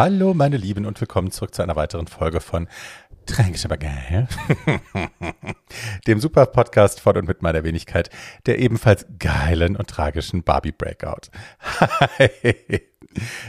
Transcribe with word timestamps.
Hallo 0.00 0.32
meine 0.32 0.58
Lieben 0.58 0.86
und 0.86 1.00
willkommen 1.00 1.32
zurück 1.32 1.52
zu 1.52 1.60
einer 1.60 1.74
weiteren 1.74 2.06
Folge 2.06 2.38
von 2.38 2.68
Tränkisch 3.26 3.64
aber 3.64 3.78
geil. 3.78 4.28
Dem 6.06 6.20
super 6.20 6.46
Podcast 6.46 7.00
von 7.00 7.16
und 7.16 7.26
mit 7.26 7.42
meiner 7.42 7.64
Wenigkeit, 7.64 8.08
der 8.46 8.60
ebenfalls 8.60 9.06
geilen 9.18 9.74
und 9.74 9.90
tragischen 9.90 10.44
Barbie 10.44 10.70
Breakout. 10.70 11.32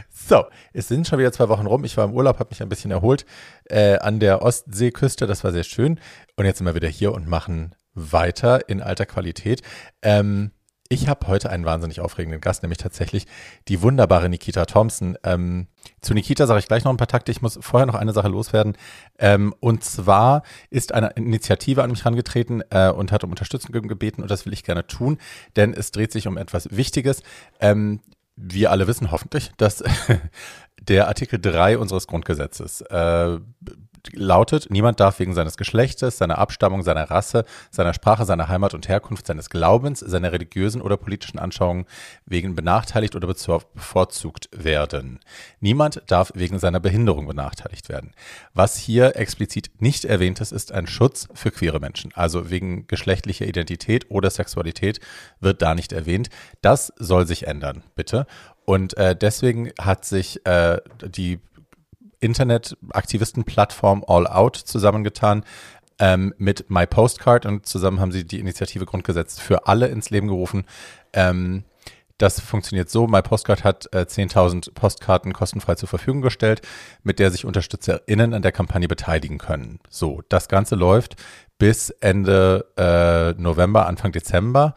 So, 0.10 0.46
es 0.74 0.88
sind 0.88 1.08
schon 1.08 1.20
wieder 1.20 1.32
zwei 1.32 1.50
Wochen 1.50 1.68
rum. 1.68 1.84
Ich 1.84 1.98
war 1.98 2.06
im 2.06 2.14
Urlaub, 2.14 2.40
habe 2.40 2.50
mich 2.50 2.64
ein 2.64 2.70
bisschen 2.70 2.92
erholt 2.92 3.26
äh, 3.66 3.98
an 3.98 4.20
der 4.20 4.42
Ostseeküste. 4.42 5.28
Das 5.28 5.44
war 5.44 5.52
sehr 5.52 5.64
schön. 5.64 6.00
Und 6.36 6.46
jetzt 6.46 6.58
sind 6.58 6.66
wir 6.66 6.76
wieder 6.76 6.88
hier 6.88 7.14
und 7.14 7.28
machen 7.28 7.76
weiter 7.94 8.70
in 8.70 8.82
alter 8.82 9.06
Qualität. 9.06 9.62
Ähm, 10.02 10.52
ich 10.92 11.08
habe 11.08 11.28
heute 11.28 11.52
einen 11.52 11.66
wahnsinnig 11.66 12.02
aufregenden 12.02 12.42
Gast, 12.42 12.64
nämlich 12.64 12.80
tatsächlich 12.80 13.28
die 13.68 13.84
wunderbare 13.84 14.28
Nikita 14.28 14.66
Thompson. 14.66 15.18
Ähm, 15.24 15.68
zu 16.02 16.16
Nikita 16.16 16.48
sage 16.48 16.60
ich 16.60 16.68
gleich 16.68 16.84
noch 16.84 16.92
ein 16.92 16.98
paar 16.98 17.08
Takte. 17.08 17.32
Ich 17.32 17.44
muss 17.44 17.60
vorher 17.62 17.86
noch 17.86 17.94
eine 17.94 18.12
Sache 18.12 18.28
loswerden. 18.28 18.76
Ähm, 19.20 19.54
und 19.60 19.84
zwar 19.84 20.42
ist 20.72 20.92
eine 20.92 21.12
Initiative 21.12 21.84
an 21.84 21.92
mich 21.92 22.06
herangetreten 22.06 22.64
äh, 22.72 22.90
und 22.90 23.12
hat 23.12 23.24
um 23.24 23.30
Unterstützung 23.30 23.72
gebeten 23.88 24.24
und 24.24 24.32
das 24.32 24.48
will 24.48 24.54
ich 24.54 24.64
gerne 24.64 24.88
tun, 24.88 25.20
denn 25.56 25.76
es 25.76 25.92
dreht 25.92 26.12
sich 26.12 26.26
um 26.26 26.38
etwas 26.38 26.76
Wichtiges. 26.76 27.22
Ähm, 27.60 28.00
wir 28.36 28.72
alle 28.72 28.88
wissen 28.88 29.12
hoffentlich, 29.12 29.52
dass 29.58 29.84
der 30.82 31.08
Artikel 31.08 31.40
3 31.40 31.78
unseres 31.78 32.08
Grundgesetzes 32.08 32.82
äh, 32.82 33.38
lautet, 34.14 34.68
niemand 34.70 35.00
darf 35.00 35.20
wegen 35.20 35.34
seines 35.34 35.58
Geschlechtes, 35.58 36.18
seiner 36.18 36.38
Abstammung, 36.38 36.84
seiner 36.84 37.10
Rasse, 37.10 37.46
seiner 37.72 37.94
Sprache, 37.94 38.26
seiner 38.26 38.48
Heimat 38.48 38.74
und 38.74 38.88
Herkunft, 38.88 39.28
seines 39.28 39.50
Glaubens, 39.50 40.00
seiner 40.00 40.32
religiösen 40.32 40.82
oder 40.82 40.98
politischen 40.98 41.40
Anschauungen 41.40 41.86
wegen 42.26 42.56
benachteiligt 42.56 43.16
oder 43.16 43.28
bevorzugt 43.28 44.50
werden. 44.52 45.20
Niemand 45.60 46.02
darf 46.08 46.32
wegen 46.36 46.60
seiner 46.60 46.80
Behinderung 46.80 47.28
benachteiligt 47.28 47.90
werden. 47.90 48.12
Was 48.54 48.78
hier 48.78 49.16
explizit 49.16 49.72
nicht 49.80 50.06
erwähnt 50.06 50.42
ist, 50.42 50.52
ist 50.52 50.72
ein 50.72 50.88
Schutz 50.88 51.28
für 51.34 51.52
queere 51.52 51.80
Menschen. 51.80 52.12
Also 52.16 52.50
wegen 52.50 52.88
geschlechtlicher 52.88 53.46
Identität 53.46 54.10
oder 54.10 54.30
Sexualität 54.30 55.00
wird 55.40 55.62
da 55.62 55.76
nicht 55.76 55.94
erwähnt. 55.94 56.30
Das 56.62 56.94
soll 56.98 57.28
sich 57.28 57.48
ändern, 57.48 57.84
bitte. 57.96 58.26
Und 58.66 58.96
äh, 58.98 59.16
deswegen 59.16 59.72
hat 59.80 60.06
sich 60.06 60.46
äh, 60.46 60.78
die 61.04 61.40
Internet-Aktivisten-Plattform 62.20 64.04
All 64.08 64.28
Out 64.28 64.56
zusammengetan 64.56 65.44
ähm, 66.00 66.34
mit 66.38 66.70
My 66.70 66.86
Postcard 66.88 67.46
und 67.46 67.66
zusammen 67.66 68.00
haben 68.00 68.12
sie 68.12 68.26
die 68.26 68.40
Initiative 68.40 68.86
Grundgesetz 68.86 69.40
für 69.40 69.68
alle 69.68 69.88
ins 69.88 70.10
Leben 70.10 70.28
gerufen. 70.28 70.66
Ähm, 71.14 71.64
das 72.20 72.42
funktioniert 72.42 72.90
so. 72.90 73.08
My 73.08 73.22
Postcard 73.22 73.64
hat 73.64 73.94
äh, 73.94 74.00
10.000 74.00 74.74
Postkarten 74.74 75.32
kostenfrei 75.32 75.76
zur 75.76 75.88
Verfügung 75.88 76.22
gestellt, 76.22 76.62
mit 77.02 77.18
der 77.18 77.32
sich 77.32 77.46
UnterstützerInnen 77.46 78.34
an 78.34 78.42
der 78.42 78.52
Kampagne 78.52 78.90
beteiligen 78.90 79.38
können. 79.38 79.80
So, 79.90 80.22
das 80.28 80.50
Ganze 80.50 80.76
läuft 80.76 81.16
bis 81.58 81.90
Ende 81.90 82.66
äh, 82.78 83.42
November, 83.42 83.88
Anfang 83.88 84.12
Dezember. 84.12 84.76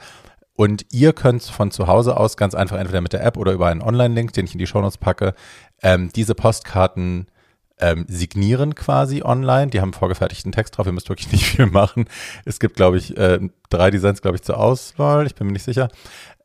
Und 0.55 0.87
ihr 0.93 1.12
könnt 1.12 1.43
von 1.43 1.72
zu 1.72 1.89
Hause 1.89 2.16
aus 2.16 2.37
ganz 2.37 2.55
einfach 2.55 2.78
entweder 2.78 3.00
mit 3.00 3.12
der 3.12 3.25
App 3.25 3.37
oder 3.37 3.53
über 3.53 3.66
einen 3.66 3.83
Online-Link, 3.83 4.33
den 4.34 4.45
ich 4.45 4.53
in 4.53 4.59
die 4.59 4.66
Shownotes 4.66 4.99
packe, 4.99 5.34
ähm, 5.83 6.11
diese 6.15 6.37
Postkarten 6.37 7.27
ähm, 7.82 8.06
signieren 8.09 8.75
quasi 8.75 9.22
online. 9.22 9.70
Die 9.70 9.81
haben 9.81 9.93
vorgefertigten 9.93 10.53
Text 10.53 10.78
drauf. 10.78 10.87
Ihr 10.87 10.93
müsst 10.93 11.09
wirklich 11.09 11.31
nicht 11.32 11.44
viel 11.44 11.66
machen. 11.66 12.06
Es 12.44 12.60
gibt, 12.60 12.76
glaube 12.76 12.97
ich, 12.97 13.16
äh, 13.19 13.41
drei 13.69 13.91
Designs, 13.91 14.22
glaube 14.22 14.37
ich, 14.37 14.43
zur 14.43 14.59
Auswahl. 14.59 15.26
Ich 15.26 15.34
bin 15.34 15.48
mir 15.48 15.53
nicht 15.53 15.65
sicher. 15.65 15.88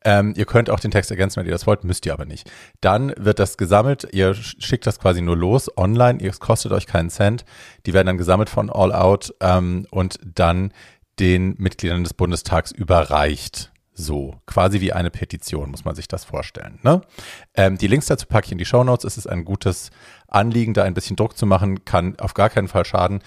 Ähm, 0.03 0.33
ihr 0.35 0.45
könnt 0.45 0.69
auch 0.69 0.79
den 0.79 0.91
Text 0.91 1.11
ergänzen, 1.11 1.37
wenn 1.37 1.45
ihr 1.45 1.51
das 1.51 1.67
wollt, 1.67 1.83
müsst 1.83 2.05
ihr 2.05 2.13
aber 2.13 2.25
nicht. 2.25 2.49
Dann 2.81 3.13
wird 3.17 3.39
das 3.39 3.57
gesammelt. 3.57 4.07
Ihr 4.11 4.33
schickt 4.33 4.87
das 4.87 4.99
quasi 4.99 5.21
nur 5.21 5.37
los 5.37 5.69
online. 5.77 6.19
Es 6.23 6.39
kostet 6.39 6.71
euch 6.71 6.87
keinen 6.87 7.09
Cent. 7.09 7.45
Die 7.85 7.93
werden 7.93 8.07
dann 8.07 8.17
gesammelt 8.17 8.49
von 8.49 8.69
All 8.69 8.93
Out 8.93 9.33
ähm, 9.39 9.85
und 9.91 10.19
dann 10.23 10.71
den 11.19 11.55
Mitgliedern 11.57 12.03
des 12.03 12.13
Bundestags 12.13 12.71
überreicht. 12.71 13.71
So, 13.99 14.35
quasi 14.45 14.79
wie 14.79 14.93
eine 14.93 15.09
Petition, 15.09 15.71
muss 15.71 15.83
man 15.83 15.95
sich 15.95 16.07
das 16.07 16.23
vorstellen. 16.23 16.77
Ne? 16.83 17.01
Ähm, 17.55 17.79
die 17.79 17.87
Links 17.87 18.05
dazu 18.05 18.27
packe 18.27 18.45
ich 18.45 18.51
in 18.51 18.59
die 18.59 18.65
Show 18.65 18.83
Notes. 18.83 19.05
Es 19.05 19.17
ist 19.17 19.25
ein 19.25 19.43
gutes 19.43 19.89
Anliegen, 20.27 20.75
da 20.75 20.83
ein 20.83 20.93
bisschen 20.93 21.15
Druck 21.15 21.35
zu 21.35 21.47
machen, 21.47 21.83
kann 21.83 22.15
auf 22.19 22.35
gar 22.35 22.51
keinen 22.51 22.67
Fall 22.67 22.85
schaden. 22.85 23.23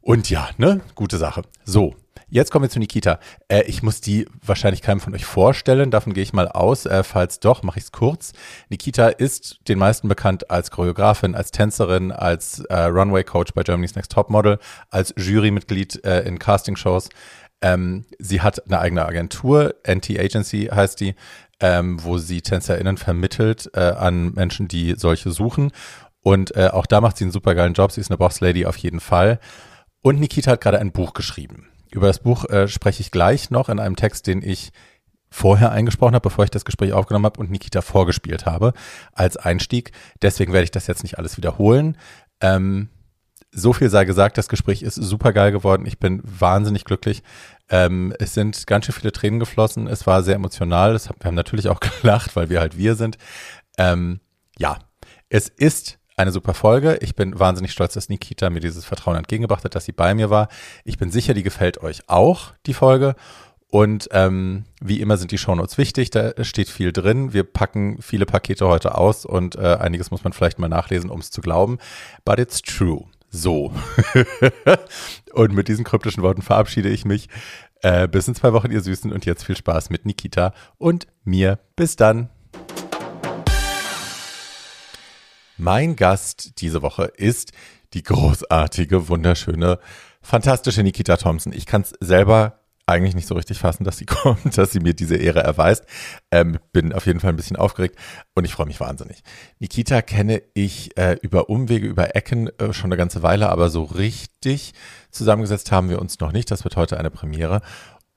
Und 0.00 0.30
ja, 0.30 0.48
ne, 0.56 0.80
gute 0.94 1.18
Sache. 1.18 1.42
So, 1.66 1.94
jetzt 2.30 2.50
kommen 2.50 2.62
wir 2.62 2.70
zu 2.70 2.78
Nikita. 2.78 3.18
Äh, 3.48 3.64
ich 3.64 3.82
muss 3.82 4.00
die 4.00 4.26
wahrscheinlich 4.42 4.80
keinem 4.80 5.00
von 5.00 5.14
euch 5.14 5.26
vorstellen, 5.26 5.90
davon 5.90 6.14
gehe 6.14 6.22
ich 6.22 6.32
mal 6.32 6.48
aus. 6.48 6.86
Äh, 6.86 7.02
falls 7.02 7.38
doch, 7.38 7.62
mache 7.62 7.78
ich 7.78 7.84
es 7.84 7.92
kurz. 7.92 8.32
Nikita 8.70 9.08
ist 9.08 9.58
den 9.68 9.78
meisten 9.78 10.08
bekannt 10.08 10.50
als 10.50 10.70
Choreografin, 10.70 11.34
als 11.34 11.50
Tänzerin, 11.50 12.10
als 12.10 12.60
äh, 12.70 12.84
Runway-Coach 12.84 13.52
bei 13.52 13.64
Germany's 13.64 13.96
Next 13.96 14.12
Top 14.12 14.30
Model, 14.30 14.58
als 14.88 15.12
Jurymitglied 15.18 16.02
äh, 16.06 16.22
in 16.22 16.38
Castingshows. 16.38 17.10
Ähm, 17.60 18.04
sie 18.18 18.40
hat 18.40 18.64
eine 18.66 18.78
eigene 18.78 19.04
Agentur, 19.04 19.74
NT-Agency 19.86 20.70
heißt 20.72 21.00
die, 21.00 21.14
ähm, 21.60 22.02
wo 22.02 22.18
sie 22.18 22.40
TänzerInnen 22.40 22.96
vermittelt 22.96 23.70
äh, 23.74 23.80
an 23.80 24.32
Menschen, 24.34 24.68
die 24.68 24.94
solche 24.96 25.30
suchen. 25.30 25.72
Und 26.22 26.54
äh, 26.56 26.68
auch 26.68 26.86
da 26.86 27.00
macht 27.00 27.16
sie 27.16 27.24
einen 27.24 27.32
supergeilen 27.32 27.74
Job. 27.74 27.92
Sie 27.92 28.00
ist 28.00 28.10
eine 28.10 28.18
Boss-Lady 28.18 28.66
auf 28.66 28.76
jeden 28.76 29.00
Fall. 29.00 29.40
Und 30.02 30.20
Nikita 30.20 30.52
hat 30.52 30.60
gerade 30.60 30.78
ein 30.78 30.92
Buch 30.92 31.14
geschrieben. 31.14 31.68
Über 31.90 32.06
das 32.06 32.20
Buch 32.20 32.44
äh, 32.44 32.68
spreche 32.68 33.00
ich 33.00 33.10
gleich 33.10 33.50
noch 33.50 33.68
in 33.68 33.80
einem 33.80 33.96
Text, 33.96 34.26
den 34.26 34.42
ich 34.42 34.70
vorher 35.30 35.72
eingesprochen 35.72 36.14
habe, 36.14 36.28
bevor 36.28 36.44
ich 36.44 36.50
das 36.50 36.64
Gespräch 36.64 36.92
aufgenommen 36.92 37.26
habe 37.26 37.40
und 37.40 37.50
Nikita 37.50 37.82
vorgespielt 37.82 38.46
habe 38.46 38.72
als 39.12 39.36
Einstieg. 39.36 39.92
Deswegen 40.22 40.52
werde 40.52 40.64
ich 40.64 40.70
das 40.70 40.86
jetzt 40.86 41.02
nicht 41.02 41.18
alles 41.18 41.36
wiederholen. 41.36 41.96
Ähm, 42.40 42.88
so 43.50 43.72
viel 43.72 43.90
sei 43.90 44.04
gesagt, 44.04 44.38
das 44.38 44.48
Gespräch 44.48 44.82
ist 44.82 44.96
super 44.96 45.32
geil 45.32 45.52
geworden. 45.52 45.86
Ich 45.86 45.98
bin 45.98 46.22
wahnsinnig 46.24 46.84
glücklich. 46.84 47.22
Ähm, 47.68 48.14
es 48.18 48.34
sind 48.34 48.66
ganz 48.66 48.84
schön 48.84 48.94
viele 48.94 49.12
Tränen 49.12 49.40
geflossen. 49.40 49.86
Es 49.86 50.06
war 50.06 50.22
sehr 50.22 50.34
emotional. 50.34 50.92
Das, 50.92 51.08
wir 51.08 51.24
haben 51.24 51.34
natürlich 51.34 51.68
auch 51.68 51.80
gelacht, 52.02 52.36
weil 52.36 52.50
wir 52.50 52.60
halt 52.60 52.76
wir 52.76 52.94
sind. 52.94 53.18
Ähm, 53.78 54.20
ja, 54.58 54.78
es 55.28 55.48
ist 55.48 55.98
eine 56.16 56.32
super 56.32 56.54
Folge. 56.54 56.98
Ich 57.00 57.14
bin 57.14 57.38
wahnsinnig 57.38 57.72
stolz, 57.72 57.94
dass 57.94 58.08
Nikita 58.08 58.50
mir 58.50 58.60
dieses 58.60 58.84
Vertrauen 58.84 59.16
entgegengebracht 59.16 59.64
hat, 59.64 59.74
dass 59.74 59.84
sie 59.84 59.92
bei 59.92 60.14
mir 60.14 60.30
war. 60.30 60.48
Ich 60.84 60.98
bin 60.98 61.10
sicher, 61.10 61.32
die 61.32 61.42
gefällt 61.44 61.80
euch 61.82 62.08
auch, 62.08 62.52
die 62.66 62.74
Folge. 62.74 63.14
Und 63.70 64.08
ähm, 64.12 64.64
wie 64.80 65.00
immer 65.00 65.18
sind 65.18 65.30
die 65.30 65.38
Shownotes 65.38 65.76
wichtig, 65.76 66.10
da 66.10 66.32
steht 66.42 66.70
viel 66.70 66.90
drin. 66.90 67.34
Wir 67.34 67.44
packen 67.44 68.00
viele 68.00 68.24
Pakete 68.24 68.66
heute 68.66 68.96
aus 68.96 69.26
und 69.26 69.56
äh, 69.56 69.76
einiges 69.78 70.10
muss 70.10 70.24
man 70.24 70.32
vielleicht 70.32 70.58
mal 70.58 70.68
nachlesen, 70.68 71.10
um 71.10 71.20
es 71.20 71.30
zu 71.30 71.42
glauben. 71.42 71.78
But 72.24 72.38
it's 72.38 72.62
true. 72.62 73.04
So. 73.30 73.72
und 75.32 75.52
mit 75.52 75.68
diesen 75.68 75.84
kryptischen 75.84 76.22
Worten 76.22 76.42
verabschiede 76.42 76.88
ich 76.88 77.04
mich. 77.04 77.28
Äh, 77.82 78.08
bis 78.08 78.26
in 78.26 78.34
zwei 78.34 78.52
Wochen, 78.52 78.70
ihr 78.70 78.80
Süßen. 78.80 79.12
Und 79.12 79.26
jetzt 79.26 79.44
viel 79.44 79.56
Spaß 79.56 79.90
mit 79.90 80.06
Nikita 80.06 80.52
und 80.78 81.06
mir. 81.24 81.58
Bis 81.76 81.96
dann. 81.96 82.30
Mein 85.56 85.96
Gast 85.96 86.60
diese 86.60 86.82
Woche 86.82 87.04
ist 87.16 87.52
die 87.94 88.02
großartige, 88.02 89.08
wunderschöne, 89.08 89.78
fantastische 90.22 90.82
Nikita 90.82 91.16
Thompson. 91.16 91.52
Ich 91.52 91.66
kann 91.66 91.82
es 91.82 91.94
selber 92.00 92.60
eigentlich 92.88 93.14
nicht 93.14 93.28
so 93.28 93.34
richtig 93.34 93.58
fassen, 93.58 93.84
dass 93.84 93.98
sie 93.98 94.06
kommt, 94.06 94.56
dass 94.56 94.72
sie 94.72 94.80
mir 94.80 94.94
diese 94.94 95.16
Ehre 95.16 95.40
erweist. 95.40 95.84
Ähm, 96.30 96.58
bin 96.72 96.92
auf 96.92 97.06
jeden 97.06 97.20
Fall 97.20 97.30
ein 97.30 97.36
bisschen 97.36 97.56
aufgeregt 97.56 97.96
und 98.34 98.44
ich 98.44 98.52
freue 98.52 98.66
mich 98.66 98.80
wahnsinnig. 98.80 99.22
Nikita 99.58 100.02
kenne 100.02 100.42
ich 100.54 100.96
äh, 100.96 101.16
über 101.22 101.48
Umwege, 101.48 101.86
über 101.86 102.16
Ecken 102.16 102.48
äh, 102.58 102.72
schon 102.72 102.88
eine 102.88 102.96
ganze 102.96 103.22
Weile, 103.22 103.50
aber 103.50 103.70
so 103.70 103.84
richtig 103.84 104.72
zusammengesetzt 105.10 105.70
haben 105.72 105.90
wir 105.90 106.00
uns 106.00 106.18
noch 106.20 106.32
nicht. 106.32 106.50
Das 106.50 106.64
wird 106.64 106.76
heute 106.76 106.98
eine 106.98 107.10
Premiere. 107.10 107.60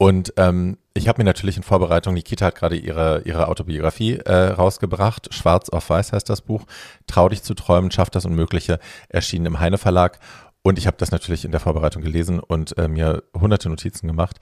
Und 0.01 0.33
ähm, 0.37 0.79
ich 0.95 1.07
habe 1.07 1.19
mir 1.19 1.25
natürlich 1.25 1.57
in 1.57 1.63
Vorbereitung, 1.63 2.15
Nikita 2.15 2.47
hat 2.47 2.55
gerade 2.55 2.75
ihre, 2.75 3.21
ihre 3.23 3.47
Autobiografie 3.49 4.15
äh, 4.15 4.33
rausgebracht, 4.33 5.31
Schwarz 5.31 5.69
auf 5.69 5.91
Weiß 5.91 6.11
heißt 6.11 6.27
das 6.27 6.41
Buch, 6.41 6.63
Trau 7.05 7.29
dich 7.29 7.43
zu 7.43 7.53
träumen, 7.53 7.91
schafft 7.91 8.15
das 8.15 8.25
Unmögliche, 8.25 8.79
erschienen 9.09 9.45
im 9.45 9.59
Heine 9.59 9.77
Verlag. 9.77 10.17
Und 10.63 10.77
ich 10.77 10.87
habe 10.87 10.97
das 10.97 11.11
natürlich 11.11 11.45
in 11.45 11.51
der 11.51 11.59
Vorbereitung 11.59 12.01
gelesen 12.01 12.39
und 12.39 12.77
äh, 12.77 12.87
mir 12.87 13.23
hunderte 13.35 13.69
Notizen 13.69 14.07
gemacht. 14.07 14.37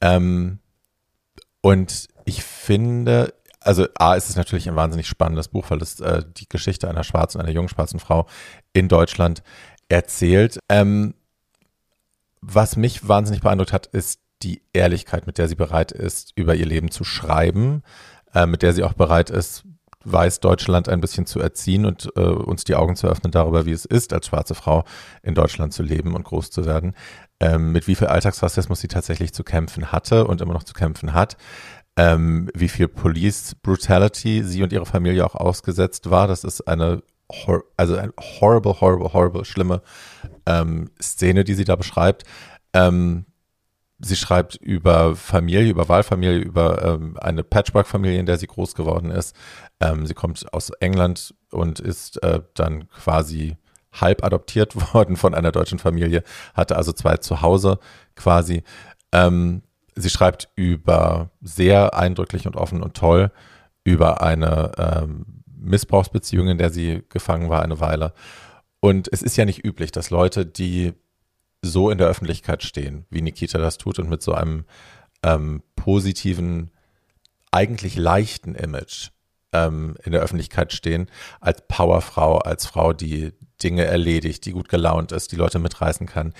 Ähm, 0.00 0.60
und 1.60 2.08
ich 2.24 2.42
finde, 2.42 3.34
also 3.60 3.86
A 3.98 4.14
ist 4.14 4.30
es 4.30 4.36
natürlich 4.36 4.68
ein 4.68 4.76
wahnsinnig 4.76 5.06
spannendes 5.06 5.48
Buch, 5.48 5.70
weil 5.70 5.82
es 5.82 6.00
äh, 6.00 6.22
die 6.36 6.48
Geschichte 6.48 6.88
einer 6.88 7.04
schwarzen, 7.04 7.40
einer 7.40 7.50
jungen 7.50 7.68
schwarzen 7.68 8.00
Frau 8.00 8.26
in 8.72 8.88
Deutschland 8.88 9.42
erzählt. 9.88 10.58
Ähm, 10.68 11.14
was 12.40 12.76
mich 12.76 13.06
wahnsinnig 13.08 13.42
beeindruckt 13.42 13.72
hat, 13.72 13.86
ist 13.86 14.20
die 14.42 14.62
Ehrlichkeit, 14.72 15.26
mit 15.26 15.38
der 15.38 15.48
sie 15.48 15.56
bereit 15.56 15.92
ist, 15.92 16.32
über 16.36 16.54
ihr 16.54 16.66
Leben 16.66 16.90
zu 16.90 17.04
schreiben, 17.04 17.82
äh, 18.34 18.46
mit 18.46 18.62
der 18.62 18.72
sie 18.72 18.84
auch 18.84 18.92
bereit 18.92 19.30
ist, 19.30 19.64
weiß 20.10 20.40
Deutschland 20.40 20.88
ein 20.88 21.00
bisschen 21.00 21.26
zu 21.26 21.40
erziehen 21.40 21.84
und 21.86 22.10
äh, 22.16 22.20
uns 22.20 22.64
die 22.64 22.74
Augen 22.74 22.96
zu 22.96 23.06
öffnen 23.06 23.30
darüber, 23.30 23.66
wie 23.66 23.72
es 23.72 23.84
ist, 23.84 24.12
als 24.12 24.26
schwarze 24.26 24.54
Frau 24.54 24.84
in 25.22 25.34
Deutschland 25.34 25.72
zu 25.72 25.82
leben 25.82 26.14
und 26.14 26.24
groß 26.24 26.50
zu 26.50 26.66
werden, 26.66 26.94
ähm, 27.40 27.72
mit 27.72 27.86
wie 27.86 27.94
viel 27.94 28.08
Alltagsrassismus 28.08 28.80
sie 28.80 28.88
tatsächlich 28.88 29.32
zu 29.32 29.44
kämpfen 29.44 29.92
hatte 29.92 30.26
und 30.26 30.40
immer 30.40 30.54
noch 30.54 30.64
zu 30.64 30.74
kämpfen 30.74 31.14
hat, 31.14 31.36
ähm, 31.96 32.50
wie 32.54 32.68
viel 32.68 32.88
Police 32.88 33.56
Brutality 33.62 34.42
sie 34.44 34.62
und 34.62 34.72
ihre 34.72 34.86
Familie 34.86 35.24
auch 35.24 35.34
ausgesetzt 35.34 36.10
war. 36.10 36.28
Das 36.28 36.44
ist 36.44 36.66
eine 36.68 37.02
also 37.76 37.96
eine 37.96 38.12
horrible, 38.18 38.80
horrible, 38.80 39.12
horrible, 39.12 39.44
schlimme 39.44 39.82
ähm, 40.46 40.90
Szene, 41.00 41.44
die 41.44 41.52
sie 41.52 41.64
da 41.64 41.76
beschreibt. 41.76 42.24
Ähm, 42.72 43.26
sie 43.98 44.16
schreibt 44.16 44.56
über 44.56 45.16
Familie, 45.16 45.70
über 45.70 45.88
Wahlfamilie, 45.88 46.38
über 46.38 46.82
ähm, 46.84 47.16
eine 47.20 47.44
Patchwork-Familie, 47.44 48.18
in 48.18 48.26
der 48.26 48.38
sie 48.38 48.46
groß 48.46 48.74
geworden 48.74 49.10
ist. 49.10 49.34
Ähm, 49.80 50.06
sie 50.06 50.14
kommt 50.14 50.52
aus 50.52 50.70
England 50.80 51.34
und 51.50 51.80
ist 51.80 52.22
äh, 52.22 52.40
dann 52.54 52.88
quasi 52.88 53.56
halb 53.92 54.24
adoptiert 54.24 54.74
worden 54.94 55.16
von 55.16 55.34
einer 55.34 55.52
deutschen 55.52 55.78
Familie, 55.78 56.22
hatte 56.54 56.76
also 56.76 56.92
zwei 56.92 57.16
Zuhause 57.18 57.78
quasi. 58.16 58.62
Ähm, 59.12 59.62
sie 59.94 60.10
schreibt 60.10 60.48
über 60.56 61.30
sehr 61.40 61.94
eindrücklich 61.94 62.46
und 62.46 62.56
offen 62.56 62.82
und 62.82 62.94
toll 62.94 63.30
über 63.84 64.22
eine 64.22 64.72
ähm, 64.78 65.24
Missbrauchsbeziehung, 65.56 66.48
in 66.48 66.58
der 66.58 66.70
sie 66.70 67.02
gefangen 67.08 67.48
war 67.50 67.62
eine 67.62 67.80
Weile. 67.80 68.12
Und 68.80 69.08
es 69.12 69.22
ist 69.22 69.36
ja 69.36 69.44
nicht 69.44 69.64
üblich, 69.64 69.90
dass 69.90 70.10
Leute, 70.10 70.46
die 70.46 70.92
so 71.62 71.90
in 71.90 71.98
der 71.98 72.06
Öffentlichkeit 72.06 72.62
stehen, 72.62 73.06
wie 73.10 73.22
Nikita 73.22 73.58
das 73.58 73.78
tut 73.78 73.98
und 73.98 74.08
mit 74.08 74.22
so 74.22 74.32
einem 74.32 74.64
ähm, 75.24 75.62
positiven, 75.74 76.70
eigentlich 77.50 77.96
leichten 77.96 78.54
Image 78.54 79.10
ähm, 79.52 79.96
in 80.04 80.12
der 80.12 80.20
Öffentlichkeit 80.20 80.72
stehen, 80.72 81.10
als 81.40 81.62
Powerfrau, 81.68 82.38
als 82.38 82.66
Frau, 82.66 82.92
die 82.92 83.32
Dinge 83.62 83.84
erledigt, 83.84 84.44
die 84.44 84.52
gut 84.52 84.68
gelaunt 84.68 85.12
ist, 85.12 85.32
die 85.32 85.36
Leute 85.36 85.58
mitreißen 85.58 86.06
kann, 86.06 86.32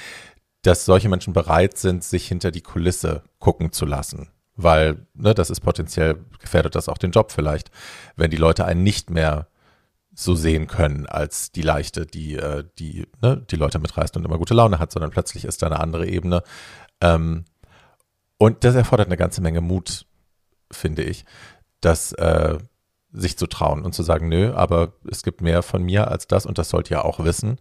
dass 0.63 0.85
solche 0.85 1.09
Menschen 1.09 1.33
bereit 1.33 1.79
sind, 1.79 2.05
sich 2.05 2.27
hinter 2.27 2.51
die 2.51 2.61
Kulisse 2.61 3.23
gucken 3.39 3.73
zu 3.73 3.87
lassen. 3.87 4.31
Weil, 4.57 5.07
ne, 5.15 5.35
das 5.35 5.51
ist 5.51 5.61
potenziell, 5.61 6.25
gefährdet 6.41 6.75
das 6.75 6.89
auch 6.89 6.99
den 6.99 7.13
Job 7.13 7.31
vielleicht, 7.31 7.71
wenn 8.17 8.31
die 8.31 8.37
Leute 8.37 8.65
einen 8.65 8.83
nicht 8.83 9.09
mehr 9.09 9.49
so 10.15 10.35
sehen 10.35 10.67
können 10.67 11.07
als 11.07 11.53
die 11.53 11.63
Leichte, 11.63 12.05
die, 12.05 12.35
äh, 12.35 12.65
die, 12.79 13.07
ne, 13.23 13.45
die 13.49 13.57
Leute 13.57 13.79
mitreißt 13.79 14.17
und 14.17 14.25
immer 14.25 14.37
gute 14.37 14.55
Laune 14.55 14.81
hat, 14.81 14.91
sondern 14.91 15.13
plötzlich 15.13 15.45
ist 15.45 15.63
da 15.63 15.67
eine 15.67 15.79
andere 15.79 16.09
Ebene. 16.09 16.43
Ähm, 17.01 17.45
und 18.37 18.65
das 18.65 18.75
erfordert 18.75 19.07
eine 19.07 19.17
ganze 19.17 19.41
Menge 19.41 19.61
Mut, 19.61 20.07
finde 20.73 21.05
ich, 21.05 21.25
das 21.81 22.13
äh, 22.15 22.59
sich 23.13 23.39
zu 23.39 23.47
trauen 23.47 23.85
und 23.85 23.95
zu 23.95 24.03
sagen, 24.03 24.29
nö, 24.29 24.53
aber 24.53 24.93
es 25.11 25.23
gibt 25.23 25.41
mehr 25.41 25.63
von 25.63 25.83
mir 25.83 26.09
als 26.09 26.27
das 26.27 26.47
und 26.47 26.59
das 26.59 26.69
sollt 26.69 26.91
ihr 26.91 27.05
auch 27.05 27.25
wissen. 27.25 27.59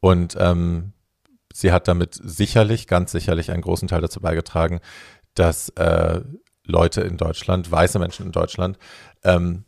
Und 0.00 0.36
ähm, 0.38 0.92
sie 1.52 1.72
hat 1.72 1.88
damit 1.88 2.18
sicherlich, 2.22 2.86
ganz 2.86 3.12
sicherlich 3.12 3.50
einen 3.50 3.62
großen 3.62 3.88
Teil 3.88 4.00
dazu 4.00 4.20
beigetragen, 4.20 4.80
dass 5.34 5.70
äh, 5.70 6.20
Leute 6.64 7.00
in 7.02 7.16
Deutschland, 7.16 7.70
weiße 7.70 7.98
Menschen 7.98 8.26
in 8.26 8.32
Deutschland, 8.32 8.78
ähm, 9.24 9.64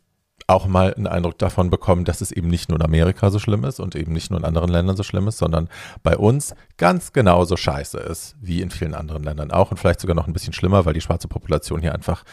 auch 0.47 0.67
mal 0.67 0.93
einen 0.93 1.07
Eindruck 1.07 1.39
davon 1.39 1.69
bekommen, 1.69 2.05
dass 2.05 2.21
es 2.21 2.31
eben 2.31 2.49
nicht 2.49 2.69
nur 2.69 2.77
in 2.77 2.85
Amerika 2.85 3.31
so 3.31 3.39
schlimm 3.39 3.63
ist 3.63 3.79
und 3.79 3.95
eben 3.95 4.13
nicht 4.13 4.29
nur 4.29 4.39
in 4.39 4.45
anderen 4.45 4.69
Ländern 4.69 4.95
so 4.95 5.01
schlimm 5.01 5.27
ist, 5.27 5.39
sondern 5.39 5.69
bei 6.03 6.17
uns 6.17 6.53
ganz 6.77 7.13
genauso 7.13 7.57
scheiße 7.57 7.97
ist, 7.97 8.35
wie 8.39 8.61
in 8.61 8.69
vielen 8.69 8.93
anderen 8.93 9.23
Ländern 9.23 9.51
auch 9.51 9.71
und 9.71 9.77
vielleicht 9.77 10.01
sogar 10.01 10.15
noch 10.15 10.27
ein 10.27 10.33
bisschen 10.33 10.53
schlimmer, 10.53 10.85
weil 10.85 10.93
die 10.93 11.01
schwarze 11.01 11.27
Population 11.27 11.81
hier 11.81 11.95
einfach 11.95 12.23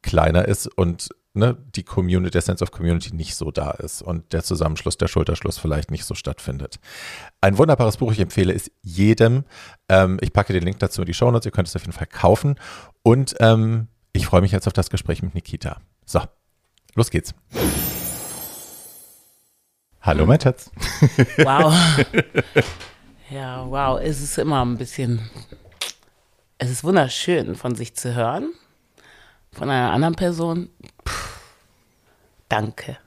kleiner 0.00 0.46
ist 0.48 0.66
und 0.66 1.10
ne, 1.34 1.56
die 1.74 1.82
Community, 1.82 2.30
der 2.30 2.42
Sense 2.42 2.62
of 2.62 2.70
Community 2.70 3.14
nicht 3.14 3.34
so 3.34 3.50
da 3.50 3.70
ist 3.72 4.02
und 4.02 4.32
der 4.32 4.42
Zusammenschluss, 4.42 4.98
der 4.98 5.08
Schulterschluss 5.08 5.58
vielleicht 5.58 5.90
nicht 5.90 6.04
so 6.04 6.14
stattfindet. 6.14 6.78
Ein 7.40 7.58
wunderbares 7.58 7.96
Buch, 7.96 8.12
ich 8.12 8.20
empfehle 8.20 8.52
es 8.52 8.70
jedem. 8.82 9.44
Ähm, 9.88 10.18
ich 10.20 10.32
packe 10.32 10.52
den 10.52 10.62
Link 10.62 10.78
dazu 10.78 11.02
in 11.02 11.06
die 11.06 11.14
Show 11.14 11.30
Notes, 11.30 11.46
ihr 11.46 11.52
könnt 11.52 11.68
es 11.68 11.76
auf 11.76 11.82
jeden 11.82 11.92
Fall 11.92 12.06
kaufen 12.06 12.56
und 13.02 13.34
ähm, 13.40 13.88
ich 14.12 14.26
freue 14.26 14.42
mich 14.42 14.52
jetzt 14.52 14.66
auf 14.66 14.72
das 14.72 14.90
Gespräch 14.90 15.22
mit 15.22 15.34
Nikita. 15.34 15.80
So, 16.04 16.20
Los 16.94 17.10
geht's. 17.10 17.34
Hallo, 20.02 20.26
mein 20.26 20.40
Schatz. 20.40 20.70
Wow. 21.38 21.74
Ja, 23.30 23.64
wow. 23.66 23.98
Es 23.98 24.20
ist 24.20 24.36
immer 24.36 24.62
ein 24.62 24.76
bisschen. 24.76 25.30
Es 26.58 26.68
ist 26.68 26.84
wunderschön 26.84 27.54
von 27.54 27.74
sich 27.74 27.94
zu 27.94 28.14
hören. 28.14 28.52
Von 29.52 29.70
einer 29.70 29.90
anderen 29.90 30.14
Person. 30.14 30.68
Puh, 31.04 31.12
danke. 32.48 32.98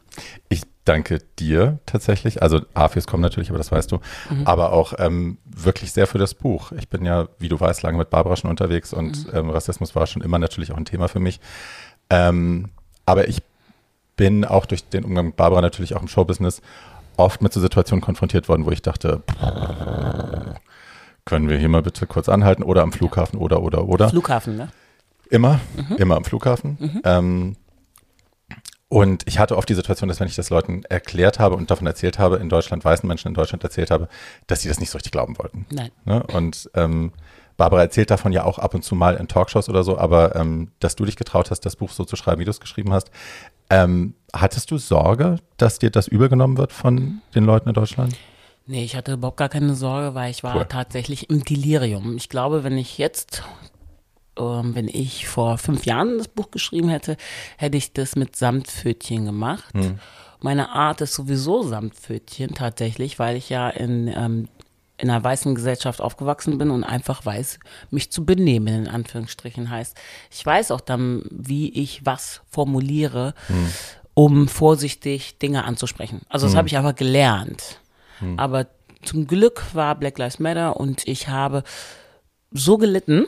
Ich 0.50 0.64
danke 0.86 1.20
dir 1.40 1.80
tatsächlich. 1.86 2.42
Also 2.42 2.62
AFIS 2.74 3.08
kommen 3.08 3.22
natürlich, 3.22 3.50
aber 3.50 3.58
das 3.58 3.72
weißt 3.72 3.92
du. 3.92 4.00
Mhm. 4.30 4.46
Aber 4.46 4.72
auch 4.72 4.94
ähm, 4.98 5.38
wirklich 5.46 5.92
sehr 5.92 6.08
für 6.08 6.18
das 6.18 6.34
Buch. 6.34 6.72
Ich 6.74 6.88
bin 6.88 7.06
ja, 7.06 7.28
wie 7.40 7.50
du 7.50 7.60
weißt, 7.60 7.84
lange 7.84 7.98
mit 7.98 8.10
Barbara 8.10 8.36
schon 8.36 8.50
unterwegs 8.50 8.94
und 8.94 9.28
mhm. 9.28 9.38
ähm, 9.38 9.50
Rassismus 9.50 9.96
war 9.96 10.08
schon 10.08 10.22
immer 10.22 10.40
natürlich 10.40 10.72
auch 10.72 10.78
ein 10.78 10.86
Thema 10.86 11.08
für 11.08 11.20
mich. 11.20 11.40
Ähm, 12.10 12.70
aber 13.06 13.28
ich 13.28 13.42
bin 14.16 14.46
auch 14.46 14.66
durch 14.66 14.88
den 14.88 15.04
Umgang 15.04 15.28
mit 15.28 15.36
Barbara 15.36 15.62
natürlich 15.62 15.96
auch 15.96 16.02
im 16.02 16.08
Showbusiness 16.08 16.62
oft 17.18 17.42
mit 17.42 17.54
so 17.54 17.60
Situationen 17.60 18.02
konfrontiert 18.02 18.48
worden, 18.48 18.66
wo 18.66 18.72
ich 18.72 18.82
dachte, 18.82 19.24
können 21.26 21.50
wir 21.50 21.58
hier 21.58 21.70
mal 21.70 21.82
bitte 21.82 22.08
kurz 22.08 22.30
anhalten 22.30 22.64
oder 22.64 22.84
am 22.84 22.92
Flughafen 22.92 23.40
oder 23.40 23.62
oder 23.62 23.88
oder. 23.88 24.10
Flughafen, 24.10 24.58
ne? 24.58 24.70
Immer, 25.30 25.60
mhm. 25.76 25.96
immer 25.98 26.18
am 26.18 26.24
Flughafen. 26.24 26.78
Mhm. 26.80 27.02
Ähm, 27.04 27.56
und 28.88 29.24
ich 29.28 29.40
hatte 29.40 29.58
oft 29.58 29.68
die 29.68 29.74
Situation, 29.74 30.08
dass 30.08 30.20
wenn 30.20 30.28
ich 30.28 30.36
das 30.36 30.50
Leuten 30.50 30.84
erklärt 30.86 31.40
habe 31.40 31.56
und 31.56 31.72
davon 31.72 31.88
erzählt 31.88 32.20
habe, 32.20 32.38
in 32.38 32.50
Deutschland, 32.50 32.86
weißen 32.86 33.08
Menschen 33.08 33.30
in 33.30 33.34
Deutschland 33.34 33.64
erzählt 33.64 33.90
habe, 33.92 34.08
dass 34.48 34.62
sie 34.62 34.70
das 34.70 34.80
nicht 34.80 34.92
so 34.92 34.98
richtig 34.98 35.12
glauben 35.12 35.38
wollten. 35.40 35.66
Nein. 35.72 35.92
Ne? 36.06 36.24
Und 36.34 36.70
ähm, 36.76 37.12
Barbara 37.58 37.82
erzählt 37.82 38.12
davon 38.12 38.32
ja 38.32 38.44
auch 38.44 38.60
ab 38.60 38.74
und 38.74 38.84
zu 38.84 38.96
mal 38.96 39.16
in 39.16 39.28
Talkshows 39.28 39.70
oder 39.70 39.84
so, 39.84 39.98
aber 39.98 40.36
ähm, 40.36 40.72
dass 40.80 40.96
du 40.96 41.06
dich 41.06 41.16
getraut 41.16 41.52
hast, 41.52 41.62
das 41.62 41.78
Buch 41.78 41.92
so 41.92 42.06
zu 42.06 42.16
schreiben, 42.16 42.42
wie 42.42 42.46
du 42.46 42.52
es 42.52 42.60
geschrieben 42.60 42.94
hast. 42.94 43.10
Ähm, 43.70 44.14
hattest 44.34 44.70
du 44.72 44.78
Sorge, 44.78 45.38
dass 45.58 45.80
dir 45.80 45.90
das 45.90 46.08
übergenommen 46.08 46.58
wird 46.58 46.72
von 46.72 47.22
den 47.34 47.46
Leuten 47.46 47.70
in 47.70 47.74
Deutschland? 47.74 48.16
Nee, 48.68 48.84
ich 48.84 48.96
hatte 48.96 49.14
überhaupt 49.14 49.38
gar 49.38 49.50
keine 49.50 49.76
Sorge, 49.76 50.16
weil 50.16 50.32
ich 50.32 50.44
war 50.44 50.56
cool. 50.56 50.66
tatsächlich 50.68 51.30
im 51.30 51.44
Delirium. 51.44 52.18
Ich 52.18 52.30
glaube, 52.30 52.64
wenn 52.64 52.78
ich 52.78 52.98
jetzt, 52.98 53.44
wenn 54.36 54.88
ich 54.88 55.28
vor 55.28 55.58
fünf 55.58 55.86
Jahren 55.86 56.18
das 56.18 56.28
Buch 56.28 56.52
geschrieben 56.52 56.90
hätte, 56.90 57.18
hätte 57.58 57.78
ich 57.78 57.94
das 57.94 58.16
mit 58.16 58.36
Samtpfötchen 58.36 59.26
gemacht. 59.26 59.74
Hm. 59.74 60.00
Meine 60.42 60.70
Art 60.70 61.02
ist 61.02 61.14
sowieso 61.14 61.64
Samtpfötchen 61.64 62.54
tatsächlich, 62.54 63.18
weil 63.18 63.38
ich 63.38 63.50
ja 63.50 63.70
in 63.70 64.08
ähm, 64.08 64.48
in 64.98 65.10
einer 65.10 65.24
weißen 65.24 65.56
Gesellschaft 65.56 66.02
aufgewachsen 66.02 66.58
bin 66.58 66.72
und 66.72 66.84
einfach 66.84 67.26
weiß, 67.26 67.60
mich 67.92 68.12
zu 68.12 68.26
benehmen, 68.26 68.86
in 68.86 68.88
Anführungsstrichen 68.88 69.70
heißt. 69.70 69.98
Ich 70.32 70.46
weiß 70.46 70.72
auch 70.72 70.82
dann, 70.82 71.24
wie 71.30 71.70
ich 71.70 72.06
was 72.06 72.42
formuliere, 72.50 73.34
hm. 73.48 73.68
um 74.14 74.48
vorsichtig 74.48 75.38
Dinge 75.38 75.66
anzusprechen. 75.66 76.22
Also 76.30 76.46
das 76.46 76.54
hm. 76.54 76.58
habe 76.58 76.68
ich 76.70 76.78
aber 76.78 76.94
gelernt. 76.94 77.82
Hm. 78.20 78.40
Aber 78.40 78.68
zum 79.04 79.28
Glück 79.28 79.64
war 79.74 79.96
Black 79.96 80.18
Lives 80.18 80.40
Matter 80.40 80.78
und 80.78 81.08
ich 81.08 81.28
habe 81.28 81.64
so 82.52 82.78
gelitten, 82.78 83.28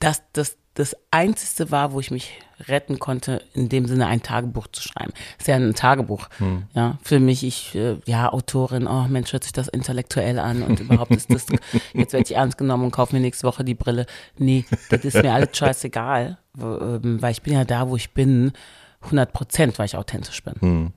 dass 0.00 0.22
das 0.32 0.56
das 0.74 0.96
Einzige 1.10 1.70
war, 1.70 1.92
wo 1.92 2.00
ich 2.00 2.10
mich 2.10 2.38
retten 2.68 2.98
konnte, 2.98 3.42
in 3.52 3.68
dem 3.68 3.86
Sinne 3.86 4.06
ein 4.06 4.22
Tagebuch 4.22 4.68
zu 4.68 4.80
schreiben. 4.80 5.12
ist 5.38 5.48
ja 5.48 5.56
ein 5.56 5.74
Tagebuch. 5.74 6.28
Hm. 6.38 6.64
Ja, 6.72 6.98
für 7.02 7.20
mich, 7.20 7.44
ich, 7.44 7.74
äh, 7.74 7.98
ja, 8.06 8.32
Autorin, 8.32 8.86
oh 8.86 9.06
Mensch, 9.08 9.32
hört 9.32 9.44
sich 9.44 9.52
das 9.52 9.68
intellektuell 9.68 10.38
an 10.38 10.62
und 10.62 10.80
überhaupt 10.80 11.10
ist 11.10 11.30
das, 11.30 11.46
jetzt 11.92 12.12
werde 12.12 12.24
ich 12.24 12.34
ernst 12.36 12.56
genommen 12.56 12.84
und 12.84 12.90
kaufe 12.90 13.14
mir 13.14 13.20
nächste 13.20 13.46
Woche 13.46 13.64
die 13.64 13.74
Brille. 13.74 14.06
Nee, 14.38 14.64
das 14.88 15.04
ist 15.04 15.22
mir 15.22 15.32
alles 15.32 15.56
scheißegal, 15.56 16.38
ähm, 16.58 17.20
weil 17.20 17.32
ich 17.32 17.42
bin 17.42 17.52
ja 17.52 17.64
da, 17.64 17.88
wo 17.88 17.96
ich 17.96 18.14
bin, 18.14 18.52
100 19.02 19.32
Prozent, 19.32 19.78
weil 19.78 19.86
ich 19.86 19.96
authentisch 19.96 20.42
bin. 20.42 20.54
Hm. 20.60 20.92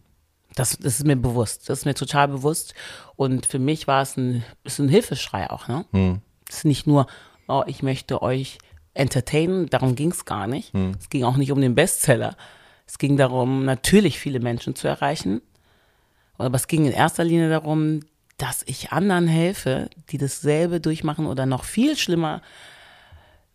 Das, 0.55 0.77
das, 0.77 0.99
ist 0.99 1.05
mir 1.05 1.17
bewusst. 1.17 1.67
Das 1.67 1.79
ist 1.79 1.85
mir 1.85 1.95
total 1.95 2.29
bewusst. 2.29 2.75
Und 3.17 3.45
für 3.45 3.59
mich 3.59 3.87
war 3.87 4.03
es 4.03 4.15
ein, 4.15 4.45
ist 4.63 4.79
ein 4.79 4.87
Hilfeschrei 4.87 5.49
auch, 5.49 5.67
ne? 5.67 5.85
Hm. 5.91 6.21
Es 6.47 6.57
ist 6.57 6.65
nicht 6.65 6.87
nur, 6.87 7.07
oh, 7.47 7.63
ich 7.65 7.83
möchte 7.83 8.21
euch 8.21 8.59
entertainen, 8.95 9.69
darum 9.69 9.95
ging 9.95 10.11
es 10.11 10.25
gar 10.25 10.47
nicht. 10.47 10.73
Hm. 10.73 10.95
Es 10.99 11.09
ging 11.09 11.23
auch 11.23 11.37
nicht 11.37 11.51
um 11.51 11.61
den 11.61 11.75
Bestseller. 11.75 12.35
Es 12.87 12.97
ging 12.97 13.17
darum, 13.17 13.65
natürlich 13.65 14.17
viele 14.19 14.39
Menschen 14.39 14.75
zu 14.75 14.87
erreichen. 14.87 15.41
Aber 16.37 16.55
es 16.55 16.67
ging 16.67 16.85
in 16.85 16.91
erster 16.91 17.23
Linie 17.23 17.49
darum, 17.49 18.01
dass 18.37 18.63
ich 18.65 18.91
anderen 18.91 19.27
helfe, 19.27 19.89
die 20.09 20.17
dasselbe 20.17 20.81
durchmachen 20.81 21.27
oder 21.27 21.45
noch 21.45 21.63
viel 21.63 21.95
schlimmere 21.95 22.41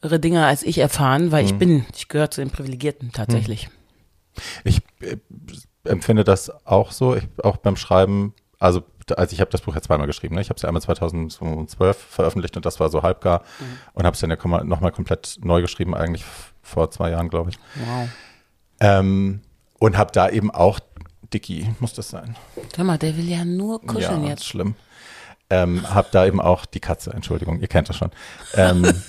Dinge 0.03 0.47
als 0.47 0.63
ich 0.63 0.79
erfahren, 0.79 1.33
weil 1.33 1.45
hm. 1.45 1.53
ich 1.53 1.59
bin, 1.59 1.87
ich 1.95 2.09
gehöre 2.09 2.31
zu 2.31 2.41
den 2.41 2.51
Privilegierten 2.51 3.13
tatsächlich. 3.13 3.67
Hm. 3.67 3.73
Ich 4.65 4.83
äh, 5.01 5.17
empfinde 5.85 6.25
das 6.25 6.51
auch 6.67 6.93
so, 6.93 7.17
ich, 7.17 7.25
auch 7.43 7.57
beim 7.59 7.77
Schreiben, 7.77 8.35
also 8.59 8.83
also 9.19 9.33
ich 9.33 9.40
habe 9.40 9.50
das 9.50 9.61
Buch 9.62 9.75
ja 9.75 9.83
zweimal 9.83 10.07
geschrieben. 10.07 10.35
Ne? 10.35 10.40
Ich 10.40 10.49
habe 10.49 10.57
es 10.57 10.62
ja 10.62 10.69
einmal 10.69 10.83
2012 10.83 11.97
veröffentlicht 11.97 12.57
und 12.57 12.67
das 12.67 12.81
war 12.81 12.88
so 12.88 13.02
halbgar 13.02 13.40
mhm. 13.59 13.79
und 13.95 14.05
habe 14.05 14.14
es 14.14 14.21
dann 14.21 14.31
ja 14.31 14.64
nochmal 14.64 14.93
komplett 14.93 15.38
neu 15.43 15.61
geschrieben, 15.61 15.95
eigentlich 15.95 16.25
vor 16.62 16.90
zwei 16.90 17.11
Jahren, 17.11 17.29
glaube 17.29 17.50
ich. 17.50 17.59
Wow. 17.76 18.09
Ähm, 18.81 19.43
und 19.79 19.97
habe 19.97 20.12
da 20.12 20.29
eben 20.29 20.50
auch, 20.50 20.81
Dicky 21.33 21.69
muss 21.81 21.95
das 21.95 22.09
sein. 22.09 22.37
Hör 22.76 22.85
mal, 22.85 22.99
der 22.99 23.17
will 23.17 23.29
ja 23.29 23.45
nur 23.45 23.81
kuscheln 23.81 24.25
ja, 24.25 24.31
jetzt. 24.31 24.47
schlimm. 24.47 24.75
Ähm, 25.49 25.88
habe 25.93 26.09
da 26.12 26.26
eben 26.26 26.40
auch 26.40 26.64
die 26.64 26.81
Katze, 26.81 27.12
Entschuldigung, 27.12 27.61
ihr 27.61 27.67
kennt 27.67 27.88
das 27.88 27.97
schon. 27.97 28.11
Ähm, 28.55 28.85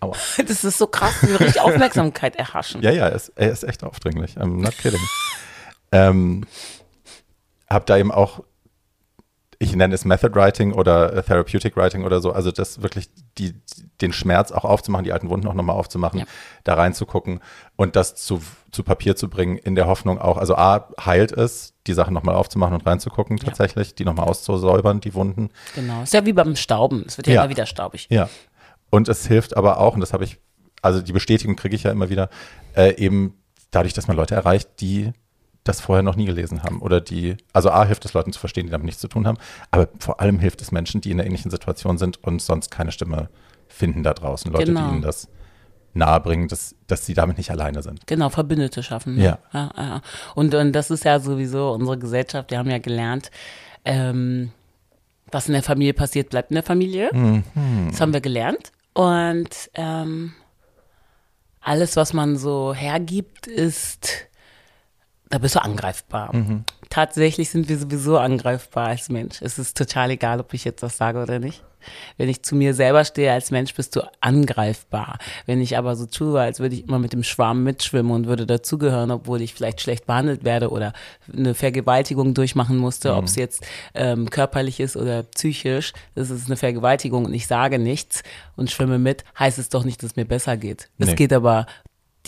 aua. 0.00 0.14
Das 0.46 0.64
ist 0.64 0.78
so 0.78 0.86
krass, 0.86 1.14
wie 1.22 1.34
richtig 1.34 1.60
Aufmerksamkeit 1.60 2.36
erhaschen. 2.36 2.82
Ja, 2.82 2.90
ja, 2.90 3.08
er 3.08 3.14
ist, 3.14 3.32
er 3.36 3.50
ist 3.50 3.62
echt 3.64 3.82
aufdringlich. 3.82 4.36
I'm 4.36 4.60
not 4.60 4.76
kidding. 4.76 5.00
ähm, 5.92 6.46
habe 7.70 7.84
da 7.86 7.96
eben 7.96 8.12
auch 8.12 8.42
ich 9.60 9.74
nenne 9.74 9.94
es 9.94 10.04
Method 10.04 10.34
Writing 10.34 10.72
oder 10.72 11.24
Therapeutic 11.24 11.76
Writing 11.76 12.04
oder 12.04 12.20
so, 12.20 12.32
also 12.32 12.52
das 12.52 12.80
wirklich 12.80 13.08
die, 13.38 13.54
den 14.00 14.12
Schmerz 14.12 14.52
auch 14.52 14.64
aufzumachen, 14.64 15.04
die 15.04 15.12
alten 15.12 15.28
Wunden 15.30 15.48
auch 15.48 15.54
nochmal 15.54 15.76
aufzumachen, 15.76 16.20
ja. 16.20 16.26
da 16.62 16.74
reinzugucken 16.74 17.40
und 17.74 17.96
das 17.96 18.14
zu, 18.14 18.40
zu 18.70 18.84
Papier 18.84 19.16
zu 19.16 19.28
bringen, 19.28 19.56
in 19.56 19.74
der 19.74 19.88
Hoffnung 19.88 20.20
auch, 20.20 20.36
also 20.36 20.54
A, 20.54 20.88
heilt 21.04 21.32
es, 21.32 21.74
die 21.88 21.92
Sachen 21.92 22.14
nochmal 22.14 22.36
aufzumachen 22.36 22.74
und 22.74 22.86
reinzugucken 22.86 23.36
tatsächlich, 23.38 23.88
ja. 23.88 23.94
die 23.98 24.04
nochmal 24.04 24.28
auszusäubern, 24.28 25.00
die 25.00 25.14
Wunden. 25.14 25.50
Genau, 25.74 26.02
ist 26.02 26.14
ja 26.14 26.24
wie 26.24 26.32
beim 26.32 26.54
Stauben, 26.54 27.04
es 27.06 27.16
wird 27.16 27.26
ja, 27.26 27.34
ja 27.34 27.40
immer 27.42 27.50
wieder 27.50 27.66
staubig. 27.66 28.06
Ja, 28.10 28.28
und 28.90 29.08
es 29.08 29.26
hilft 29.26 29.56
aber 29.56 29.80
auch, 29.80 29.94
und 29.94 30.00
das 30.00 30.12
habe 30.12 30.22
ich, 30.22 30.38
also 30.82 31.00
die 31.00 31.12
Bestätigung 31.12 31.56
kriege 31.56 31.74
ich 31.74 31.82
ja 31.82 31.90
immer 31.90 32.10
wieder, 32.10 32.30
äh, 32.76 32.94
eben 32.94 33.34
dadurch, 33.72 33.92
dass 33.92 34.06
man 34.06 34.16
Leute 34.16 34.36
erreicht, 34.36 34.68
die 34.80 35.12
das 35.64 35.80
vorher 35.80 36.02
noch 36.02 36.16
nie 36.16 36.26
gelesen 36.26 36.62
haben 36.62 36.80
oder 36.80 37.00
die, 37.00 37.36
also 37.52 37.70
A 37.70 37.84
hilft 37.84 38.04
es 38.04 38.14
Leuten 38.14 38.32
zu 38.32 38.40
verstehen, 38.40 38.66
die 38.66 38.70
damit 38.70 38.86
nichts 38.86 39.00
zu 39.00 39.08
tun 39.08 39.26
haben, 39.26 39.38
aber 39.70 39.88
vor 39.98 40.20
allem 40.20 40.38
hilft 40.38 40.62
es 40.62 40.72
Menschen, 40.72 41.00
die 41.00 41.10
in 41.10 41.18
einer 41.18 41.26
ähnlichen 41.26 41.50
Situation 41.50 41.98
sind 41.98 42.22
und 42.24 42.40
sonst 42.40 42.70
keine 42.70 42.92
Stimme 42.92 43.28
finden 43.66 44.02
da 44.02 44.14
draußen. 44.14 44.50
Leute, 44.50 44.66
genau. 44.66 44.86
die 44.86 44.94
ihnen 44.94 45.02
das 45.02 45.28
nahebringen, 45.94 46.48
dass, 46.48 46.74
dass 46.86 47.04
sie 47.04 47.14
damit 47.14 47.38
nicht 47.38 47.50
alleine 47.50 47.82
sind. 47.82 48.06
Genau, 48.06 48.28
Verbündete 48.30 48.82
schaffen. 48.82 49.16
Ne? 49.16 49.24
Ja. 49.24 49.38
ja, 49.52 49.70
ja. 49.76 50.02
Und, 50.34 50.54
und 50.54 50.72
das 50.72 50.90
ist 50.90 51.04
ja 51.04 51.20
sowieso 51.20 51.72
unsere 51.72 51.98
Gesellschaft, 51.98 52.50
wir 52.50 52.58
haben 52.58 52.70
ja 52.70 52.78
gelernt, 52.78 53.30
ähm, 53.84 54.52
was 55.30 55.48
in 55.48 55.52
der 55.52 55.62
Familie 55.62 55.92
passiert, 55.92 56.30
bleibt 56.30 56.50
in 56.50 56.54
der 56.54 56.62
Familie. 56.62 57.10
Mhm. 57.12 57.42
Das 57.90 58.00
haben 58.00 58.12
wir 58.12 58.20
gelernt. 58.20 58.72
Und 58.94 59.70
ähm, 59.74 60.32
alles, 61.60 61.96
was 61.96 62.12
man 62.12 62.36
so 62.36 62.72
hergibt, 62.72 63.46
ist 63.46 64.27
da 65.30 65.38
bist 65.38 65.54
du 65.54 65.62
angreifbar. 65.62 66.34
Mhm. 66.34 66.64
Tatsächlich 66.88 67.50
sind 67.50 67.68
wir 67.68 67.78
sowieso 67.78 68.18
angreifbar 68.18 68.88
als 68.88 69.08
Mensch. 69.08 69.42
Es 69.42 69.58
ist 69.58 69.76
total 69.76 70.10
egal, 70.10 70.40
ob 70.40 70.54
ich 70.54 70.64
jetzt 70.64 70.82
das 70.82 70.96
sage 70.96 71.22
oder 71.22 71.38
nicht. 71.38 71.62
Wenn 72.16 72.28
ich 72.28 72.42
zu 72.42 72.56
mir 72.56 72.74
selber 72.74 73.04
stehe 73.04 73.32
als 73.32 73.50
Mensch, 73.50 73.74
bist 73.74 73.94
du 73.94 74.02
angreifbar. 74.20 75.18
Wenn 75.46 75.60
ich 75.60 75.78
aber 75.78 75.96
so 75.96 76.06
tue, 76.06 76.40
als 76.40 76.60
würde 76.60 76.74
ich 76.74 76.84
immer 76.88 76.98
mit 76.98 77.12
dem 77.12 77.22
Schwarm 77.22 77.62
mitschwimmen 77.62 78.12
und 78.12 78.26
würde 78.26 78.46
dazugehören, 78.46 79.10
obwohl 79.10 79.42
ich 79.42 79.54
vielleicht 79.54 79.80
schlecht 79.80 80.06
behandelt 80.06 80.44
werde 80.44 80.70
oder 80.70 80.92
eine 81.32 81.54
Vergewaltigung 81.54 82.34
durchmachen 82.34 82.76
musste, 82.76 83.12
mhm. 83.12 83.18
ob 83.18 83.24
es 83.24 83.36
jetzt 83.36 83.66
ähm, 83.94 84.28
körperlich 84.28 84.80
ist 84.80 84.96
oder 84.96 85.22
psychisch, 85.22 85.92
das 86.14 86.30
ist 86.30 86.46
eine 86.46 86.56
Vergewaltigung 86.56 87.24
und 87.24 87.34
ich 87.34 87.46
sage 87.46 87.78
nichts 87.78 88.22
und 88.56 88.70
schwimme 88.70 88.98
mit, 88.98 89.24
heißt 89.38 89.58
es 89.58 89.68
doch 89.68 89.84
nicht, 89.84 90.02
dass 90.02 90.10
es 90.10 90.16
mir 90.16 90.26
besser 90.26 90.56
geht. 90.56 90.88
Nee. 90.98 91.06
Es 91.06 91.16
geht 91.16 91.32
aber 91.32 91.66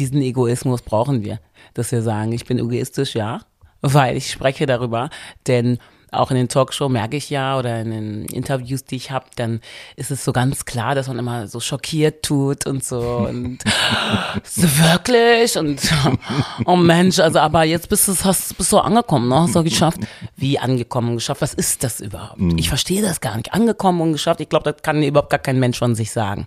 diesen 0.00 0.20
Egoismus 0.22 0.82
brauchen 0.82 1.22
wir, 1.22 1.38
dass 1.74 1.92
wir 1.92 2.02
sagen, 2.02 2.32
ich 2.32 2.46
bin 2.46 2.58
egoistisch, 2.58 3.14
ja, 3.14 3.42
weil 3.82 4.16
ich 4.16 4.30
spreche 4.30 4.66
darüber, 4.66 5.10
denn 5.46 5.78
auch 6.12 6.30
in 6.30 6.36
den 6.36 6.48
Talkshows 6.48 6.90
merke 6.90 7.16
ich 7.16 7.30
ja 7.30 7.56
oder 7.56 7.80
in 7.80 7.90
den 7.90 8.24
Interviews, 8.24 8.84
die 8.84 8.96
ich 8.96 9.10
habe, 9.12 9.26
dann 9.36 9.60
ist 9.94 10.10
es 10.10 10.24
so 10.24 10.32
ganz 10.32 10.64
klar, 10.64 10.96
dass 10.96 11.06
man 11.06 11.18
immer 11.18 11.46
so 11.46 11.60
schockiert 11.60 12.24
tut 12.24 12.66
und 12.66 12.82
so 12.82 13.26
und 13.28 13.58
so 14.42 14.62
wirklich 14.62 15.56
und 15.56 15.80
oh 16.64 16.74
Mensch, 16.74 17.20
also 17.20 17.38
aber 17.38 17.62
jetzt 17.62 17.88
bist 17.88 18.08
du 18.08 18.14
hast 18.24 18.56
bist 18.56 18.72
du 18.72 18.78
angekommen, 18.78 19.28
ne? 19.28 19.42
Hast 19.42 19.54
du 19.54 19.62
geschafft? 19.62 20.00
Wie 20.34 20.58
angekommen 20.58 21.10
und 21.10 21.16
geschafft? 21.16 21.42
Was 21.42 21.54
ist 21.54 21.84
das 21.84 22.00
überhaupt? 22.00 22.40
Mhm. 22.40 22.58
Ich 22.58 22.68
verstehe 22.68 23.02
das 23.02 23.20
gar 23.20 23.36
nicht. 23.36 23.52
Angekommen 23.52 24.00
und 24.00 24.12
geschafft. 24.12 24.40
Ich 24.40 24.48
glaube, 24.48 24.72
das 24.72 24.82
kann 24.82 25.02
überhaupt 25.02 25.30
gar 25.30 25.38
kein 25.38 25.60
Mensch 25.60 25.78
von 25.78 25.94
sich 25.94 26.10
sagen. 26.10 26.46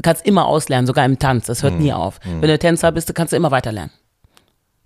Du 0.00 0.02
kannst 0.02 0.24
immer 0.24 0.46
auslernen, 0.46 0.86
sogar 0.86 1.04
im 1.04 1.18
Tanz. 1.18 1.44
Das 1.44 1.62
hört 1.62 1.74
mhm. 1.74 1.80
nie 1.80 1.92
auf. 1.92 2.20
Mhm. 2.24 2.40
Wenn 2.40 2.48
du 2.48 2.58
Tänzer 2.58 2.90
bist, 2.90 3.14
kannst 3.14 3.34
du 3.34 3.36
immer 3.36 3.50
weiter 3.50 3.70
lernen. 3.70 3.90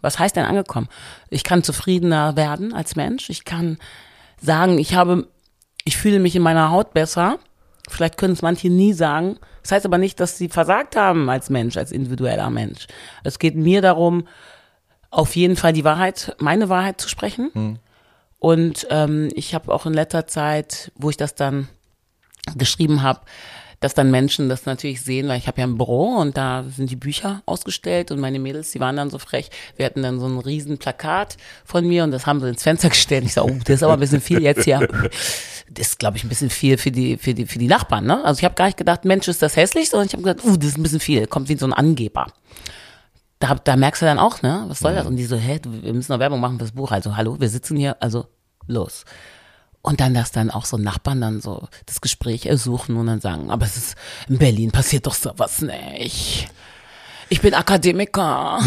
Was 0.01 0.19
heißt 0.19 0.35
denn 0.35 0.45
angekommen? 0.45 0.89
Ich 1.31 1.45
kann 1.45 1.63
zufriedener 1.63 2.35
werden 2.35 2.75
als 2.75 2.97
Mensch. 2.97 3.31
Ich 3.31 3.45
kann 3.45 3.79
sagen, 4.43 4.77
ich 4.81 4.97
habe, 4.97 5.29
ich 5.85 5.97
fühle 5.97 6.19
mich 6.19 6.35
in 6.35 6.43
meiner 6.43 6.73
Haut 6.73 6.95
besser. 6.95 7.39
Vielleicht 7.89 8.17
können 8.17 8.33
es 8.33 8.43
manche 8.43 8.71
nie 8.71 8.93
sagen. 8.93 9.39
Das 9.63 9.71
heißt 9.71 9.87
aber 9.87 9.99
nicht, 9.99 10.19
dass 10.19 10.37
sie 10.37 10.49
versagt 10.49 10.97
haben 10.97 11.31
als 11.31 11.49
Mensch, 11.49 11.77
als 11.77 11.93
individueller 11.93 12.51
Mensch. 12.51 12.89
Es 13.23 13.39
geht 13.39 13.55
mir 13.55 13.83
darum, 13.83 14.27
auf 15.13 15.37
jeden 15.37 15.55
Fall 15.55 15.73
die 15.73 15.85
Wahrheit, 15.85 16.35
meine 16.41 16.69
Wahrheit 16.69 17.01
zu 17.01 17.09
sprechen. 17.09 17.53
Mhm. 17.55 17.79
Und 18.41 18.89
ähm, 18.91 19.29
ich 19.37 19.55
habe 19.55 19.73
auch 19.73 19.87
in 19.87 19.95
letzter 19.95 20.27
Zeit, 20.27 20.91
wo 20.97 21.09
ich 21.09 21.17
das 21.17 21.37
dann 21.37 21.69
geschrieben 22.57 23.03
habe, 23.03 23.21
dass 23.85 23.93
dann 23.93 24.11
Menschen 24.11 24.49
das 24.49 24.65
natürlich 24.65 25.03
sehen, 25.03 25.29
weil 25.29 25.37
ich 25.37 25.47
habe 25.47 25.61
ja 25.61 25.67
ein 25.67 25.77
Büro 25.77 26.17
und 26.17 26.39
da 26.39 26.65
sind 26.75 26.91
die 26.91 26.97
Bücher 26.97 27.43
ausgestellt 27.45 28.11
und 28.11 28.19
meine 28.19 28.39
Mädels, 28.39 28.71
die 28.71 28.81
waren 28.81 28.97
dann 28.97 29.11
so 29.11 29.19
frech. 29.19 29.51
Wir 29.77 29.85
hatten 29.85 30.03
dann 30.03 30.19
so 30.19 30.25
ein 30.25 30.39
riesen 30.39 30.79
Plakat 30.79 31.37
von 31.67 31.87
mir 31.87 32.03
und 32.03 32.11
das 32.11 32.27
haben 32.27 32.41
sie 32.41 32.49
ins 32.49 32.63
Fenster 32.63 32.89
gestellt. 32.89 33.27
Ich 33.27 33.35
so, 33.35 33.45
oh, 33.45 33.59
das 33.63 33.77
ist 33.77 33.83
aber 33.83 33.93
ein 33.93 34.01
bisschen 34.01 34.23
viel 34.23 34.43
jetzt 34.43 34.65
hier. 34.65 34.89
Das 35.71 35.89
ist, 35.89 35.99
glaube 35.99 36.17
ich, 36.17 36.25
ein 36.25 36.31
bisschen 36.31 36.49
viel 36.49 36.79
für 36.79 36.91
die, 36.91 37.19
für 37.19 37.35
die, 37.35 37.45
für 37.45 37.59
die 37.59 37.67
Nachbarn. 37.67 38.07
Ne? 38.07 38.25
Also 38.25 38.39
ich 38.39 38.45
habe 38.47 38.55
gar 38.55 38.67
nicht 38.67 38.79
gedacht, 38.79 39.05
Mensch, 39.05 39.29
ist 39.29 39.43
das 39.43 39.55
hässlich, 39.55 39.91
sondern 39.91 40.07
ich 40.07 40.15
habe 40.15 40.23
gedacht, 40.23 40.47
uh, 40.47 40.57
das 40.57 40.69
ist 40.69 40.79
ein 40.79 40.83
bisschen 40.83 41.01
viel. 41.01 41.27
Kommt 41.27 41.51
wie 41.51 41.57
so 41.57 41.67
ein 41.67 41.75
Angeber. 41.75 42.29
Da, 43.39 43.55
da 43.55 43.77
merkst 43.77 44.01
du 44.01 44.07
dann 44.07 44.19
auch, 44.19 44.41
ne? 44.41 44.65
Was 44.69 44.79
soll 44.79 44.95
das? 44.95 45.07
Und 45.07 45.17
die 45.17 45.25
so, 45.25 45.37
hä, 45.37 45.61
wir 45.63 45.93
müssen 45.93 46.13
noch 46.13 46.21
Werbung 46.21 46.41
machen 46.41 46.59
fürs 46.59 46.73
Buch. 46.73 46.91
Also, 46.91 47.19
hallo, 47.19 47.39
wir 47.39 47.51
sitzen 47.51 47.77
hier, 47.77 47.97
also 48.01 48.27
los. 48.67 49.05
Und 49.87 50.01
dann, 50.01 50.15
dass 50.15 50.33
dann 50.33 50.51
auch 50.51 50.65
so 50.65 50.79
Nachbarn 50.79 51.21
dann 51.21 51.43
so 51.43 51.69
das 51.85 52.01
Gespräch 52.01 52.47
ersuchen 52.47 52.97
und 52.97 53.07
dann 53.07 53.21
sagen, 53.21 53.51
aber 53.51 53.67
es 53.67 53.77
ist, 53.77 53.97
in 54.31 54.39
Berlin 54.39 54.73
passiert 54.73 55.07
doch 55.07 55.13
sowas 55.13 55.61
nicht. 55.61 56.49
Ich 57.29 57.41
bin 57.41 57.55
Akademiker. 57.55 58.59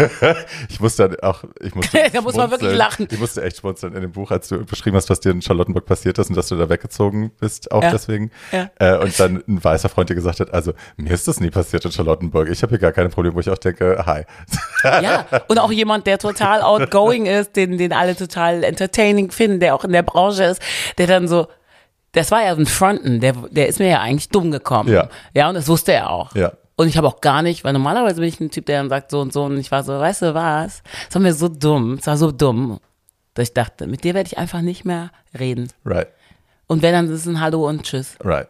ich 0.68 0.80
musste 0.80 1.16
auch, 1.22 1.44
ich 1.60 1.74
musste. 1.74 1.98
da 2.12 2.20
muss 2.20 2.34
man 2.34 2.50
wirklich 2.50 2.74
lachen. 2.74 3.08
Ich 3.10 3.18
musste 3.18 3.42
echt 3.42 3.58
schmunzeln 3.58 3.94
in 3.94 4.02
dem 4.02 4.12
Buch, 4.12 4.30
als 4.30 4.48
du 4.48 4.64
beschrieben 4.64 4.96
hast, 4.96 5.10
was 5.10 5.20
dir 5.20 5.30
in 5.30 5.42
Charlottenburg 5.42 5.86
passiert 5.86 6.18
ist 6.18 6.30
und 6.30 6.36
dass 6.36 6.48
du 6.48 6.56
da 6.56 6.68
weggezogen 6.68 7.30
bist, 7.38 7.70
auch 7.72 7.82
ja. 7.82 7.90
deswegen. 7.90 8.30
Ja. 8.52 8.70
Äh, 8.78 8.98
und 8.98 9.18
dann 9.18 9.42
ein 9.46 9.62
weißer 9.62 9.88
Freund 9.88 10.10
dir 10.10 10.14
gesagt 10.14 10.40
hat, 10.40 10.52
also 10.52 10.72
mir 10.96 11.12
ist 11.12 11.28
das 11.28 11.40
nie 11.40 11.50
passiert 11.50 11.84
in 11.84 11.92
Charlottenburg. 11.92 12.48
Ich 12.48 12.62
habe 12.62 12.70
hier 12.70 12.78
gar 12.78 12.92
keine 12.92 13.08
Probleme, 13.08 13.34
wo 13.34 13.40
ich 13.40 13.50
auch 13.50 13.58
denke, 13.58 14.02
hi. 14.06 14.22
ja, 14.84 15.26
und 15.48 15.58
auch 15.58 15.72
jemand, 15.72 16.06
der 16.06 16.18
total 16.18 16.62
outgoing 16.62 17.26
ist, 17.26 17.56
den, 17.56 17.78
den 17.78 17.92
alle 17.92 18.16
total 18.16 18.64
entertaining 18.64 19.30
finden, 19.30 19.60
der 19.60 19.74
auch 19.74 19.84
in 19.84 19.92
der 19.92 20.02
Branche 20.02 20.44
ist, 20.44 20.62
der 20.98 21.06
dann 21.06 21.28
so, 21.28 21.48
das 22.12 22.30
war 22.30 22.42
ja 22.42 22.52
ein 22.52 22.66
Fronten, 22.66 23.20
der, 23.20 23.34
der 23.50 23.68
ist 23.68 23.78
mir 23.78 23.88
ja 23.88 24.00
eigentlich 24.00 24.30
dumm 24.30 24.50
gekommen. 24.50 24.92
Ja. 24.92 25.08
Ja, 25.34 25.48
und 25.48 25.54
das 25.54 25.68
wusste 25.68 25.92
er 25.92 26.10
auch. 26.10 26.34
Ja. 26.34 26.52
Und 26.80 26.88
ich 26.88 26.96
habe 26.96 27.06
auch 27.08 27.20
gar 27.20 27.42
nicht, 27.42 27.62
weil 27.62 27.74
normalerweise 27.74 28.20
bin 28.22 28.28
ich 28.30 28.40
ein 28.40 28.50
Typ, 28.50 28.64
der 28.64 28.78
dann 28.78 28.88
sagt 28.88 29.10
so 29.10 29.20
und 29.20 29.34
so 29.34 29.44
und 29.44 29.58
ich 29.58 29.70
war 29.70 29.82
so, 29.82 29.92
weißt 29.92 30.22
du 30.22 30.34
was? 30.34 30.82
Es 31.10 31.14
war 31.14 31.20
mir 31.20 31.34
so 31.34 31.48
dumm, 31.48 31.98
es 32.00 32.06
war 32.06 32.16
so 32.16 32.32
dumm, 32.32 32.80
dass 33.34 33.48
ich 33.48 33.52
dachte, 33.52 33.86
mit 33.86 34.02
dir 34.02 34.14
werde 34.14 34.28
ich 34.28 34.38
einfach 34.38 34.62
nicht 34.62 34.86
mehr 34.86 35.10
reden. 35.38 35.70
Right. 35.84 36.08
Und 36.68 36.80
wenn, 36.80 36.94
dann 36.94 37.04
ist 37.04 37.20
es 37.20 37.26
ein 37.26 37.38
Hallo 37.38 37.68
und 37.68 37.82
Tschüss. 37.82 38.16
Right. 38.24 38.48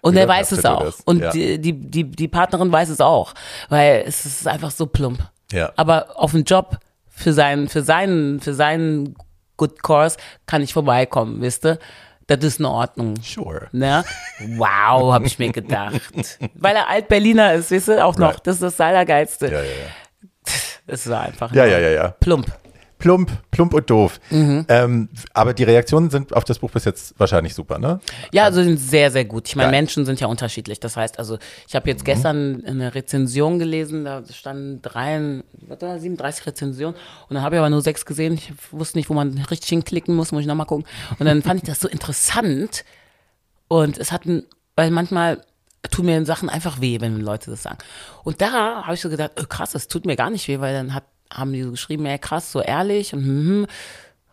Und 0.00 0.16
er 0.16 0.26
weiß 0.26 0.52
es 0.52 0.64
auch. 0.64 0.90
Und 1.04 1.20
ja. 1.20 1.32
die, 1.32 1.60
die, 1.60 1.74
die, 1.74 2.04
die 2.04 2.28
Partnerin 2.28 2.72
weiß 2.72 2.88
es 2.88 3.02
auch. 3.02 3.34
Weil 3.68 4.04
es 4.06 4.24
ist 4.24 4.48
einfach 4.48 4.70
so 4.70 4.86
plump. 4.86 5.22
Ja. 5.52 5.70
Aber 5.76 6.18
auf 6.18 6.32
den 6.32 6.44
Job 6.44 6.78
für 7.10 7.34
seinen, 7.34 7.68
für 7.68 7.82
seinen, 7.82 8.40
für 8.40 8.54
seinen 8.54 9.16
Good 9.58 9.82
Course 9.82 10.16
kann 10.46 10.62
ich 10.62 10.72
vorbeikommen, 10.72 11.42
wisst 11.42 11.66
ihr? 11.66 11.78
Das 12.36 12.44
ist 12.44 12.60
in 12.60 12.66
Ordnung. 12.66 13.14
Sure. 13.22 13.68
Ne? 13.72 14.04
Wow, 14.56 15.12
habe 15.12 15.26
ich 15.26 15.38
mir 15.38 15.52
gedacht. 15.52 16.38
Weil 16.54 16.76
er 16.76 16.88
Alt-Berliner 16.88 17.54
ist, 17.54 17.70
weißt 17.70 17.88
du, 17.88 18.04
auch 18.04 18.16
noch. 18.16 18.34
Right. 18.34 18.46
Das 18.46 18.56
ist 18.56 18.62
das 18.62 18.80
Allergeilste. 18.80 19.46
Ja, 19.46 19.60
ja, 19.60 19.64
ja. 19.64 20.52
Das 20.86 21.08
war 21.08 21.22
einfach 21.22 21.52
ja, 21.54 21.64
ja, 21.66 21.78
ja, 21.78 21.90
ja. 21.90 22.08
plump. 22.08 22.46
Plump, 23.00 23.32
plump 23.50 23.74
und 23.74 23.90
doof. 23.90 24.20
Mhm. 24.30 24.64
Ähm, 24.68 25.08
aber 25.32 25.54
die 25.54 25.64
Reaktionen 25.64 26.10
sind 26.10 26.34
auf 26.34 26.44
das 26.44 26.60
Buch 26.60 26.70
bis 26.70 26.84
jetzt 26.84 27.18
wahrscheinlich 27.18 27.54
super, 27.54 27.78
ne? 27.78 27.98
Ja, 28.32 28.44
also 28.44 28.62
sind 28.62 28.78
sehr, 28.78 29.10
sehr 29.10 29.24
gut. 29.24 29.48
Ich 29.48 29.56
meine, 29.56 29.70
Menschen 29.70 30.06
sind 30.06 30.20
ja 30.20 30.28
unterschiedlich. 30.28 30.78
Das 30.78 30.96
heißt, 30.96 31.18
also 31.18 31.38
ich 31.66 31.74
habe 31.74 31.88
jetzt 31.88 32.02
mhm. 32.02 32.04
gestern 32.04 32.64
eine 32.64 32.94
Rezension 32.94 33.58
gelesen, 33.58 34.04
da 34.04 34.22
standen 34.30 34.82
drei, 34.82 35.42
37 35.68 36.46
Rezensionen 36.46 36.94
und 37.28 37.34
dann 37.34 37.42
habe 37.42 37.56
ich 37.56 37.58
aber 37.58 37.70
nur 37.70 37.82
sechs 37.82 38.06
gesehen. 38.06 38.34
Ich 38.34 38.52
wusste 38.70 38.98
nicht, 38.98 39.10
wo 39.10 39.14
man 39.14 39.36
richtig 39.50 39.70
hinklicken 39.70 40.14
muss, 40.14 40.30
muss 40.30 40.42
ich 40.42 40.46
nochmal 40.46 40.66
gucken. 40.66 40.86
Und 41.18 41.26
dann 41.26 41.42
fand 41.42 41.62
ich 41.62 41.68
das 41.68 41.80
so 41.80 41.88
interessant 41.88 42.84
und 43.68 43.98
es 43.98 44.12
hatten, 44.12 44.44
weil 44.76 44.90
manchmal 44.90 45.42
tun 45.90 46.06
mir 46.06 46.24
Sachen 46.26 46.50
einfach 46.50 46.80
weh, 46.80 47.00
wenn 47.00 47.18
Leute 47.20 47.50
das 47.50 47.62
sagen. 47.62 47.78
Und 48.24 48.42
da 48.42 48.84
habe 48.84 48.94
ich 48.94 49.00
so 49.00 49.08
gedacht, 49.08 49.32
oh 49.40 49.46
krass, 49.48 49.72
das 49.72 49.88
tut 49.88 50.04
mir 50.04 50.16
gar 50.16 50.28
nicht 50.28 50.46
weh, 50.48 50.60
weil 50.60 50.74
dann 50.74 50.94
hat 50.94 51.04
haben 51.32 51.52
die 51.52 51.62
so 51.62 51.70
geschrieben, 51.70 52.06
ey, 52.06 52.18
krass, 52.18 52.52
so 52.52 52.60
ehrlich 52.60 53.14
und 53.14 53.20
hm, 53.20 53.46
hm, 53.46 53.66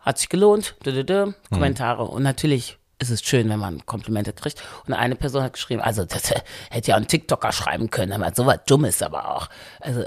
hat 0.00 0.18
sich 0.18 0.28
gelohnt, 0.28 0.74
dü, 0.84 0.92
dü, 0.92 1.04
dü, 1.04 1.32
Kommentare. 1.50 2.04
Und 2.04 2.22
natürlich 2.22 2.78
ist 2.98 3.10
es 3.10 3.22
schön, 3.22 3.48
wenn 3.48 3.58
man 3.60 3.84
Komplimente 3.86 4.32
kriegt. 4.32 4.60
Und 4.86 4.94
eine 4.94 5.14
Person 5.14 5.42
hat 5.42 5.52
geschrieben, 5.52 5.80
also 5.80 6.04
das 6.04 6.30
äh, 6.30 6.40
hätte 6.70 6.90
ja 6.90 6.96
ein 6.96 7.06
TikToker 7.06 7.52
schreiben 7.52 7.90
können, 7.90 8.12
aber 8.12 8.34
so 8.34 8.46
was 8.46 8.64
Dummes 8.66 9.02
aber 9.02 9.36
auch. 9.36 9.48
Also 9.80 10.04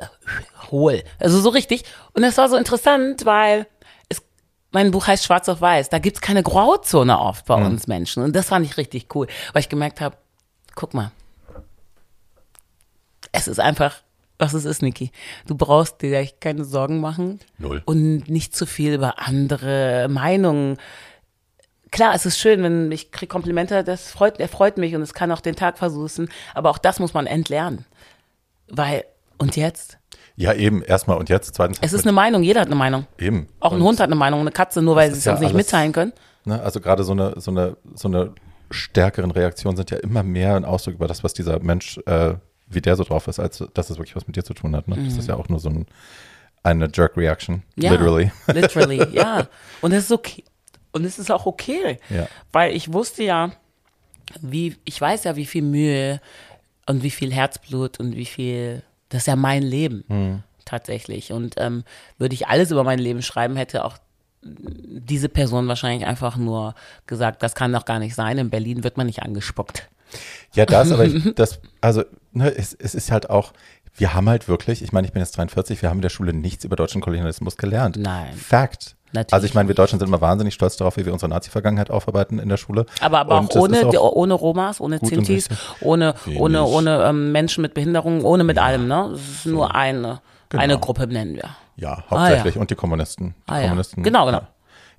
hohl. 0.72 1.04
Also 1.20 1.40
so 1.40 1.50
richtig. 1.50 1.84
Und 2.14 2.24
es 2.24 2.38
war 2.38 2.50
so 2.50 2.58
interessant, 2.58 3.26
weil 3.26 3.68
es, 4.10 4.22
mein 4.72 4.92
Buch 4.92 5.08
heißt 5.08 5.24
Schwarz 5.24 5.48
auf 5.48 5.62
Weiß. 5.62 5.90
Da 5.90 6.00
gibt's 6.00 6.22
keine 6.22 6.44
Grauzone 6.44 7.18
oft 7.18 7.46
bei 7.46 7.56
uns 7.56 7.88
Menschen. 7.88 8.24
Und 8.24 8.36
das 8.36 8.48
fand 8.48 8.66
ich 8.66 8.78
richtig 8.78 9.16
cool, 9.16 9.28
weil 9.54 9.62
ich 9.62 9.70
gemerkt 9.70 10.02
habe, 10.02 10.18
guck 10.76 10.94
mal, 10.94 11.12
es 13.32 13.48
ist 13.48 13.60
einfach, 13.60 13.96
was 14.42 14.54
es 14.54 14.66
ist, 14.66 14.82
Niki. 14.82 15.12
Du 15.48 15.56
brauchst 15.56 16.02
dir 16.02 16.18
echt 16.18 16.42
keine 16.42 16.66
Sorgen 16.66 17.00
machen. 17.00 17.40
Null. 17.58 17.82
Und 17.86 18.30
nicht 18.30 18.56
zu 18.56 18.66
viel 18.66 18.94
über 18.94 19.20
andere 19.20 20.08
Meinungen. 20.10 20.78
Klar, 21.92 22.16
es 22.16 22.26
ist 22.26 22.40
schön, 22.40 22.64
wenn 22.64 22.92
ich 22.92 23.12
kriege 23.12 23.30
Komplimente, 23.30 23.84
das 23.84 24.10
freut, 24.12 24.40
er 24.40 24.48
freut 24.48 24.78
mich 24.78 24.96
und 24.96 25.02
es 25.02 25.14
kann 25.14 25.32
auch 25.32 25.42
den 25.42 25.56
Tag 25.56 25.78
versuchen, 25.78 26.30
aber 26.54 26.70
auch 26.70 26.78
das 26.78 27.00
muss 27.00 27.14
man 27.14 27.28
entlernen. 27.28 27.86
Weil, 28.70 29.04
und 29.38 29.56
jetzt? 29.58 29.98
Ja, 30.38 30.54
eben, 30.54 30.82
erstmal 30.84 31.18
und 31.18 31.28
jetzt, 31.30 31.54
zweitens. 31.54 31.80
Es 31.82 31.92
ist 31.94 32.04
eine 32.06 32.14
Meinung, 32.14 32.44
jeder 32.44 32.62
hat 32.62 32.68
eine 32.68 32.76
Meinung. 32.78 33.06
Eben. 33.20 33.48
Auch 33.60 33.74
ein 33.74 33.80
Und, 33.82 33.84
Hund 33.88 34.00
hat 34.00 34.08
eine 34.08 34.16
Meinung, 34.16 34.40
eine 34.40 34.52
Katze, 34.52 34.82
nur 34.82 34.96
weil 34.96 35.12
sie 35.12 35.18
es 35.18 35.26
ja 35.26 35.34
uns 35.34 35.42
nicht 35.42 35.54
alles- 35.54 35.66
mitteilen 35.66 35.92
können. 35.92 36.14
Ne, 36.46 36.60
also 36.62 36.80
gerade 36.80 37.04
so 37.04 37.12
eine, 37.12 37.34
so 37.40 37.52
eine, 37.52 37.76
so 37.94 38.08
eine 38.08 38.34
stärkeren 38.72 39.30
Reaktionen 39.32 39.76
sind 39.76 39.92
ja 39.92 39.98
immer 39.98 40.24
mehr 40.24 40.56
ein 40.56 40.64
Ausdruck 40.66 40.96
über 40.96 41.08
das, 41.08 41.24
was 41.26 41.34
dieser 41.34 41.60
Mensch, 41.60 42.00
äh, 42.06 42.36
wie 42.74 42.82
der 42.82 42.96
so 42.96 43.04
drauf 43.04 43.28
ist, 43.28 43.40
als 43.40 43.64
dass 43.74 43.90
es 43.90 43.98
wirklich 43.98 44.16
was 44.16 44.28
mit 44.28 44.36
dir 44.36 44.44
zu 44.44 44.54
tun 44.54 44.76
hat. 44.76 44.88
Ne? 44.88 44.98
Das 45.04 45.18
ist 45.18 45.28
ja 45.28 45.36
auch 45.36 45.50
nur 45.50 45.60
so 45.60 45.70
ein, 45.70 45.86
eine 46.64 46.90
Jerk-Reaction, 46.94 47.64
Mhm. 47.76 47.84
Ja, 47.84 47.92
literally. 47.92 48.32
Literally, 48.48 49.08
ja. 49.16 49.48
Und 49.82 49.92
es 49.94 50.06
ist 50.06 50.12
okay. 50.12 50.44
Und 50.92 51.06
es 51.06 51.20
ist 51.20 51.32
auch 51.32 51.46
okay. 51.46 52.00
Ja. 52.10 52.28
Weil 52.52 52.76
ich 52.76 52.92
wusste 52.92 53.24
ja, 53.24 53.52
wie, 54.42 54.76
ich 54.86 55.00
weiß 55.00 55.24
ja, 55.24 55.36
wie 55.36 55.46
viel 55.46 55.64
Mühe 55.64 56.22
und 56.86 57.04
wie 57.04 57.12
viel 57.12 57.34
Herzblut 57.34 58.00
und 58.00 58.16
wie 58.16 58.26
viel, 58.26 58.84
das 59.10 59.24
ist 59.24 59.28
ja 59.28 59.36
mein 59.36 59.64
Leben. 59.64 60.04
Hm. 60.08 60.44
Tatsächlich. 60.66 61.32
Und 61.32 61.56
ähm, 61.58 61.84
würde 62.18 62.36
ich 62.36 62.48
alles 62.48 62.72
über 62.72 62.84
mein 62.84 63.00
Leben 63.00 63.22
schreiben, 63.22 63.56
hätte 63.56 63.84
auch 63.84 63.98
diese 64.44 65.30
Person 65.30 65.68
wahrscheinlich 65.68 66.08
einfach 66.08 66.36
nur 66.36 66.76
gesagt, 67.08 67.44
das 67.44 67.56
kann 67.56 67.74
doch 67.74 67.86
gar 67.86 68.00
nicht 68.00 68.16
sein. 68.16 68.38
In 68.38 68.50
Berlin 68.50 68.84
wird 68.84 68.98
man 68.98 69.08
nicht 69.08 69.22
angespuckt. 69.22 69.90
Ja, 70.54 70.66
das, 70.66 70.92
aber 70.92 71.06
ich, 71.06 71.34
das, 71.36 71.60
also, 71.82 72.04
ne, 72.34 72.54
es, 72.56 72.74
es 72.74 72.96
ist 72.96 73.12
halt 73.12 73.30
auch, 73.30 73.54
wir 73.96 74.14
haben 74.14 74.30
halt 74.30 74.48
wirklich, 74.48 74.82
ich 74.84 74.92
meine, 74.92 75.06
ich 75.08 75.14
bin 75.14 75.22
jetzt 75.22 75.38
43, 75.38 75.82
wir 75.82 75.90
haben 75.90 75.98
in 75.98 76.02
der 76.04 76.10
Schule 76.10 76.34
nichts 76.34 76.64
über 76.64 76.76
deutschen 76.76 77.02
Kolonialismus 77.02 77.58
gelernt. 77.58 77.98
Nein. 77.98 78.34
Fact. 78.36 78.96
Natürlich 79.14 79.34
Also 79.34 79.46
ich 79.46 79.54
meine, 79.54 79.68
wir 79.68 79.76
Deutschen 79.76 80.00
sind 80.00 80.08
immer 80.08 80.22
wahnsinnig 80.22 80.54
stolz 80.54 80.78
darauf, 80.78 80.96
wie 80.96 81.06
wir 81.06 81.12
unsere 81.12 81.28
Nazi-Vergangenheit 81.30 81.90
aufarbeiten 81.92 82.40
in 82.40 82.48
der 82.48 82.56
Schule. 82.56 82.86
Aber, 83.02 83.20
aber 83.20 83.40
Und 83.40 83.52
auch 83.52 83.62
ohne, 83.64 83.86
auch- 84.00 84.14
ohne 84.14 84.34
Romas, 84.34 84.80
ohne 84.80 85.00
Sintis, 85.00 85.50
richtig. 85.50 85.58
ohne, 85.82 86.16
ohne, 86.38 86.60
Wenig. 86.60 86.72
ohne 86.74 87.04
ähm, 87.04 87.32
Menschen 87.34 87.62
mit 87.62 87.74
Behinderung, 87.74 88.24
ohne 88.24 88.46
mit 88.46 88.58
allem, 88.58 88.88
ne? 88.88 89.12
Es 89.14 89.22
ist 89.22 89.46
nur 89.48 89.76
eine, 89.76 90.22
Genau. 90.48 90.64
eine 90.64 90.80
Gruppe 90.80 91.08
nennen 91.08 91.36
wir. 91.36 91.50
Ja, 91.76 92.06
hauptsächlich. 92.10 92.56
Und 92.58 92.70
die 92.72 92.76
Kommunisten. 92.76 93.36
Die 93.50 93.52
Ah, 93.52 93.58
ja. 93.58 93.64
Kommunisten. 93.64 94.02
Genau, 94.04 94.32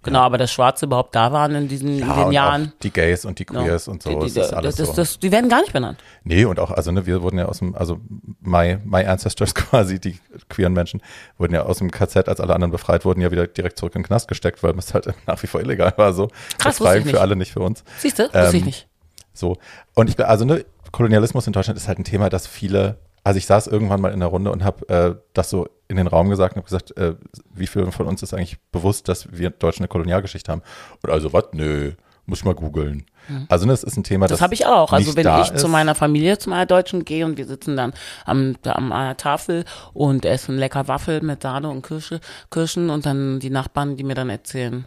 genau. 0.02 0.21
Ja. 0.21 0.25
Aber 0.26 0.38
dass 0.38 0.52
Schwarze 0.52 0.87
überhaupt 0.87 1.14
da 1.14 1.32
waren 1.32 1.54
in 1.54 1.68
diesen, 1.68 1.88
in 1.88 1.99
Ja, 2.00 2.14
den 2.14 2.25
und 2.26 2.32
Jahren. 2.32 2.73
Die 2.82 2.90
Gays 2.90 3.25
und 3.25 3.38
die 3.38 3.44
Queers 3.44 3.88
und 3.88 4.02
so. 4.02 4.11
die, 4.21 4.30
die, 4.32 4.40
ist 4.40 4.52
alles 4.52 4.76
das, 4.76 4.88
so. 4.88 4.94
das, 4.94 5.18
die 5.18 5.30
werden 5.32 5.49
gar 5.49 5.61
nicht 5.61 5.73
benannt. 5.73 5.99
Nee, 6.25 6.44
und 6.44 6.59
auch, 6.61 6.71
also 6.71 6.90
ne, 6.92 7.06
wir 7.06 7.23
wurden 7.23 7.38
ja 7.38 7.47
aus 7.47 7.59
dem, 7.59 7.75
also 7.75 7.99
my, 8.40 8.78
my 8.85 9.04
ancestors 9.04 9.54
quasi, 9.54 9.99
die 10.00 10.18
queeren 10.49 10.73
Menschen, 10.73 11.02
wurden 11.38 11.54
ja 11.54 11.62
aus 11.62 11.78
dem 11.78 11.90
KZ, 11.90 12.28
als 12.28 12.40
alle 12.40 12.54
anderen 12.54 12.71
befreit 12.73 13.04
wurden, 13.04 13.21
ja 13.21 13.30
wieder 13.30 13.47
direkt 13.47 13.78
zurück 13.78 13.94
in 13.94 14.02
den 14.02 14.06
Knast 14.06 14.28
gesteckt, 14.28 14.62
weil 14.62 14.76
es 14.78 14.94
halt 14.94 15.06
nach 15.26 15.42
wie 15.42 15.47
vor 15.47 15.61
illegal 15.61 15.92
war. 15.97 16.12
So. 16.12 16.28
Krass, 16.59 16.80
wusste 16.80 16.82
Befreiung 16.85 16.99
ich 17.00 17.04
nicht. 17.06 17.14
für 17.14 17.21
alle, 17.21 17.37
nicht 17.37 17.52
für 17.52 17.61
uns. 17.61 17.85
Siehst 17.99 18.18
du? 18.18 18.25
Wusste 18.25 18.49
ich 18.56 18.61
Ähm, 18.62 18.64
nicht. 18.66 18.88
So. 19.35 19.56
Und 19.94 20.11
ich, 20.11 20.25
also 20.25 20.44
ne, 20.44 20.64
Kolonialismus 20.90 21.46
in 21.46 21.53
Deutschland 21.53 21.79
ist 21.79 21.88
halt 21.88 21.98
ein 21.98 22.05
Thema, 22.05 22.29
das 22.29 22.46
viele, 22.46 22.98
also 23.24 23.38
ich 23.38 23.46
saß 23.46 23.66
irgendwann 23.66 24.00
mal 24.00 24.12
in 24.12 24.20
der 24.20 24.29
Runde 24.29 24.53
und 24.53 24.62
habe 24.62 24.88
äh, 24.88 25.14
das 25.33 25.48
so 25.48 25.68
in 25.92 25.98
den 25.98 26.07
Raum 26.07 26.28
gesagt 26.28 26.57
und 26.57 26.62
habe 26.62 26.66
gesagt, 26.66 26.96
äh, 26.96 27.14
wie 27.55 27.66
vielen 27.66 27.92
von 27.92 28.07
uns 28.07 28.22
ist 28.22 28.35
eigentlich 28.35 28.59
bewusst, 28.72 29.09
dass 29.09 29.31
wir 29.33 29.50
Deutschen 29.50 29.83
eine 29.83 29.88
Kolonialgeschichte 29.88 30.50
haben? 30.50 30.62
Und 31.02 31.11
also, 31.11 31.33
was? 31.33 31.44
Nö, 31.52 31.92
muss 32.26 32.40
ich 32.40 32.44
mal 32.44 32.55
googeln. 32.55 33.05
Also 33.48 33.66
ne, 33.66 33.72
es 33.72 33.85
ist 33.85 33.96
ein 33.96 34.05
Thema, 34.05 34.26
das 34.26 34.38
Das 34.38 34.42
habe 34.42 34.55
ich 34.55 34.66
auch. 34.66 34.92
Also 34.92 35.14
wenn 35.16 35.26
ich 35.26 35.52
ist. 35.52 35.61
zu 35.61 35.68
meiner 35.68 35.94
Familie, 35.94 36.38
zu 36.38 36.50
meiner 36.50 36.66
Deutschen 36.66 37.05
gehe 37.05 37.24
und 37.24 37.37
wir 37.37 37.46
sitzen 37.46 37.76
dann 37.76 37.92
am, 38.24 38.57
am 38.64 38.92
einer 38.92 39.16
Tafel 39.16 39.64
und 39.92 40.24
essen 40.24 40.59
lecker 40.59 40.88
Waffel 40.88 41.20
mit 41.20 41.42
Sahne 41.42 41.68
und 41.68 41.83
Kirsche, 41.83 42.20
Kirschen 42.50 42.90
und 42.90 43.07
dann 43.07 43.38
die 43.40 43.50
Nachbarn, 43.50 43.96
die 43.96 44.05
mir 44.05 44.14
dann 44.14 44.31
erzählen, 44.31 44.87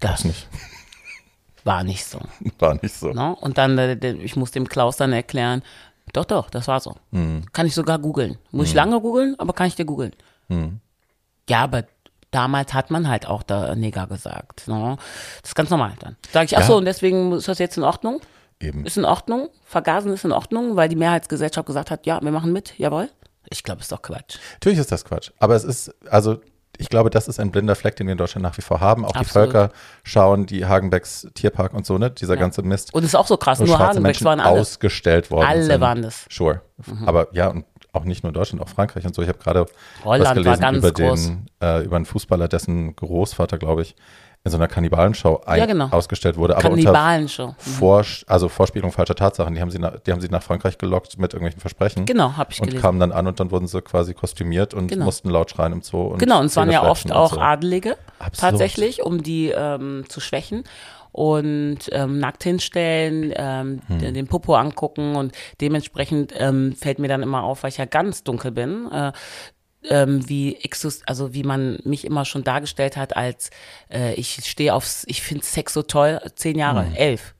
das 0.00 0.24
nicht, 0.24 0.48
war 1.64 1.84
nicht 1.84 2.04
so. 2.04 2.20
war 2.58 2.74
nicht 2.74 2.94
so. 2.94 3.12
Ne? 3.12 3.34
Und 3.36 3.58
dann, 3.58 3.78
äh, 3.78 4.12
ich 4.12 4.36
muss 4.36 4.50
dem 4.50 4.68
Klaus 4.68 4.96
dann 4.96 5.12
erklären, 5.12 5.62
doch, 6.12 6.24
doch, 6.24 6.50
das 6.50 6.68
war 6.68 6.80
so. 6.80 6.94
Hm. 7.12 7.44
Kann 7.52 7.66
ich 7.66 7.74
sogar 7.74 7.98
googeln. 7.98 8.38
Muss 8.50 8.68
ich 8.68 8.74
lange 8.74 9.00
googeln, 9.00 9.34
aber 9.38 9.52
kann 9.52 9.66
ich 9.66 9.74
dir 9.74 9.84
googeln. 9.84 10.12
Hm. 10.48 10.80
Ja, 11.48 11.62
aber 11.64 11.84
damals 12.30 12.74
hat 12.74 12.90
man 12.90 13.08
halt 13.08 13.26
auch 13.26 13.42
da 13.42 13.74
Neger 13.74 14.06
gesagt. 14.06 14.66
Ne? 14.68 14.96
Das 15.42 15.50
ist 15.50 15.54
ganz 15.54 15.70
normal 15.70 15.92
dann. 16.00 16.16
Sag 16.32 16.44
ich, 16.46 16.56
ach 16.56 16.60
Ja. 16.62 16.66
so, 16.66 16.76
und 16.76 16.84
deswegen 16.84 17.32
ist 17.32 17.48
das 17.48 17.58
jetzt 17.58 17.76
in 17.76 17.82
Ordnung? 17.84 18.20
Eben. 18.60 18.86
Ist 18.86 18.96
in 18.96 19.04
Ordnung? 19.04 19.48
Vergasen 19.64 20.12
ist 20.12 20.24
in 20.24 20.32
Ordnung, 20.32 20.76
weil 20.76 20.88
die 20.88 20.96
Mehrheitsgesellschaft 20.96 21.66
gesagt 21.66 21.90
hat, 21.90 22.06
ja, 22.06 22.20
wir 22.22 22.30
machen 22.32 22.52
mit, 22.52 22.78
jawohl. 22.78 23.10
Ich 23.50 23.62
glaube, 23.62 23.80
ist 23.82 23.92
doch 23.92 24.02
Quatsch. 24.02 24.38
Natürlich 24.54 24.78
ist 24.78 24.90
das 24.90 25.04
Quatsch. 25.04 25.30
Aber 25.38 25.54
es 25.54 25.62
ist, 25.64 25.94
also 26.10 26.38
ich 26.78 26.88
glaube, 26.88 27.10
das 27.10 27.28
ist 27.28 27.38
ein 27.40 27.50
blinder 27.50 27.74
Fleck, 27.74 27.96
den 27.96 28.06
wir 28.06 28.12
in 28.12 28.18
Deutschland 28.18 28.42
nach 28.42 28.56
wie 28.56 28.62
vor 28.62 28.80
haben. 28.80 29.04
Auch 29.04 29.12
die 29.12 29.18
Absolut. 29.20 29.52
Völker 29.52 29.72
schauen, 30.02 30.46
die 30.46 30.66
Hagenbecks 30.66 31.28
Tierpark 31.34 31.74
und 31.74 31.86
so, 31.86 31.98
ne? 31.98 32.10
Dieser 32.10 32.34
Ja. 32.34 32.40
ganze 32.40 32.62
Mist. 32.62 32.92
Und 32.94 33.04
ist 33.04 33.14
auch 33.14 33.26
so 33.26 33.36
krass, 33.36 33.60
nur 33.60 33.78
Hagenbecks 33.78 34.02
Menschen 34.02 34.24
waren 34.26 34.40
alle. 34.40 34.60
ausgestellt 34.60 35.30
worden 35.30 35.46
Alle 35.46 35.62
sind. 35.64 35.80
waren 35.80 36.02
das. 36.02 36.26
Mhm. 36.26 36.34
Sure. 36.34 36.60
Aber 37.06 37.28
ja, 37.32 37.48
und 37.48 37.64
auch 37.92 38.04
nicht 38.04 38.22
nur 38.22 38.28
in 38.30 38.34
Deutschland, 38.34 38.62
auch 38.62 38.68
Frankreich 38.68 39.06
und 39.06 39.14
so. 39.14 39.22
Ich 39.22 39.28
habe 39.28 39.38
gerade 39.38 39.66
was 40.04 40.34
gelesen 40.34 40.76
über 40.76 40.92
den, 40.92 41.46
äh, 41.62 41.82
über 41.82 41.96
einen 41.96 42.04
Fußballer, 42.04 42.48
dessen 42.48 42.94
Großvater, 42.94 43.56
glaube 43.58 43.82
ich, 43.82 43.96
in 44.46 44.50
so 44.52 44.56
einer 44.56 44.68
Kannibalenshow 44.68 45.42
Ja, 45.48 45.66
genau. 45.66 45.88
ausgestellt 45.90 46.36
wurde. 46.36 46.56
Aber 46.56 46.70
unter 46.70 46.82
Kannibalenshow. 46.84 47.54
Vor, 47.58 48.04
also 48.28 48.48
Vorspielung 48.48 48.92
falscher 48.92 49.16
Tatsachen. 49.16 49.54
Die 49.54 49.60
haben 49.60 49.70
sie 49.72 49.78
nach, 49.80 49.98
die 50.00 50.12
haben 50.12 50.20
sie 50.20 50.28
nach 50.28 50.42
Frankreich 50.42 50.78
gelockt 50.78 51.18
mit 51.18 51.32
irgendwelchen 51.34 51.60
Versprechen. 51.60 52.06
Genau, 52.06 52.36
habe 52.36 52.52
ich 52.52 52.60
Und 52.60 52.68
gelesen. 52.68 52.80
kamen 52.82 53.00
dann 53.00 53.12
an 53.12 53.26
und 53.26 53.40
dann 53.40 53.50
wurden 53.50 53.66
sie 53.66 53.82
quasi 53.82 54.14
kostümiert 54.14 54.72
und 54.72 54.86
Genau. 54.86 55.04
mussten 55.04 55.28
laut 55.30 55.50
schreien 55.50 55.72
im 55.72 55.82
Zoo. 55.82 56.00
Und 56.02 56.18
Genau, 56.20 56.38
und 56.40 56.46
es 56.46 56.56
waren 56.56 56.70
ja 56.70 56.88
oft 56.88 57.04
und 57.06 57.12
auch 57.12 57.34
so. 57.34 57.40
Adelige, 57.40 57.96
Absurd. 58.20 58.50
tatsächlich, 58.52 59.02
um 59.02 59.22
die 59.22 59.48
ähm, 59.50 60.04
zu 60.08 60.20
schwächen 60.20 60.62
und 61.12 61.78
ähm, 61.92 62.18
nackt 62.18 62.44
hinstellen, 62.44 63.32
ähm, 63.34 63.80
Hm. 63.88 63.98
den, 63.98 64.14
den 64.14 64.26
Popo 64.26 64.54
angucken 64.54 65.16
und 65.16 65.32
dementsprechend 65.60 66.32
ähm, 66.38 66.74
fällt 66.78 66.98
mir 66.98 67.08
dann 67.08 67.22
immer 67.22 67.42
auf, 67.42 67.62
weil 67.62 67.70
ich 67.70 67.78
ja 67.78 67.86
ganz 67.86 68.22
dunkel 68.22 68.50
bin, 68.52 68.90
äh, 68.92 69.12
ähm, 69.88 70.28
wie 70.28 70.56
exos, 70.56 71.00
also 71.06 71.34
wie 71.34 71.42
man 71.42 71.78
mich 71.84 72.04
immer 72.04 72.24
schon 72.24 72.44
dargestellt 72.44 72.96
hat 72.96 73.16
als 73.16 73.50
äh, 73.92 74.14
ich 74.14 74.40
stehe 74.44 74.74
aufs, 74.74 75.04
ich 75.06 75.22
finde 75.22 75.44
Sex 75.44 75.72
so 75.72 75.82
toll, 75.82 76.20
zehn 76.34 76.58
Jahre, 76.58 76.86
Hm. 76.86 76.94
elf. 76.94 77.34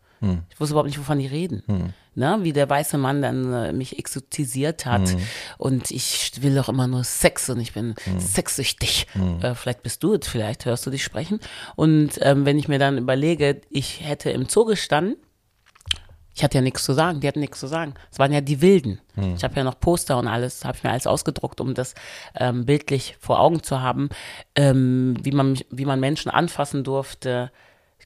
Ich 0.51 0.59
wusste 0.59 0.73
überhaupt 0.73 0.89
nicht, 0.89 0.99
wovon 0.99 1.19
die 1.19 1.27
reden. 1.27 1.93
Ne? 2.15 2.39
Wie 2.41 2.55
der 2.55 2.69
weiße 2.69 2.97
Mann 2.97 3.21
dann 3.21 3.53
äh, 3.53 3.73
mich 3.73 3.99
exotisiert 3.99 4.87
hat. 4.87 5.11
Hm. 5.11 5.19
Und 5.59 5.91
ich 5.91 6.33
will 6.41 6.55
doch 6.55 6.71
immer 6.71 6.87
nur 6.87 7.05
Sex 7.05 7.51
und 7.51 7.61
ich 7.61 7.75
bin 7.75 7.95
sexsüchtig. 8.19 9.07
Hm. 9.13 9.41
Äh, 9.43 9.55
vielleicht 9.55 9.83
bist 9.83 10.03
du 10.03 10.15
es, 10.15 10.27
vielleicht 10.27 10.65
hörst 10.65 10.87
du 10.87 10.91
dich 10.91 11.05
sprechen. 11.05 11.39
Und 11.77 12.13
ähm, 12.23 12.47
wenn 12.47 12.59
ich 12.59 12.67
mir 12.67 12.79
dann 12.79 12.97
überlege, 12.99 13.61
ich 13.69 14.01
hätte 14.03 14.31
im 14.31 14.49
Zoo 14.49 14.65
gestanden, 14.65 15.17
ich 16.37 16.45
hatte 16.45 16.59
ja 16.59 16.63
nichts 16.63 16.85
zu 16.85 16.93
sagen, 16.93 17.21
die 17.21 17.27
hatten 17.29 17.41
nichts 17.41 17.59
zu 17.59 17.67
sagen. 17.67 17.95
Es 18.13 18.19
waren 18.19 18.31
ja 18.31 18.43
die 18.43 18.61
Wilden. 18.61 19.01
Ich 19.35 19.43
habe 19.43 19.55
ja 19.57 19.65
noch 19.65 19.81
Poster 19.81 20.19
und 20.19 20.29
alles, 20.29 20.67
habe 20.67 20.77
ich 20.77 20.85
mir 20.85 20.91
alles 20.91 21.07
ausgedruckt, 21.07 21.63
um 21.63 21.73
das 21.73 21.95
ähm, 22.39 22.67
bildlich 22.67 23.17
vor 23.19 23.41
Augen 23.41 23.63
zu 23.63 23.81
haben, 23.81 24.11
ähm, 24.55 25.17
wie, 25.23 25.33
man, 25.33 25.59
wie 25.71 25.87
man 25.87 25.99
Menschen 25.99 26.31
anfassen 26.31 26.85
durfte, 26.85 27.51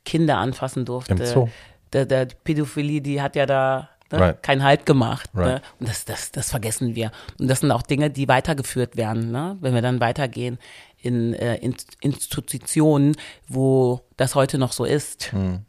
Kinder 0.05 0.39
anfassen 0.39 0.85
durfte. 0.85 1.15
Im 1.15 1.27
Zoo. 1.27 1.49
Der, 1.93 2.07
der 2.07 2.27
Pädophilie, 2.27 3.01
die 3.01 3.21
hat 3.21 3.35
ja 3.35 3.47
da 3.47 3.89
ne, 4.13 4.21
Right. 4.21 4.43
keinen 4.45 4.63
Halt 4.63 4.87
gemacht. 4.87 5.35
Ne? 5.35 5.55
Right. 5.55 5.63
Und 5.81 5.89
das, 5.89 6.05
das, 6.05 6.31
das 6.31 6.51
vergessen 6.51 6.95
wir. 6.95 7.11
Und 7.41 7.49
das 7.49 7.61
sind 7.61 7.73
auch 7.73 7.83
Dinge, 7.83 8.11
die 8.11 8.29
weitergeführt 8.29 8.97
werden, 8.97 9.33
ne? 9.33 9.57
wenn 9.61 9.75
wir 9.75 9.83
dann 9.83 9.99
weitergehen 9.99 10.59
in, 11.03 11.35
äh, 11.35 11.57
in 11.57 11.75
Institutionen, 12.01 13.17
wo 13.49 14.03
das 14.17 14.37
heute 14.37 14.57
noch 14.59 14.71
so 14.71 14.85
ist, 14.85 15.33
Hm. 15.33 15.65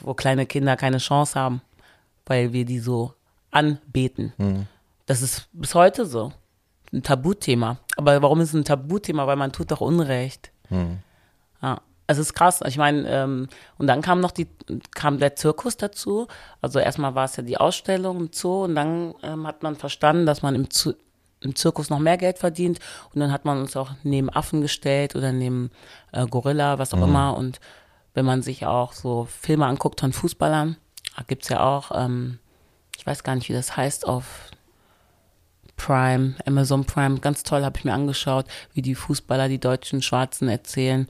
wo 0.00 0.14
kleine 0.14 0.46
Kinder 0.46 0.76
keine 0.76 0.98
Chance 0.98 1.38
haben, 1.38 1.62
weil 2.26 2.52
wir 2.52 2.64
die 2.64 2.78
so 2.78 3.14
anbeten. 3.50 4.32
Hm. 4.36 4.66
Das 5.06 5.22
ist 5.22 5.48
bis 5.52 5.74
heute 5.74 6.06
so. 6.06 6.32
Ein 6.92 7.02
Tabuthema. 7.02 7.78
Aber 7.96 8.20
warum 8.22 8.40
ist 8.40 8.48
es 8.50 8.54
ein 8.54 8.64
Tabuthema? 8.64 9.26
Weil 9.26 9.36
man 9.36 9.52
tut 9.52 9.70
doch 9.70 9.80
Unrecht. 9.80 10.52
Hm. 10.68 10.98
Ja, 11.62 11.80
es 12.06 12.18
ist 12.18 12.34
krass. 12.34 12.60
Ich 12.66 12.76
meine, 12.76 13.08
ähm, 13.08 13.48
und 13.78 13.86
dann 13.86 14.02
kam 14.02 14.20
noch 14.20 14.30
die, 14.30 14.46
kam 14.94 15.18
der 15.18 15.34
Zirkus 15.36 15.76
dazu. 15.76 16.26
Also 16.60 16.78
erstmal 16.78 17.14
war 17.14 17.24
es 17.24 17.36
ja 17.36 17.42
die 17.42 17.56
Ausstellung 17.58 18.18
im 18.20 18.30
Zoo 18.32 18.64
und 18.64 18.74
dann 18.74 19.14
ähm, 19.22 19.46
hat 19.46 19.62
man 19.62 19.76
verstanden, 19.76 20.26
dass 20.26 20.42
man 20.42 20.54
im 20.54 20.68
Zoo, 20.70 20.92
im 21.40 21.54
Zirkus 21.56 21.88
noch 21.90 21.98
mehr 21.98 22.18
Geld 22.18 22.38
verdient 22.38 22.78
und 23.14 23.20
dann 23.20 23.32
hat 23.32 23.44
man 23.44 23.58
uns 23.60 23.76
auch 23.76 23.90
neben 24.04 24.30
Affen 24.30 24.60
gestellt 24.60 25.16
oder 25.16 25.32
neben 25.32 25.70
äh, 26.12 26.26
Gorilla, 26.26 26.78
was 26.78 26.92
auch 26.94 26.98
Mhm. 26.98 27.04
immer 27.04 27.36
und 27.36 27.58
wenn 28.14 28.24
man 28.26 28.42
sich 28.42 28.66
auch 28.66 28.92
so 28.92 29.24
Filme 29.24 29.66
anguckt 29.66 30.00
von 30.00 30.12
Fußballern, 30.12 30.76
da 31.16 31.22
gibt's 31.26 31.48
ja 31.48 31.60
auch, 31.60 31.90
ähm, 31.94 32.38
ich 32.96 33.06
weiß 33.06 33.22
gar 33.24 33.34
nicht, 33.34 33.48
wie 33.48 33.52
das 33.54 33.76
heißt 33.76 34.06
auf 34.06 34.24
Prime, 35.76 36.34
Amazon 36.46 36.84
Prime, 36.84 37.18
ganz 37.18 37.42
toll, 37.42 37.64
habe 37.64 37.76
ich 37.78 37.84
mir 37.84 37.92
angeschaut, 37.94 38.46
wie 38.74 38.82
die 38.82 38.94
Fußballer, 38.94 39.48
die 39.48 39.58
deutschen 39.58 40.00
Schwarzen 40.02 40.48
erzählen, 40.48 41.08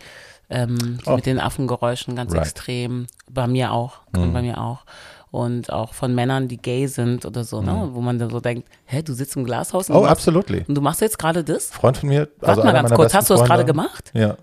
ähm, 0.49 0.99
Oh. 1.07 1.17
mit 1.17 1.27
den 1.27 1.38
Affengeräuschen 1.41 2.17
ganz 2.17 2.33
Right. 2.33 2.43
extrem. 2.43 3.07
Bei 3.29 3.47
mir 3.47 3.73
auch, 3.73 4.01
Mhm. 4.17 4.33
bei 4.33 4.43
mir 4.43 4.59
auch. 4.59 4.85
Und 5.31 5.73
auch 5.73 5.95
von 5.95 6.15
Männern, 6.15 6.47
die 6.49 6.59
gay 6.59 6.87
sind 6.87 7.25
oder 7.25 7.43
so, 7.45 7.62
ne? 7.62 7.88
wo 7.93 8.01
man 8.03 8.19
dann 8.19 8.29
so 8.29 8.38
denkt, 8.41 8.69
hä, 8.85 9.03
du 9.03 9.15
sitzt 9.15 9.35
im 9.37 9.45
Glashaus 9.45 9.88
und, 9.88 9.95
Mhm. 9.95 9.97
Oh, 9.97 10.03
du, 10.03 10.09
machst, 10.09 10.12
absolutely. 10.29 10.65
und 10.69 10.75
du 10.75 10.81
machst 10.83 11.01
jetzt 11.01 11.19
gerade 11.19 11.43
das? 11.43 11.67
Freund 11.71 11.97
von 11.97 12.09
mir, 12.11 12.29
Warte 12.38 12.47
also 12.49 12.62
mal 12.62 12.69
einer 12.71 12.83
ganz 12.88 12.95
kurz, 12.95 13.15
hast 13.15 13.31
du 13.31 13.35
das 13.35 13.45
gerade 13.45 13.65
gemacht? 13.65 14.11
Ja. 14.15 14.37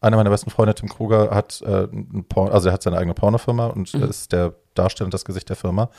Einer 0.00 0.16
meiner 0.16 0.30
besten 0.30 0.50
Freunde, 0.50 0.74
Tim 0.74 0.88
Kruger, 0.88 1.30
hat 1.30 1.62
äh, 1.62 1.86
Porn, 2.28 2.50
also 2.52 2.68
er 2.68 2.74
hat 2.74 2.82
seine 2.82 2.98
eigene 2.98 3.14
Pornofirma 3.14 3.66
und 3.68 3.92
Mhm. 3.94 4.02
ist 4.04 4.32
der 4.32 4.54
Darsteller 4.74 5.06
und 5.06 5.14
das 5.14 5.24
Gesicht 5.24 5.48
der 5.48 5.56
Firma. 5.56 5.90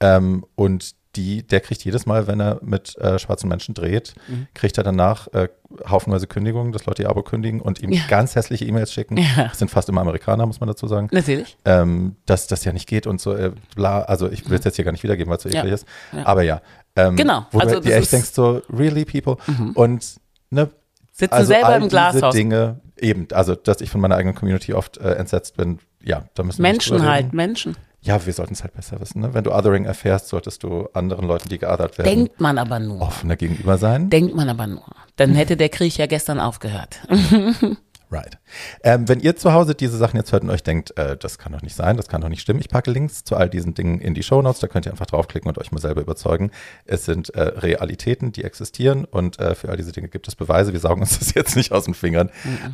Ähm, 0.00 0.44
und 0.54 0.94
die, 1.16 1.44
der 1.44 1.60
kriegt 1.60 1.84
jedes 1.84 2.04
Mal, 2.06 2.26
wenn 2.26 2.38
er 2.38 2.58
mit 2.62 2.96
äh, 2.98 3.18
schwarzen 3.18 3.48
Menschen 3.48 3.74
dreht, 3.74 4.14
Mhm. 4.28 4.46
kriegt 4.54 4.76
er 4.78 4.84
danach 4.84 5.26
äh, 5.32 5.48
haufenweise 5.88 6.26
Kündigungen, 6.26 6.72
dass 6.72 6.86
Leute 6.86 7.02
ihr 7.02 7.08
Abo 7.10 7.22
kündigen 7.22 7.60
und 7.60 7.80
ihm 7.80 7.90
Ja. 7.92 8.02
ganz 8.08 8.34
hässliche 8.36 8.64
E-Mails 8.66 8.92
schicken. 8.92 9.16
Ja. 9.16 9.44
Das 9.48 9.58
sind 9.58 9.70
fast 9.70 9.88
immer 9.88 10.02
Amerikaner, 10.02 10.44
muss 10.46 10.60
man 10.60 10.68
dazu 10.68 10.86
sagen. 10.86 11.08
Natürlich. 11.10 11.56
Ähm, 11.64 12.16
dass 12.26 12.46
das 12.46 12.64
ja 12.64 12.72
nicht 12.72 12.86
geht 12.88 13.06
und 13.06 13.20
so, 13.20 13.34
äh, 13.34 13.52
bla, 13.74 14.02
also 14.02 14.28
ich 14.30 14.48
will 14.50 14.58
es 14.58 14.64
jetzt 14.64 14.76
hier 14.76 14.84
gar 14.84 14.92
nicht 14.92 15.02
wiedergeben, 15.02 15.30
weil 15.30 15.38
es 15.38 15.42
so 15.44 15.48
Ja. 15.48 15.60
eklig 15.60 15.74
ist. 15.74 15.86
Ja. 16.12 16.26
Aber 16.26 16.42
ja. 16.42 16.60
Ähm, 16.94 17.16
Genau, 17.16 17.46
Wo 17.52 17.58
also 17.60 17.76
du 17.76 17.80
dir 17.80 17.94
echt 17.94 18.02
ist- 18.04 18.12
denkst, 18.12 18.30
so, 18.32 18.62
really 18.70 19.04
people? 19.04 19.36
Und 19.74 20.16
ne, 20.50 20.68
Sitzen 21.12 21.34
also 21.34 21.48
selber 21.48 21.68
all 21.68 21.82
im 21.82 21.88
Glashaus. 21.88 22.32
Dinge, 22.34 22.80
eben, 23.00 23.28
also 23.32 23.54
dass 23.54 23.80
ich 23.80 23.90
von 23.90 24.00
meiner 24.00 24.16
eigenen 24.16 24.34
Community 24.34 24.74
oft 24.74 24.98
äh, 24.98 25.14
entsetzt 25.14 25.56
bin, 25.56 25.78
ja, 26.02 26.24
da 26.34 26.42
müssen 26.42 26.58
wir 26.62 26.70
Menschen 26.70 26.96
drüber 26.98 27.10
halt. 27.10 27.32
Menschen. 27.32 27.76
Ja, 28.00 28.24
wir 28.24 28.32
sollten 28.32 28.54
es 28.54 28.62
halt 28.62 28.74
besser 28.74 29.00
wissen. 29.00 29.20
Ne? 29.20 29.34
Wenn 29.34 29.42
du 29.42 29.52
Othering 29.52 29.84
erfährst, 29.84 30.28
solltest 30.28 30.62
du 30.62 30.88
anderen 30.94 31.26
Leuten, 31.26 31.48
die 31.48 31.58
geothert 31.58 31.98
werden, 31.98 32.08
Denkt 32.08 32.40
man 32.40 32.56
aber 32.56 32.78
nur. 32.78 33.00
offener 33.00 33.34
gegenüber 33.36 33.76
sein. 33.76 34.08
Denkt 34.08 34.34
man 34.36 34.48
aber 34.48 34.66
nur. 34.68 34.84
Dann 35.16 35.34
hätte 35.34 35.56
der 35.56 35.68
Krieg 35.68 35.96
ja 35.98 36.06
gestern 36.06 36.38
aufgehört. 36.38 37.00
Right. 38.10 38.38
Ähm, 38.82 39.08
wenn 39.08 39.20
ihr 39.20 39.36
zu 39.36 39.52
Hause 39.52 39.74
diese 39.74 39.96
Sachen 39.98 40.16
jetzt 40.16 40.32
hört 40.32 40.42
und 40.42 40.50
euch 40.50 40.62
denkt, 40.62 40.96
äh, 40.96 41.16
das 41.16 41.38
kann 41.38 41.52
doch 41.52 41.62
nicht 41.62 41.74
sein, 41.74 41.96
das 41.96 42.08
kann 42.08 42.20
doch 42.20 42.28
nicht 42.28 42.40
stimmen, 42.40 42.60
ich 42.60 42.68
packe 42.68 42.90
Links 42.90 43.24
zu 43.24 43.36
all 43.36 43.50
diesen 43.50 43.74
Dingen 43.74 44.00
in 44.00 44.14
die 44.14 44.22
Shownotes, 44.22 44.60
da 44.60 44.66
könnt 44.66 44.86
ihr 44.86 44.92
einfach 44.92 45.06
draufklicken 45.06 45.48
und 45.48 45.58
euch 45.58 45.72
mal 45.72 45.80
selber 45.80 46.00
überzeugen. 46.00 46.50
Es 46.86 47.04
sind 47.04 47.30
äh, 47.34 47.42
Realitäten, 47.42 48.32
die 48.32 48.44
existieren 48.44 49.04
und 49.04 49.38
äh, 49.38 49.54
für 49.54 49.68
all 49.68 49.76
diese 49.76 49.92
Dinge 49.92 50.08
gibt 50.08 50.26
es 50.26 50.36
Beweise. 50.36 50.72
Wir 50.72 50.80
saugen 50.80 51.02
uns 51.02 51.18
das 51.18 51.34
jetzt 51.34 51.56
nicht 51.56 51.72
aus 51.72 51.84
den 51.84 51.94
Fingern. 51.94 52.30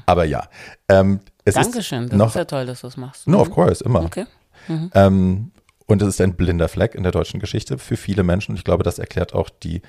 Aber 0.06 0.24
ja. 0.24 0.48
Ähm, 0.88 1.20
es 1.44 1.54
Dankeschön, 1.54 2.04
ist 2.04 2.12
das 2.12 2.18
noch, 2.18 2.28
ist 2.28 2.36
ja 2.36 2.44
toll, 2.44 2.66
dass 2.66 2.80
du 2.80 2.86
das 2.86 2.96
machst. 2.96 3.26
No, 3.26 3.40
of 3.40 3.50
course, 3.50 3.84
immer. 3.84 4.04
Okay. 4.04 4.26
Ähm, 4.94 5.50
und 5.86 6.00
es 6.00 6.08
ist 6.08 6.20
ein 6.20 6.34
blinder 6.34 6.68
Fleck 6.68 6.94
in 6.94 7.02
der 7.02 7.12
deutschen 7.12 7.40
Geschichte 7.40 7.78
für 7.78 7.96
viele 7.96 8.22
Menschen. 8.22 8.52
Und 8.52 8.56
ich 8.56 8.64
glaube, 8.64 8.84
das 8.84 8.98
erklärt 8.98 9.34
auch 9.34 9.50
die 9.50 9.82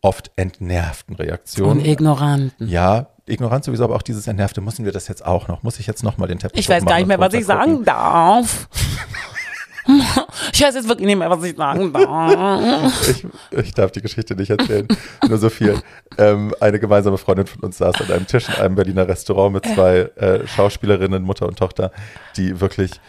oft 0.00 0.30
entnervten 0.36 1.16
Reaktionen. 1.16 1.80
Und 1.80 1.86
Ignoranten. 1.86 2.68
ja, 2.68 3.08
ignorant 3.30 3.64
sowieso, 3.64 3.84
aber 3.84 3.96
auch 3.96 4.02
dieses 4.02 4.26
Entnervte, 4.26 4.60
müssen 4.60 4.84
wir 4.84 4.92
das 4.92 5.08
jetzt 5.08 5.24
auch 5.24 5.48
noch? 5.48 5.62
Muss 5.62 5.78
ich 5.78 5.86
jetzt 5.86 6.02
nochmal 6.02 6.28
den 6.28 6.38
Teppich 6.38 6.60
Ich 6.60 6.68
weiß 6.68 6.84
gar 6.84 6.96
nicht 6.96 7.06
mehr, 7.06 7.18
was 7.18 7.34
ich 7.34 7.44
sagen 7.44 7.84
darf. 7.84 8.68
Ich 10.52 10.62
weiß 10.62 10.74
jetzt 10.74 10.88
wirklich 10.88 11.06
nicht 11.06 11.16
mehr, 11.18 11.30
was 11.30 11.42
ich 11.42 11.56
sagen 11.56 11.92
darf. 11.92 13.08
Ich, 13.08 13.26
ich 13.50 13.74
darf 13.74 13.90
die 13.90 14.00
Geschichte 14.02 14.36
nicht 14.36 14.50
erzählen, 14.50 14.86
nur 15.26 15.38
so 15.38 15.48
viel. 15.48 15.80
Ähm, 16.18 16.54
eine 16.60 16.78
gemeinsame 16.78 17.18
Freundin 17.18 17.46
von 17.46 17.60
uns 17.62 17.78
saß 17.78 18.00
an 18.02 18.12
einem 18.12 18.26
Tisch 18.26 18.48
in 18.48 18.54
einem 18.56 18.74
Berliner 18.74 19.08
Restaurant 19.08 19.54
mit 19.54 19.66
zwei 19.66 20.10
äh, 20.16 20.46
Schauspielerinnen, 20.46 21.22
Mutter 21.22 21.46
und 21.46 21.58
Tochter, 21.58 21.92
die 22.36 22.60
wirklich 22.60 23.00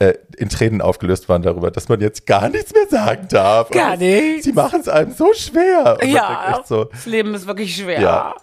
äh, 0.00 0.14
in 0.36 0.48
Tränen 0.48 0.80
aufgelöst 0.80 1.28
waren 1.28 1.42
darüber, 1.42 1.70
dass 1.70 1.88
man 1.88 2.00
jetzt 2.00 2.26
gar 2.26 2.48
nichts 2.48 2.72
mehr 2.72 2.86
sagen 2.88 3.26
darf. 3.30 3.70
Gar 3.70 3.92
Und 3.94 3.98
nichts. 4.00 4.44
Sie 4.44 4.52
machen 4.52 4.80
es 4.80 4.88
einem 4.88 5.12
so 5.12 5.32
schwer. 5.34 5.98
Und 6.00 6.08
Ja, 6.08 6.62
so, 6.66 6.84
das 6.84 7.06
Leben 7.06 7.34
ist 7.34 7.46
wirklich 7.46 7.74
schwer. 7.74 8.00
ja, 8.00 8.34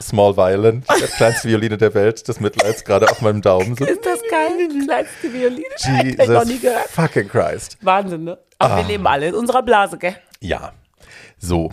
Small 0.00 0.36
Violin, 0.36 0.84
die 0.98 1.02
kleinste 1.16 1.48
Violine 1.48 1.76
der 1.76 1.92
Welt, 1.94 2.26
des 2.28 2.38
Mitleids 2.40 2.84
gerade 2.84 3.10
auf 3.10 3.20
meinem 3.20 3.42
Daumen. 3.42 3.74
So, 3.76 3.84
Ist 3.84 4.04
das 4.06 4.20
geil? 4.30 4.68
Die 4.72 4.86
kleinste 4.86 5.32
Violine. 5.32 5.64
Hab 5.84 6.04
ich 6.04 6.28
noch 6.28 6.44
nie 6.44 6.50
Jesus 6.52 6.62
gehört. 6.62 6.88
fucking 6.90 7.28
Christ. 7.28 7.78
Wahnsinn, 7.80 8.24
ne? 8.24 8.38
Aber 8.58 8.74
Ah. 8.74 8.76
wir 8.78 8.84
leben 8.84 9.06
alle 9.08 9.28
in 9.28 9.34
unserer 9.34 9.62
Blase, 9.62 9.98
gell? 9.98 10.14
Ja, 10.40 10.72
so. 11.38 11.72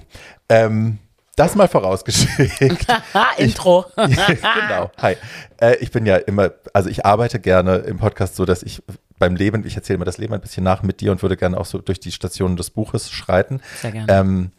Ähm, 0.49 0.97
das 1.35 1.53
mal 1.55 1.67
vorausgeschickt. 1.67 2.61
Intro. 3.37 3.85
genau. 3.95 4.91
Hi. 4.97 5.15
Äh, 5.61 5.75
ich 5.81 5.91
bin 5.91 6.05
ja 6.07 6.17
immer, 6.17 6.51
also 6.73 6.89
ich 6.89 7.05
arbeite 7.05 7.39
gerne 7.39 7.75
im 7.77 7.97
Podcast 7.97 8.35
so, 8.35 8.45
dass 8.45 8.63
ich 8.63 8.81
beim 9.19 9.35
Leben, 9.35 9.65
ich 9.65 9.75
erzähle 9.75 9.99
mir 9.99 10.05
das 10.05 10.17
Leben 10.17 10.33
ein 10.33 10.41
bisschen 10.41 10.63
nach 10.63 10.81
mit 10.81 11.01
dir 11.01 11.11
und 11.11 11.21
würde 11.21 11.37
gerne 11.37 11.59
auch 11.59 11.65
so 11.65 11.79
durch 11.79 11.99
die 11.99 12.11
Stationen 12.11 12.55
des 12.55 12.71
Buches 12.71 13.11
schreiten. 13.11 13.61
Sehr 13.81 13.91
gerne. 13.91 14.11
Ähm, 14.11 14.51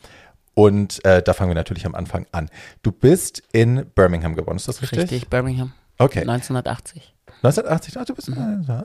und 0.54 1.04
äh, 1.04 1.22
da 1.22 1.32
fangen 1.32 1.50
wir 1.50 1.54
natürlich 1.54 1.86
am 1.86 1.94
Anfang 1.94 2.26
an. 2.32 2.50
Du 2.82 2.92
bist 2.92 3.42
in 3.52 3.86
Birmingham 3.94 4.36
geboren, 4.36 4.56
ist 4.56 4.68
das 4.68 4.82
richtig? 4.82 5.00
Richtig, 5.00 5.28
Birmingham. 5.28 5.72
Okay. 5.98 6.20
1980, 6.20 7.14
1980, 7.42 7.96
ah, 7.98 8.04
du 8.04 8.14
bist, 8.14 8.30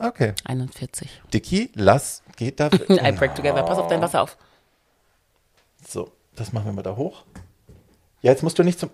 okay. 0.02 0.34
41. 0.46 1.10
Dicky, 1.34 1.72
lass, 1.76 2.24
geht 2.38 2.60
da. 2.60 2.68
I 2.90 3.12
break 3.12 3.36
together. 3.36 3.64
Pass 3.64 3.78
auf 3.78 3.88
dein 3.88 4.02
Wasser 4.02 4.22
auf. 4.22 4.38
So, 5.86 6.12
das 6.36 6.54
machen 6.54 6.66
wir 6.66 6.74
mal 6.74 6.82
da 6.82 6.96
hoch. 6.96 7.24
Ja, 8.22 8.32
jetzt 8.32 8.44
musst 8.44 8.58
du 8.58 8.64
nicht 8.64 8.80
zum. 8.80 8.90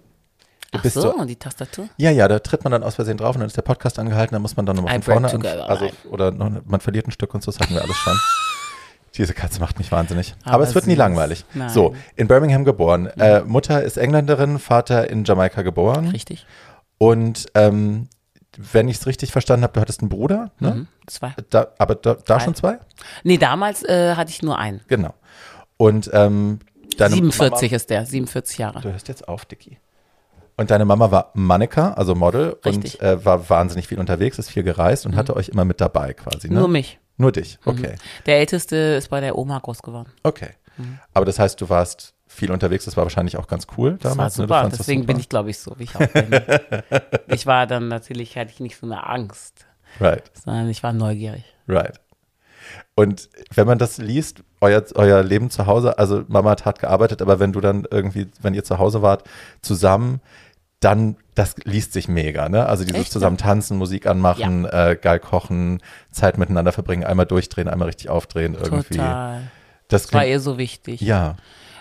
Du 0.71 0.77
Ach 0.77 0.83
bist 0.83 0.95
so, 0.95 1.25
die 1.25 1.35
Tastatur. 1.35 1.89
Ja, 1.97 2.11
ja, 2.11 2.29
da 2.29 2.39
tritt 2.39 2.63
man 2.63 2.71
dann 2.71 2.83
aus 2.83 2.95
Versehen 2.95 3.17
drauf 3.17 3.35
und 3.35 3.41
dann 3.41 3.47
ist 3.47 3.57
der 3.57 3.61
Podcast 3.61 3.99
angehalten, 3.99 4.33
dann 4.35 4.41
muss 4.41 4.55
man 4.55 4.65
dann 4.65 4.77
nochmal 4.77 4.93
von 5.01 5.03
vorne 5.03 5.29
an, 5.29 5.45
also 5.45 5.89
oder 6.09 6.31
noch, 6.31 6.49
man 6.65 6.79
verliert 6.79 7.07
ein 7.07 7.11
Stück 7.11 7.33
und 7.33 7.43
so, 7.43 7.51
das 7.51 7.59
hatten 7.59 7.73
wir 7.73 7.81
alles 7.81 7.97
schon. 7.97 8.17
Diese 9.17 9.33
Katze 9.33 9.59
macht 9.59 9.77
mich 9.77 9.91
wahnsinnig. 9.91 10.33
Aber, 10.45 10.53
Aber 10.55 10.63
es 10.63 10.73
wird 10.73 10.87
nie 10.87 10.95
langweilig. 10.95 11.43
Nein. 11.53 11.67
Mhm. 11.67 11.73
So, 11.73 11.95
in 12.15 12.29
Birmingham 12.29 12.63
geboren. 12.63 13.07
Äh, 13.07 13.41
Mutter 13.41 13.83
ist 13.83 13.97
Engländerin, 13.97 14.57
Vater 14.59 15.09
in 15.09 15.25
Jamaika 15.25 15.63
geboren. 15.63 16.07
Richtig. 16.07 16.45
Und 16.97 17.47
ähm, 17.53 18.07
wenn 18.55 18.87
ich 18.87 18.97
es 18.97 19.07
richtig 19.07 19.33
verstanden 19.33 19.63
habe, 19.63 19.73
du 19.73 19.81
hattest 19.81 19.99
einen 19.99 20.07
Bruder, 20.07 20.51
ne? 20.59 20.71
Mhm. 20.71 20.87
Zwei. 21.07 21.33
Da, 21.49 21.67
aber 21.77 21.95
da, 21.95 22.15
da 22.25 22.39
schon 22.39 22.55
zwei? 22.55 22.79
Nee, 23.23 23.37
damals 23.37 23.83
äh, 23.83 24.15
hatte 24.15 24.31
ich 24.31 24.41
nur 24.41 24.57
einen. 24.57 24.79
Genau. 24.87 25.13
Und 25.75 26.09
ähm, 26.13 26.59
deine 26.97 27.15
47 27.15 27.73
ist 27.73 27.89
der, 27.89 28.05
47 28.05 28.57
Jahre. 28.59 28.79
Du 28.79 28.91
hörst 28.91 29.09
jetzt 29.09 29.27
auf, 29.27 29.43
Dicky. 29.43 29.77
Und 30.61 30.69
deine 30.69 30.85
Mama 30.85 31.09
war 31.09 31.31
Mannequin, 31.33 31.85
also 31.85 32.13
Model, 32.13 32.55
Richtig. 32.63 33.01
und 33.01 33.07
äh, 33.07 33.25
war 33.25 33.49
wahnsinnig 33.49 33.87
viel 33.87 33.99
unterwegs, 33.99 34.37
ist 34.37 34.51
viel 34.51 34.61
gereist 34.61 35.07
und 35.07 35.15
hatte 35.15 35.35
euch 35.35 35.49
immer 35.49 35.65
mit 35.65 35.81
dabei 35.81 36.13
quasi. 36.13 36.49
Ne? 36.49 36.59
Nur 36.59 36.67
mich. 36.67 36.99
Nur 37.17 37.31
dich, 37.31 37.57
okay. 37.65 37.95
Der 38.27 38.37
Älteste 38.37 38.75
ist 38.75 39.09
bei 39.09 39.19
der 39.21 39.37
Oma 39.39 39.57
groß 39.57 39.81
geworden. 39.81 40.11
Okay. 40.21 40.49
Aber 41.13 41.25
das 41.25 41.39
heißt, 41.39 41.59
du 41.61 41.69
warst 41.69 42.13
viel 42.27 42.51
unterwegs, 42.51 42.85
das 42.85 42.95
war 42.95 43.03
wahrscheinlich 43.05 43.37
auch 43.37 43.47
ganz 43.47 43.65
cool 43.75 43.97
Das 43.99 44.11
war 44.11 44.17
damals. 44.17 44.37
ne? 44.37 44.43
Super. 44.43 44.63
das 44.69 44.77
Deswegen 44.77 45.01
super? 45.01 45.13
bin 45.13 45.19
ich, 45.19 45.29
glaube 45.29 45.49
ich, 45.49 45.57
so, 45.57 45.73
wie 45.79 45.83
ich 45.83 45.95
auch 45.95 46.07
bin. 46.07 46.29
ich 47.27 47.45
war 47.47 47.65
dann 47.65 47.87
natürlich, 47.87 48.37
hatte 48.37 48.51
ich 48.51 48.59
nicht 48.59 48.77
so 48.77 48.85
eine 48.85 49.07
Angst, 49.07 49.65
Right, 49.99 50.31
sondern 50.43 50.69
ich 50.69 50.83
war 50.83 50.93
neugierig. 50.93 51.43
right. 51.67 51.99
Und 52.95 53.29
wenn 53.55 53.65
man 53.67 53.79
das 53.79 53.97
liest, 53.97 54.43
euer, 54.61 54.83
euer 54.95 55.23
Leben 55.23 55.49
zu 55.49 55.65
Hause, 55.65 55.97
also 55.97 56.23
Mama 56.27 56.51
hat 56.51 56.65
hart 56.65 56.79
gearbeitet, 56.79 57.21
aber 57.23 57.39
wenn 57.39 57.51
du 57.51 57.59
dann 57.61 57.87
irgendwie, 57.89 58.27
wenn 58.41 58.53
ihr 58.53 58.63
zu 58.63 58.77
Hause 58.77 59.01
wart, 59.01 59.27
zusammen, 59.61 60.21
dann, 60.81 61.15
das 61.35 61.55
liest 61.63 61.93
sich 61.93 62.07
mega, 62.09 62.49
ne? 62.49 62.65
Also 62.65 62.83
dieses 62.83 63.01
Echt, 63.03 63.11
zusammen 63.13 63.37
tanzen, 63.37 63.77
Musik 63.77 64.05
anmachen, 64.07 64.65
äh, 64.65 64.97
geil 65.01 65.19
kochen, 65.19 65.81
Zeit 66.11 66.37
miteinander 66.37 66.71
verbringen, 66.73 67.03
einmal 67.05 67.25
durchdrehen, 67.25 67.69
einmal 67.69 67.87
richtig 67.87 68.09
aufdrehen 68.09 68.55
irgendwie. 68.55 68.97
Total. 68.97 69.43
Das 69.87 70.03
Das 70.03 70.13
war 70.13 70.25
ihr 70.25 70.39
so 70.39 70.57
wichtig. 70.57 70.99
ja, 71.01 71.35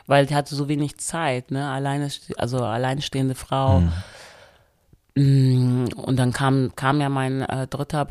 Weil 0.07 0.27
die 0.27 0.35
hatte 0.35 0.55
so 0.55 0.69
wenig 0.69 0.99
Zeit, 0.99 1.51
ne? 1.51 1.69
Alleine, 1.71 2.09
also 2.37 2.59
alleinstehende 2.65 3.35
Frau. 3.35 3.83
Hm. 5.15 5.85
Mm, 5.87 5.89
Und 5.97 6.17
dann 6.17 6.33
kam, 6.33 6.73
kam 6.77 7.01
ja 7.01 7.09
mein 7.09 7.43
äh, 7.43 7.67
dritter 7.67 8.07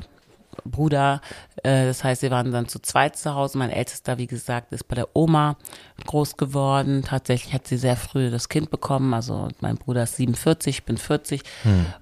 Bruder, 0.65 1.21
äh, 1.63 1.85
das 1.85 2.03
heißt, 2.03 2.21
wir 2.21 2.31
waren 2.31 2.51
dann 2.51 2.67
zu 2.67 2.79
zweit 2.79 3.17
zu 3.17 3.35
Hause. 3.35 3.57
Mein 3.57 3.69
ältester, 3.69 4.17
wie 4.17 4.27
gesagt, 4.27 4.71
ist 4.71 4.87
bei 4.87 4.95
der 4.95 5.09
Oma 5.13 5.57
groß 6.05 6.37
geworden. 6.37 7.03
Tatsächlich 7.03 7.53
hat 7.53 7.67
sie 7.67 7.77
sehr 7.77 7.95
früh 7.95 8.29
das 8.29 8.49
Kind 8.49 8.71
bekommen. 8.71 9.13
Also 9.13 9.47
mein 9.61 9.77
Bruder 9.77 10.03
ist 10.03 10.15
47, 10.15 10.77
ich 10.77 10.83
bin 10.85 10.97
40. 10.97 11.43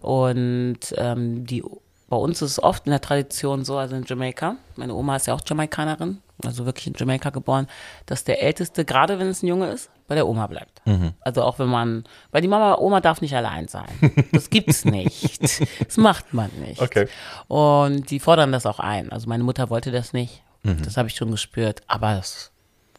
Und 0.01 0.79
ähm, 0.97 1.45
die 1.45 1.63
bei 2.09 2.17
uns 2.17 2.41
ist 2.41 2.51
es 2.51 2.63
oft 2.63 2.85
in 2.85 2.91
der 2.91 3.01
Tradition 3.01 3.65
so, 3.65 3.77
also 3.77 3.95
in 3.95 4.05
Jamaika, 4.05 4.55
meine 4.75 4.93
Oma 4.93 5.17
ist 5.17 5.27
ja 5.27 5.33
auch 5.33 5.41
Jamaikanerin, 5.45 6.19
also 6.45 6.65
wirklich 6.65 6.87
in 6.87 6.93
Jamaika 6.95 7.29
geboren, 7.29 7.67
dass 8.05 8.23
der 8.23 8.41
Älteste, 8.41 8.85
gerade 8.85 9.19
wenn 9.19 9.27
es 9.27 9.43
ein 9.43 9.47
Junge 9.47 9.69
ist, 9.69 9.89
bei 10.07 10.15
der 10.15 10.27
Oma 10.27 10.47
bleibt. 10.47 10.81
Also 11.21 11.43
auch 11.43 11.59
wenn 11.59 11.67
man, 11.67 12.03
weil 12.31 12.41
die 12.41 12.47
Mama, 12.47 12.77
Oma 12.77 13.01
darf 13.01 13.21
nicht 13.21 13.35
allein 13.35 13.67
sein. 13.67 13.87
Das 14.31 14.49
gibt's 14.49 14.85
nicht. 14.85 15.41
Das 15.79 15.97
macht 15.97 16.33
man 16.33 16.49
nicht. 16.59 16.81
Okay. 16.81 17.07
Und 17.47 18.09
die 18.11 18.19
fordern 18.19 18.51
das 18.51 18.65
auch 18.65 18.79
ein. 18.79 19.11
Also 19.11 19.27
meine 19.27 19.43
Mutter 19.43 19.69
wollte 19.69 19.91
das 19.91 20.13
nicht. 20.13 20.43
Das 20.63 20.97
habe 20.97 21.07
ich 21.07 21.15
schon 21.15 21.31
gespürt. 21.31 21.81
Aber 21.87 22.15
das 22.15 22.51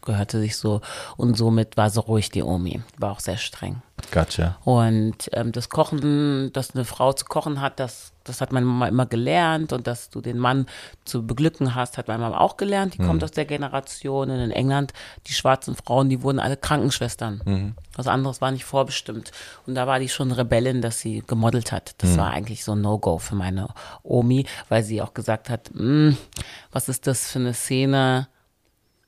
gehörte 0.02 0.40
sich 0.40 0.56
so 0.56 0.80
und 1.16 1.36
somit 1.36 1.76
war 1.76 1.90
so 1.90 2.00
ruhig 2.00 2.30
die 2.30 2.42
Omi. 2.42 2.82
War 2.98 3.12
auch 3.12 3.20
sehr 3.20 3.36
streng. 3.36 3.82
Gotcha. 4.10 4.56
Und 4.64 5.28
ähm, 5.32 5.52
das 5.52 5.68
Kochen, 5.68 6.50
dass 6.52 6.74
eine 6.74 6.84
Frau 6.84 7.12
zu 7.12 7.26
kochen 7.26 7.60
hat, 7.60 7.78
das, 7.78 8.12
das 8.28 8.40
hat 8.40 8.52
meine 8.52 8.66
Mama 8.66 8.88
immer 8.88 9.06
gelernt 9.06 9.72
und 9.72 9.86
dass 9.86 10.10
du 10.10 10.20
den 10.20 10.38
Mann 10.38 10.66
zu 11.04 11.26
beglücken 11.26 11.74
hast, 11.74 11.98
hat 11.98 12.08
meine 12.08 12.20
Mama 12.20 12.38
auch 12.38 12.56
gelernt. 12.56 12.94
Die 12.94 12.98
kommt 12.98 13.22
aus 13.24 13.30
der 13.30 13.44
Generation 13.44 14.30
und 14.30 14.38
in 14.38 14.50
England, 14.50 14.92
die 15.26 15.32
schwarzen 15.32 15.74
Frauen, 15.74 16.08
die 16.08 16.22
wurden 16.22 16.38
alle 16.38 16.56
Krankenschwestern. 16.56 17.74
Was 17.96 18.06
anderes 18.06 18.40
war 18.40 18.50
nicht 18.50 18.64
vorbestimmt. 18.64 19.32
Und 19.66 19.74
da 19.74 19.86
war 19.86 19.98
die 19.98 20.08
schon 20.08 20.30
Rebellin, 20.32 20.82
dass 20.82 21.00
sie 21.00 21.22
gemodelt 21.26 21.72
hat. 21.72 21.94
Das 21.98 22.16
war 22.18 22.30
eigentlich 22.30 22.64
so 22.64 22.72
ein 22.72 22.80
No-Go 22.80 23.18
für 23.18 23.34
meine 23.34 23.68
Omi, 24.02 24.46
weil 24.68 24.82
sie 24.82 25.02
auch 25.02 25.14
gesagt 25.14 25.50
hat, 25.50 25.70
"Mm, 25.74 26.10
was 26.72 26.88
ist 26.88 27.06
das 27.06 27.30
für 27.30 27.38
eine 27.38 27.54
Szene? 27.54 28.28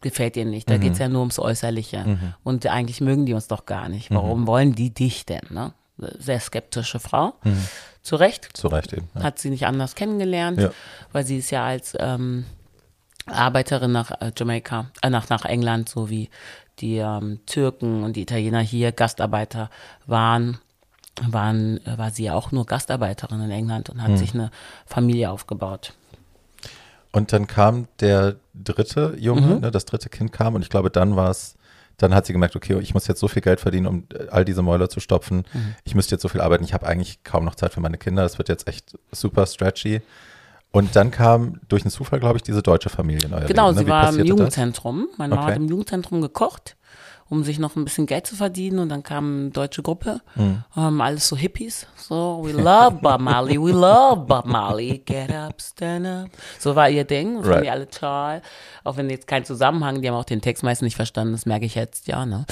gefällt 0.03 0.35
ihr 0.39 0.47
nicht. 0.47 0.71
Da 0.71 0.79
geht's 0.79 0.99
ja 0.99 1.09
nur 1.11 1.21
ums 1.21 1.39
Äußerliche. 1.39 2.19
Und 2.43 2.67
eigentlich 2.67 3.03
mögen 3.03 3.27
die 3.27 3.35
uns 3.35 3.49
doch 3.49 3.67
gar 3.67 3.91
nicht. 3.91 4.11
Warum 4.11 4.47
wollen 4.47 4.75
die 4.75 4.95
dich 4.95 5.27
denn? 5.27 5.43
Ne? 5.51 5.75
Sehr 6.19 6.41
skeptische 6.41 6.99
Frau. 6.99 7.35
Zu 8.03 8.17
Recht. 8.17 8.49
Zu 8.57 8.69
Recht 8.69 8.93
eben. 8.93 9.09
Ja. 9.15 9.23
Hat 9.25 9.39
sie 9.39 9.51
nicht 9.51 9.67
anders 9.67 9.95
kennengelernt, 9.95 10.61
Ja. 10.61 10.71
weil 11.13 11.25
sie 11.27 11.39
ist 11.39 11.51
ja 11.51 11.65
als 11.65 11.95
ähm, 11.99 12.47
Arbeiterin 13.27 13.93
nach 13.93 14.11
äh, 14.21 14.33
Jamaika, 14.37 14.91
äh, 15.03 15.11
nach, 15.11 15.29
nach 15.29 15.45
England, 15.45 15.89
so 15.89 16.09
wie 16.11 16.31
die 16.81 16.97
ähm, 16.97 17.41
Türken 17.47 18.03
und 18.03 18.17
die 18.17 18.23
Italiener 18.23 18.61
hier 18.61 18.91
Gastarbeiter 18.93 19.69
waren, 20.07 20.59
waren, 21.29 21.85
äh, 21.87 21.99
war 21.99 22.11
sie 22.11 22.25
ja 22.25 22.35
auch 22.35 22.53
nur 22.53 22.65
Gastarbeiterin 22.67 23.43
in 23.43 23.51
England 23.51 23.91
und 23.91 24.03
hat 24.03 24.17
sich 24.17 24.33
eine 24.35 24.51
Familie 24.87 25.31
aufgebaut. 25.31 25.93
Und 27.13 27.33
dann 27.33 27.47
kam 27.47 27.89
der 28.01 28.37
dritte 28.55 29.15
Junge, 29.19 29.41
Mhm. 29.57 29.61
ne, 29.61 29.71
das 29.71 29.85
dritte 29.85 30.09
Kind 30.09 30.33
kam 30.33 30.55
und 30.55 30.63
ich 30.63 30.71
glaube, 30.71 30.91
dann 30.91 31.17
war 31.17 31.29
es, 31.31 31.57
dann 32.03 32.15
hat 32.15 32.27
sie 32.27 32.33
gemerkt, 32.33 32.57
okay, 32.57 32.79
ich 32.81 32.95
muss 32.95 33.07
jetzt 33.07 33.21
so 33.21 33.29
viel 33.29 33.43
Geld 33.43 33.61
verdienen, 33.61 33.87
um 33.87 34.05
äh, 34.15 34.29
all 34.31 34.45
diese 34.45 34.63
Mäuler 34.63 34.89
zu 34.89 35.01
stopfen. 35.01 35.45
Mhm. 35.53 35.75
Ich 35.85 35.95
müsste 35.95 36.15
jetzt 36.15 36.23
so 36.23 36.29
viel 36.29 36.41
arbeiten, 36.41 36.65
ich 36.65 36.75
habe 36.75 36.87
eigentlich 36.87 37.23
kaum 37.25 37.45
noch 37.45 37.55
Zeit 37.55 37.73
für 37.73 37.81
meine 37.81 37.99
Kinder, 37.99 38.23
das 38.23 38.39
wird 38.39 38.49
jetzt 38.49 38.67
echt 38.69 38.97
super 39.13 39.47
stretchy. 39.47 40.01
Und 40.73 40.95
dann 40.95 41.11
kam 41.11 41.61
durch 41.69 41.83
einen 41.83 41.91
Zufall, 41.91 42.21
glaube 42.21 42.37
ich, 42.37 42.43
diese 42.45 42.63
deutsche 42.63 42.91
Familie 42.91 43.27
in 43.27 43.35
euer 43.35 43.41
Genau, 43.47 43.71
Leben. 43.71 43.79
ne? 43.81 43.85
sie 43.85 43.91
war 43.91 44.01
im 44.03 44.07
passierte 44.07 44.29
das? 44.31 44.39
Jugendzentrum. 44.39 45.09
Meine 45.17 45.35
Mama 45.35 45.43
Okay. 45.47 45.55
hat 45.55 45.61
im 45.61 45.69
Jugendzentrum 45.69 46.21
gekocht, 46.21 46.77
um 47.31 47.43
sich 47.45 47.59
noch 47.59 47.77
ein 47.77 47.85
bisschen 47.85 48.05
Geld 48.07 48.27
zu 48.27 48.37
verdienen. 48.37 48.79
Und 48.81 48.90
dann 48.90 49.03
kam 49.03 49.40
eine 49.40 49.51
deutsche 49.51 49.83
Gruppe, 49.83 50.21
Hm. 50.35 50.62
ähm, 50.77 51.01
alles 51.01 51.27
so 51.29 51.37
Hippies. 51.37 51.87
So, 51.97 52.40
we 52.45 52.53
love 52.53 52.99
Bob 53.01 53.21
Marley, 53.21 53.57
we 53.59 53.71
love 53.73 54.27
Bob 54.27 54.45
Marley. 54.45 54.99
Get 55.07 55.33
up, 55.33 55.62
stand 55.62 56.07
up. 56.07 56.29
So 56.59 56.77
war 56.77 56.90
ihr 56.90 57.05
Ding. 57.05 57.37
Das 57.37 57.43
fanden 57.47 57.53
Right. 57.55 57.64
die 57.64 57.71
alle 57.71 57.88
toll. 57.88 58.43
Auch 58.85 58.97
wenn 58.99 59.09
jetzt 59.09 59.27
kein 59.27 59.45
Zusammenhang, 59.47 60.03
die 60.03 60.09
haben 60.09 60.16
auch 60.16 60.25
den 60.25 60.43
Text 60.43 60.62
meistens 60.62 60.87
nicht 60.87 60.97
verstanden. 60.97 61.33
Das 61.33 61.47
merke 61.47 61.64
ich 61.64 61.75
jetzt, 61.77 62.07
ja, 62.09 62.27
ne? 62.27 62.45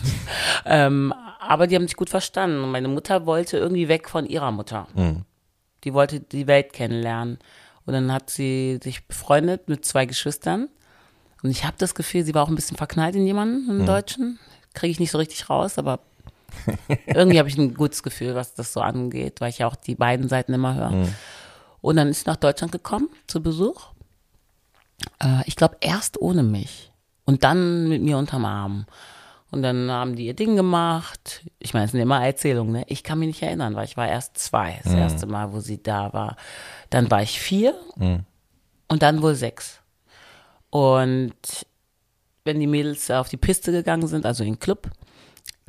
ähm, 0.64 1.12
aber 1.40 1.66
die 1.66 1.74
haben 1.76 1.86
sich 1.86 1.96
gut 1.96 2.10
verstanden. 2.10 2.62
Und 2.62 2.70
meine 2.70 2.88
Mutter 2.88 3.26
wollte 3.26 3.58
irgendwie 3.58 3.88
weg 3.88 4.08
von 4.08 4.26
ihrer 4.26 4.52
Mutter. 4.52 4.86
Die 5.84 5.94
wollte 5.94 6.20
die 6.20 6.46
Welt 6.46 6.72
kennenlernen. 6.72 7.38
Und 7.84 7.94
dann 7.94 8.12
hat 8.12 8.30
sie 8.30 8.78
sich 8.82 9.06
befreundet 9.08 9.68
mit 9.68 9.84
zwei 9.84 10.06
Geschwistern. 10.06 10.68
Und 11.42 11.50
ich 11.50 11.64
habe 11.64 11.76
das 11.78 11.94
Gefühl, 11.94 12.24
sie 12.24 12.34
war 12.34 12.42
auch 12.44 12.48
ein 12.48 12.54
bisschen 12.54 12.76
verknallt 12.76 13.14
in 13.16 13.26
jemanden, 13.26 13.68
einen 13.68 13.80
Deutschen. 13.86 14.38
Kriege 14.74 14.92
ich 14.92 15.00
nicht 15.00 15.10
so 15.10 15.18
richtig 15.18 15.50
raus, 15.50 15.76
aber 15.78 16.00
irgendwie 17.06 17.38
habe 17.38 17.48
ich 17.48 17.58
ein 17.58 17.74
gutes 17.74 18.02
Gefühl, 18.02 18.34
was 18.34 18.54
das 18.54 18.72
so 18.72 18.80
angeht, 18.80 19.40
weil 19.40 19.50
ich 19.50 19.58
ja 19.58 19.66
auch 19.66 19.76
die 19.76 19.94
beiden 19.94 20.28
Seiten 20.28 20.52
immer 20.54 20.74
höre. 20.74 20.92
Und 21.80 21.96
dann 21.96 22.08
ist 22.08 22.20
sie 22.24 22.30
nach 22.30 22.36
Deutschland 22.36 22.72
gekommen 22.72 23.08
zu 23.26 23.42
Besuch. 23.42 23.88
Äh, 25.20 25.42
ich 25.46 25.56
glaube, 25.56 25.76
erst 25.80 26.20
ohne 26.20 26.42
mich. 26.42 26.92
Und 27.24 27.42
dann 27.44 27.88
mit 27.88 28.02
mir 28.02 28.18
unterm 28.18 28.44
Arm. 28.44 28.86
Und 29.50 29.62
dann 29.62 29.90
haben 29.90 30.16
die 30.16 30.26
ihr 30.26 30.34
Ding 30.34 30.56
gemacht. 30.56 31.42
Ich 31.58 31.74
meine, 31.74 31.86
es 31.86 31.92
sind 31.92 32.00
immer 32.00 32.24
Erzählungen, 32.24 32.72
ne? 32.72 32.84
Ich 32.86 33.02
kann 33.02 33.18
mich 33.18 33.28
nicht 33.28 33.42
erinnern, 33.42 33.74
weil 33.74 33.84
ich 33.84 33.96
war 33.96 34.08
erst 34.08 34.38
zwei, 34.38 34.80
das 34.82 34.94
erste 34.94 35.26
Mal, 35.26 35.52
wo 35.52 35.60
sie 35.60 35.82
da 35.82 36.12
war. 36.12 36.36
Dann 36.88 37.10
war 37.10 37.22
ich 37.22 37.38
vier 37.40 37.74
und 38.88 39.02
dann 39.02 39.20
wohl 39.22 39.34
sechs. 39.34 39.80
Und 40.72 41.66
wenn 42.44 42.58
die 42.58 42.66
Mädels 42.66 43.10
auf 43.10 43.28
die 43.28 43.36
Piste 43.36 43.72
gegangen 43.72 44.06
sind, 44.06 44.24
also 44.24 44.42
in 44.42 44.54
den 44.54 44.58
Club, 44.58 44.90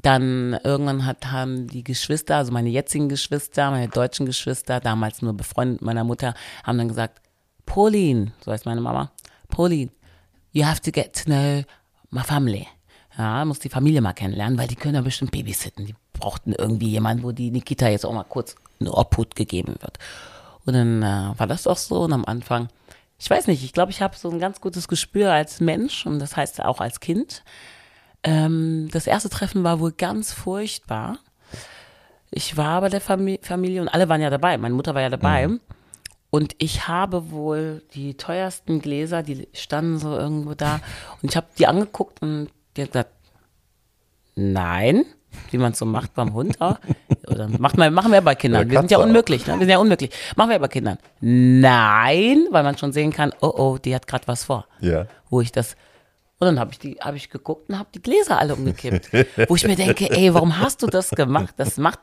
dann 0.01 0.57
irgendwann 0.63 1.05
hat, 1.05 1.29
haben 1.29 1.67
die 1.67 1.83
Geschwister, 1.83 2.37
also 2.37 2.53
meine 2.53 2.69
jetzigen 2.69 3.09
Geschwister, 3.09 3.69
meine 3.69 3.89
deutschen 3.89 4.25
Geschwister, 4.25 4.79
damals 4.79 5.21
nur 5.21 5.33
befreundet 5.33 5.81
meiner 5.81 6.05
Mutter, 6.05 6.33
haben 6.63 6.77
dann 6.77 6.87
gesagt, 6.87 7.19
Pauline, 7.65 8.31
so 8.45 8.53
heißt 8.53 8.65
meine 8.65 8.79
Mama, 8.79 9.11
Pauline, 9.49 9.91
you 10.53 10.63
have 10.65 10.81
to 10.81 10.89
get 10.89 11.13
to 11.13 11.25
know 11.25 11.63
my 12.09 12.23
family. 12.23 12.65
Ja, 13.17 13.43
muss 13.43 13.59
die 13.59 13.69
Familie 13.69 13.99
mal 13.99 14.13
kennenlernen, 14.13 14.57
weil 14.57 14.69
die 14.69 14.75
können 14.75 14.95
ja 14.95 15.01
bestimmt 15.01 15.31
babysitten. 15.31 15.85
Die 15.85 15.95
brauchten 16.13 16.53
irgendwie 16.53 16.89
jemanden, 16.89 17.23
wo 17.23 17.33
die 17.33 17.51
Nikita 17.51 17.89
jetzt 17.89 18.05
auch 18.05 18.13
mal 18.13 18.23
kurz 18.23 18.55
eine 18.79 18.93
Obhut 18.93 19.35
gegeben 19.35 19.75
wird. 19.81 19.99
Und 20.65 20.73
dann 20.73 21.03
äh, 21.03 21.37
war 21.37 21.47
das 21.47 21.63
doch 21.63 21.77
so 21.77 22.03
und 22.03 22.13
am 22.13 22.23
Anfang, 22.23 22.69
ich 23.23 23.29
weiß 23.29 23.47
nicht, 23.47 23.63
ich 23.63 23.71
glaube, 23.71 23.89
ich 23.89 24.01
habe 24.01 24.17
so 24.17 24.29
ein 24.29 24.37
ganz 24.37 24.59
gutes 24.59 24.89
Gespür 24.89 25.31
als 25.31 25.61
Mensch 25.61 26.05
und 26.05 26.19
das 26.19 26.35
heißt 26.35 26.61
auch 26.61 26.81
als 26.81 26.99
Kind. 26.99 27.45
Ähm, 28.21 28.89
das 28.91 29.07
erste 29.07 29.29
Treffen 29.29 29.63
war 29.63 29.79
wohl 29.79 29.93
ganz 29.93 30.33
furchtbar. 30.33 31.19
Ich 32.31 32.57
war 32.57 32.81
bei 32.81 32.89
der 32.89 32.99
Fami 32.99 33.39
Familie 33.41 33.79
und 33.79 33.87
alle 33.87 34.09
waren 34.09 34.19
ja 34.19 34.29
dabei. 34.29 34.57
Meine 34.57 34.75
Mutter 34.75 34.93
war 34.93 35.01
ja 35.01 35.09
dabei. 35.09 35.47
Und 36.31 36.55
ich 36.57 36.89
habe 36.89 37.31
wohl 37.31 37.83
die 37.93 38.15
teuersten 38.15 38.81
Gläser, 38.81 39.23
die 39.23 39.47
standen 39.53 39.99
so 39.99 40.17
irgendwo 40.17 40.53
da. 40.53 40.81
Und 41.21 41.29
ich 41.31 41.37
habe 41.37 41.47
die 41.57 41.67
angeguckt 41.67 42.21
und 42.21 42.49
die 42.75 42.81
hat 42.81 42.91
gesagt, 42.91 43.13
nein, 44.35 45.05
wie 45.51 45.57
man 45.57 45.71
es 45.73 45.79
so 45.79 45.85
macht 45.85 46.13
beim 46.13 46.33
Hund. 46.33 46.57
Oder 47.27 47.47
macht 47.57 47.77
man, 47.77 47.93
machen 47.93 48.11
wir 48.11 48.21
bei 48.21 48.35
Kindern. 48.35 48.69
Wir 48.69 48.79
sind 48.79 48.91
ja 48.91 48.97
unmöglich, 48.99 49.45
ne? 49.47 49.53
Wir 49.53 49.59
sind 49.59 49.69
ja 49.69 49.77
unmöglich. 49.77 50.11
Machen 50.35 50.49
wir 50.51 50.59
bei 50.59 50.67
Kindern. 50.67 50.97
Nein, 51.21 52.47
weil 52.51 52.63
man 52.63 52.77
schon 52.77 52.91
sehen 52.93 53.11
kann, 53.11 53.31
oh 53.41 53.53
oh, 53.55 53.77
die 53.77 53.93
hat 53.95 54.07
gerade 54.07 54.27
was 54.27 54.43
vor 54.43 54.65
Ja. 54.79 55.05
wo 55.29 55.41
ich 55.41 55.51
das 55.51 55.75
und 56.39 56.47
dann 56.47 56.59
habe 56.59 56.71
ich 56.71 56.79
die 56.79 56.97
habe 56.99 57.15
ich 57.15 57.29
geguckt 57.29 57.69
und 57.69 57.79
habe 57.79 57.87
die 57.95 58.01
Gläser 58.01 58.37
alle 58.37 58.55
umgekippt, 58.55 59.09
wo 59.47 59.55
ich 59.55 59.65
mir 59.65 59.77
denke, 59.77 60.09
ey, 60.11 60.33
warum 60.33 60.59
hast 60.59 60.81
du 60.83 60.87
das 60.87 61.09
gemacht? 61.11 61.53
Das 61.57 61.77
macht 61.77 61.99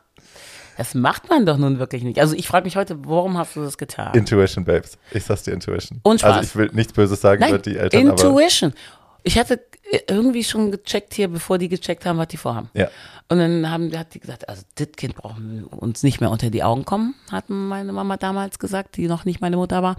das 0.79 0.95
macht 0.95 1.29
man 1.29 1.45
doch 1.45 1.59
nun 1.59 1.79
wirklich 1.79 2.03
nicht. 2.05 2.19
Also 2.19 2.35
ich 2.35 2.49
frage 2.49 2.65
mich 2.65 2.75
heute, 2.75 2.97
warum 3.05 3.37
hast 3.37 3.55
du 3.55 3.63
das 3.63 3.77
getan? 3.77 4.15
Intuition, 4.15 4.65
Babes. 4.65 4.97
Ich 5.11 5.25
sag's 5.25 5.43
dir, 5.43 5.53
Intuition. 5.53 6.01
Und 6.03 6.21
Spaß. 6.21 6.37
Also 6.39 6.49
ich 6.49 6.57
will 6.57 6.71
nichts 6.73 6.95
Böses 6.95 7.21
sagen 7.21 7.43
über 7.43 7.53
Nein, 7.53 7.63
die 7.63 7.77
Eltern, 7.77 8.09
aber 8.09 8.23
Intuition. 8.23 8.73
Ich 9.23 9.39
hatte 9.39 9.61
irgendwie 10.09 10.45
schon 10.45 10.71
gecheckt 10.71 11.15
hier, 11.15 11.29
bevor 11.29 11.59
die 11.59 11.69
gecheckt 11.69 12.07
haben, 12.07 12.19
was 12.19 12.29
die 12.29 12.37
vorhaben. 12.37 12.71
Ja. 12.75 12.89
Und 13.29 13.39
dann 13.39 13.71
haben, 13.71 13.97
hat 13.97 14.15
die 14.15 14.21
gesagt, 14.21 14.49
also 14.49 14.63
das 14.77 14.89
Kind 14.97 15.15
brauchen 15.15 15.69
wir 15.71 15.83
uns 15.83 16.03
nicht 16.03 16.21
mehr 16.21 16.31
unter 16.31 16.51
die 16.51 16.63
Augen 16.63 16.85
kommen, 16.85 17.15
hat 17.31 17.49
meine 17.49 17.93
Mama 17.93 18.17
damals 18.17 18.59
gesagt, 18.59 18.97
die 18.97 19.09
noch 19.09 19.25
nicht 19.25 19.41
meine 19.41 19.57
Mutter 19.57 19.83
war. 19.83 19.97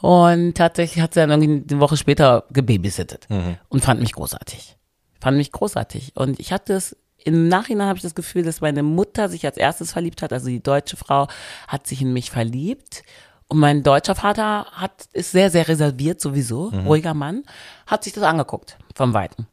Und 0.00 0.54
tatsächlich 0.54 1.02
hat 1.02 1.14
sie 1.14 1.20
dann 1.20 1.30
irgendwie 1.30 1.72
eine 1.72 1.80
Woche 1.80 1.96
später 1.96 2.44
gebabysittet 2.50 3.28
und 3.68 3.84
fand 3.84 4.00
mich 4.00 4.12
großartig. 4.12 4.76
Fand 5.20 5.36
mich 5.36 5.52
großartig. 5.52 6.12
Und 6.16 6.40
ich 6.40 6.52
hatte 6.52 6.72
es, 6.72 6.96
im 7.22 7.48
Nachhinein 7.48 7.88
habe 7.88 7.98
ich 7.98 8.02
das 8.02 8.14
Gefühl, 8.14 8.42
dass 8.42 8.62
meine 8.62 8.82
Mutter 8.82 9.28
sich 9.28 9.44
als 9.44 9.58
erstes 9.58 9.92
verliebt 9.92 10.22
hat, 10.22 10.32
also 10.32 10.48
die 10.48 10.62
deutsche 10.62 10.96
Frau 10.96 11.28
hat 11.68 11.86
sich 11.86 12.00
in 12.00 12.12
mich 12.14 12.30
verliebt. 12.30 13.02
Und 13.50 13.58
mein 13.58 13.82
deutscher 13.82 14.14
Vater 14.14 14.66
hat, 14.70 15.08
ist 15.12 15.32
sehr, 15.32 15.50
sehr 15.50 15.66
reserviert 15.66 16.20
sowieso, 16.20 16.68
ruhiger 16.86 17.14
Mann, 17.14 17.42
hat 17.84 18.04
sich 18.04 18.12
das 18.12 18.22
angeguckt, 18.22 18.78
vom 18.94 19.12
Weiten. 19.12 19.48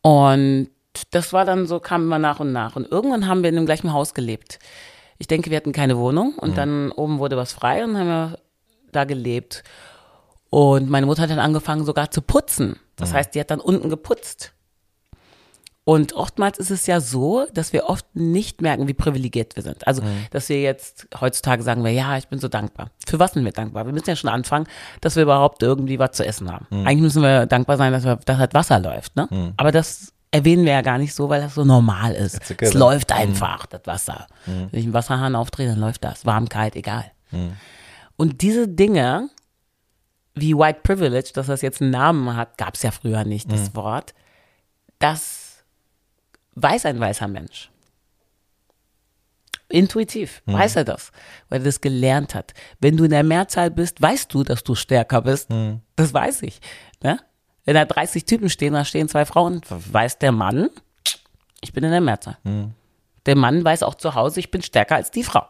Und 0.00 0.70
das 1.10 1.32
war 1.32 1.44
dann 1.44 1.66
so, 1.66 1.80
kam 1.80 2.02
immer 2.04 2.20
nach 2.20 2.38
und 2.38 2.52
nach. 2.52 2.76
Und 2.76 2.90
irgendwann 2.90 3.26
haben 3.26 3.42
wir 3.42 3.50
in 3.50 3.56
dem 3.56 3.66
gleichen 3.66 3.92
Haus 3.92 4.14
gelebt. 4.14 4.60
Ich 5.18 5.26
denke, 5.26 5.50
wir 5.50 5.56
hatten 5.56 5.72
keine 5.72 5.98
Wohnung 5.98 6.34
und 6.36 6.56
dann 6.56 6.92
oben 6.92 7.18
wurde 7.18 7.36
was 7.36 7.52
frei 7.52 7.84
und 7.84 7.98
haben 7.98 8.06
wir 8.06 8.38
da 8.92 9.04
gelebt. 9.04 9.64
Und 10.50 10.88
meine 10.88 11.06
Mutter 11.06 11.22
hat 11.22 11.30
dann 11.30 11.40
angefangen 11.40 11.84
sogar 11.84 12.12
zu 12.12 12.22
putzen. 12.22 12.78
Das 12.94 13.12
heißt, 13.12 13.34
die 13.34 13.40
hat 13.40 13.50
dann 13.50 13.60
unten 13.60 13.90
geputzt. 13.90 14.52
Und 15.84 16.12
oftmals 16.12 16.58
ist 16.58 16.70
es 16.70 16.86
ja 16.86 17.00
so, 17.00 17.46
dass 17.54 17.72
wir 17.72 17.86
oft 17.86 18.04
nicht 18.14 18.60
merken, 18.60 18.86
wie 18.86 18.94
privilegiert 18.94 19.56
wir 19.56 19.62
sind. 19.62 19.86
Also, 19.86 20.02
dass 20.30 20.48
wir 20.48 20.60
jetzt 20.60 21.08
heutzutage 21.20 21.62
sagen 21.62 21.82
wir, 21.82 21.90
ja, 21.90 22.16
ich 22.18 22.28
bin 22.28 22.38
so 22.38 22.48
dankbar. 22.48 22.90
Für 23.06 23.18
was 23.18 23.32
sind 23.32 23.44
wir 23.44 23.52
dankbar? 23.52 23.86
Wir 23.86 23.92
müssen 23.92 24.08
ja 24.08 24.14
schon 24.14 24.30
anfangen, 24.30 24.66
dass 25.00 25.16
wir 25.16 25.22
überhaupt 25.22 25.62
irgendwie 25.62 25.98
was 25.98 26.12
zu 26.12 26.24
essen 26.24 26.52
haben. 26.52 26.66
Eigentlich 26.70 27.00
müssen 27.00 27.22
wir 27.22 27.46
dankbar 27.46 27.76
sein, 27.76 27.92
dass, 27.92 28.04
wir, 28.04 28.16
dass 28.16 28.38
halt 28.38 28.54
Wasser 28.54 28.78
läuft. 28.78 29.16
Ne? 29.16 29.52
Aber 29.56 29.72
das 29.72 30.12
erwähnen 30.30 30.64
wir 30.64 30.72
ja 30.72 30.82
gar 30.82 30.98
nicht 30.98 31.14
so, 31.14 31.28
weil 31.28 31.40
das 31.40 31.54
so 31.54 31.64
normal 31.64 32.12
ist. 32.12 32.38
Es 32.60 32.74
läuft 32.74 33.10
einfach, 33.10 33.66
das 33.66 33.80
Wasser. 33.86 34.26
Wenn 34.44 34.78
ich 34.78 34.84
einen 34.84 34.94
Wasserhahn 34.94 35.34
aufdrehe, 35.34 35.66
dann 35.66 35.80
läuft 35.80 36.04
das. 36.04 36.26
Warm, 36.26 36.48
kalt, 36.48 36.76
egal. 36.76 37.10
Und 38.16 38.42
diese 38.42 38.68
Dinge, 38.68 39.30
wie 40.34 40.54
White 40.54 40.80
Privilege, 40.82 41.30
dass 41.34 41.46
das 41.46 41.62
jetzt 41.62 41.80
einen 41.80 41.90
Namen 41.90 42.36
hat, 42.36 42.58
gab 42.58 42.74
es 42.74 42.82
ja 42.82 42.90
früher 42.90 43.24
nicht, 43.24 43.50
das 43.50 43.74
Wort, 43.74 44.14
das 44.98 45.39
weiß 46.54 46.86
ein 46.86 47.00
weißer 47.00 47.28
Mensch. 47.28 47.70
Intuitiv 49.68 50.42
weiß 50.46 50.76
er 50.76 50.84
das, 50.84 51.12
weil 51.48 51.60
er 51.60 51.64
das 51.64 51.80
gelernt 51.80 52.34
hat. 52.34 52.54
Wenn 52.80 52.96
du 52.96 53.04
in 53.04 53.10
der 53.10 53.22
Mehrzahl 53.22 53.70
bist, 53.70 54.02
weißt 54.02 54.34
du, 54.34 54.42
dass 54.42 54.64
du 54.64 54.74
stärker 54.74 55.22
bist. 55.22 55.48
Das 55.94 56.12
weiß 56.12 56.42
ich. 56.42 56.60
Ne? 57.02 57.20
Wenn 57.64 57.74
da 57.74 57.84
30 57.84 58.24
Typen 58.24 58.50
stehen, 58.50 58.74
da 58.74 58.84
stehen 58.84 59.08
zwei 59.08 59.24
Frauen, 59.24 59.60
weiß 59.68 60.18
der 60.18 60.32
Mann, 60.32 60.70
ich 61.60 61.72
bin 61.72 61.84
in 61.84 61.90
der 61.90 62.00
Mehrzahl. 62.00 62.38
Hm. 62.44 62.72
Der 63.26 63.36
Mann 63.36 63.64
weiß 63.64 63.82
auch 63.82 63.94
zu 63.94 64.14
Hause, 64.14 64.40
ich 64.40 64.50
bin 64.50 64.62
stärker 64.62 64.96
als 64.96 65.10
die 65.10 65.22
Frau. 65.22 65.44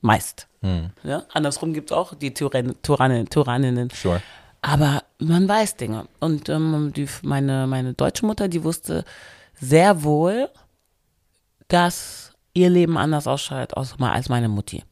Meist. 0.00 0.48
Hm. 0.60 0.90
Ja, 1.04 1.22
andersrum 1.32 1.72
gibt 1.72 1.90
es 1.90 1.96
auch 1.96 2.14
die 2.14 2.34
Tyrann 2.34 2.74
Tyrannen, 2.82 3.28
Tyranninnen. 3.30 3.88
Sure. 3.90 4.20
Aber 4.60 5.04
man 5.18 5.48
weiß 5.48 5.76
Dinge. 5.76 6.06
Und 6.20 6.48
ähm, 6.48 6.92
die, 6.94 7.08
meine, 7.22 7.66
meine 7.66 7.94
deutsche 7.94 8.26
Mutter, 8.26 8.48
die 8.48 8.62
wusste 8.62 9.04
sehr 9.62 10.02
wohl, 10.02 10.48
dass 11.68 12.32
ihr 12.52 12.68
Leben 12.68 12.98
anders 12.98 13.26
ausschaut 13.26 13.74
als 13.76 14.28
meine 14.28 14.48
Mutti. 14.48 14.82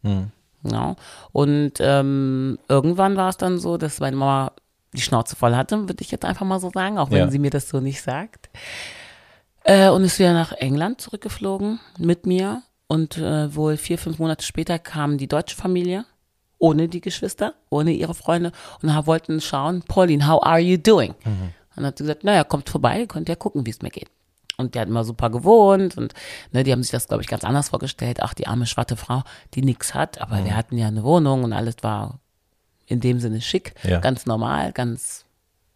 Ja. 0.63 0.97
Und 1.33 1.73
ähm, 1.81 2.59
irgendwann 2.69 3.17
war 3.17 3.29
es 3.31 3.37
dann 3.37 3.59
so, 3.59 3.77
dass 3.77 4.01
meine 4.01 4.17
Mama 4.17 4.53
die 4.93 5.01
Schnauze 5.03 5.37
voll 5.37 5.55
hatte, 5.55 5.89
würde 5.89 6.03
ich 6.03 6.11
jetzt 6.11 6.25
einfach 6.25 6.47
mal 6.47 6.59
so 6.61 6.71
sagen, 6.71 6.99
auch 6.99 7.11
wenn 7.11 7.19
Ja. 7.19 7.31
sie 7.31 7.39
mir 7.39 7.51
das 7.51 7.69
so 7.69 7.81
nicht 7.81 8.03
sagt. 8.03 8.51
Äh, 9.65 9.89
und 9.91 10.05
ist 10.05 10.19
wieder 10.19 10.33
nach 10.33 10.53
England 10.53 11.01
zurückgeflogen 11.01 11.81
mit 11.99 12.27
mir. 12.27 12.63
Und 12.89 13.19
äh, 13.19 13.55
wohl 13.55 13.77
vier, 13.77 13.99
fünf 13.99 14.19
Monate 14.19 14.45
später 14.45 14.79
kam 14.81 15.17
die 15.17 15.29
deutsche 15.29 15.55
Familie, 15.55 16.05
ohne 16.59 16.89
die 16.89 17.01
Geschwister, 17.01 17.55
ohne 17.69 17.93
ihre 17.93 18.15
Freunde, 18.15 18.51
und 18.83 19.07
wollten 19.07 19.41
schauen, 19.41 19.83
Pauline, 19.83 20.27
how 20.27 20.43
are 20.43 20.59
you 20.59 20.77
doing? 20.77 21.15
Und 21.25 21.53
dann 21.77 21.87
hat 21.87 21.99
sie 21.99 22.05
gesagt, 22.05 22.25
naja, 22.25 22.43
kommt 22.43 22.69
vorbei, 22.69 23.07
könnt 23.07 23.29
ja 23.29 23.37
gucken, 23.37 23.65
wie 23.65 23.71
es 23.71 23.81
mir 23.81 23.91
geht. 23.91 24.09
Und 24.61 24.75
die 24.75 24.81
hat 24.81 24.89
immer 24.89 25.05
super 25.05 25.31
gewohnt 25.31 25.97
und 25.97 26.15
ne, 26.53 26.63
die 26.63 26.73
haben 26.73 26.83
sich 26.83 26.93
das, 26.93 27.09
glaube 27.09 27.23
ich, 27.23 27.29
ganz 27.29 27.43
anders 27.45 27.71
vorgestellt. 27.71 28.23
Ach, 28.23 28.35
die 28.35 28.47
arme 28.47 28.67
schwarze 28.67 28.97
Frau, 28.97 29.23
die 29.55 29.63
nichts 29.63 29.95
hat, 29.95 30.21
aber 30.21 30.45
wir 30.45 30.55
hatten 30.57 30.79
ja 30.79 30.87
eine 30.89 31.03
Wohnung 31.03 31.43
und 31.45 31.53
alles 31.53 31.77
war 31.83 32.21
in 32.87 33.01
dem 33.01 33.19
Sinne 33.21 33.41
schick, 33.41 33.75
Ja. 33.83 34.01
ganz 34.01 34.27
normal, 34.27 34.73
ganz 34.73 35.25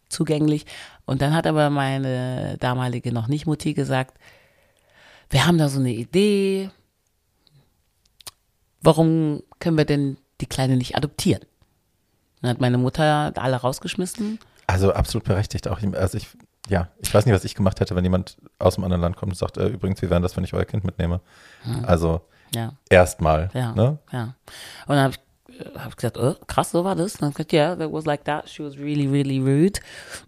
zugänglich. 0.09 0.65
Und 1.05 1.21
dann 1.21 1.33
hat 1.33 1.47
aber 1.47 1.69
meine 1.69 2.57
damalige 2.59 3.11
noch 3.11 3.27
nicht 3.27 3.45
Mutti 3.45 3.73
gesagt, 3.73 4.17
wir 5.29 5.45
haben 5.45 5.57
da 5.57 5.69
so 5.69 5.79
eine 5.79 5.91
Idee, 5.93 6.69
warum 8.81 9.41
können 9.59 9.77
wir 9.77 9.85
denn 9.85 10.17
die 10.41 10.45
Kleine 10.45 10.77
nicht 10.77 10.95
adoptieren? 10.95 11.41
Dann 12.41 12.51
hat 12.51 12.61
meine 12.61 12.77
Mutter 12.77 13.33
alle 13.35 13.55
rausgeschmissen. 13.55 14.39
Also 14.67 14.93
absolut 14.93 15.25
berechtigt 15.25 15.67
auch. 15.67 15.81
Also 15.93 16.17
ich, 16.17 16.27
ja, 16.69 16.89
ich 16.99 17.13
weiß 17.13 17.25
nicht, 17.25 17.35
was 17.35 17.43
ich 17.43 17.55
gemacht 17.55 17.79
hätte, 17.79 17.95
wenn 17.95 18.03
jemand 18.03 18.37
aus 18.59 18.75
einem 18.75 18.85
anderen 18.85 19.01
Land 19.01 19.15
kommt 19.17 19.31
und 19.33 19.37
sagt, 19.37 19.57
äh, 19.57 19.67
übrigens, 19.67 20.01
wie 20.01 20.09
wäre 20.09 20.21
das, 20.21 20.35
wenn 20.35 20.43
ich 20.43 20.53
euer 20.53 20.65
Kind 20.65 20.83
mitnehme? 20.83 21.21
Also 21.85 22.21
Ja, 22.53 22.73
erstmal. 22.89 23.49
ja, 23.53 23.71
Ne? 23.73 23.97
ja. 24.11 24.35
Und 24.87 24.95
dann 24.95 24.99
habe 25.03 25.13
ich, 25.13 25.59
äh, 25.59 25.79
hab 25.79 25.89
ich 25.89 25.95
gesagt, 25.95 26.17
oh, 26.17 26.35
krass, 26.47 26.71
so 26.71 26.83
war 26.83 26.95
das. 26.95 27.13
Und 27.15 27.21
dann 27.21 27.31
gesagt, 27.31 27.53
yeah, 27.53 27.75
that 27.75 27.91
was 27.91 28.05
like 28.05 28.23
that. 28.25 28.49
She 28.49 28.63
was 28.63 28.77
really, 28.77 29.07
really 29.07 29.39
rude. 29.39 29.79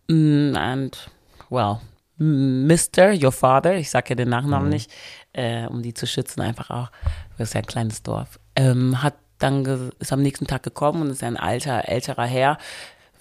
Mm, 0.10 0.56
and, 0.56 1.10
well, 1.50 1.80
Mr., 2.20 3.14
your 3.14 3.32
father, 3.32 3.76
ich 3.76 3.90
sage 3.90 4.10
ja 4.10 4.16
den 4.16 4.30
Nachnamen 4.30 4.70
nicht, 4.70 4.92
äh, 5.34 5.68
um 5.68 5.82
die 5.84 5.94
zu 5.94 6.08
schützen, 6.08 6.42
einfach 6.42 6.70
auch, 6.72 6.90
das 7.38 7.50
ist 7.50 7.54
ja 7.54 7.60
ein 7.62 7.68
kleines 7.68 8.02
Dorf, 8.02 8.40
ähm, 8.56 9.04
hat 9.04 9.14
dann, 9.38 9.92
ist 10.00 10.12
am 10.12 10.24
nächsten 10.24 10.48
Tag 10.48 10.64
gekommen 10.64 11.02
und 11.04 11.10
ist 11.12 11.24
ein 11.24 11.38
alter, 11.38 11.88
älterer 11.88 12.26
Herr, 12.26 12.58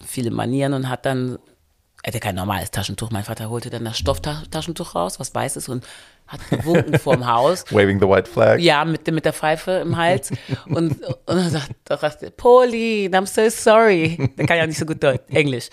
viele 0.03 0.31
Manieren 0.31 0.73
und 0.73 0.89
hat 0.89 1.05
dann, 1.05 1.37
hatte 2.07 2.19
kein 2.19 2.35
normales 2.35 2.71
Taschentuch, 2.71 3.11
mein 3.11 3.23
Vater 3.23 3.49
holte 3.49 3.69
dann 3.69 3.85
das 3.85 3.97
Stofftaschentuch 3.97 4.95
raus, 4.95 5.19
was 5.19 5.35
weiß 5.35 5.57
ist 5.57 5.69
und 5.69 5.85
hat 6.27 6.39
gewunken 6.49 6.97
vorm 6.99 7.25
Haus. 7.27 7.65
Waving 7.71 7.99
the 7.99 8.07
white 8.07 8.29
flag. 8.29 8.59
Ja, 8.59 8.85
mit, 8.85 9.05
mit 9.11 9.25
der 9.25 9.33
Pfeife 9.33 9.71
im 9.71 9.97
Hals. 9.97 10.31
Und, 10.65 11.01
und 11.03 11.17
dann 11.27 11.49
sagt 11.49 11.71
da 11.85 11.97
sagt 11.97 12.23
er, 12.23 12.31
Pauline, 12.31 13.17
I'm 13.17 13.25
so 13.25 13.49
sorry. 13.49 14.31
Der 14.37 14.45
kann 14.45 14.57
ja 14.57 14.67
nicht 14.67 14.79
so 14.79 14.85
gut 14.85 15.03
Deutsch, 15.03 15.23
Englisch. 15.29 15.69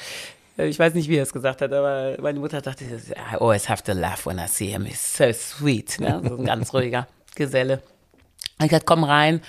Ich 0.57 0.79
weiß 0.79 0.95
nicht, 0.95 1.09
wie 1.09 1.17
er 1.17 1.25
es 1.25 1.33
gesagt 1.33 1.63
hat, 1.63 1.73
aber 1.73 2.17
meine 2.21 2.39
Mutter 2.39 2.61
dachte, 2.61 2.85
I 2.85 3.37
always 3.41 3.69
have 3.69 3.83
to 3.83 3.93
laugh 3.93 4.25
when 4.27 4.39
I 4.39 4.47
see 4.47 4.67
him. 4.67 4.85
He's 4.85 5.17
so 5.17 5.33
sweet. 5.33 5.99
Ne? 5.99 6.23
So 6.29 6.37
ein 6.37 6.45
ganz 6.45 6.73
ruhiger 6.73 7.09
Geselle. 7.35 7.83
Ich 8.61 8.69
gesagt, 8.69 8.87
komm 8.87 9.03
rein, 9.03 9.41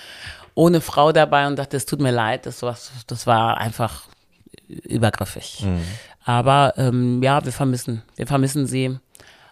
ohne 0.56 0.82
Frau 0.82 1.12
dabei 1.12 1.46
und 1.46 1.58
dachte, 1.58 1.78
es 1.78 1.86
tut 1.86 2.00
mir 2.00 2.12
leid. 2.12 2.48
Das 2.48 2.64
war, 2.64 2.76
das 3.06 3.28
war 3.28 3.58
einfach 3.58 4.08
übergriffig. 4.68 5.66
Aber 6.26 6.74
ähm, 6.76 7.22
ja, 7.24 7.46
wir 7.46 7.52
vermissen, 7.52 8.02
wir 8.16 8.28
vermissen 8.28 8.66
sie. 8.66 8.98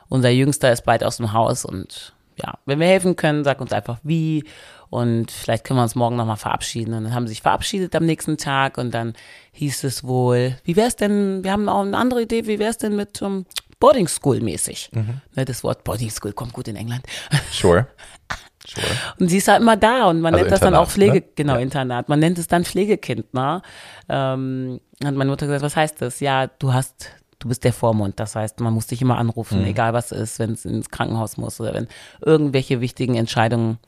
Unser 0.10 0.30
Jüngster 0.30 0.72
ist 0.72 0.84
bald 0.84 1.04
aus 1.04 1.18
dem 1.18 1.32
Haus 1.32 1.64
und 1.66 2.14
ja, 2.36 2.56
wenn 2.66 2.80
wir 2.80 2.88
helfen 2.88 3.16
können, 3.16 3.44
sag 3.44 3.62
uns 3.62 3.72
einfach 3.72 4.00
wie 4.04 4.44
und 4.90 5.32
vielleicht 5.32 5.64
können 5.64 5.80
wir 5.80 5.84
uns 5.84 5.96
morgen 5.96 6.16
nochmal 6.16 6.38
verabschieden. 6.38 6.94
Und 6.94 7.06
dann 7.06 7.16
haben 7.16 7.28
sie 7.28 7.34
sich 7.34 7.42
verabschiedet 7.42 7.96
am 7.96 8.06
nächsten 8.06 8.38
Tag 8.38 8.78
und 8.78 8.92
dann 8.92 9.14
hieß 9.54 9.84
es 9.86 10.04
wohl, 10.04 10.58
wie 10.64 10.76
wär's 10.76 10.96
denn, 10.96 11.44
wir 11.44 11.52
haben 11.52 11.70
auch 11.70 11.82
eine 11.82 11.98
andere 11.98 12.24
Idee, 12.24 12.46
wie 12.48 12.60
wär's 12.60 12.78
denn 12.78 12.96
mit 12.96 13.22
um, 13.22 13.46
Boarding 13.80 14.08
School 14.08 14.40
mäßig? 14.40 14.90
Ne, 15.36 15.46
das 15.46 15.64
Wort 15.64 15.84
Boarding 15.84 16.10
School 16.10 16.34
kommt 16.34 16.54
gut 16.54 16.68
in 16.68 16.76
England. 16.76 17.06
Sure. 17.52 17.88
Sure. 18.66 18.86
Und 19.20 19.28
sie 19.30 19.38
ist 19.38 19.48
halt 19.48 19.62
immer 19.62 19.76
da 19.78 20.06
und 20.06 20.22
man 20.22 20.34
Also 20.34 20.44
nennt 20.44 20.52
das 20.54 20.60
dann 20.62 20.76
auch 20.76 20.90
Internat, 20.90 20.92
Pflege, 20.94 21.26
ne? 21.28 21.32
genau, 21.36 21.54
Ja. 21.56 21.60
Internat. 21.60 22.10
Man 22.10 22.20
nennt 22.20 22.38
es 22.38 22.48
dann 22.48 22.64
Pflegekind, 22.64 23.34
ne? 23.34 23.62
Ähm, 24.10 24.80
hat 25.04 25.16
meine 25.16 25.30
Mutter 25.30 25.46
gesagt, 25.48 25.64
was 25.64 25.76
heißt 25.76 26.02
das? 26.02 26.20
Ja, 26.22 26.48
du 26.48 26.74
hast, 26.74 27.10
du 27.40 27.50
bist 27.50 27.64
der 27.66 27.74
Vormund. 27.74 28.20
Das 28.20 28.36
heißt, 28.36 28.60
man 28.62 28.74
muss 28.74 28.88
dich 28.88 29.02
immer 29.02 29.18
anrufen, 29.18 29.60
Mhm. 29.62 29.66
egal 29.68 29.94
was 29.94 30.12
ist, 30.14 30.40
wenn 30.40 30.52
es 30.54 30.64
ins 30.66 30.90
Krankenhaus 30.90 31.36
muss 31.38 31.60
oder 31.60 31.74
wenn 31.74 31.88
irgendwelche 32.22 32.80
wichtigen 32.80 33.16
Entscheidungen 33.16 33.80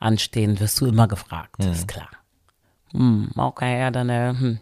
anstehen, 0.00 0.58
wirst 0.60 0.80
du 0.80 0.86
immer 0.86 1.06
gefragt. 1.08 1.60
Mhm. 1.64 1.70
Ist 1.72 1.86
klar. 1.88 2.08
Hm, 2.92 3.30
okay, 3.36 3.80
ja, 3.80 3.90
dann 3.90 4.08
äh, 4.08 4.34
hm, 4.36 4.58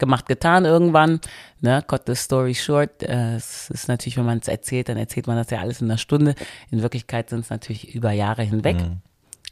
gemacht, 0.00 0.26
getan 0.26 0.64
irgendwann. 0.64 1.20
Ne, 1.60 1.82
cut 1.86 2.02
the 2.06 2.16
story 2.16 2.54
short. 2.54 3.02
Äh, 3.02 3.36
es 3.36 3.70
ist 3.70 3.86
natürlich, 3.86 4.16
wenn 4.16 4.26
man 4.26 4.38
es 4.38 4.48
erzählt, 4.48 4.88
dann 4.88 4.96
erzählt 4.96 5.28
man 5.28 5.36
das 5.36 5.50
ja 5.50 5.60
alles 5.60 5.80
in 5.80 5.88
einer 5.88 5.98
Stunde. 5.98 6.34
In 6.70 6.82
Wirklichkeit 6.82 7.30
sind 7.30 7.40
es 7.40 7.50
natürlich 7.50 7.94
über 7.94 8.10
Jahre 8.10 8.42
hinweg. 8.42 8.78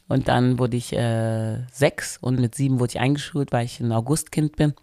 Und 0.09 0.27
dann 0.27 0.59
wurde 0.59 0.77
ich 0.77 0.93
äh, 0.95 1.59
sechs 1.71 2.17
und 2.17 2.41
mit 2.41 2.55
sieben 2.55 2.81
wurde 2.81 2.93
ich 2.93 3.01
eingeschult, 3.01 3.53
weil 3.53 3.67
ich 3.67 3.79
ein 3.79 3.93
Augustkind 3.93 4.57
bin. 4.57 4.75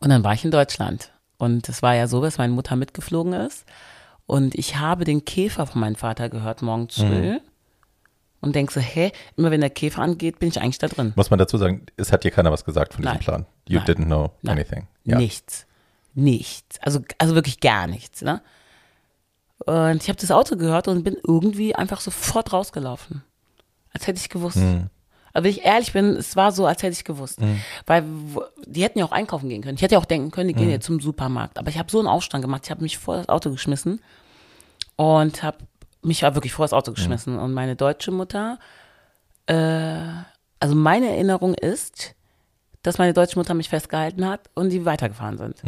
Und 0.00 0.10
dann 0.10 0.24
war 0.24 0.34
ich 0.34 0.44
in 0.44 0.50
Deutschland. 0.50 1.12
Und 1.38 1.68
es 1.68 1.82
war 1.82 1.94
ja 1.94 2.08
so, 2.08 2.20
dass 2.20 2.38
meine 2.38 2.52
Mutter 2.52 2.76
mitgeflogen 2.76 3.32
ist. 3.32 3.64
Und 4.26 4.56
ich 4.56 4.76
habe 4.78 5.04
den 5.04 5.24
Käfer 5.24 5.66
von 5.66 5.80
meinem 5.80 5.94
Vater 5.94 6.28
gehört 6.28 6.62
morgens 6.62 6.96
früh. 6.96 7.38
Und 8.46 8.54
denk 8.54 8.70
so, 8.70 8.80
hä, 8.80 9.10
immer 9.36 9.50
wenn 9.50 9.60
der 9.60 9.70
Käfer 9.70 10.02
angeht, 10.02 10.38
bin 10.38 10.48
ich 10.48 10.60
eigentlich 10.60 10.78
da 10.78 10.86
drin. 10.86 11.12
Muss 11.16 11.30
man 11.30 11.38
dazu 11.40 11.58
sagen, 11.58 11.84
es 11.96 12.12
hat 12.12 12.22
dir 12.22 12.30
keiner 12.30 12.52
was 12.52 12.64
gesagt 12.64 12.94
von 12.94 13.02
diesem 13.02 13.14
Nein. 13.14 13.20
Plan. 13.24 13.46
You 13.68 13.78
Nein. 13.78 13.86
didn't 13.88 14.04
know 14.04 14.30
Nein. 14.42 14.56
anything. 14.58 14.86
Ja. 15.04 15.18
Nichts. 15.18 15.66
Nichts. 16.14 16.78
Also, 16.80 17.00
also 17.18 17.34
wirklich 17.34 17.58
gar 17.60 17.86
nichts. 17.88 18.22
Ne? 18.22 18.40
Und 19.64 20.02
ich 20.02 20.08
habe 20.08 20.18
das 20.20 20.30
Auto 20.30 20.56
gehört 20.56 20.86
und 20.86 21.02
bin 21.02 21.16
irgendwie 21.26 21.74
einfach 21.74 22.00
sofort 22.00 22.52
rausgelaufen. 22.52 23.24
Als 23.92 24.06
hätte 24.06 24.20
ich 24.20 24.28
gewusst. 24.28 24.58
Hm. 24.58 24.90
Aber 25.32 25.44
wenn 25.44 25.50
ich 25.50 25.64
ehrlich 25.64 25.92
bin, 25.92 26.14
es 26.16 26.36
war 26.36 26.52
so, 26.52 26.66
als 26.66 26.82
hätte 26.82 26.92
ich 26.92 27.04
gewusst. 27.04 27.40
Weil 27.86 28.04
wo- 28.06 28.44
die 28.64 28.82
hätten 28.84 28.98
ja 29.00 29.04
auch 29.06 29.12
einkaufen 29.12 29.48
gehen 29.48 29.62
können. 29.62 29.74
Ich 29.76 29.82
hätte 29.82 29.94
ja 29.96 30.00
auch 30.00 30.04
denken 30.06 30.30
können, 30.30 30.48
die 30.48 30.54
gehen 30.54 30.70
jetzt 30.70 30.86
zum 30.86 31.00
Supermarkt. 31.00 31.58
Aber 31.58 31.68
ich 31.68 31.78
habe 31.78 31.90
so 31.90 31.98
einen 31.98 32.08
Aufstand 32.08 32.42
gemacht. 32.42 32.62
Ich 32.64 32.70
habe 32.70 32.82
mich 32.82 32.96
vor 32.96 33.16
das 33.16 33.28
Auto 33.28 33.50
geschmissen 33.50 34.00
und 34.96 35.42
habe 35.42 35.58
mich 36.06 36.22
war 36.22 36.34
wirklich 36.34 36.52
vor 36.52 36.64
das 36.64 36.72
Auto 36.72 36.92
geschmissen. 36.92 37.38
Und 37.38 37.52
meine 37.52 37.76
deutsche 37.76 38.10
Mutter, 38.10 38.58
äh, 39.46 39.98
also 40.60 40.74
meine 40.74 41.08
Erinnerung 41.10 41.54
ist, 41.54 42.14
dass 42.82 42.98
meine 42.98 43.12
deutsche 43.12 43.38
Mutter 43.38 43.54
mich 43.54 43.68
festgehalten 43.68 44.26
hat 44.26 44.48
und 44.54 44.70
die 44.70 44.84
weitergefahren 44.84 45.38
sind. 45.38 45.62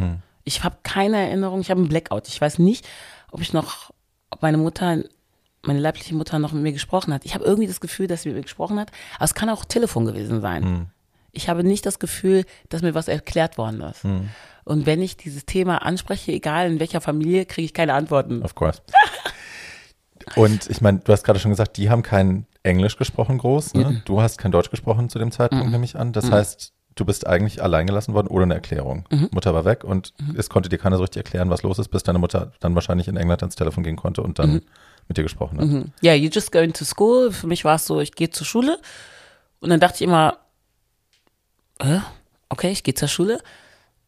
Ich 0.45 0.63
habe 0.65 0.77
keine 0.83 1.17
Erinnerung, 1.17 1.61
ich 1.61 1.71
habe 1.71 1.81
einen 1.81 1.89
Blackout. 1.89 2.29
Ich 2.29 2.41
weiß 2.41 2.59
nicht, 2.59 2.87
ob 3.31 3.41
ich 3.41 3.53
noch, 3.53 3.91
ob 4.31 4.41
meine 4.41 4.57
Mutter, 4.57 5.03
meine 5.63 5.81
leibliche 5.81 6.15
Mutter 6.15 6.39
noch 6.39 6.53
mit 6.53 6.63
mir 6.63 6.73
gesprochen 6.73 7.13
hat. 7.13 7.25
Ich 7.25 7.35
habe 7.35 7.45
irgendwie 7.45 7.67
das 7.67 7.81
Gefühl, 7.81 8.07
dass 8.07 8.23
sie 8.23 8.29
mit 8.29 8.37
mir 8.37 8.43
gesprochen 8.43 8.79
hat, 8.79 8.93
aber 9.17 9.25
es 9.25 9.35
kann 9.35 9.51
auch 9.51 9.65
Telefon 9.65 10.07
gewesen 10.07 10.41
sein. 10.41 10.91
Ich 11.33 11.49
habe 11.49 11.65
nicht 11.65 11.85
das 11.85 11.99
Gefühl, 11.99 12.45
dass 12.69 12.83
mir 12.83 12.95
was 12.95 13.09
erklärt 13.09 13.59
worden 13.59 13.81
ist. 13.83 14.05
Und 14.65 14.87
wenn 14.87 15.03
ich 15.03 15.17
dieses 15.17 15.45
Thema 15.45 15.83
anspreche, 15.83 16.33
egal 16.33 16.71
in 16.71 16.81
welcher 16.81 17.01
Familie, 17.01 17.45
kriege 17.45 17.67
ich 17.67 17.75
keine 17.75 17.95
Antworten. 17.95 18.43
Of 18.43 18.55
course. 18.55 18.81
Und 20.37 20.69
ich 20.69 20.81
meine, 20.81 20.99
du 20.99 21.13
hast 21.13 21.25
gerade 21.25 21.39
schon 21.39 21.51
gesagt, 21.51 21.77
die 21.77 21.91
haben 21.91 22.03
kein 22.03 22.47
Englisch 22.63 22.97
gesprochen 22.97 23.39
groß. 23.39 23.75
Ne? 23.75 24.03
Du 24.05 24.21
hast 24.21 24.39
kein 24.39 24.53
Deutsch 24.53 24.71
gesprochen 24.71 25.09
zu 25.09 25.19
dem 25.19 25.31
Zeitpunkt, 25.31 25.71
nehme 25.71 25.85
ich 25.85 25.97
an. 25.97 26.13
Das 26.13 26.31
heißt, 26.31 26.73
du 26.95 27.05
bist 27.05 27.27
eigentlich 27.27 27.63
allein 27.63 27.87
gelassen 27.87 28.15
worden 28.15 28.29
ohne 28.29 28.45
eine 28.45 28.55
Erklärung. 28.55 29.07
Mutter 29.31 29.55
war 29.55 29.65
weg 29.65 29.85
und 29.85 30.13
es 30.37 30.49
konnte 30.51 30.69
dir 30.69 30.79
keiner 30.79 30.97
so 30.97 31.03
richtig 31.03 31.25
erklären, 31.25 31.51
was 31.51 31.63
los 31.63 31.79
ist, 31.79 31.89
bis 31.89 32.03
deine 32.03 32.19
Mutter 32.19 32.53
dann 32.61 32.75
wahrscheinlich 32.75 33.09
in 33.09 33.17
England 33.17 33.43
ans 33.43 33.57
Telefon 33.57 33.85
gehen 33.85 33.97
konnte 33.97 34.23
und 34.23 34.39
dann 34.39 34.63
mit 35.09 35.17
dir 35.17 35.23
gesprochen 35.23 35.59
hat. 35.59 35.93
Ja, 36.03 36.15
you 36.15 36.29
just 36.31 36.53
going 36.53 36.73
to 36.73 36.85
school. 36.85 37.33
Für 37.33 37.47
mich 37.47 37.65
war 37.65 37.77
es 37.77 37.87
so, 37.87 38.01
ich 38.01 38.13
gehe 38.13 38.31
zur 38.31 38.47
Schule. 38.47 38.79
Und 39.61 39.71
dann 39.71 39.81
dachte 39.81 39.97
ich 39.97 40.03
immer, 40.03 40.39
äh, 41.79 41.99
okay, 42.49 42.71
ich 42.71 42.83
gehe 42.83 42.95
zur 42.95 43.09
Schule. 43.09 43.41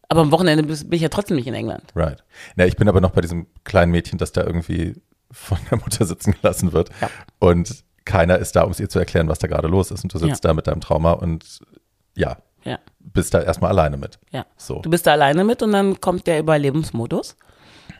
Aber 0.09 0.23
am 0.23 0.33
Wochenende 0.33 0.65
bin 0.65 0.93
ich 0.93 1.03
ja 1.03 1.09
trotzdem 1.09 1.37
nicht 1.37 1.47
in 1.47 1.55
England. 1.55 1.85
Right. 1.95 2.23
Na, 2.57 2.67
ich 2.67 2.77
bin 2.77 2.89
aber 2.89 3.01
noch 3.01 3.13
bei 3.13 3.21
diesem 3.21 3.47
kleinen 3.65 3.93
Mädchen, 3.93 4.19
das 4.19 4.33
da 4.33 4.43
irgendwie 4.43 5.01
von 5.33 5.59
der 5.71 5.79
Mutter 5.79 6.05
sitzen 6.05 6.33
gelassen 6.41 6.73
wird. 6.73 6.91
Ja. 7.01 7.09
Und 7.39 7.85
keiner 8.05 8.39
ist 8.39 8.57
da, 8.57 8.63
um 8.63 8.73
es 8.73 8.81
ihr 8.81 8.89
zu 8.89 8.99
erklären, 8.99 9.29
was 9.29 9.39
da 9.39 9.47
gerade 9.49 9.69
los 9.69 9.91
ist. 9.91 10.03
Und 10.03 10.13
du 10.15 10.19
sitzt 10.19 10.45
Ja. 10.45 10.51
da 10.51 10.55
mit 10.55 10.67
deinem 10.67 10.81
Trauma 10.81 11.13
und 11.13 11.61
ja, 12.17 12.39
Ja. 12.65 12.79
bist 12.99 13.35
da 13.35 13.41
erstmal 13.41 13.71
alleine 13.71 13.97
mit. 13.97 14.19
Ja. 14.33 14.47
So. 14.57 14.81
Du 14.81 14.91
bist 14.91 15.07
da 15.07 15.13
alleine 15.13 15.45
mit 15.45 15.63
und 15.63 15.73
dann 15.73 16.01
kommt 16.01 16.27
der 16.27 16.39
Überlebensmodus. 16.41 17.37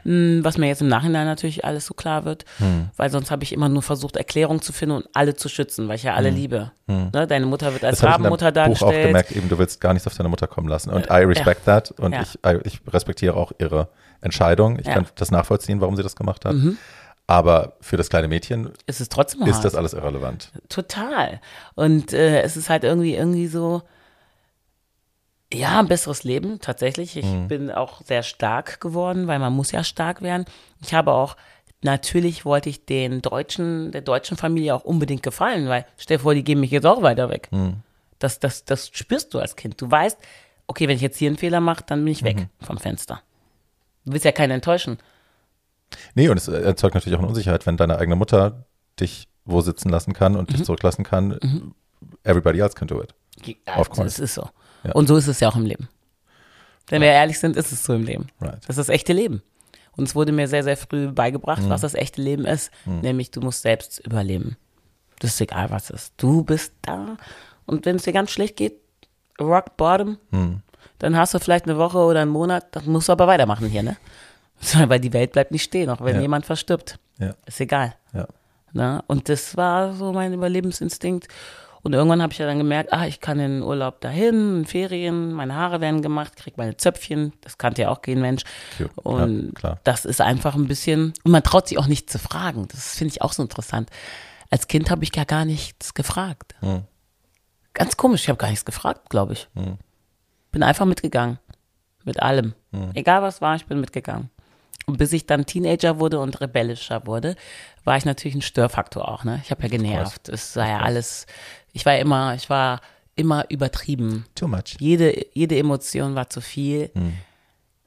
Hm, 0.03 0.41
Was 0.43 0.57
mir 0.57 0.67
jetzt 0.69 0.81
im 0.81 0.89
Nachhinein 0.89 1.27
natürlich 1.27 1.65
alles 1.65 1.85
so 1.85 1.93
klar 1.95 2.25
wird, 2.25 2.45
Hm. 2.57 2.89
weil 2.97 3.11
sonst 3.11 3.31
habe 3.31 3.45
ich 3.45 3.53
immer 3.53 3.69
nur 3.69 3.83
versucht, 3.83 4.17
Erklärungen 4.17 4.63
zu 4.63 4.73
finden 4.73 4.97
und 4.97 5.09
alle 5.13 5.35
zu 5.37 5.49
schützen, 5.51 5.89
weil 5.89 5.97
ich 5.97 6.05
ja 6.05 6.15
alle 6.15 6.31
liebe. 6.31 6.73
Ne? 6.87 7.11
Deine 7.29 7.45
Mutter 7.47 7.73
wird 7.75 7.85
als 7.85 7.99
Hm. 8.01 8.07
Das 8.07 8.13
habe 8.15 8.23
ich 8.23 8.25
Rabenmutter 8.27 8.47
Buch 8.47 8.51
auch 8.51 8.65
dargestellt. 8.65 9.07
gemerkt, 9.09 9.33
eben 9.33 9.49
du 9.51 9.59
willst 9.59 9.81
gar 9.81 9.93
nichts 9.93 10.07
auf 10.07 10.15
deine 10.17 10.31
Mutter 10.31 10.47
kommen 10.47 10.69
lassen. 10.69 10.91
Und 10.91 11.07
I 11.11 11.25
respect 11.25 11.67
that 11.67 11.91
und 11.93 12.13
Ja. 12.15 12.23
ich, 12.23 12.39
I, 12.47 12.59
ich 12.65 12.81
respektiere 12.91 13.35
auch 13.35 13.53
ihre 13.59 13.89
Entscheidung. 14.23 14.79
Ich 14.79 14.87
Ja. 14.87 14.95
kann 14.95 15.07
das 15.17 15.31
nachvollziehen, 15.31 15.81
warum 15.83 15.97
sie 15.97 16.03
das 16.03 16.17
gemacht 16.17 16.45
hat. 16.47 16.55
Aber 17.31 17.75
für 17.81 17.97
das 17.97 18.09
kleine 18.11 18.27
Mädchen 18.27 18.73
Es 18.87 19.01
ist 19.01 19.13
trotzdem 19.13 19.43
ist 19.43 19.55
hart. 19.55 19.65
das 19.65 19.75
alles 19.77 19.93
irrelevant. 19.93 20.51
Total. 20.69 21.41
Und 21.77 22.13
äh, 22.13 22.43
es 22.43 22.57
ist 22.57 22.69
halt 22.69 22.83
irgendwie, 22.83 23.15
irgendwie 23.15 23.47
so, 23.47 23.83
ja, 25.53 25.79
ein 25.79 25.87
besseres 25.89 26.25
Leben, 26.25 26.61
tatsächlich. 26.61 27.17
Ich 27.17 27.25
Mhm. 27.25 27.47
bin 27.49 27.71
auch 27.71 28.03
sehr 28.03 28.23
stark 28.23 28.81
geworden, 28.81 29.27
weil 29.29 29.39
man 29.39 29.53
muss 29.53 29.71
ja 29.73 29.85
stark 29.85 30.23
werden. 30.23 30.45
Ich 30.83 30.93
habe 30.95 31.13
auch, 31.13 31.37
natürlich 31.83 32.45
wollte 32.45 32.69
ich 32.69 32.85
den 32.87 33.23
deutschen, 33.23 33.93
der 33.93 34.01
deutschen 34.03 34.37
Familie 34.37 34.75
auch 34.75 34.85
unbedingt 34.85 35.23
gefallen, 35.23 35.69
weil 35.69 35.87
stell 35.99 36.17
dir 36.19 36.23
vor, 36.25 36.35
die 36.35 36.45
geben 36.45 36.61
mich 36.61 36.71
jetzt 36.73 36.87
auch 36.87 37.03
weiter 37.03 37.31
weg. 37.31 37.49
Mhm. 37.53 37.77
Das, 38.19 38.41
das, 38.41 38.65
das 38.65 38.89
spürst 38.93 39.33
du 39.35 39.39
als 39.39 39.55
Kind. 39.57 39.81
Du 39.81 39.91
weißt, 39.91 40.19
okay, 40.67 40.89
wenn 40.89 40.97
ich 40.97 41.03
jetzt 41.03 41.17
hier 41.19 41.29
einen 41.29 41.39
Fehler 41.39 41.61
mache, 41.61 41.85
dann 41.87 42.05
bin 42.05 42.13
ich 42.13 42.23
weg 42.25 42.37
Mhm. 42.39 42.65
vom 42.65 42.79
Fenster. 42.79 43.23
Du 44.05 44.13
willst 44.13 44.25
ja 44.25 44.33
keinen 44.33 44.51
enttäuschen. 44.53 44.99
Nee, 46.15 46.29
und 46.29 46.37
es 46.37 46.49
erzeugt 46.49 46.95
natürlich 46.95 47.17
auch 47.17 47.21
eine 47.21 47.29
Unsicherheit, 47.29 47.67
wenn 47.67 47.77
deine 47.77 47.99
eigene 47.99 48.17
Mutter 48.17 48.65
dich 48.99 49.29
wo 49.45 49.61
sitzen 49.63 49.89
lassen 49.89 50.13
kann 50.13 50.37
und 50.37 50.51
Mhm. 50.51 50.55
dich 50.57 50.65
zurücklassen 50.65 51.03
kann. 51.05 51.73
Everybody 52.25 52.61
else 52.61 52.75
can 52.75 52.87
do 52.89 53.03
it. 53.03 53.15
Ja, 53.67 53.83
course. 53.85 54.05
Es 54.05 54.19
ist 54.19 54.35
so. 54.35 54.49
Ja. 54.85 54.93
Und 54.93 55.07
so 55.09 55.17
ist 55.17 55.27
es 55.27 55.41
ja 55.41 55.49
auch 55.49 55.57
im 55.57 55.65
Leben. 55.67 55.89
Wenn 56.89 57.03
wir 57.03 57.09
ehrlich 57.09 57.39
sind, 57.39 57.57
ist 57.57 57.73
es 57.73 57.85
so 57.85 57.95
im 57.95 58.05
Leben. 58.05 58.27
Right. 58.41 58.59
Das 58.63 58.71
ist 58.71 58.79
das 58.79 58.89
echte 58.89 59.13
Leben. 59.13 59.43
Und 59.97 60.05
es 60.09 60.15
wurde 60.15 60.33
mir 60.33 60.47
sehr, 60.49 60.63
sehr 60.63 60.77
früh 60.77 61.09
beigebracht, 61.09 61.63
Mhm. 61.63 61.69
was 61.71 61.81
das 61.81 61.95
echte 61.95 62.21
Leben 62.23 62.45
ist. 62.45 62.71
Nämlich, 62.85 63.31
du 63.31 63.41
musst 63.41 63.63
selbst 63.63 63.99
überleben. 64.07 64.57
Das 65.21 65.33
ist 65.35 65.41
egal, 65.41 65.71
was 65.71 65.91
es 65.91 66.03
ist. 66.05 66.15
Du 66.17 66.45
bist 66.45 66.73
da. 66.83 67.17
Und 67.67 67.87
wenn 67.87 67.97
es 67.97 68.05
dir 68.05 68.13
ganz 68.13 68.31
schlecht 68.31 68.57
geht, 68.57 68.75
rock 69.41 69.77
bottom, 69.77 70.19
Mhm. 70.31 70.63
dann 70.99 71.17
hast 71.17 71.35
du 71.35 71.39
vielleicht 71.39 71.65
eine 71.67 71.77
Woche 71.79 71.99
oder 71.99 72.21
einen 72.23 72.31
Monat, 72.31 72.75
dann 72.77 72.87
musst 72.87 73.09
du 73.09 73.13
aber 73.13 73.27
weitermachen 73.27 73.67
hier, 73.69 73.83
ne? 73.83 73.97
Weil 74.87 75.01
die 75.01 75.13
Welt 75.13 75.33
bleibt 75.33 75.51
nicht 75.53 75.63
stehen, 75.65 75.91
auch 75.91 76.01
wenn 76.03 76.17
Ja. 76.17 76.23
jemand 76.23 76.47
verstirbt. 76.47 76.99
Ja. 77.19 77.35
Ist 77.47 77.61
egal. 77.61 77.95
Ja. 78.13 78.27
Ne? 78.73 79.03
Und 79.07 79.29
das 79.29 79.57
war 79.57 79.95
so 79.95 80.13
mein 80.13 80.33
Überlebensinstinkt. 80.33 81.29
Und 81.83 81.95
irgendwann 81.95 82.21
habe 82.21 82.31
ich 82.33 82.39
ja 82.39 82.47
dann 82.47 82.59
gemerkt, 82.59 82.93
ah, 82.93 83.07
ich 83.07 83.21
kann 83.21 83.41
in 83.41 83.53
den 83.53 83.63
Urlaub 83.63 84.03
dahin, 84.03 84.59
in 84.59 84.65
Ferien, 84.67 85.33
meine 85.33 85.55
Haare 85.55 85.81
werden 85.81 86.03
gemacht, 86.03 86.37
krieg 86.37 86.59
meine 86.59 86.77
Zöpfchen, 86.77 87.33
das 87.41 87.57
kannte 87.57 87.81
ja 87.83 87.89
auch 87.89 88.03
kein 88.03 88.21
Mensch. 88.21 88.43
Cute. 88.77 88.91
Und 88.99 89.47
Ja, 89.47 89.53
klar. 89.55 89.81
das 89.85 90.05
ist 90.05 90.21
einfach 90.21 90.55
ein 90.57 90.67
bisschen, 90.69 91.15
und 91.25 91.33
man 91.33 91.43
traut 91.43 91.69
sich 91.69 91.79
auch 91.79 91.87
nicht 91.87 92.11
zu 92.11 92.19
fragen. 92.19 92.69
Das 92.69 92.97
finde 92.97 93.13
ich 93.15 93.23
auch 93.23 93.33
so 93.33 93.43
interessant. 93.43 93.89
Als 94.51 94.69
Kind 94.69 94.91
habe 94.91 95.05
ich 95.05 95.17
ja 95.17 95.25
gar 95.25 95.47
nichts 95.47 95.95
gefragt. 95.95 96.55
Hm. 96.61 96.83
Ganz 97.73 97.97
komisch, 97.97 98.23
ich 98.25 98.29
habe 98.29 98.37
gar 98.37 98.51
nichts 98.51 98.67
gefragt, 98.67 99.09
glaube 99.09 99.33
ich. 99.33 99.49
Bin 100.53 100.63
einfach 100.63 100.85
mitgegangen. 100.85 101.39
Mit 102.05 102.21
allem. 102.21 102.53
Hm. 102.73 102.91
Egal 102.93 103.23
was 103.23 103.41
war, 103.41 103.57
ich 103.57 103.65
bin 103.65 103.81
mitgegangen. 103.81 104.29
Und 104.87 104.99
bis 104.99 105.13
ich 105.13 105.27
dann 105.27 105.47
Teenager 105.47 106.01
wurde 106.01 106.19
und 106.19 106.41
rebellischer 106.41 107.07
wurde, 107.07 107.37
war 107.85 107.97
ich 107.97 108.05
natürlich 108.05 108.35
ein 108.35 108.43
Störfaktor 108.43 109.09
auch. 109.09 109.25
Ne? 109.25 109.41
Ich 109.45 109.51
habe 109.51 109.63
ja 109.63 109.69
genervt. 109.69 110.29
Es 110.29 110.57
war 110.57 110.69
ja 110.69 110.81
alles, 110.81 111.27
ich 111.73 111.87
war 111.87 111.97
immer, 111.97 112.35
ich 112.35 112.51
war 112.51 112.81
immer 113.15 113.45
übertrieben. 113.51 114.27
Too 114.35 114.49
much. 114.49 114.77
Jede, 114.79 115.27
jede 115.33 115.57
Emotion 115.57 116.15
war 116.15 116.29
zu 116.29 116.41
viel. 116.41 116.91
Hm. 116.95 117.15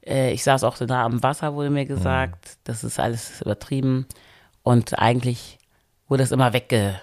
Äh, 0.06 0.32
ich 0.32 0.44
saß 0.44 0.64
auch 0.64 0.76
so 0.76 0.86
nah 0.86 1.04
am 1.04 1.22
Wasser, 1.24 1.56
wurde 1.56 1.70
mir 1.70 1.86
gesagt. 1.86 2.58
Das 2.64 2.84
ist 2.84 3.00
alles 3.00 3.42
übertrieben. 3.42 4.06
Und 4.62 4.98
eigentlich 4.98 5.58
wurde 6.08 6.24
es 6.24 6.32
immer 6.32 6.54
wegge, 6.54 7.00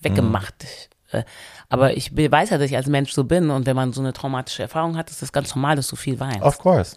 weggemacht. 0.00 0.66
Äh, 1.10 1.24
Aber 1.68 1.96
ich 1.96 2.16
weiß 2.16 2.50
ja, 2.50 2.58
dass 2.58 2.70
ich 2.70 2.76
als 2.76 2.86
Mensch 2.86 3.12
so 3.12 3.24
bin. 3.24 3.50
Und 3.50 3.66
wenn 3.66 3.76
man 3.76 3.92
so 3.92 4.00
eine 4.00 4.12
traumatische 4.12 4.62
Erfahrung 4.62 4.96
hat, 4.96 5.10
ist 5.10 5.22
das 5.22 5.32
ganz 5.32 5.54
normal, 5.54 5.76
dass 5.76 5.88
du 5.88 5.96
viel 5.96 6.20
weinst. 6.20 6.42
Of 6.42 6.58
course. 6.58 6.96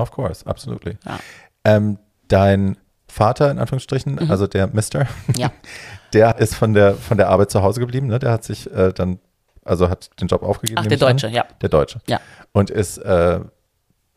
Of 0.00 0.10
course. 0.10 0.46
Absolutely. 0.46 0.96
Ja. 1.06 1.18
Ähm, 1.64 1.98
dein 2.28 2.76
Vater, 3.08 3.50
in 3.50 3.58
Anführungsstrichen, 3.58 4.30
also 4.30 4.46
der 4.46 4.68
Mister, 4.68 5.00
Mhm. 5.26 5.34
Ja. 5.36 5.52
der 6.12 6.38
ist 6.38 6.54
von 6.54 6.74
der, 6.74 6.94
von 6.94 7.16
der 7.16 7.28
Arbeit 7.28 7.50
zu 7.50 7.62
Hause 7.62 7.80
geblieben, 7.80 8.06
ne? 8.06 8.18
Der 8.18 8.30
hat 8.32 8.44
sich 8.44 8.70
äh, 8.72 8.92
dann, 8.92 9.18
also 9.64 9.88
hat 9.88 10.10
den 10.20 10.28
Job 10.28 10.42
aufgegeben. 10.42 10.78
Ach, 10.78 10.86
der 10.86 10.96
ich 10.96 11.02
an. 11.02 11.16
Deutsche, 11.16 11.28
ja. 11.28 11.44
Der 11.60 11.68
Deutsche. 11.68 12.00
Ja. 12.06 12.20
Und 12.52 12.70
ist, 12.70 12.98
äh, 12.98 13.40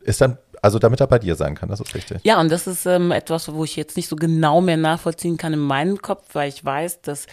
ist 0.00 0.20
dann, 0.20 0.38
also 0.62 0.78
damit 0.78 1.00
er 1.00 1.06
bei 1.08 1.18
dir 1.18 1.34
sein 1.34 1.54
kann, 1.56 1.68
das 1.68 1.80
ist 1.80 1.94
richtig. 1.94 2.20
Ja, 2.24 2.40
und 2.40 2.50
das 2.50 2.66
ist 2.66 2.86
ähm, 2.86 3.10
etwas, 3.10 3.52
wo 3.52 3.64
ich 3.64 3.76
jetzt 3.76 3.96
nicht 3.96 4.08
so 4.08 4.16
genau 4.16 4.60
mehr 4.60 4.76
nachvollziehen 4.76 5.36
kann 5.36 5.52
in 5.52 5.58
meinem 5.60 6.00
Kopf, 6.00 6.28
weil 6.34 6.48
ich 6.48 6.64
weiß, 6.64 7.02
dass 7.02 7.26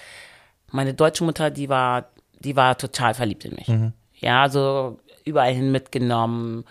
meine 0.71 0.93
deutsche 0.93 1.23
Mutter, 1.23 1.49
die 1.51 1.69
war, 1.69 2.05
die 2.39 2.55
war 2.55 2.77
total 2.77 3.13
verliebt 3.13 3.45
in 3.45 3.55
mich. 3.55 3.71
Ja, 4.19 4.41
also 4.41 4.99
überall 5.25 5.53
hin 5.53 5.71
mitgenommen, 5.71 6.65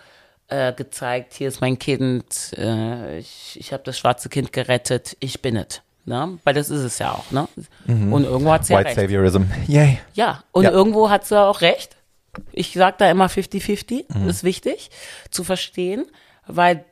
äh, 0.51 0.73
gezeigt, 0.73 1.33
hier 1.33 1.47
ist 1.47 1.61
mein 1.61 1.79
Kind, 1.79 2.53
äh, 2.57 3.17
ich, 3.19 3.57
ich 3.59 3.73
habe 3.73 3.83
das 3.83 3.97
schwarze 3.97 4.29
Kind 4.29 4.53
gerettet, 4.53 5.17
ich 5.19 5.41
bin 5.41 5.55
es. 5.55 5.81
Ne? 6.05 6.39
Weil 6.43 6.53
das 6.53 6.69
ist 6.69 6.81
es 6.81 6.99
ja 6.99 7.11
auch. 7.13 7.29
Ne? 7.31 7.47
Und 7.87 8.23
irgendwo 8.23 8.51
hat 8.51 8.65
sie 8.65 8.73
ja 8.73 8.79
White 8.79 8.87
recht. 8.89 8.99
Saviorism. 8.99 9.43
Yay. 9.67 9.99
Ja, 10.13 10.43
und 10.51 10.63
Ja. 10.63 10.71
irgendwo 10.71 11.09
hat 11.09 11.25
sie 11.25 11.39
auch 11.39 11.61
recht. 11.61 11.95
Ich 12.51 12.73
sage 12.73 12.95
da 12.99 13.09
immer 13.11 13.27
50-50, 13.29 14.05
Mhm. 14.13 14.27
ist 14.29 14.43
wichtig 14.43 14.89
zu 15.29 15.43
verstehen, 15.43 16.05
weil 16.47 16.83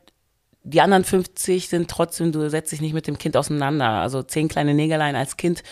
die 0.63 0.81
anderen 0.81 1.03
50 1.05 1.69
sind 1.69 1.89
trotzdem, 1.89 2.31
du 2.31 2.47
setzt 2.49 2.71
dich 2.71 2.81
nicht 2.81 2.93
mit 2.93 3.07
dem 3.07 3.17
Kind 3.17 3.35
auseinander. 3.35 3.89
Also 3.89 4.21
zehn 4.21 4.47
kleine 4.47 4.73
Negerlein 4.73 5.15
als 5.15 5.37
Kind 5.37 5.63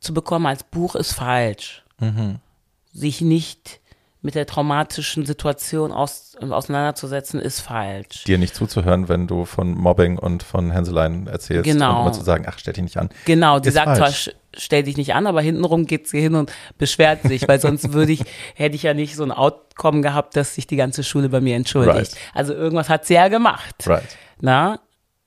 zu 0.00 0.14
bekommen 0.14 0.46
als 0.46 0.62
Buch 0.64 0.94
ist 0.94 1.12
falsch. 1.12 1.84
Mhm. 2.00 2.36
Sich 2.92 3.20
nicht 3.20 3.80
mit 4.20 4.34
der 4.34 4.46
traumatischen 4.46 5.24
Situation 5.26 5.92
aus, 5.92 6.36
auseinanderzusetzen, 6.40 7.40
ist 7.40 7.60
falsch. 7.60 8.24
Dir 8.24 8.38
nicht 8.38 8.54
zuzuhören, 8.54 9.08
wenn 9.08 9.26
du 9.26 9.44
von 9.44 9.74
Mobbing 9.74 10.18
und 10.18 10.42
von 10.42 10.70
Hänseleien 10.72 11.26
erzählst. 11.28 11.64
Genau. 11.64 11.96
Und 11.96 12.02
immer 12.02 12.12
zu 12.12 12.22
sagen, 12.22 12.44
ach, 12.48 12.58
stell 12.58 12.74
dich 12.74 12.82
nicht 12.82 12.96
an. 12.96 13.10
Genau, 13.26 13.60
die 13.60 13.68
Ist 13.68 13.74
sagt 13.74 13.96
zwar, 13.96 14.06
falsch. 14.06 14.28
sch- 14.28 14.34
stell 14.56 14.82
dich 14.82 14.96
nicht 14.96 15.14
an, 15.14 15.26
aber 15.26 15.40
hintenrum 15.40 15.86
geht 15.86 16.08
sie 16.08 16.20
hin 16.20 16.34
und 16.34 16.52
beschwert 16.78 17.22
sich, 17.22 17.46
weil 17.46 17.60
sonst 17.60 17.92
würde 17.92 18.12
ich, 18.12 18.24
hätte 18.54 18.74
ich 18.74 18.82
ja 18.82 18.92
nicht 18.94 19.14
so 19.14 19.22
ein 19.22 19.30
Outcome 19.32 20.00
gehabt, 20.00 20.34
dass 20.36 20.54
sich 20.56 20.66
die 20.66 20.76
ganze 20.76 21.04
Schule 21.04 21.28
bei 21.28 21.40
mir 21.40 21.54
entschuldigt. 21.54 21.94
Right. 21.96 22.16
Also 22.34 22.54
irgendwas 22.54 22.88
hat 22.88 23.06
sie 23.06 23.14
ja 23.14 23.28
gemacht. 23.28 23.74
Right. 23.86 24.16
Na, 24.40 24.80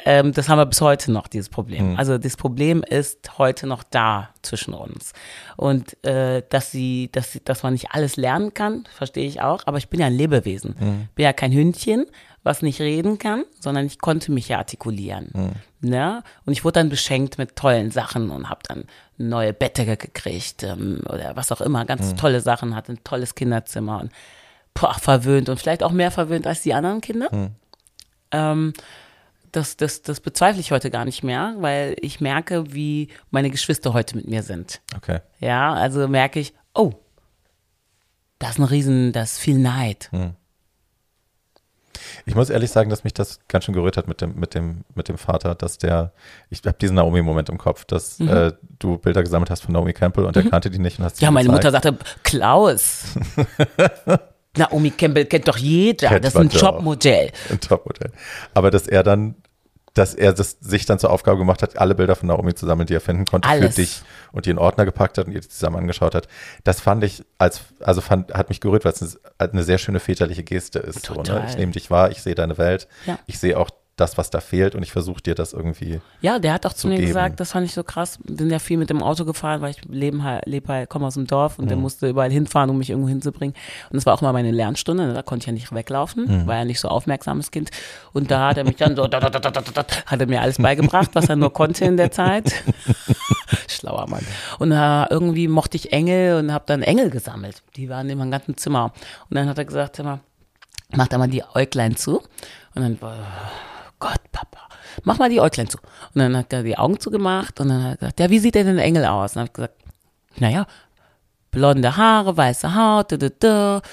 ähm, 0.06 0.32
das 0.34 0.50
haben 0.50 0.58
wir 0.58 0.66
bis 0.66 0.82
heute 0.82 1.12
noch, 1.12 1.28
dieses. 1.28 1.50
Problem. 1.50 1.96
Also 1.98 2.18
das 2.18 2.38
Problem 2.38 2.84
ist 2.84 3.38
heute 3.38 3.68
noch 3.68 3.84
da 3.84 4.30
zwischen 4.42 4.74
uns. 4.74 5.14
Und 5.58 6.04
äh, 6.06 6.44
dass 6.50 6.72
sie, 6.72 7.10
dass 7.12 7.34
sie, 7.34 7.44
dass 7.44 7.64
man 7.64 7.74
nicht 7.74 7.92
alles 7.92 8.16
lernen 8.18 8.54
kann, 8.54 8.86
verstehe 8.94 9.28
ich 9.28 9.42
auch, 9.42 9.64
aber 9.66 9.78
ich 9.78 9.90
bin 9.90 10.00
ja 10.00 10.08
ein 10.08 10.14
Lebewesen. 10.14 10.76
Hm. 10.78 11.08
Bin 11.16 11.24
ja 11.24 11.34
kein 11.34 11.52
Hündchen, 11.52 12.06
was 12.44 12.62
nicht 12.62 12.80
reden 12.80 13.20
kann, 13.20 13.44
sondern 13.60 13.86
ich 13.86 14.00
konnte 14.00 14.32
mich 14.32 14.48
ja 14.50 14.58
artikulieren. 14.58 15.30
Hm. 15.34 15.90
Ne? 15.90 16.24
Und 16.46 16.54
ich 16.54 16.64
wurde 16.64 16.80
dann 16.80 16.90
beschenkt 16.90 17.38
mit 17.38 17.56
tollen 17.56 17.92
Sachen 17.92 18.30
und 18.30 18.50
habe 18.50 18.62
dann 18.68 18.86
neue 19.18 19.54
Bettdecke 19.54 19.98
gekriegt 19.98 20.64
ähm, 20.64 21.02
oder 21.08 21.36
was 21.36 21.52
auch 21.52 21.62
immer, 21.62 21.86
ganz 21.86 22.16
tolle 22.16 22.42
Sachen, 22.42 22.76
hatte 22.76 22.94
ein 22.94 23.04
tolles 23.04 23.36
Kinderzimmer 23.36 24.00
und 24.02 24.12
boah, 24.74 24.94
verwöhnt 24.94 25.50
und 25.50 25.60
vielleicht 25.60 25.84
auch 25.84 25.92
mehr 25.92 26.12
verwöhnt 26.12 26.48
als 26.48 26.62
die 26.62 26.74
anderen 26.74 27.02
Kinder. 27.02 27.30
Hm. 27.30 27.52
Ähm, 28.32 28.74
das, 29.52 29.78
das, 29.78 30.02
das 30.02 30.20
bezweifle 30.20 30.60
ich 30.62 30.72
heute 30.72 30.90
gar 30.90 31.06
nicht 31.06 31.24
mehr, 31.24 31.56
weil 31.60 31.96
ich 32.02 32.22
merke, 32.22 32.74
wie 32.74 33.10
meine 33.30 33.50
Geschwister 33.50 33.94
heute 33.94 34.16
mit 34.16 34.28
mir 34.28 34.44
sind. 34.44 34.82
Okay. 34.96 35.20
Ja, 35.40 35.74
also 35.74 36.08
merke 36.08 36.40
ich, 36.40 36.54
oh, 36.74 36.94
das 38.40 38.52
ist 38.52 38.60
ein 38.60 38.64
Riesen, 38.66 39.12
das 39.12 39.34
ist 39.34 39.40
viel 39.40 39.60
Neid. 39.60 40.10
Ich 42.26 42.36
muss 42.36 42.50
ehrlich 42.50 42.72
sagen, 42.72 42.90
dass 42.90 43.04
mich 43.04 43.14
das 43.14 43.40
ganz 43.48 43.66
schön 43.66 43.74
gerührt 43.76 43.98
hat 43.98 44.08
mit 44.08 44.22
dem, 44.22 44.36
mit 44.36 44.54
dem, 44.56 44.84
mit 44.96 45.08
dem 45.08 45.18
Vater, 45.18 45.54
dass 45.56 45.78
der, 45.78 46.12
ich 46.50 46.62
habe 46.66 46.78
diesen 46.80 46.96
Naomi-Moment 46.96 47.50
im 47.50 47.58
Kopf, 47.58 47.86
dass 47.86 48.20
äh, 48.20 48.52
du 48.80 48.98
Bilder 48.98 49.22
gesammelt 49.24 49.50
hast 49.50 49.62
von 49.62 49.74
Naomi 49.74 49.94
Campbell 49.94 50.26
und 50.26 50.36
er 50.36 50.44
kannte 50.44 50.70
die 50.70 50.80
nicht 50.80 50.98
und 51.00 51.06
hast 51.06 51.18
sie 51.18 51.26
Mhm. 51.26 51.28
Ja, 51.28 51.32
meine 51.32 51.50
Mutter 51.50 51.72
gezeigt. 51.72 52.00
sagte, 52.00 52.20
Klaus. 52.24 53.04
Naomi 54.58 54.92
Campbell 54.92 55.26
kennt 55.26 55.48
doch 55.48 55.58
jeder. 55.58 56.10
Kennt 56.10 56.26
das 56.26 56.34
ist 56.36 56.40
ein. 56.40 56.50
Jobmodell. 56.50 57.32
ein 57.50 57.60
Topmodell. 57.60 58.12
Aber 58.54 58.70
dass 58.72 58.88
er 58.88 59.02
dann, 59.04 59.36
dass 59.94 60.14
er 60.14 60.34
das 60.34 60.58
sich 60.62 60.86
dann 60.86 61.00
zur 61.00 61.10
Aufgabe 61.10 61.38
gemacht 61.38 61.62
hat, 61.62 61.78
alle 61.78 61.96
Bilder 61.96 62.16
von 62.16 62.28
Naomi 62.28 62.54
zu 62.54 62.66
sammeln, 62.66 62.86
die 62.88 62.94
er 62.94 63.02
finden 63.02 63.26
konnte 63.26 63.48
Alles. 63.48 63.76
für 63.76 63.82
dich 63.82 64.02
und 64.32 64.46
die 64.46 64.50
in 64.50 64.58
Ordner 64.58 64.86
gepackt 64.86 65.18
hat 65.18 65.28
und 65.28 65.34
ihr 65.34 65.42
die 65.42 65.48
zusammen 65.50 65.78
angeschaut 65.78 66.16
hat. 66.16 66.28
Das 66.64 66.80
fand 66.82 67.04
ich 67.04 67.24
als, 67.38 67.62
also 67.82 68.02
fand, 68.02 68.34
hat 68.34 68.50
mich 68.50 68.62
gerührt, 68.62 68.86
weil 68.86 68.94
es 68.94 69.20
eine, 69.38 69.64
sehr 69.64 69.78
schöne 69.78 70.00
väterliche 70.00 70.44
Geste 70.44 70.80
ist. 70.80 71.06
So, 71.06 71.16
ne? 71.22 71.46
Ich 71.50 71.58
nehme 71.58 71.72
dich 71.74 71.90
wahr, 71.92 72.12
ich 72.12 72.22
sehe 72.22 72.36
deine 72.36 72.58
Welt, 72.58 72.88
Ja. 73.06 73.20
ich 73.28 73.40
sehe 73.40 73.58
auch 73.58 73.70
das, 74.02 74.18
was 74.18 74.30
da 74.30 74.42
fehlt 74.42 74.76
und 74.76 74.84
ich 74.84 74.92
versuche 74.92 75.22
dir 75.22 75.36
das 75.36 75.54
irgendwie. 75.54 76.02
Ja, 76.22 76.40
der 76.40 76.54
hat 76.54 76.66
auch 76.66 76.74
zu, 76.74 76.88
mir 76.88 76.96
geben. 76.96 77.08
gesagt, 77.08 77.40
das 77.40 77.52
fand 77.52 77.66
ich 77.66 77.74
so 77.74 77.84
krass. 77.84 78.20
Wir 78.24 78.38
sind 78.38 78.50
ja 78.50 78.60
viel 78.60 78.78
mit 78.78 78.90
dem 78.90 79.04
Auto 79.04 79.24
gefahren, 79.26 79.62
weil 79.62 79.72
ich 79.72 79.82
lebe 79.88 80.24
halt, 80.24 80.46
lebe 80.48 80.68
halt, 80.68 80.90
komme 80.90 81.06
aus 81.06 81.14
dem 81.14 81.28
Dorf 81.28 81.60
und 81.60 81.70
der 81.70 81.78
musste 81.78 82.10
überall 82.10 82.32
hinfahren, 82.32 82.70
um 82.70 82.78
mich 82.78 82.90
irgendwo 82.90 83.08
hinzubringen. 83.10 83.56
Und 83.90 83.96
das 83.96 84.06
war 84.06 84.14
auch 84.14 84.22
mal 84.22 84.34
meine 84.34 84.52
Lernstunde, 84.52 85.14
da 85.14 85.22
konnte 85.22 85.44
ich 85.44 85.48
ja 85.48 85.54
nicht 85.54 85.74
weglaufen, 85.74 86.48
war 86.48 86.56
ja 86.58 86.66
nicht 86.66 86.80
so 86.80 86.88
aufmerksames 86.88 87.52
Kind. 87.52 87.70
Und 88.14 88.32
da 88.32 88.50
hat 88.50 88.58
er 88.58 88.64
mich 88.64 88.76
dann 88.78 88.96
so, 88.96 89.08
da, 89.08 89.20
da, 89.20 89.30
da, 89.30 89.40
da, 89.40 89.52
da, 89.52 89.62
da, 89.62 89.86
hat 90.06 90.20
er 90.20 90.28
mir 90.28 90.42
alles 90.42 90.58
beigebracht, 90.58 91.12
was 91.14 91.30
er 91.30 91.36
nur 91.36 91.54
konnte 91.54 91.86
in 91.86 91.98
der 91.98 92.12
Zeit. 92.12 92.54
Schlauer 93.68 94.10
Mann. 94.10 94.26
Und 94.60 94.72
äh, 94.72 95.06
irgendwie 95.10 95.48
mochte 95.48 95.78
ich 95.78 95.94
Engel 95.94 96.40
und 96.40 96.52
habe 96.52 96.66
dann 96.68 96.82
Engel 96.82 97.10
gesammelt. 97.10 97.62
Die 97.76 97.90
waren 97.90 98.10
in 98.10 98.18
meinem 98.18 98.32
ganzen 98.32 98.58
Zimmer. 98.58 98.94
Und 99.30 99.36
dann 99.36 99.48
hat 99.48 99.58
er 99.58 99.66
gesagt, 99.66 99.98
hör 99.98 100.06
mal, 100.06 100.20
mach 100.96 101.08
da 101.08 101.18
mal 101.18 101.28
die 101.28 101.44
Äuglein 101.54 101.96
zu. 101.96 102.22
Und 102.76 102.82
dann, 102.82 102.98
oh 103.02 103.71
Gott, 104.02 104.20
Papa, 104.32 104.68
mach 105.04 105.20
mal 105.20 105.30
die 105.30 105.40
Äuglein 105.40 105.70
zu. 105.70 105.78
Und 105.78 106.20
dann 106.20 106.36
hat 106.36 106.52
er 106.52 106.64
die 106.64 106.78
Augen 106.78 107.00
zugemacht 107.00 107.60
und 107.60 107.70
dann 107.70 107.84
hat 107.84 107.92
er 107.92 107.98
gesagt, 107.98 108.20
ja, 108.20 108.30
wie 108.30 108.40
sieht 108.40 108.56
denn 108.56 108.68
ein 108.68 108.80
Engel 108.80 109.06
aus? 109.06 109.32
Und 109.32 109.36
dann 109.36 109.42
habe 109.44 109.50
ich 109.50 109.54
gesagt, 109.54 109.76
naja, 110.38 110.68
blonde 111.52 111.96
Haare, 111.96 112.36
weiße 112.36 112.76
Haut, 112.76 113.12
da, 113.12 113.18
da, 113.18 113.30
da. 113.30 113.76
Und 113.76 113.84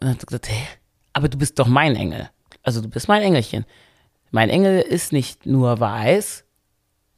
dann 0.00 0.10
hat 0.10 0.22
er 0.22 0.26
gesagt, 0.26 0.50
hä, 0.50 0.66
aber 1.12 1.28
du 1.28 1.38
bist 1.38 1.58
doch 1.58 1.68
mein 1.68 1.94
Engel. 1.96 2.28
Also 2.62 2.80
du 2.80 2.88
bist 2.88 3.08
mein 3.08 3.22
Engelchen. 3.22 3.64
Mein 4.30 4.50
Engel 4.50 4.80
ist 4.80 5.12
nicht 5.12 5.46
nur 5.46 5.80
weiß, 5.80 6.44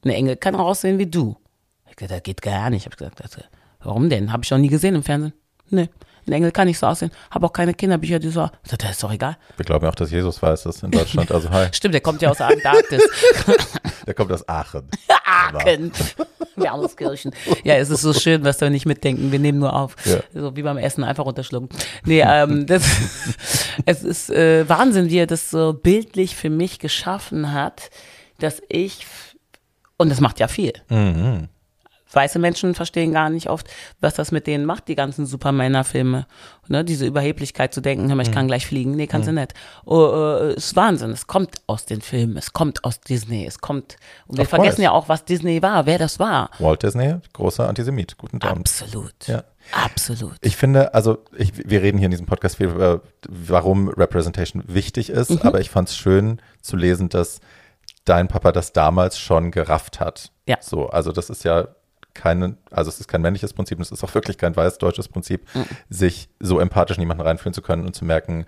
ein 0.04 0.10
Engel 0.10 0.36
kann 0.36 0.54
auch 0.54 0.66
aussehen 0.66 0.98
wie 0.98 1.06
du. 1.06 1.36
Ich 1.88 1.96
gesagt, 1.96 2.12
das 2.12 2.22
geht 2.22 2.42
gar 2.42 2.70
nicht. 2.70 2.86
Ich 2.86 2.92
habe 2.92 2.96
gesagt, 2.96 3.48
warum 3.80 4.10
denn? 4.10 4.32
Habe 4.32 4.44
ich 4.44 4.50
noch 4.50 4.58
nie 4.58 4.68
gesehen 4.68 4.94
im 4.94 5.02
Fernsehen. 5.02 5.32
Nee, 5.70 5.88
ein 6.31 6.33
Engel 6.33 6.53
kann 6.53 6.66
nicht 6.66 6.78
so 6.78 6.87
aussehen. 6.87 7.11
Habe 7.31 7.47
auch 7.47 7.53
keine 7.53 7.74
Kinderbücher, 7.74 8.18
die 8.18 8.28
so. 8.28 8.49
Ich 8.64 8.76
das 8.76 8.93
ist 8.93 9.03
doch 9.03 9.12
egal. 9.12 9.37
Wir 9.57 9.64
glauben 9.64 9.85
ja 9.85 9.91
auch, 9.91 9.95
dass 9.95 10.11
Jesus 10.11 10.41
weiß 10.41 10.62
das 10.62 10.83
in 10.83 10.91
Deutschland. 10.91 11.31
Also 11.33 11.51
hi, 11.51 11.66
Stimmt, 11.72 11.95
der 11.95 12.01
kommt 12.01 12.22
ja 12.22 12.31
aus 12.31 12.39
der 12.39 12.49
Antarktis. 12.49 13.03
der 14.07 14.14
kommt 14.14 14.33
aus 14.33 14.49
Aachen. 14.49 14.89
Aachen. 15.24 15.93
Wermeskirchen. 16.57 17.33
Ja, 17.64 17.74
es 17.74 17.91
ist 17.91 18.03
so 18.03 18.12
schön, 18.12 18.43
dass 18.43 18.61
wir 18.61 18.70
nicht 18.70 18.87
mitdenken. 18.87 19.33
Wir 19.33 19.39
nehmen 19.39 19.59
nur 19.59 19.74
auf. 19.74 19.97
Ja. 20.05 20.20
So 20.33 20.57
wie 20.57 20.62
beim 20.62 20.78
Essen 20.78 21.05
einfach 21.05 21.24
runterschlucken. 21.24 21.68
Nee, 22.05 22.22
ähm, 22.24 22.66
das, 22.66 22.85
es 23.87 24.03
ist 24.03 24.31
äh, 24.31 24.68
Wahnsinn, 24.68 25.11
wie 25.11 25.18
er 25.18 25.26
das 25.26 25.51
so 25.51 25.72
bildlich 25.72 26.37
für 26.37 26.51
mich 26.51 26.78
geschaffen 26.78 27.53
hat, 27.53 27.91
dass 28.39 28.62
ich, 28.68 29.07
und 29.97 30.11
das 30.11 30.20
macht 30.20 30.39
ja 30.41 30.49
viel. 30.49 30.72
Mhm. 30.89 31.49
Weiße 32.12 32.38
Menschen 32.38 32.74
verstehen 32.74 33.12
gar 33.12 33.30
nicht 33.30 33.48
oft, 33.48 33.68
was 34.00 34.14
das 34.14 34.32
mit 34.32 34.46
denen 34.46 34.64
macht, 34.64 34.88
die 34.88 34.94
ganzen 34.96 35.26
Supermänner-Filme. 35.26 36.26
Ne, 36.68 36.84
diese 36.84 37.04
Überheblichkeit 37.06 37.74
zu 37.74 37.80
denken, 37.80 38.08
hör 38.08 38.14
mal, 38.16 38.22
ich 38.22 38.30
Mhm. 38.30 38.34
kann 38.34 38.46
gleich 38.46 38.66
fliegen. 38.66 38.92
Nee, 38.92 39.06
kannst 39.08 39.26
du 39.28 39.32
nicht. 39.32 39.54
Oh, 39.84 40.38
äh, 40.40 40.54
ist 40.54 40.76
Wahnsinn. 40.76 41.11
Es 41.11 41.26
kommt 41.26 41.56
aus 41.66 41.84
den 41.84 42.00
Filmen, 42.00 42.36
es 42.36 42.52
kommt 42.52 42.84
aus 42.84 43.00
Disney, 43.00 43.44
es 43.44 43.58
kommt. 43.61 43.96
Und 44.28 44.36
wir 44.38 44.42
Of 44.42 44.48
vergessen 44.50 44.76
course. 44.76 44.82
ja 44.82 44.90
auch, 44.92 45.08
was 45.08 45.24
Disney 45.24 45.62
war, 45.62 45.86
wer 45.86 45.98
das 45.98 46.18
war. 46.20 46.50
Walt 46.61 46.82
Disney, 46.84 47.16
großer 47.32 47.68
Antisemit. 47.68 48.16
Guten 48.18 48.40
Abend. 48.42 48.68
Absolut. 48.68 49.26
Ja. 49.26 49.42
Absolut. 49.72 50.34
Ich 50.40 50.56
finde, 50.56 50.94
also 50.94 51.18
ich, 51.36 51.52
wir 51.68 51.82
reden 51.82 51.98
hier 51.98 52.06
in 52.06 52.11
diesem 52.12 52.26
Podcast 52.26 52.56
viel 52.56 52.68
über, 52.68 53.02
warum 53.28 53.88
Representation 53.88 54.62
wichtig 54.66 55.11
ist, 55.11 55.30
Mhm. 55.30 55.40
aber 55.42 55.61
ich 55.61 55.70
fand 55.70 55.88
es 55.88 55.96
schön 55.96 56.40
zu 56.61 56.76
lesen, 56.76 57.08
dass 57.08 57.40
dein 58.04 58.28
Papa 58.28 58.52
das 58.52 58.72
damals 58.72 59.18
schon 59.18 59.50
gerafft 59.50 60.00
hat. 60.00 60.32
Ja. 60.46 60.56
So, 60.61 60.88
also 60.88 61.12
das 61.12 61.30
ist 61.30 61.44
ja 61.44 61.68
keine, 62.14 62.56
also 62.70 62.88
es 62.88 63.00
ist 63.00 63.08
kein 63.08 63.22
männliches 63.22 63.52
Prinzip, 63.52 63.78
und 63.78 63.82
es 63.82 63.90
ist 63.92 64.02
auch 64.04 64.14
wirklich 64.14 64.38
kein 64.38 64.54
weiß-deutsches 64.56 65.08
Prinzip, 65.08 65.46
Mhm. 65.54 65.64
sich 65.88 66.28
so 66.40 66.58
empathisch 66.61 66.96
in 66.96 67.02
jemanden 67.02 67.22
reinfühlen 67.22 67.54
zu 67.54 67.62
können 67.62 67.86
und 67.86 67.94
zu 67.94 68.04
merken, 68.04 68.46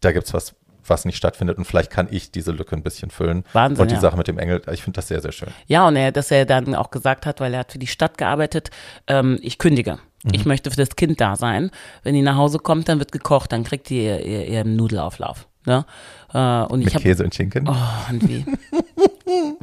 da 0.00 0.12
gibt's 0.12 0.32
was, 0.34 0.54
was 0.86 1.04
nicht 1.04 1.16
stattfindet 1.16 1.58
und 1.58 1.64
vielleicht 1.66 1.90
kann 1.90 2.08
ich 2.10 2.30
diese 2.32 2.52
Lücke 2.52 2.74
ein 2.74 2.82
bisschen 2.82 3.10
füllen. 3.10 3.44
Wahnsinn, 3.52 3.82
Und 3.82 3.90
die 3.90 3.94
ja. 3.96 4.00
Sache 4.00 4.16
mit 4.16 4.28
dem 4.28 4.38
Engel, 4.38 4.62
ich 4.72 4.82
finde 4.82 4.96
das 4.96 5.08
sehr, 5.08 5.20
sehr 5.20 5.32
schön. 5.32 5.48
Ja, 5.66 5.86
und 5.86 5.96
er, 5.96 6.10
dass 6.12 6.30
er 6.30 6.46
dann 6.46 6.74
auch 6.74 6.90
gesagt 6.90 7.26
hat, 7.26 7.40
weil 7.40 7.52
er 7.54 7.60
hat 7.60 7.72
für 7.72 7.78
die 7.78 7.86
Stadt 7.86 8.16
gearbeitet, 8.18 8.70
ähm, 9.06 9.38
ich 9.42 9.58
kündige. 9.58 9.98
Mhm. 10.24 10.30
Ich 10.34 10.44
möchte 10.46 10.70
für 10.70 10.76
das 10.76 10.96
Kind 10.96 11.20
da 11.20 11.36
sein. 11.36 11.70
Wenn 12.02 12.14
die 12.14 12.22
nach 12.22 12.36
Hause 12.36 12.58
kommt, 12.58 12.88
dann 12.88 12.98
wird 12.98 13.12
gekocht, 13.12 13.52
dann 13.52 13.64
kriegt 13.64 13.88
die 13.90 14.04
ihr, 14.04 14.24
ihr, 14.24 14.46
ihren 14.46 14.76
Nudelauflauf. 14.76 15.46
Ne? 15.66 15.84
Äh, 16.32 16.38
und 16.64 16.80
ich 16.80 16.86
Mit 16.86 16.94
habe 16.94 17.02
Käse 17.04 17.24
und 17.24 17.34
Schinken. 17.34 17.68
oh, 17.68 17.76
und 18.10 18.26
wie? 18.28 18.44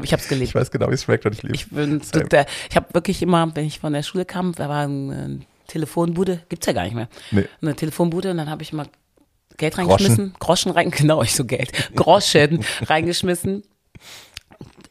ich 0.03 0.11
habe 0.13 0.21
es 0.21 0.27
geliebt. 0.27 0.49
Ich 0.49 0.55
weiß 0.55 0.71
genau, 0.71 0.89
wie 0.89 0.93
es 0.93 1.03
schmeckt 1.03 1.25
und 1.25 1.33
ich 1.33 1.43
liebe 1.43 1.55
Ich 1.55 1.69
bin 1.69 2.01
total, 2.01 2.45
ich 2.69 2.75
habe 2.75 2.87
wirklich 2.93 3.21
immer, 3.21 3.55
wenn 3.55 3.65
ich 3.65 3.79
von 3.79 3.93
der 3.93 4.03
Schule 4.03 4.25
kam, 4.25 4.53
da 4.53 4.69
war 4.69 4.83
eine 4.85 5.39
Telefonbude, 5.67 6.41
gibt's 6.49 6.65
ja 6.67 6.73
gar 6.73 6.83
nicht 6.83 6.95
mehr. 6.95 7.09
Nee. 7.31 7.45
Eine 7.61 7.75
Telefonbude 7.75 8.31
und 8.31 8.37
dann 8.37 8.49
habe 8.49 8.63
ich 8.63 8.71
immer 8.73 8.87
Geld 9.57 9.77
reingeschmissen, 9.77 10.33
Groschen, 10.39 10.71
rein, 10.71 10.91
genau, 10.91 11.23
ich 11.23 11.33
so 11.35 11.45
Geld, 11.45 11.71
Groschen 11.95 12.63
reingeschmissen. 12.85 13.63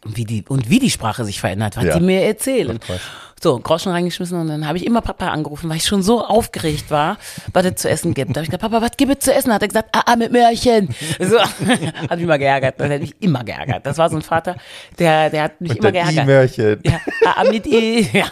Und 0.04 0.16
wie 0.16 0.24
die, 0.24 0.44
und 0.46 0.70
wie 0.70 0.78
die 0.78 0.90
Sprache 0.90 1.24
sich 1.24 1.40
verändert, 1.40 1.76
was 1.76 1.84
Ja. 1.84 1.98
die 1.98 2.04
mir 2.04 2.22
erzählen. 2.22 2.78
Krass. 2.78 3.00
So, 3.42 3.58
Groschen 3.58 3.92
reingeschmissen 3.92 4.40
und 4.40 4.48
dann 4.48 4.66
habe 4.66 4.78
ich 4.78 4.86
immer 4.86 5.02
Papa 5.02 5.28
angerufen, 5.28 5.68
weil 5.68 5.76
ich 5.76 5.84
schon 5.84 6.02
so 6.02 6.24
aufgeregt 6.24 6.90
war, 6.90 7.18
was 7.52 7.66
es 7.66 7.74
zu 7.76 7.90
essen 7.90 8.14
gibt. 8.14 8.30
Da 8.30 8.40
habe 8.40 8.44
ich 8.44 8.50
gesagt, 8.50 8.62
Papa, 8.62 8.80
was 8.80 8.96
gibt 8.96 9.12
es 9.12 9.24
zu 9.24 9.34
essen? 9.34 9.52
Hat 9.52 9.60
er 9.60 9.68
gesagt, 9.68 9.90
ah, 9.92 10.02
ah 10.06 10.16
mit 10.16 10.32
Möhrchen. 10.32 10.88
So, 11.20 11.38
hat 11.40 12.10
mich 12.10 12.22
immer 12.22 12.38
geärgert. 12.38 12.80
Das 12.80 12.90
hat 12.90 13.00
mich 13.00 13.14
immer 13.20 13.44
geärgert. 13.44 13.84
Das 13.84 13.98
war 13.98 14.08
so 14.08 14.16
ein 14.16 14.22
Vater, 14.22 14.56
der, 14.98 15.28
der 15.28 15.42
hat 15.42 15.60
mich 15.60 15.72
Und 15.72 15.78
immer 15.78 15.92
geärgert. 15.92 16.24
I-Mörchen. 16.24 16.80
Ja, 16.82 17.00
ah, 17.26 17.44
mit 17.44 17.66
I. 17.66 18.08
Ja. 18.16 18.24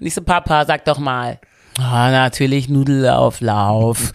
Und 0.00 0.06
ich 0.06 0.14
so, 0.14 0.22
Papa, 0.22 0.64
sag 0.64 0.84
doch 0.86 0.98
mal. 0.98 1.38
Ah, 1.78 2.10
natürlich 2.10 2.70
Nudelauflauf. 2.70 4.14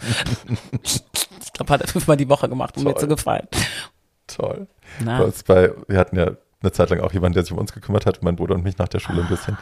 ich 0.82 1.52
glaube, 1.52 1.72
hat 1.72 1.82
er 1.82 1.86
fünfmal 1.88 2.16
die 2.16 2.28
Woche 2.28 2.48
gemacht, 2.48 2.76
um 2.76 2.82
mir 2.82 2.96
zu 2.96 3.06
gefallen. 3.06 3.46
Toll. 4.26 4.66
Na. 4.98 5.30
Bei, 5.46 5.70
wir 5.86 5.98
hatten 5.98 6.16
ja 6.16 6.32
eine 6.62 6.72
Zeit 6.72 6.90
lang 6.90 7.00
auch 7.00 7.12
jemanden, 7.12 7.34
der 7.34 7.44
sich 7.44 7.52
um 7.52 7.58
uns 7.58 7.72
gekümmert 7.72 8.06
hat, 8.06 8.22
mein 8.22 8.36
Bruder 8.36 8.54
und 8.54 8.64
mich 8.64 8.78
nach 8.78 8.88
der 8.88 9.00
Schule 9.00 9.22
ein 9.22 9.28
bisschen. 9.28 9.56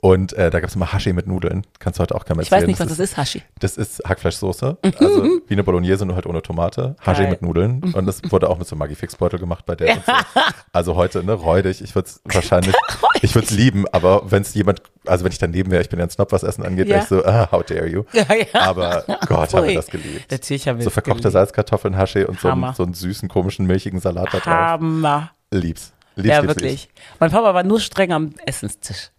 Und 0.00 0.34
äh, 0.34 0.50
da 0.50 0.60
gab 0.60 0.68
es 0.68 0.76
immer 0.76 0.92
Hashi 0.92 1.14
mit 1.14 1.26
Nudeln. 1.26 1.66
Kannst 1.78 1.98
du 1.98 2.02
heute 2.02 2.14
auch 2.14 2.26
keinem 2.26 2.40
Ich 2.40 2.52
erzählen. 2.52 2.62
weiß 2.62 2.66
nicht, 2.68 2.80
was 2.80 2.88
das 2.88 2.98
ist, 2.98 3.16
Hashi. 3.16 3.42
Das 3.58 3.78
ist 3.78 4.02
Hackfleischsoße, 4.06 4.76
also 4.98 5.24
wie 5.46 5.54
eine 5.54 5.64
Bolognese, 5.64 6.04
nur 6.04 6.14
halt 6.14 6.26
ohne 6.26 6.42
Tomate. 6.42 6.94
Hashi 7.00 7.22
Geil. 7.22 7.30
mit 7.30 7.40
Nudeln. 7.42 7.82
Und 7.94 8.04
das 8.04 8.20
wurde 8.30 8.50
auch 8.50 8.58
mit 8.58 8.68
so 8.68 8.74
einem 8.74 8.80
Maggi-Fix-Beutel 8.80 9.38
gemacht 9.38 9.64
bei 9.64 9.74
der. 9.76 9.94
so. 9.96 10.12
Also 10.72 10.96
heute, 10.96 11.22
ne, 11.24 11.32
räudig. 11.32 11.80
Ich 11.82 11.94
würde 11.94 12.08
es 12.08 12.20
wahrscheinlich, 12.24 12.74
ich 13.22 13.34
würde 13.34 13.46
es 13.46 13.52
lieben, 13.52 13.86
aber 13.92 14.30
wenn 14.30 14.42
es 14.42 14.52
jemand, 14.54 14.82
also 15.06 15.24
wenn 15.24 15.30
ich 15.32 15.38
daneben 15.38 15.70
wäre, 15.70 15.80
ich 15.82 15.88
bin 15.88 16.00
ja 16.00 16.04
ein 16.04 16.10
Snob, 16.10 16.32
was 16.32 16.42
Essen 16.42 16.64
angeht, 16.64 16.88
Ja. 16.88 16.94
wäre 16.96 17.02
ich 17.04 17.08
so, 17.08 17.24
ah, 17.24 17.48
how 17.52 17.62
dare 17.64 17.86
you. 17.86 18.02
Ja, 18.12 18.24
ja. 18.34 18.60
Aber 18.60 19.04
Gott, 19.26 19.54
habe 19.54 19.62
Pfui. 19.62 19.68
ich 19.70 19.76
das 19.76 19.86
geliebt. 19.86 20.30
Natürlich 20.32 20.66
haben 20.68 20.78
wir 20.78 20.84
So 20.84 20.90
verkochte 20.90 21.18
geliebt. 21.22 21.32
Salzkartoffeln, 21.32 21.96
Hashi 21.96 22.24
und 22.24 22.40
so 22.40 22.48
einen, 22.48 22.74
so 22.74 22.82
einen 22.82 22.92
süßen, 22.94 23.28
komischen, 23.28 23.66
milchigen 23.66 24.00
Salat 24.00 24.26
da 24.34 24.38
drauf. 24.38 24.46
Hammer. 24.46 25.30
Lieb's. 25.52 25.92
Lieb's, 26.16 26.28
Ja, 26.28 26.40
lieb's, 26.40 26.48
wirklich. 26.56 26.88
Mein 27.20 27.30
Papa 27.30 27.54
war 27.54 27.62
nur 27.62 27.78
streng 27.80 28.12
am 28.12 28.34
Essenstisch. 28.44 29.10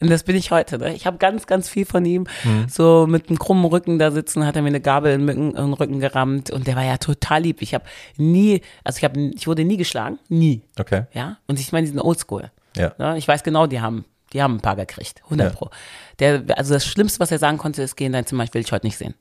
Und 0.00 0.10
das 0.10 0.22
bin 0.22 0.34
ich 0.34 0.50
heute. 0.50 0.78
Ne? 0.78 0.94
Ich 0.94 1.06
habe 1.06 1.18
ganz, 1.18 1.46
ganz 1.46 1.68
viel 1.68 1.84
von 1.84 2.04
ihm. 2.04 2.26
Mhm. 2.44 2.68
So 2.68 3.06
mit 3.06 3.28
einem 3.28 3.38
krummen 3.38 3.66
Rücken 3.66 3.98
da 3.98 4.10
sitzen, 4.10 4.46
hat 4.46 4.56
er 4.56 4.62
mir 4.62 4.68
eine 4.68 4.80
Gabel 4.80 5.12
in 5.12 5.26
den, 5.26 5.72
Rücken 5.74 6.00
gerammt. 6.00 6.50
Und 6.50 6.66
der 6.66 6.74
war 6.76 6.84
ja 6.84 6.96
total 6.96 7.42
lieb. 7.42 7.60
Ich 7.60 7.74
habe 7.74 7.84
nie, 8.16 8.62
also 8.82 8.96
ich, 8.98 9.04
hab, 9.04 9.16
ich 9.16 9.46
wurde 9.46 9.64
nie 9.64 9.76
geschlagen. 9.76 10.18
Nie. 10.28 10.62
Okay. 10.78 11.04
Ja. 11.12 11.36
Und 11.46 11.60
ich 11.60 11.70
meine, 11.72 11.84
die 11.86 11.92
sind 11.92 12.00
oldschool. 12.00 12.50
Ja. 12.76 12.92
Ne? 12.98 13.18
Ich 13.18 13.28
weiß 13.28 13.42
genau, 13.42 13.66
die 13.66 13.80
haben, 13.80 14.06
die 14.32 14.42
haben 14.42 14.56
ein 14.56 14.60
paar 14.60 14.76
gekriegt. 14.76 15.20
100 15.24 15.52
Ja. 15.52 15.56
Pro. 15.58 15.70
Der, 16.18 16.44
also 16.56 16.74
das 16.74 16.86
Schlimmste, 16.86 17.20
was 17.20 17.30
er 17.30 17.38
sagen 17.38 17.58
konnte, 17.58 17.82
ist, 17.82 17.96
geh 17.96 18.06
in 18.06 18.12
dein 18.12 18.26
Zimmer, 18.26 18.44
ich 18.44 18.54
will 18.54 18.62
dich 18.62 18.72
heute 18.72 18.86
nicht 18.86 18.96
sehen. 18.96 19.14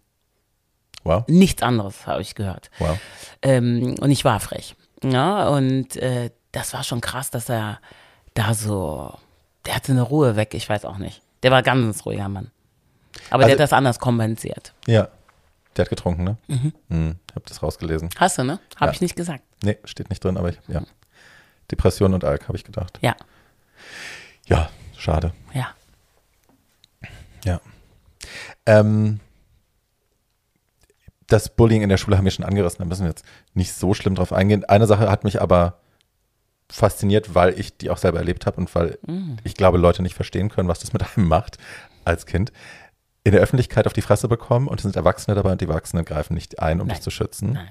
Wow. 1.03 1.23
Nichts 1.27 1.61
anderes 1.63 2.07
habe 2.07 2.21
ich 2.21 2.35
gehört. 2.35 2.69
Wow. 2.79 2.97
Ähm, 3.41 3.95
und 3.99 4.11
ich 4.11 4.25
war 4.25 4.39
frech. 4.39 4.75
Ja, 5.03 5.47
und 5.49 5.95
äh, 5.97 6.29
das 6.51 6.73
war 6.73 6.83
schon 6.83 7.01
krass, 7.01 7.31
dass 7.31 7.49
er 7.49 7.79
da 8.33 8.53
so, 8.53 9.13
der 9.65 9.75
hatte 9.75 9.91
eine 9.91 10.01
Ruhe 10.01 10.35
weg, 10.35 10.53
ich 10.53 10.67
weiß 10.69 10.85
auch 10.85 10.97
nicht. 10.97 11.21
Der 11.43 11.51
war 11.51 11.63
ganz 11.63 12.05
ruhiger 12.05 12.29
Mann. 12.29 12.51
Aber 13.29 13.39
der 13.43 13.47
Also- 13.47 13.53
hat 13.53 13.59
das 13.59 13.73
anders 13.73 13.99
kompensiert. 13.99 14.73
Ja. 14.87 15.09
Der 15.75 15.85
hat 15.85 15.89
getrunken, 15.89 16.23
ne? 16.23 16.37
Mhm. 16.89 17.15
Hab 17.35 17.45
das 17.45 17.61
rausgelesen. 17.63 18.09
Hast 18.17 18.37
du, 18.37 18.43
ne? 18.43 18.59
Habe 18.75 18.87
Ja. 18.87 18.91
ich 18.93 19.01
nicht 19.01 19.15
gesagt. 19.15 19.43
Nee, 19.63 19.77
steht 19.85 20.09
nicht 20.09 20.23
drin, 20.23 20.37
aber 20.37 20.49
ich, 20.49 20.59
ja. 20.67 20.81
Depression 21.71 22.13
und 22.13 22.23
Alk, 22.23 22.47
habe 22.47 22.57
ich 22.57 22.63
gedacht. 22.63 22.97
Ja, 23.01 23.15
Ja, 24.47 24.69
schade. 24.97 25.31
ja. 25.53 25.67
Ja. 27.45 27.61
Ähm, 28.65 29.19
das 31.27 31.49
Bullying 31.55 31.83
in 31.83 31.89
der 31.89 31.97
Schule 31.97 32.17
haben 32.17 32.25
wir 32.25 32.31
schon 32.31 32.43
angerissen, 32.45 32.79
da 32.79 32.85
müssen 32.85 33.03
wir 33.03 33.09
jetzt 33.09 33.23
nicht 33.53 33.73
so 33.73 33.93
schlimm 33.93 34.15
drauf 34.15 34.33
eingehen. 34.33 34.65
Eine 34.65 34.87
Sache 34.87 35.09
hat 35.09 35.23
mich 35.23 35.41
aber 35.41 35.79
fasziniert, 36.71 37.33
weil 37.35 37.59
ich 37.59 37.77
die 37.77 37.89
auch 37.89 37.97
selber 37.97 38.19
erlebt 38.19 38.45
habe 38.45 38.57
und 38.57 38.73
weil 38.75 38.97
ich 39.43 39.55
glaube, 39.55 39.77
Leute 39.77 40.01
nicht 40.03 40.15
verstehen 40.15 40.49
können, 40.49 40.67
was 40.67 40.79
das 40.79 40.93
mit 40.93 41.03
einem 41.17 41.27
macht 41.27 41.57
als 42.05 42.25
Kind. 42.25 42.51
In 43.23 43.31
der 43.33 43.41
Öffentlichkeit 43.41 43.85
auf 43.85 43.93
die 43.93 44.01
Fresse 44.01 44.27
bekommen 44.27 44.67
und 44.67 44.79
es 44.79 44.83
sind 44.83 44.95
Erwachsene 44.95 45.35
dabei 45.35 45.51
und 45.51 45.61
die 45.61 45.65
Erwachsenen 45.65 46.05
greifen 46.05 46.33
nicht 46.35 46.59
ein, 46.59 46.79
um 46.79 46.87
Nein. 46.87 46.95
dich 46.95 47.03
zu 47.03 47.09
schützen, 47.11 47.53
Nein. 47.53 47.67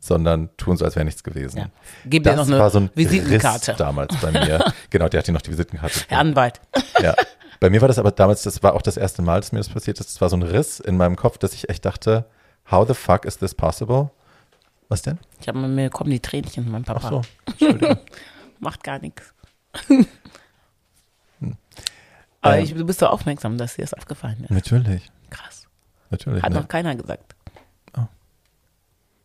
sondern 0.00 0.50
tun 0.56 0.76
so, 0.76 0.84
als 0.84 0.96
wäre 0.96 1.04
nichts 1.04 1.22
gewesen. 1.22 1.58
ja. 1.58 1.66
Gib 2.04 2.24
dir 2.24 2.30
Das 2.30 2.38
noch 2.38 2.46
eine 2.54 2.58
war 2.62 2.70
so 2.70 2.80
ein 2.80 2.90
Visitenkarte. 2.94 3.72
Riss 3.72 3.78
damals 3.78 4.16
bei 4.16 4.32
mir. 4.32 4.64
genau, 4.90 5.08
der 5.08 5.18
hat 5.20 5.28
dir 5.28 5.32
noch 5.32 5.42
die 5.42 5.50
Visitenkarte. 5.52 6.00
Herr 6.08 6.18
Anwalt. 6.18 6.60
Ja. 7.00 7.14
Bei 7.60 7.70
mir 7.70 7.80
war 7.80 7.88
das 7.88 7.98
aber 7.98 8.10
damals, 8.12 8.42
das 8.42 8.62
war 8.62 8.74
auch 8.74 8.82
das 8.82 8.96
erste 8.96 9.22
Mal, 9.22 9.40
dass 9.40 9.52
mir 9.52 9.58
das 9.58 9.68
passiert 9.68 10.00
ist. 10.00 10.10
Das 10.14 10.20
war 10.20 10.28
so 10.28 10.36
ein 10.36 10.42
Riss 10.42 10.80
in 10.80 10.96
meinem 10.96 11.16
Kopf, 11.16 11.38
dass 11.38 11.52
ich 11.54 11.68
echt 11.68 11.84
dachte, 11.84 12.24
how 12.70 12.86
the 12.86 12.94
fuck 12.94 13.24
is 13.24 13.38
this 13.38 13.54
possible? 13.54 14.10
Was 14.88 15.02
denn? 15.02 15.18
Ich 15.40 15.48
habe 15.48 15.58
mir 15.58 15.90
kommen 15.90 16.10
die 16.10 16.20
Tränchen, 16.20 16.70
mein 16.70 16.82
Papa. 16.84 17.00
Ach 17.04 17.10
so, 17.10 17.22
Entschuldigung. 17.46 17.98
Macht 18.58 18.82
gar 18.84 18.98
nichts. 18.98 19.32
Hm. 21.40 21.56
Aber 22.40 22.56
Ähm. 22.58 22.64
ich, 22.64 22.74
du 22.74 22.84
bist 22.84 22.98
so 22.98 23.06
aufmerksam, 23.06 23.58
dass 23.58 23.76
dir 23.76 23.82
das 23.82 23.94
aufgefallen 23.94 24.42
ist. 24.42 24.50
natürlich, 24.50 25.08
Krass. 25.30 25.66
natürlich. 26.10 26.42
Hat 26.42 26.52
Ne? 26.52 26.58
noch 26.60 26.66
keiner 26.68 26.96
gesagt. 26.96 27.36
Oh. 27.96 28.06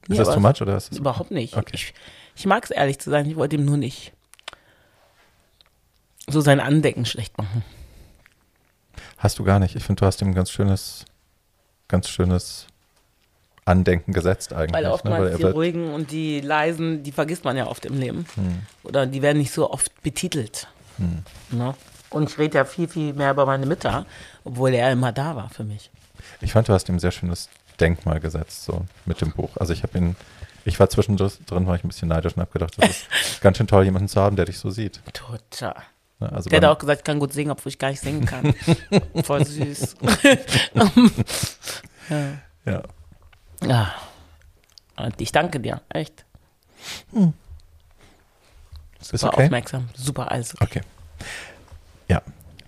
Ist 0.09 0.19
das 0.19 0.27
aber 0.27 0.36
too 0.36 0.41
much 0.41 0.61
oder 0.61 0.77
ist 0.77 0.91
das 0.91 0.97
Überhaupt 0.99 1.31
nicht. 1.31 1.55
Okay. 1.57 1.71
Ich, 1.73 1.93
ich 2.36 2.45
mag 2.45 2.63
es 2.65 2.69
ehrlich 2.71 2.99
zu 2.99 3.09
sein, 3.09 3.25
ich 3.27 3.36
wollte 3.36 3.55
ihm 3.55 3.65
nur 3.65 3.77
nicht 3.77 4.13
so 6.27 6.39
sein 6.41 6.59
Andenken 6.59 7.05
schlecht 7.05 7.36
machen. 7.38 7.63
Hast 9.17 9.39
du 9.39 9.43
gar 9.43 9.57
nicht. 9.59 9.75
Ich 9.75 9.84
finde, 9.84 10.01
du 10.01 10.05
hast 10.05 10.21
ihm 10.21 10.27
ein 10.29 10.36
ganz 10.36 10.51
schönes, 10.51 11.05
ganz 11.88 12.09
schönes 12.09 12.67
Andenken 13.66 14.14
gesetzt 14.14 14.53
eigentlich. 14.53 14.74
Weil 14.74 14.84
ne? 14.84 14.93
oftmals 14.93 15.22
Weil 15.24 15.32
er 15.32 15.38
die 15.38 15.43
ruhigen 15.43 15.93
und 15.93 16.11
die 16.11 16.41
leisen, 16.41 17.03
die 17.03 17.11
vergisst 17.11 17.43
man 17.45 17.55
ja 17.55 17.68
oft 17.68 17.86
im 17.86 17.99
Leben. 17.99 18.26
Hm, 18.36 18.61
Oder 18.84 19.05
die 19.05 19.22
werden 19.22 19.38
nicht 19.38 19.51
so 19.51 19.70
oft 19.72 20.01
betitelt. 20.03 20.68
hm. 20.97 21.24
Ne? 21.51 21.74
Und 22.09 22.30
ich 22.30 22.38
rede 22.38 22.59
ja 22.59 22.66
viel, 22.66 22.88
viel 22.88 23.14
mehr 23.14 23.32
über 23.32 23.45
meine 23.47 23.66
Mütter, 23.66 24.05
obwohl 24.43 24.74
er 24.74 24.91
immer 24.91 25.11
da 25.11 25.36
war 25.36 25.49
für 25.49 25.64
mich. 25.64 25.89
Ich 26.41 26.51
fand, 26.53 26.68
du 26.68 26.74
hast 26.74 26.88
ihm 26.88 26.95
ein 26.95 26.99
sehr 26.99 27.11
schönes 27.11 27.49
Denkmal 27.80 28.20
gesetzt, 28.20 28.66
so 28.66 28.86
mit 29.05 29.20
dem 29.22 29.32
Buch. 29.32 29.49
Also 29.57 29.74
ich 29.74 29.82
habe 29.82 29.97
ihn, 29.97 30.16
ich 30.64 30.80
war 30.80 30.89
zwischendrin, 30.89 31.32
war 31.66 31.76
ich 31.76 31.84
ein 31.84 31.88
bisschen 31.88 32.09
neidisch 32.09 32.34
und 32.36 32.41
habe 32.41 32.51
gedacht, 32.51 32.76
das 32.78 32.89
ist 32.89 33.07
ganz 33.41 33.57
schön 33.57 33.66
toll, 33.68 33.84
jemanden 33.86 34.07
zu 34.07 34.22
haben, 34.22 34.36
der 34.36 34.45
dich 34.45 34.59
so 34.59 34.70
sieht. 34.70 35.01
Total. 35.11 35.76
Ne? 36.20 36.32
Also 36.32 36.49
Der 36.49 36.57
hat 36.57 36.66
auch 36.66 36.78
gesagt, 36.78 36.99
ich 36.99 37.03
kann 37.03 37.20
gut 37.20 37.34
singen, 37.34 37.51
obwohl 37.51 37.72
ich 37.72 37.80
gar 37.80 37.89
nicht 37.89 38.01
singen 38.01 38.26
kann. 38.26 38.53
Voll 39.24 39.45
süß. 39.45 39.95
ja. 42.09 42.18
ja. 42.66 42.84
Ja. 43.68 43.93
Und 44.97 45.20
ich 45.22 45.32
danke 45.32 45.59
dir, 45.59 45.82
echt. 45.89 46.26
Ist 48.99 49.09
Super 49.20 49.34
okay? 49.34 49.43
aufmerksam, 49.45 49.89
super 49.95 50.32
alles. 50.32 50.53
okay. 50.61 50.82
Okay. 50.82 50.82
Ja, 52.09 52.22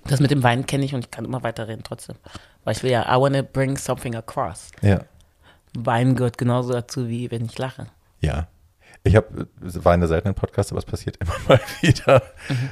Das 0.06 0.20
mit 0.20 0.32
dem 0.32 0.44
Wein 0.44 0.66
kenne 0.66 0.86
ich 0.86 0.94
und 0.94 1.02
ich 1.06 1.12
kann 1.12 1.26
immer 1.26 1.44
weiterreden 1.44 1.84
trotzdem. 1.84 2.16
Weil 2.64 2.76
ich 2.76 2.84
will 2.84 2.92
ja, 2.92 3.04
I 3.04 3.20
wanna 3.20 3.42
bring 3.42 3.78
something 3.78 4.16
across. 4.16 4.70
ja, 4.82 5.02
Wein 5.74 6.16
gehört 6.16 6.38
genauso 6.38 6.74
dazu, 6.74 7.08
wie 7.10 7.30
wenn 7.32 7.46
ich 7.46 7.58
lache. 7.58 7.88
ja. 8.22 8.48
Ich 9.08 9.16
habe, 9.16 9.48
weine 9.60 10.08
selten 10.08 10.30
in 10.30 10.34
Podcasts, 10.34 10.72
aber 10.72 10.80
es 10.80 10.86
passiert 10.86 11.18
immer 11.22 11.36
mal 11.48 11.60
wieder. 11.82 12.24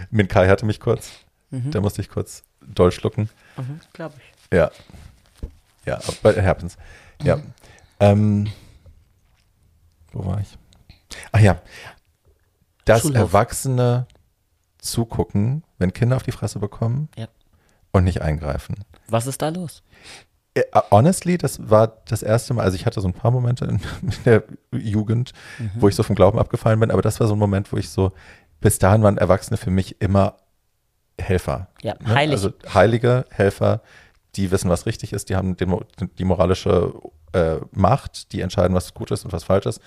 Min 0.10 0.28
Kai 0.28 0.48
hatte 0.48 0.66
mich 0.66 0.80
kurz, 0.80 1.12
da 1.52 1.80
musste 1.80 2.02
ich 2.02 2.10
kurz 2.10 2.42
doll 2.60 2.92
schlucken. 2.92 3.30
Mhm, 3.56 3.80
Glaube 3.94 4.16
ich. 4.18 4.58
Ja. 4.58 4.72
Ja, 5.86 6.00
but 6.24 6.36
it 6.36 6.44
happens. 6.44 6.76
Ja. 7.22 7.38
Ähm, 8.12 8.48
wo 10.12 10.26
war 10.26 10.40
ich? 10.42 10.58
Ach 11.32 11.40
ja. 11.40 11.62
Dass 12.86 13.02
Schulhof. 13.02 13.18
Erwachsene 13.18 14.08
zugucken, 14.78 15.64
wenn 15.78 15.94
Kinder 15.94 16.16
auf 16.18 16.24
die 16.24 16.32
Fresse 16.32 16.60
bekommen 16.60 17.10
Ja. 17.16 17.28
und 17.92 18.04
nicht 18.04 18.22
eingreifen. 18.22 18.76
Was 19.08 19.28
ist 19.28 19.42
da 19.42 19.50
los? 19.50 19.84
Äh, 20.54 20.64
Honestly, 20.92 21.38
das 21.38 21.70
war 21.70 21.88
das 22.08 22.22
erste 22.24 22.54
Mal, 22.54 22.64
also 22.64 22.76
ich 22.76 22.86
hatte 22.86 23.00
so 23.02 23.08
ein 23.08 23.14
paar 23.14 23.32
Momente 23.32 23.66
in, 23.66 23.80
der 24.26 24.44
Jugend, 24.72 25.32
wo 25.76 25.88
ich 25.88 25.96
so 25.96 26.04
vom 26.04 26.16
Glauben 26.16 26.38
abgefallen 26.40 26.80
bin, 26.80 26.92
aber 26.92 27.02
das 27.02 27.20
war 27.20 27.28
so 27.28 27.34
ein 27.36 27.40
Moment, 27.40 27.72
wo 27.72 27.78
ich 27.78 27.90
so, 27.90 28.12
bis 28.60 28.78
dahin 28.80 29.02
waren 29.04 29.18
Erwachsene 29.18 29.58
für 29.58 29.72
mich 29.72 30.02
immer 30.02 30.38
Helfer. 31.20 31.70
Ja, 31.82 31.96
Ne? 32.00 32.14
heilig. 32.16 32.34
Also 32.34 32.52
heilige 32.74 33.26
Helfer, 33.30 33.82
die 34.36 34.52
wissen, 34.52 34.70
was 34.70 34.86
richtig 34.86 35.14
ist, 35.14 35.30
die 35.30 35.36
haben 35.36 35.56
die 36.18 36.24
moralische 36.26 36.94
äh, 37.34 37.58
Macht, 37.72 38.32
die 38.32 38.42
entscheiden, 38.42 38.76
was 38.76 38.94
gut 38.94 39.12
ist 39.12 39.26
und 39.26 39.34
was 39.34 39.44
falsch 39.44 39.66
ist. 39.66 39.80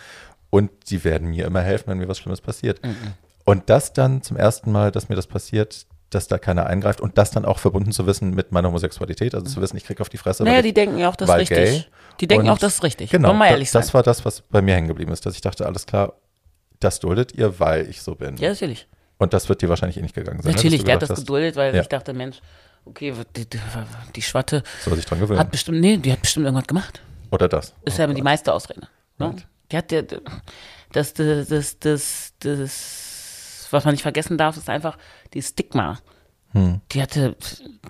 Und 0.50 0.70
die 0.90 1.02
werden 1.04 1.28
mir 1.30 1.46
immer 1.46 1.60
helfen, 1.62 1.88
wenn 1.88 1.98
mir 1.98 2.08
was 2.08 2.18
Schlimmes 2.18 2.40
passiert. 2.40 2.84
Mhm. 2.84 2.96
Und 3.44 3.68
das 3.70 3.92
dann 3.92 4.22
zum 4.22 4.36
ersten 4.36 4.70
Mal, 4.72 4.90
dass 4.92 5.08
mir 5.08 5.16
das 5.16 5.26
passiert, 5.26 5.86
dass 6.10 6.28
da 6.28 6.38
keiner 6.38 6.66
eingreift 6.66 7.00
und 7.00 7.18
das 7.18 7.32
dann 7.32 7.44
auch 7.44 7.58
verbunden 7.58 7.90
zu 7.92 8.06
wissen 8.06 8.30
mit 8.30 8.52
meiner 8.52 8.68
Homosexualität, 8.68 9.34
also 9.34 9.46
zu 9.46 9.60
wissen, 9.60 9.76
ich 9.76 9.84
kriege 9.84 10.00
auf 10.00 10.08
die 10.08 10.18
Fresse. 10.18 10.44
naja, 10.44 10.56
weil 10.56 10.62
die 10.62 10.68
ich, 10.68 10.74
denken 10.74 10.98
ja 10.98 11.08
auch, 11.08 11.16
das 11.16 11.28
richtig. 11.34 11.56
gay 11.58 11.84
Die 12.20 12.26
denken 12.28 12.46
und- 12.46 12.52
auch, 12.52 12.58
das 12.58 12.74
ist 12.74 12.82
richtig. 12.84 13.10
Genau, 13.10 13.28
Wollen 13.30 13.38
wir 13.38 13.48
ehrlich 13.48 13.70
sein. 13.70 13.82
das 13.82 13.92
war 13.92 14.04
das, 14.04 14.24
was 14.24 14.40
bei 14.42 14.62
mir 14.62 14.74
hängen 14.76 14.86
geblieben 14.88 15.12
ist, 15.12 15.26
dass 15.26 15.34
ich 15.34 15.40
dachte, 15.40 15.66
alles 15.66 15.84
klar, 15.86 16.12
das 16.78 17.00
duldet 17.00 17.32
ihr, 17.34 17.58
weil 17.58 17.88
ich 17.88 18.02
so 18.02 18.14
bin. 18.14 18.36
ja, 18.36 18.50
natürlich. 18.50 18.86
Und 19.18 19.32
das 19.32 19.48
wird 19.48 19.62
dir 19.62 19.68
wahrscheinlich 19.68 19.96
eh 19.96 20.02
nicht 20.02 20.14
gegangen 20.14 20.42
sein. 20.42 20.50
ne, 20.52 20.56
Natürlich, 20.56 20.84
der 20.84 20.94
hat 20.94 21.02
das 21.02 21.10
hast, 21.10 21.20
geduldet, 21.20 21.56
weil 21.56 21.74
Ja. 21.74 21.80
ich 21.82 21.88
dachte, 21.88 22.12
Mensch, 22.12 22.40
okay, 22.86 23.12
die, 23.36 23.46
die, 24.14 24.22
Schwatte 24.22 24.62
Soll 24.82 24.96
sich 24.96 25.04
dran 25.04 25.20
gewöhnen. 25.20 25.38
hat 25.38 25.50
bestimmt, 25.50 25.80
nee, 25.80 25.96
die 25.98 26.12
hat 26.12 26.22
bestimmt 26.22 26.46
irgendwas 26.46 26.66
gemacht. 26.66 27.00
Oder 27.30 27.48
das. 27.48 27.74
Ist 27.84 27.98
Oh 27.98 28.02
ja 28.02 28.06
die 28.08 28.14
Gott. 28.14 28.24
meiste 28.24 28.52
Ausrede. 28.52 28.88
Ne? 29.18 29.26
Right. 29.26 29.46
Die 29.70 29.76
hat 29.76 29.92
ja, 29.92 30.02
das, 30.92 31.12
das, 31.14 31.48
das, 31.48 31.78
das, 31.80 32.32
das, 32.38 33.68
was 33.70 33.84
man 33.84 33.92
nicht 33.94 34.02
vergessen 34.02 34.38
darf, 34.38 34.56
ist 34.56 34.70
einfach 34.70 34.96
die 35.34 35.42
Stigma. 35.42 35.98
Hm. 36.52 36.80
Die 36.92 37.02
hatte, 37.02 37.36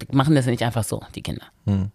die 0.01 0.17
machen 0.17 0.35
das 0.35 0.47
ja 0.47 0.51
nicht 0.51 0.63
einfach 0.65 0.85
so, 0.85 1.03
die 1.15 1.23
Kinder. 1.23 1.45
Hm. 1.67 1.91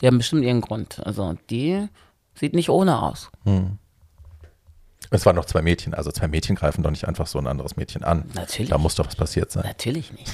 Die 0.00 0.06
haben 0.06 0.18
bestimmt 0.18 0.44
ihren 0.44 0.60
Grund. 0.60 1.00
Also 1.04 1.34
die 1.50 1.88
sieht 2.34 2.54
nicht 2.54 2.68
ohne 2.70 3.02
aus. 3.02 3.30
Es 5.10 5.24
waren 5.24 5.36
noch 5.36 5.44
zwei 5.44 5.62
Mädchen, 5.62 5.94
also 5.94 6.10
zwei 6.10 6.28
Mädchen 6.28 6.56
greifen 6.56 6.82
doch 6.82 6.90
nicht 6.90 7.06
einfach 7.06 7.26
so 7.26 7.38
ein 7.38 7.46
anderes 7.46 7.76
Mädchen 7.76 8.04
an. 8.04 8.28
Natürlich. 8.34 8.70
Da 8.70 8.78
muss 8.78 8.94
doch 8.94 9.06
was 9.06 9.16
passiert 9.16 9.50
sein. 9.50 9.64
Natürlich 9.64 10.12
nicht. 10.12 10.30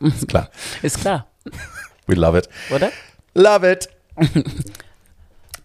Ist 0.00 0.28
klar. 0.28 0.50
Ist 0.82 1.00
klar, 1.00 1.26
We 2.06 2.14
love 2.14 2.36
it. 2.38 2.48
oder? 2.70 2.90
Love 3.34 3.70
it. 3.70 3.88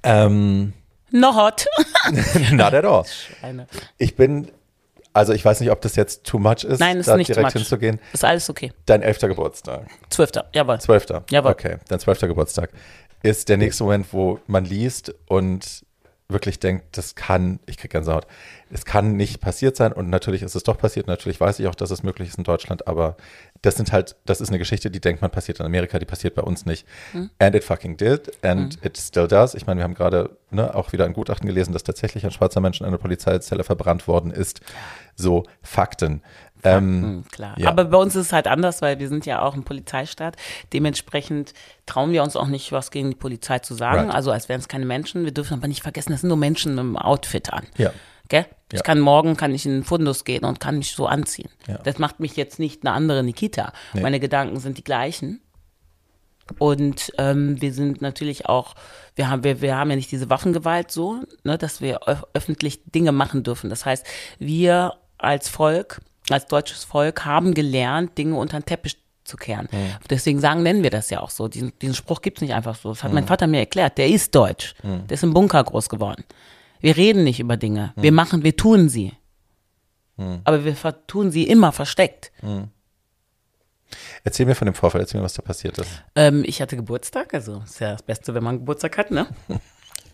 ähm, 0.04 0.74
No 1.12 1.36
hot. 1.36 1.66
not 2.52 2.74
at 2.74 2.86
all. 2.86 3.06
Eine. 3.44 3.68
Ich 3.98 4.16
bin, 4.16 4.52
also 5.14 5.32
ich 5.34 5.46
weiß 5.46 5.60
nicht, 5.60 5.70
ob 5.70 5.80
das 5.82 5.96
jetzt 5.96 6.24
too 6.24 6.40
much 6.40 6.64
ist, 6.64 6.80
Nein, 6.80 6.98
ist 6.98 7.08
da 7.08 7.18
nicht 7.18 7.28
too 7.28 7.34
direkt 7.36 7.54
much. 7.56 7.62
hinzugehen. 7.62 8.00
Ist 8.14 8.26
alles 8.26 8.50
okay. 8.50 8.74
Dein 8.88 9.04
elfter 9.04 9.28
Geburtstag. 9.28 9.86
Zwölfter, 10.10 10.50
jawohl. 10.54 10.80
Zwölfter. 10.82 11.24
Jawohl. 11.30 11.52
Okay, 11.52 11.78
dein 11.88 12.00
zwölfter 12.00 12.28
Geburtstag 12.28 12.72
ist 13.22 13.48
der 13.50 13.58
nächste 13.58 13.84
Moment, 13.84 14.08
wo 14.12 14.40
man 14.48 14.66
liest 14.66 15.14
und 15.28 15.84
wirklich 16.30 16.60
denkt, 16.60 16.98
das 16.98 17.14
kann, 17.16 17.60
ich 17.68 17.78
kriege 17.78 17.90
Gänsehaut, 17.90 18.26
es 18.74 18.86
kann 18.86 19.16
nicht 19.16 19.40
passiert 19.40 19.76
sein 19.76 19.94
und 19.94 20.10
natürlich 20.10 20.42
ist 20.42 20.56
es 20.56 20.64
doch 20.64 20.78
passiert. 20.78 21.08
Natürlich 21.08 21.40
weiß 21.40 21.60
ich 21.60 21.68
auch, 21.68 21.76
dass 21.76 21.92
es 21.92 22.02
möglich 22.02 22.30
ist 22.30 22.38
in 22.40 22.44
Deutschland, 22.44 22.88
aber 22.88 23.16
das 23.62 23.76
sind 23.76 23.92
halt, 23.92 24.16
das 24.26 24.42
ist 24.42 24.50
eine 24.50 24.58
Geschichte, 24.58 24.90
die 24.90 25.00
denkt 25.00 25.22
man 25.22 25.30
passiert 25.30 25.60
in 25.60 25.66
Amerika, 25.66 26.00
die 26.00 26.06
passiert 26.06 26.34
bei 26.34 26.42
uns 26.42 26.66
nicht. 26.66 26.86
And 27.40 27.56
it 27.56 27.64
fucking 27.64 27.98
did 27.98 28.32
and 28.44 28.84
it 28.84 28.98
still 28.98 29.28
does. 29.28 29.54
Ich 29.54 29.68
meine, 29.68 29.80
wir 29.80 29.84
haben 29.84 29.94
gerade 29.94 30.36
ne, 30.50 30.74
auch 30.74 30.92
wieder 30.92 31.06
ein 31.06 31.14
Gutachten 31.14 31.48
gelesen, 31.48 31.72
dass 31.72 31.84
tatsächlich 31.84 32.26
ein 32.26 32.32
schwarzer 32.32 32.62
Mensch 32.62 32.82
in 32.82 32.88
einer 32.88 32.98
Polizeizelle 32.98 33.64
verbrannt 33.64 34.08
worden 34.08 34.32
ist. 34.32 34.62
So 35.16 35.44
Fakten. 35.62 36.24
Ähm, 36.64 37.04
Hm, 37.04 37.24
klar. 37.32 37.56
ja. 37.60 37.70
Aber 37.70 37.86
bei 37.86 37.98
uns 37.98 38.16
ist 38.16 38.28
es 38.28 38.34
halt 38.34 38.48
anders, 38.48 38.82
weil 38.82 38.98
wir 38.98 39.10
sind 39.10 39.26
ja 39.26 39.42
auch 39.44 39.54
ein 39.54 39.64
Polizeistaat. 39.64 40.36
Dementsprechend 40.72 41.54
trauen 41.86 42.12
wir 42.12 42.24
uns 42.24 42.36
auch 42.36 42.48
nicht, 42.48 42.72
was 42.72 42.90
gegen 42.90 43.10
die 43.12 43.16
Polizei 43.16 43.60
zu 43.60 43.76
sagen. 43.76 44.06
Right. 44.06 44.16
Also 44.16 44.32
als 44.32 44.50
wären 44.50 44.62
es 44.62 44.68
keine 44.68 44.86
Menschen. 44.86 45.26
Wir 45.26 45.32
dürfen 45.34 45.54
aber 45.56 45.68
nicht 45.68 45.84
vergessen, 45.84 46.12
das 46.12 46.22
sind 46.22 46.30
nur 46.30 46.38
Menschen 46.38 46.72
mit 46.74 46.80
einem 46.80 46.98
Outfit 46.98 47.54
an. 47.54 47.68
ja. 47.78 47.92
Gell? 48.30 48.46
Ich 48.72 48.80
Ja. 48.80 48.84
kann 48.84 49.00
morgen 49.00 49.38
kann 49.38 49.54
ich 49.54 49.66
in 49.66 49.72
den 49.74 49.84
Fundus 49.84 50.24
gehen 50.24 50.46
und 50.46 50.60
kann 50.60 50.78
mich 50.78 50.92
so 50.96 51.06
anziehen. 51.06 51.50
Ja. 51.68 51.78
Das 51.80 52.00
macht 52.00 52.20
mich 52.20 52.36
jetzt 52.36 52.58
nicht 52.60 52.84
eine 52.86 52.94
andere 52.96 53.24
Nikita. 53.24 53.74
Nee. 53.94 54.02
Meine 54.02 54.20
Gedanken 54.20 54.60
sind 54.60 54.78
die 54.78 54.84
gleichen. 54.84 55.42
Und 56.60 57.12
ähm, 57.18 57.62
wir 57.62 57.74
sind 57.74 58.02
natürlich 58.02 58.48
auch, 58.48 58.76
wir 59.16 59.30
haben, 59.30 59.44
wir, 59.44 59.62
wir 59.62 59.78
haben 59.78 59.90
ja 59.92 59.96
nicht 59.96 60.12
diese 60.12 60.30
Waffengewalt 60.30 60.92
so, 60.92 61.22
ne, 61.44 61.58
dass 61.58 61.80
wir 61.80 62.02
öf 62.08 62.24
öffentlich 62.34 62.82
Dinge 62.86 63.12
machen 63.14 63.44
dürfen. 63.44 63.70
Das 63.70 63.86
heißt, 63.86 64.06
wir 64.40 64.94
als 65.18 65.48
Volk, 65.48 66.02
als 66.30 66.48
deutsches 66.48 66.84
Volk 66.84 67.24
haben 67.24 67.54
gelernt, 67.54 68.18
Dinge 68.18 68.36
unter 68.36 68.60
den 68.60 68.66
Teppich 68.66 68.98
zu 69.24 69.38
kehren. 69.38 69.70
Deswegen 70.10 70.40
sagen, 70.42 70.64
nennen 70.64 70.84
wir 70.84 70.90
das 70.90 71.10
ja 71.10 71.22
auch 71.22 71.30
so. 71.30 71.48
Diesen, 71.48 71.72
diesen 71.80 71.96
Spruch 71.96 72.22
gibt's 72.22 72.42
nicht 72.42 72.54
einfach 72.54 72.76
so. 72.76 72.90
Das 72.90 73.04
hat 73.04 73.14
mein 73.14 73.26
Vater 73.26 73.48
mir 73.48 73.60
erklärt. 73.60 73.98
Der 73.98 74.10
ist 74.10 74.36
deutsch. 74.36 74.76
Der 74.84 75.14
ist 75.16 75.24
im 75.24 75.34
Bunker 75.34 75.64
groß 75.64 75.88
geworden. 75.88 76.26
Wir 76.84 76.98
reden 76.98 77.24
nicht 77.24 77.40
über 77.40 77.56
Dinge. 77.56 77.94
Wir 77.96 78.12
machen, 78.12 78.44
wir 78.44 78.58
tun 78.58 78.90
sie. 78.90 79.14
Aber 80.44 80.66
wir 80.66 80.76
tun 81.08 81.32
sie 81.32 81.48
immer 81.48 81.72
versteckt. 81.72 82.34
Erzähl 84.26 84.46
mir 84.46 84.54
von 84.54 84.66
dem 84.66 84.74
Vorfall, 84.76 85.00
erzähl 85.00 85.20
mir, 85.20 85.24
was 85.24 85.34
da 85.34 85.42
passiert 85.42 85.78
ist. 85.78 86.04
Ähm, 86.16 86.44
ich 86.46 86.62
hatte 86.62 86.76
Geburtstag, 86.76 87.34
also 87.34 87.62
ist 87.64 87.80
ja 87.80 87.94
das 87.94 88.04
Beste, 88.04 88.34
wenn 88.34 88.44
man 88.44 88.60
Geburtstag 88.60 88.98
hat, 88.98 89.12
ne? 89.12 89.28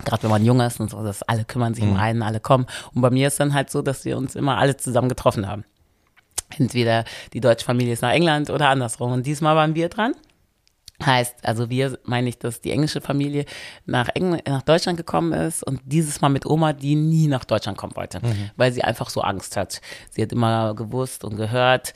Gerade 0.06 0.24
wenn 0.24 0.30
man 0.30 0.46
jung 0.46 0.60
ist 0.60 0.80
und 0.80 0.92
so, 0.92 1.04
dass 1.04 1.24
alle 1.24 1.44
kümmern 1.44 1.74
sich 1.74 1.84
um 1.84 1.98
einen, 1.98 2.22
alle 2.22 2.40
kommen. 2.40 2.68
Und 2.94 3.02
bei 3.02 3.10
mir 3.10 3.28
ist 3.28 3.40
dann 3.40 3.54
halt 3.54 3.72
so, 3.72 3.82
dass 3.82 4.06
wir 4.06 4.18
uns 4.18 4.36
immer 4.36 4.58
alle 4.58 4.78
zusammen 4.78 5.10
getroffen 5.10 5.48
haben. 5.48 5.66
Entweder 6.58 7.04
die 7.34 7.42
deutsche 7.42 7.66
Familie 7.66 7.94
ist 7.94 8.02
nach 8.02 8.14
England 8.14 8.50
oder 8.50 8.70
andersrum. 8.70 9.12
Und 9.12 9.26
diesmal 9.26 9.56
waren 9.56 9.76
wir 9.76 9.90
dran. 9.90 10.14
Heißt, 11.04 11.46
also 11.46 11.70
wir 11.70 11.98
meine 12.04 12.28
ich, 12.30 12.40
dass 12.40 12.62
die 12.62 12.72
englische 12.72 13.00
Familie 13.00 13.46
nach, 13.86 14.10
Engl 14.14 14.42
nach 14.46 14.64
Deutschland 14.64 14.98
gekommen 14.98 15.34
ist 15.34 15.64
und 15.64 15.82
dieses 15.86 16.20
Mal 16.20 16.30
mit 16.30 16.46
Oma, 16.46 16.74
die 16.74 16.96
nie 16.96 17.28
nach 17.28 17.46
Deutschland 17.46 17.78
kommen 17.78 17.96
wollte, 17.96 18.20
weil 18.58 18.74
sie 18.74 18.84
einfach 18.84 19.10
so 19.10 19.22
Angst 19.22 19.56
hat. 19.56 19.82
Sie 20.10 20.22
hat 20.22 20.32
immer 20.32 20.76
gewusst 20.76 21.24
und 21.24 21.38
gehört, 21.38 21.94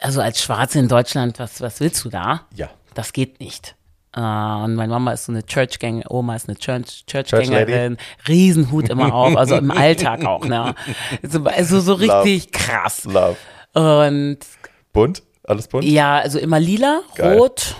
also 0.00 0.20
als 0.20 0.42
Schwarze 0.42 0.78
in 0.80 0.88
Deutschland, 0.88 1.38
was, 1.38 1.60
was 1.60 1.80
willst 1.80 2.04
du 2.04 2.10
da? 2.10 2.42
Ja. 2.54 2.68
Das 2.94 3.12
geht 3.12 3.40
nicht. 3.40 3.76
Uh, 4.16 4.62
und 4.62 4.76
meine 4.76 4.92
Mama 4.92 5.10
ist 5.10 5.24
so 5.24 5.32
eine 5.32 5.44
Churchgängerin, 5.44 6.06
Oma 6.08 6.36
ist 6.36 6.48
eine 6.48 6.56
Church, 6.56 7.04
Churchgängerin, 7.04 7.96
Church 7.96 8.28
Riesenhut 8.28 8.88
immer 8.88 9.12
auf, 9.12 9.36
also 9.36 9.56
im 9.56 9.72
Alltag 9.72 10.24
auch, 10.24 10.44
ne? 10.44 10.76
So, 11.22 11.42
also 11.42 11.80
so 11.80 11.94
richtig 11.94 12.44
Love. 12.44 12.52
krass. 12.52 13.04
Love. 13.04 13.36
Und 13.72 14.38
bunt? 14.92 15.24
Alles 15.46 15.68
bunt? 15.68 15.84
Ja, 15.84 16.18
also 16.18 16.38
immer 16.38 16.60
lila, 16.60 17.02
Geil. 17.14 17.38
rot, 17.38 17.76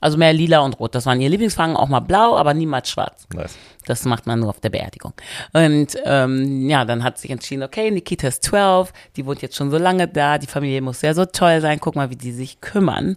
also 0.00 0.16
mehr 0.16 0.32
lila 0.32 0.60
und 0.60 0.78
rot. 0.78 0.94
Das 0.94 1.06
waren 1.06 1.20
ihr 1.20 1.28
Lieblingsfarben, 1.28 1.76
auch 1.76 1.88
mal 1.88 2.00
blau, 2.00 2.36
aber 2.36 2.54
niemals 2.54 2.90
schwarz. 2.90 3.26
Nice. 3.34 3.56
Das 3.86 4.04
macht 4.04 4.26
man 4.26 4.40
nur 4.40 4.50
auf 4.50 4.60
der 4.60 4.70
Beerdigung. 4.70 5.12
Und 5.52 5.96
ähm, 6.04 6.68
ja, 6.68 6.84
dann 6.84 7.02
hat 7.02 7.18
sich 7.18 7.30
entschieden, 7.30 7.62
okay, 7.62 7.90
Nikita 7.90 8.28
ist 8.28 8.44
12, 8.44 8.92
die 9.16 9.26
wohnt 9.26 9.42
jetzt 9.42 9.56
schon 9.56 9.70
so 9.70 9.78
lange 9.78 10.06
da, 10.08 10.38
die 10.38 10.46
Familie 10.46 10.82
muss 10.82 11.02
ja 11.02 11.14
so 11.14 11.24
toll 11.24 11.60
sein, 11.60 11.80
guck 11.80 11.96
mal, 11.96 12.10
wie 12.10 12.16
die 12.16 12.32
sich 12.32 12.60
kümmern. 12.60 13.16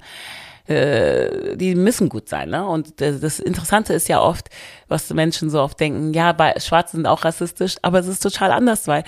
Äh, 0.67 1.57
die 1.57 1.75
müssen 1.75 2.07
gut 2.07 2.29
sein, 2.29 2.49
ne? 2.49 2.65
Und 2.65 3.01
das 3.01 3.39
Interessante 3.39 3.93
ist 3.93 4.07
ja 4.07 4.21
oft, 4.21 4.49
was 4.87 5.09
Menschen 5.11 5.49
so 5.49 5.59
oft 5.59 5.79
denken, 5.79 6.13
ja, 6.13 6.31
bei 6.33 6.59
Schwarze 6.59 6.97
sind 6.97 7.07
auch 7.07 7.25
rassistisch, 7.25 7.75
aber 7.81 7.99
es 7.99 8.07
ist 8.07 8.21
total 8.21 8.51
anders, 8.51 8.87
weil 8.87 9.03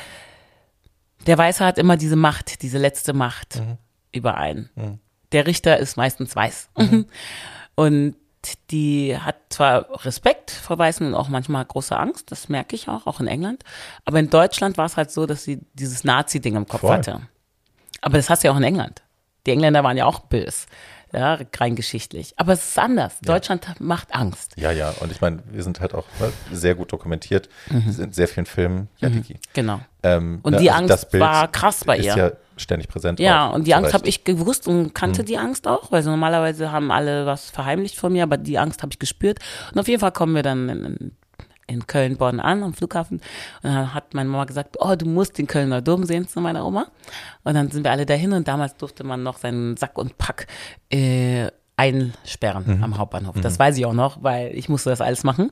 der 1.28 1.38
Weiße 1.38 1.64
hat 1.64 1.78
immer 1.78 1.96
diese 1.96 2.16
Macht, 2.16 2.62
diese 2.64 2.80
letzte 2.80 3.14
Macht 3.14 3.58
mhm. 3.58 3.78
Über 4.14 4.38
einen. 4.38 4.70
Mhm. 4.76 5.00
Der 5.32 5.48
Richter 5.48 5.78
ist 5.78 5.98
meistens 5.98 6.36
weiß. 6.36 6.70
Mhm. 6.78 7.06
Und 7.76 8.16
die 8.72 9.18
hat 9.18 9.38
zwar 9.50 10.06
Respekt 10.06 10.52
vor 10.52 10.78
Weißen 10.78 11.08
und 11.08 11.16
auch 11.16 11.30
manchmal 11.30 11.64
große 11.64 11.98
Angst, 11.98 12.30
das 12.30 12.50
merke 12.50 12.76
ich 12.76 12.90
auch, 12.90 13.08
auch 13.08 13.22
in 13.22 13.28
England. 13.28 13.64
Aber 14.04 14.20
in 14.20 14.30
Deutschland 14.30 14.78
war 14.78 14.86
es 14.86 14.98
halt 14.98 15.12
so, 15.12 15.26
dass 15.26 15.46
sie 15.46 15.62
dieses 15.74 16.04
Nazi-Ding 16.04 16.58
im 16.58 16.68
Kopf 16.68 16.82
Voll. 16.82 16.92
hatte. 16.92 17.22
Aber 18.02 18.18
das 18.18 18.30
hast 18.30 18.44
du 18.44 18.50
ja 18.50 18.54
auch 18.54 18.58
in 18.58 18.64
England. 18.64 19.02
Die 19.46 19.52
Engländer 19.52 19.82
waren 19.86 19.96
ja 19.96 20.06
auch 20.06 20.20
böse 20.20 20.66
ja, 21.14 21.40
rein 21.58 21.76
geschichtlich. 21.76 22.34
Aber 22.38 22.54
es 22.54 22.70
ist 22.70 22.80
anders. 22.80 23.14
Ja. 23.24 23.34
Deutschland 23.34 23.80
macht 23.80 24.14
Angst. 24.14 24.54
Ja, 24.58 24.72
ja. 24.72 24.94
Und 25.00 25.12
ich 25.12 25.22
meine, 25.22 25.44
wir 25.52 25.64
sind 25.64 25.80
halt 25.80 25.94
auch 25.94 26.06
ne, 26.20 26.34
sehr 26.52 26.76
gut 26.76 26.92
dokumentiert. 26.92 27.50
Mhm. 27.70 27.86
Wir 27.86 27.94
sind 27.94 28.06
in 28.06 28.14
sehr 28.14 28.28
vielen 28.28 28.46
Filmen. 28.48 28.90
Ja, 28.98 29.10
mhm. 29.10 29.24
Genau. 29.54 29.80
Ähm, 30.02 30.40
und 30.42 30.54
ne, 30.54 30.60
die 30.60 30.72
also 30.72 30.94
Angst 30.94 31.14
war 31.14 31.48
krass 31.52 31.86
bei 31.86 31.98
ihr. 31.98 32.10
Ist 32.10 32.18
ja 32.18 32.32
ständig 32.64 32.88
präsent. 32.88 33.20
Ja, 33.20 33.50
auch, 33.50 33.54
und 33.54 33.68
die 33.68 33.76
Angst 33.76 33.94
habe 33.94 34.08
ich 34.08 34.24
gewusst 34.24 34.68
und 34.68 34.94
kannte 34.94 35.22
mhm. 35.22 35.26
die 35.26 35.38
Angst 35.38 35.68
auch, 35.68 35.92
weil 35.92 36.04
so 36.04 36.10
normalerweise 36.10 36.72
haben 36.72 36.92
alle 36.92 37.26
was 37.26 37.50
verheimlicht 37.50 37.98
von 37.98 38.14
mir, 38.14 38.24
aber 38.24 38.38
die 38.38 38.58
Angst 38.58 38.82
habe 38.82 38.92
ich 38.92 39.00
gespürt. 39.00 39.40
Und 39.72 39.80
auf 39.80 39.88
jeden 39.88 40.00
Fall 40.00 40.12
kommen 40.12 40.36
wir 40.36 40.44
dann 40.44 40.70
in, 40.70 41.12
in 41.68 41.88
Köln, 41.88 42.18
Bonn 42.18 42.40
an, 42.40 42.64
am 42.64 42.74
Flughafen. 42.74 43.18
Und 43.62 43.74
dann 43.74 43.94
hat 43.94 44.14
meine 44.14 44.30
Mama 44.30 44.46
gesagt, 44.46 44.78
oh, 44.80 44.96
du 44.96 45.06
musst 45.06 45.38
den 45.38 45.48
Kölner 45.48 45.82
Dom 45.82 46.04
sehen 46.06 46.28
zu 46.28 46.42
meiner 46.42 46.66
Oma. 46.66 46.88
Und 47.44 47.54
dann 47.54 47.70
sind 47.70 47.84
wir 47.84 47.92
alle 47.92 48.06
dahin 48.06 48.34
und 48.34 48.48
damals 48.48 48.76
durfte 48.78 49.04
man 49.04 49.24
noch 49.24 49.38
seinen 49.38 49.78
Sack 49.78 49.98
und 49.98 50.18
Pack 50.18 50.48
äh, 50.90 51.48
einsperren 51.78 52.78
mhm. 52.78 52.84
am 52.84 52.98
Hauptbahnhof. 52.98 53.36
Das 53.42 53.56
mhm. 53.56 53.60
weiß 53.60 53.78
ich 53.78 53.86
auch 53.86 53.94
noch, 53.94 54.24
weil 54.24 54.56
ich 54.56 54.70
musste 54.70 54.90
das 54.90 55.02
alles 55.02 55.24
machen 55.24 55.50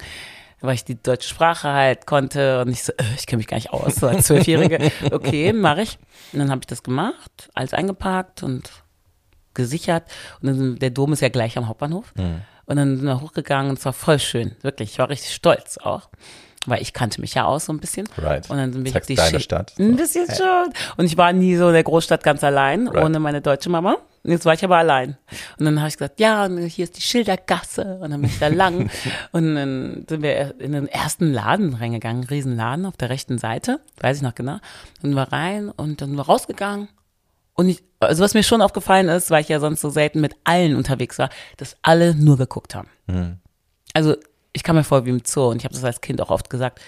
weil 0.62 0.76
ich 0.76 0.86
die 0.86 1.02
deutsche 1.02 1.28
Sprache 1.28 1.70
halt 1.70 2.06
konnte 2.06 2.62
und 2.62 2.70
ich 2.70 2.84
so, 2.84 2.94
äh, 2.94 3.04
ich 3.18 3.26
kenne 3.26 3.40
mich 3.40 3.48
gar 3.48 3.58
nicht 3.58 3.72
aus, 3.72 3.96
so 3.96 4.08
als 4.08 4.28
Zwölfjährige. 4.28 4.92
Okay, 5.12 5.52
mache 5.54 5.82
ich. 5.82 5.98
Und 6.32 6.40
dann 6.40 6.52
habe 6.52 6.62
ich 6.62 6.68
das 6.68 6.84
gemacht, 6.84 7.50
alles 7.54 7.74
eingepackt 7.74 8.44
und 8.44 8.70
gesichert. 9.54 10.04
Und 10.42 10.48
dann, 10.48 10.80
der 10.80 10.92
Dom 10.92 11.14
ist 11.14 11.22
ja 11.22 11.30
gleich 11.30 11.58
am 11.58 11.68
Hauptbahnhof. 11.68 12.14
Mhm. 12.16 12.42
Und 12.66 12.76
dann 12.78 12.98
sind 12.98 13.06
wir 13.06 13.20
hochgegangen 13.20 13.72
und 13.72 13.80
es 13.80 13.86
war 13.86 13.94
voll 13.94 14.20
schön. 14.20 14.56
Wirklich, 14.62 14.92
ich 14.92 15.00
war 15.00 15.10
richtig 15.10 15.34
stolz 15.34 15.78
auch. 15.78 16.10
Weil 16.68 16.82
ich 16.82 16.94
kannte 16.94 17.20
mich 17.20 17.34
ja 17.34 17.46
aus 17.46 17.66
so 17.66 17.74
ein 17.74 17.80
bisschen. 17.80 18.08
Right. 18.18 18.48
Und 18.50 18.58
dann 18.58 18.72
bin 18.72 18.86
ich 18.86 18.94
die 18.94 19.16
deine 19.16 19.40
Stadt. 19.40 19.74
Ein 19.80 19.96
bisschen 19.96 20.28
hey. 20.28 20.38
schon. 20.38 20.74
Und 20.96 21.06
ich 21.06 21.18
war 21.18 21.34
nie 21.34 21.56
so 21.56 21.68
in 21.68 21.74
der 21.74 21.84
Großstadt 21.84 22.24
ganz 22.24 22.44
allein, 22.44 22.88
right. 22.88 23.04
ohne 23.04 23.20
meine 23.20 23.42
deutsche 23.42 23.70
Mama. 23.70 23.98
Und 24.24 24.32
jetzt 24.32 24.46
war 24.46 24.54
ich 24.54 24.64
aber 24.64 24.78
allein. 24.78 25.18
Und 25.58 25.66
dann 25.66 25.80
habe 25.80 25.90
ich 25.90 25.98
gesagt, 25.98 26.20
ja, 26.20 26.48
hier 26.48 26.84
ist 26.84 26.98
die 26.98 27.02
Schildergasse. 27.02 28.00
Und 28.02 28.12
dann 28.12 28.22
bin 28.22 28.30
ich 28.30 28.40
da 28.40 28.48
lang. 28.50 28.90
und 29.32 29.56
dann 29.56 30.06
sind 30.08 30.22
wir 30.22 30.60
in 30.60 30.74
den 30.74 30.88
ersten 30.88 31.32
Laden 31.32 31.74
reingegangen, 31.74 32.24
Riesenladen 32.24 32.86
auf 32.86 32.98
der 32.98 33.10
rechten 33.10 33.40
Seite, 33.40 33.80
weiß 34.00 34.18
ich 34.18 34.24
noch 34.24 34.36
genau. 34.36 34.58
Und 35.02 35.16
wir 35.16 35.32
rein 35.32 35.70
und 35.70 36.02
dann 36.02 36.10
sind 36.10 36.18
wir 36.18 36.26
rausgegangen. 36.26 36.88
Und 37.54 37.70
ich, 37.70 37.84
also 38.00 38.24
was 38.24 38.34
mir 38.34 38.44
schon 38.44 38.62
aufgefallen 38.62 39.10
ist, 39.10 39.32
weil 39.32 39.42
ich 39.42 39.50
ja 39.50 39.60
sonst 39.60 39.82
so 39.82 39.90
selten 39.90 40.22
mit 40.22 40.36
allen 40.44 40.76
unterwegs 40.76 41.18
war, 41.20 41.30
dass 41.58 41.76
alle 41.82 42.16
nur 42.16 42.38
geguckt 42.38 42.76
haben. 42.76 42.90
Mhm. 43.08 43.40
Also 43.94 44.16
ich 44.54 44.64
kam 44.64 44.76
mir 44.76 44.84
vor 44.84 45.06
wie 45.06 45.10
im 45.10 45.22
Zoo 45.26 45.50
und 45.50 45.58
ich 45.58 45.66
habe 45.66 45.74
das 45.74 45.84
als 45.84 46.02
Kind 46.02 46.22
auch 46.22 46.30
oft 46.30 46.50
gesagt. 46.50 46.80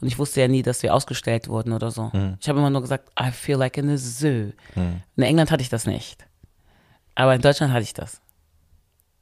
Und 0.00 0.08
ich 0.08 0.18
wusste 0.18 0.40
ja 0.40 0.48
nie, 0.48 0.62
dass 0.62 0.82
wir 0.82 0.94
ausgestellt 0.94 1.48
wurden 1.48 1.72
oder 1.72 1.90
so. 1.90 2.10
Mhm. 2.12 2.36
Ich 2.40 2.48
habe 2.48 2.58
immer 2.58 2.70
nur 2.70 2.82
gesagt, 2.82 3.10
I 3.18 3.30
feel 3.30 3.56
like 3.56 3.78
in 3.78 3.88
a 3.88 3.96
zoo. 3.96 4.52
Mhm. 4.74 5.02
In 5.16 5.22
England 5.22 5.50
hatte 5.50 5.62
ich 5.62 5.68
das 5.68 5.86
nicht. 5.86 6.26
Aber 7.14 7.34
in 7.34 7.40
Deutschland 7.40 7.72
hatte 7.72 7.82
ich 7.82 7.94
das. 7.94 8.20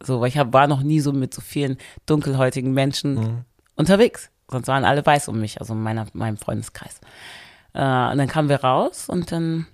So, 0.02 0.20
weil 0.20 0.28
ich 0.28 0.38
hab, 0.38 0.52
war 0.52 0.66
noch 0.66 0.82
nie 0.82 1.00
so 1.00 1.12
mit 1.12 1.34
so 1.34 1.40
vielen 1.40 1.76
dunkelhäutigen 2.06 2.72
Menschen 2.72 3.14
mhm. 3.14 3.44
unterwegs. 3.76 4.30
Sonst 4.50 4.68
waren 4.68 4.84
alle 4.84 5.04
weiß 5.04 5.28
um 5.28 5.40
mich, 5.40 5.60
also 5.60 5.74
in 5.74 5.82
meiner, 5.82 6.06
meinem 6.12 6.36
Freundeskreis. 6.36 7.00
Äh, 7.74 7.80
und 7.80 8.18
dann 8.18 8.28
kamen 8.28 8.48
wir 8.48 8.64
raus 8.64 9.08
und 9.08 9.30
dann 9.30 9.66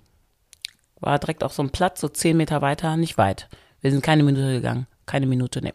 war 0.99 1.17
direkt 1.19 1.43
auf 1.43 1.53
so 1.53 1.61
einem 1.61 1.71
Platz, 1.71 2.01
so 2.01 2.09
zehn 2.09 2.37
Meter 2.37 2.61
weiter, 2.61 2.97
nicht 2.97 3.17
weit. 3.17 3.47
Wir 3.81 3.91
sind 3.91 4.03
keine 4.03 4.23
Minute 4.23 4.53
gegangen. 4.53 4.87
Keine 5.05 5.25
Minute, 5.25 5.61
ne. 5.61 5.73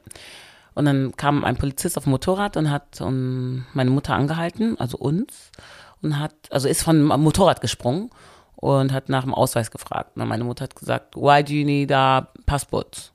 Und 0.74 0.84
dann 0.84 1.16
kam 1.16 1.44
ein 1.44 1.56
Polizist 1.56 1.96
auf 1.96 2.04
dem 2.04 2.10
Motorrad 2.10 2.56
und 2.56 2.70
hat 2.70 3.00
um, 3.00 3.66
meine 3.72 3.90
Mutter 3.90 4.14
angehalten, 4.14 4.78
also 4.78 4.98
uns, 4.98 5.50
und 6.00 6.18
hat, 6.18 6.34
also 6.50 6.68
ist 6.68 6.82
von 6.82 7.02
Motorrad 7.02 7.60
gesprungen 7.60 8.10
und 8.62 8.92
hat 8.92 9.08
nach 9.08 9.24
dem 9.24 9.34
Ausweis 9.34 9.70
gefragt. 9.70 10.16
Und 10.16 10.26
meine 10.26 10.44
Mutter 10.44 10.64
hat 10.64 10.76
gesagt, 10.76 11.16
why 11.16 11.44
do 11.44 11.52
you 11.52 11.64
need 11.64 11.92
a 11.92 12.28
passport? 12.46 13.12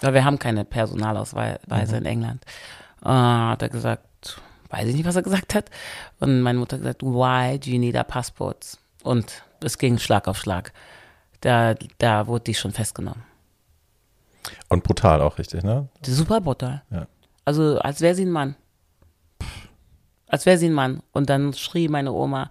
Weil 0.00 0.14
wir 0.14 0.24
haben 0.24 0.38
keine 0.38 0.64
Personalausweise 0.64 1.60
mhm. 1.66 1.94
in 1.98 2.04
England. 2.04 2.44
Uh, 3.02 3.08
hat 3.08 3.62
er 3.62 3.70
gesagt, 3.70 4.40
weiß 4.68 4.88
ich 4.88 4.94
nicht, 4.94 5.06
was 5.06 5.16
er 5.16 5.22
gesagt 5.22 5.54
hat. 5.54 5.70
Und 6.18 6.42
meine 6.42 6.58
Mutter 6.58 6.76
hat 6.76 6.82
gesagt, 6.82 7.02
why 7.02 7.58
do 7.58 7.70
you 7.70 7.78
need 7.78 7.96
a 7.96 8.04
passport? 8.04 8.76
Und 9.02 9.42
es 9.64 9.78
ging 9.78 9.98
Schlag 9.98 10.28
auf 10.28 10.38
Schlag 10.38 10.72
da, 11.40 11.74
da 11.98 12.26
wurde 12.26 12.44
die 12.44 12.54
schon 12.54 12.72
festgenommen. 12.72 13.22
Und 14.68 14.84
brutal 14.84 15.20
auch 15.20 15.38
richtig, 15.38 15.62
ne? 15.62 15.88
Super 16.02 16.40
brutal. 16.40 16.82
Ja. 16.90 17.06
Also 17.44 17.78
als 17.78 18.00
wäre 18.00 18.14
sie 18.14 18.24
ein 18.24 18.30
Mann. 18.30 18.56
Als 20.26 20.46
wäre 20.46 20.58
sie 20.58 20.68
ein 20.68 20.74
Mann. 20.74 21.02
Und 21.12 21.28
dann 21.28 21.52
schrie 21.52 21.88
meine 21.88 22.12
Oma. 22.12 22.48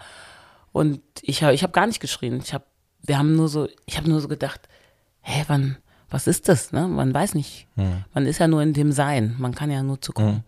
Und 0.80 1.02
ich 1.22 1.44
habe 1.44 1.54
ich 1.54 1.62
hab 1.62 1.74
gar 1.74 1.88
nicht 1.88 2.00
geschrien. 2.00 2.40
Ich 2.42 2.54
habe, 2.54 2.64
wir 3.02 3.18
haben 3.18 3.36
nur 3.36 3.50
so, 3.50 3.68
ich 3.86 3.98
habe 3.98 4.10
nur 4.10 4.22
so 4.22 4.30
gedacht, 4.30 4.70
hä, 5.20 5.44
wann, 5.48 5.78
was 6.10 6.26
ist 6.26 6.48
das? 6.48 6.72
Ne? 6.72 6.88
Man 6.88 7.14
weiß 7.14 7.36
nicht. 7.36 7.68
Hm. 7.76 8.06
Man 8.14 8.26
ist 8.26 8.40
ja 8.40 8.48
nur 8.48 8.62
in 8.62 8.72
dem 8.72 8.94
Sein. 8.94 9.36
Man 9.40 9.54
kann 9.54 9.70
ja 9.70 9.84
nur 9.84 10.02
zugucken. 10.02 10.46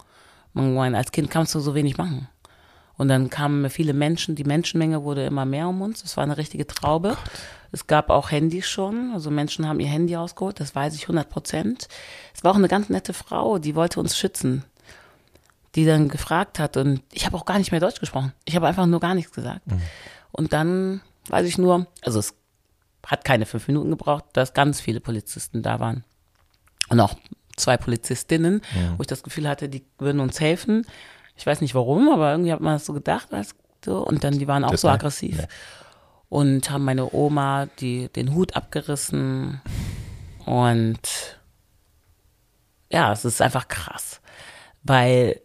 Hm. 0.53 0.73
Man, 0.73 0.95
als 0.95 1.11
Kind 1.11 1.29
kannst 1.29 1.53
du 1.53 1.59
so 1.59 1.75
wenig 1.75 1.97
machen. 1.97 2.29
Und 2.95 3.09
dann 3.09 3.29
kamen 3.29 3.69
viele 3.69 3.91
Menschen, 3.91 4.35
die 4.35 4.45
Menschenmenge 4.45 5.03
wurde 5.03 5.25
immer 5.25 5.43
mehr 5.43 5.67
um 5.67 5.81
uns. 5.81 6.01
Es 6.01 6.15
war 6.15 6.23
eine 6.23 6.37
richtige 6.37 6.65
Traube. 6.65 7.09
Gott. 7.09 7.31
Es 7.73 7.87
gab 7.87 8.09
auch 8.09 8.31
Handys 8.31 8.67
schon, 8.67 9.11
also 9.13 9.31
Menschen 9.31 9.67
haben 9.67 9.81
ihr 9.81 9.87
Handy 9.87 10.15
ausgeholt, 10.15 10.59
das 10.59 10.75
weiß 10.75 10.95
ich 10.95 11.03
100 11.03 11.29
Prozent. 11.29 11.89
Es 12.33 12.43
war 12.43 12.51
auch 12.51 12.57
eine 12.57 12.67
ganz 12.67 12.89
nette 12.89 13.13
Frau, 13.13 13.59
die 13.59 13.75
wollte 13.75 13.99
uns 13.99 14.17
schützen, 14.17 14.63
die 15.75 15.85
dann 15.85 16.09
gefragt 16.09 16.59
hat 16.59 16.75
und 16.75 17.01
ich 17.13 17.25
habe 17.25 17.37
auch 17.37 17.45
gar 17.45 17.57
nicht 17.57 17.71
mehr 17.71 17.79
Deutsch 17.79 18.01
gesprochen. 18.01 18.33
Ich 18.43 18.57
habe 18.57 18.67
einfach 18.67 18.85
nur 18.85 18.99
gar 18.99 19.15
nichts 19.15 19.31
gesagt. 19.31 19.65
Mhm. 19.67 19.81
Und 20.31 20.53
dann 20.53 21.01
weiß 21.27 21.47
ich 21.47 21.57
nur, 21.57 21.87
also 22.01 22.19
es 22.19 22.35
hat 23.05 23.25
keine 23.25 23.45
fünf 23.45 23.67
Minuten 23.67 23.89
gebraucht, 23.89 24.25
dass 24.33 24.53
ganz 24.53 24.79
viele 24.79 24.99
Polizisten 24.99 25.61
da 25.61 25.79
waren 25.79 26.03
und 26.89 26.99
auch 26.99 27.15
zwei 27.57 27.77
Polizistinnen, 27.77 28.55
mhm. 28.55 28.97
wo 28.97 29.01
ich 29.01 29.07
das 29.07 29.23
Gefühl 29.23 29.47
hatte, 29.47 29.69
die 29.69 29.83
würden 29.97 30.19
uns 30.19 30.39
helfen. 30.39 30.85
Ich 31.35 31.45
weiß 31.45 31.61
nicht 31.61 31.75
warum, 31.75 32.09
aber 32.09 32.31
irgendwie 32.31 32.51
hat 32.51 32.61
man 32.61 32.73
das 32.73 32.85
so 32.85 32.93
gedacht. 32.93 33.29
So. 33.83 34.05
Und 34.05 34.23
dann, 34.23 34.37
die 34.37 34.47
waren 34.47 34.63
auch 34.63 34.71
das 34.71 34.81
so 34.81 34.89
aggressiv. 34.89 35.39
Ja 35.39 35.47
und 36.31 36.69
haben 36.69 36.85
meine 36.85 37.13
Oma 37.13 37.67
die, 37.79 38.07
den 38.07 38.33
Hut 38.33 38.55
abgerissen. 38.55 39.61
Und 40.45 41.01
ja, 42.89 43.11
es 43.11 43.25
ist 43.25 43.41
einfach 43.41 43.67
krass, 43.67 44.21
weil 44.81 45.41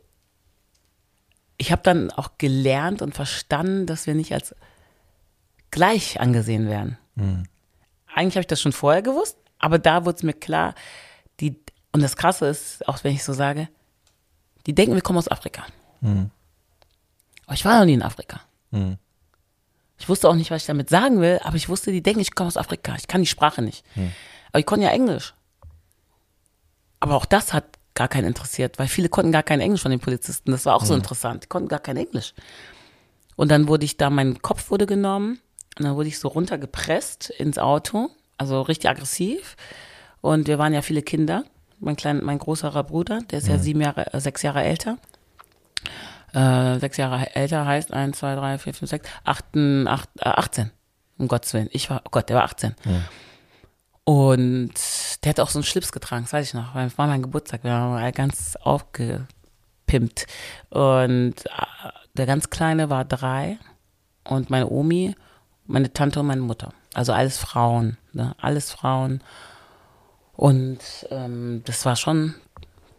ich 1.59 1.72
habe 1.72 1.82
dann 1.82 2.12
auch 2.12 2.39
gelernt 2.39 3.03
und 3.03 3.16
verstanden, 3.16 3.87
dass 3.87 4.07
wir 4.07 4.14
nicht 4.14 4.32
als 4.32 4.55
gleich 5.71 6.21
angesehen 6.21 6.69
werden. 6.69 6.99
Mhm. 7.14 7.45
Eigentlich 8.14 8.37
habe 8.37 8.43
ich 8.43 8.47
das 8.47 8.61
schon 8.61 8.73
vorher 8.73 9.03
gewusst, 9.03 9.37
aber 9.59 9.79
da 9.79 10.05
wurde 10.05 10.17
es 10.17 10.23
mir 10.23 10.33
klar, 10.33 10.75
die, 11.41 11.61
und 11.93 12.03
das 12.03 12.17
Krasse 12.17 12.47
ist, 12.47 12.87
auch 12.89 13.03
wenn 13.05 13.12
ich 13.12 13.25
so 13.25 13.33
sage, 13.33 13.69
die 14.67 14.75
denken, 14.75 14.95
wir 14.95 15.03
kommen 15.03 15.19
aus 15.19 15.29
Afrika. 15.29 15.64
Mhm. 16.01 16.31
Aber 17.47 17.55
ich 17.55 17.64
war 17.64 17.79
noch 17.79 17.87
nie 17.87 17.95
in 17.95 18.03
Afrika. 18.03 18.41
Mhm. 18.71 18.99
Ich 19.99 20.09
wusste 20.09 20.29
auch 20.29 20.35
nicht, 20.35 20.51
was 20.51 20.62
ich 20.62 20.67
damit 20.67 20.91
sagen 20.91 21.21
will, 21.21 21.41
aber 21.43 21.57
ich 21.57 21.69
wusste, 21.69 21.91
die 21.91 22.03
denken, 22.03 22.21
ich 22.21 22.35
komme 22.35 22.49
aus 22.49 22.57
Afrika. 22.57 22.95
Ich 22.97 23.09
kann 23.09 23.23
die 23.23 23.27
Sprache 23.27 23.62
nicht. 23.62 23.85
Hm. 23.95 24.12
Aber 24.51 24.59
ich 24.61 24.67
konnte 24.67 24.85
ja 24.85 24.93
Englisch. 24.93 25.35
Aber 27.01 27.17
auch 27.17 27.25
das 27.25 27.53
hat 27.53 27.64
gar 27.95 28.09
keinen 28.09 28.27
interessiert, 28.27 28.79
weil 28.79 28.89
viele 28.89 29.09
konnten 29.09 29.33
gar 29.33 29.43
kein 29.43 29.61
Englisch 29.61 29.81
von 29.83 29.91
den 29.91 30.01
Polizisten. 30.01 30.51
Das 30.51 30.67
war 30.67 30.75
auch 30.75 30.85
so 30.85 30.95
interessant. 30.95 31.45
Die 31.45 31.49
konnten 31.49 31.69
gar 31.69 31.79
kein 31.79 31.97
Englisch. 31.97 32.35
Und 33.37 33.51
dann 33.51 33.69
wurde 33.69 33.87
ich 33.87 33.97
da, 33.97 34.11
mein 34.11 34.43
Kopf 34.43 34.71
wurde 34.71 34.87
genommen 34.87 35.41
und 35.79 35.85
dann 35.85 35.97
wurde 35.97 36.09
ich 36.09 36.18
so 36.18 36.29
runtergepresst 36.29 37.31
ins 37.31 37.59
Auto, 37.59 38.11
also 38.39 38.62
richtig 38.62 38.91
aggressiv. 38.91 39.57
Und 40.20 40.49
wir 40.49 40.59
waren 40.59 40.72
ja 40.72 40.83
viele 40.83 41.03
Kinder, 41.03 41.45
mein 41.79 41.97
klein, 41.97 42.24
mein 42.24 42.39
großerer 42.39 42.85
Bruder, 42.85 43.20
der 43.31 43.39
ist 43.39 43.49
ja 43.49 43.59
sieben 43.59 43.83
Jahre, 43.83 44.12
äh, 44.12 44.20
sechs 44.20 44.43
Jahre 44.43 44.62
älter. 44.62 44.99
Äh, 46.33 46.79
sechs 46.79 46.97
Jahre 46.97 47.35
älter 47.35 47.66
heißt 47.66 47.93
eins, 47.93 48.18
zwei, 48.18 48.35
drei, 48.35 48.59
vier, 48.59 48.74
fünf, 48.74 48.91
sechs, 48.91 49.09
achten, 49.24 49.87
acht, 49.87 50.09
äh, 50.18 50.29
18. 50.29 50.70
Um 51.18 51.29
Gottes 51.29 51.55
Willen. 51.55 51.68
Ich 51.72 51.89
war, 51.89 52.03
oh 52.05 52.11
Gott, 52.11 52.29
der 52.29 52.37
war 52.37 52.45
18. 52.45 52.74
Und 54.05 54.74
der 55.24 55.31
hat 55.31 55.41
auch 55.41 55.51
so 55.51 55.59
einen 55.59 55.64
Schlips 55.64 55.93
getragen, 55.93 56.24
das 56.24 56.33
weiß 56.33 56.47
ich 56.47 56.55
noch, 56.55 56.74
weil 56.74 56.87
es 56.87 56.97
war 56.99 57.07
mein 57.07 57.22
Geburtstag, 57.22 57.64
wir 57.64 57.72
waren 57.72 58.12
ganz 58.12 58.57
aufgepimpt. 58.57 60.27
Und 60.70 61.35
äh, 61.47 61.91
der 62.14 62.27
ganz 62.27 62.51
Kleine 62.51 62.89
war 62.89 63.05
drei 63.05 63.59
und 64.24 64.51
meine 64.51 64.68
Omi, 64.68 65.14
meine 65.67 65.93
Tante 65.93 66.21
und 66.21 66.27
meine 66.27 66.41
Mutter. 66.41 66.73
Also 66.95 67.12
alles 67.12 67.39
Frauen, 67.39 67.97
ne? 68.12 68.35
alles 68.39 68.71
Frauen. 68.71 69.23
Und 70.35 70.79
ähm, 71.11 71.62
das 71.64 71.85
war 71.85 71.97
schon 71.97 72.35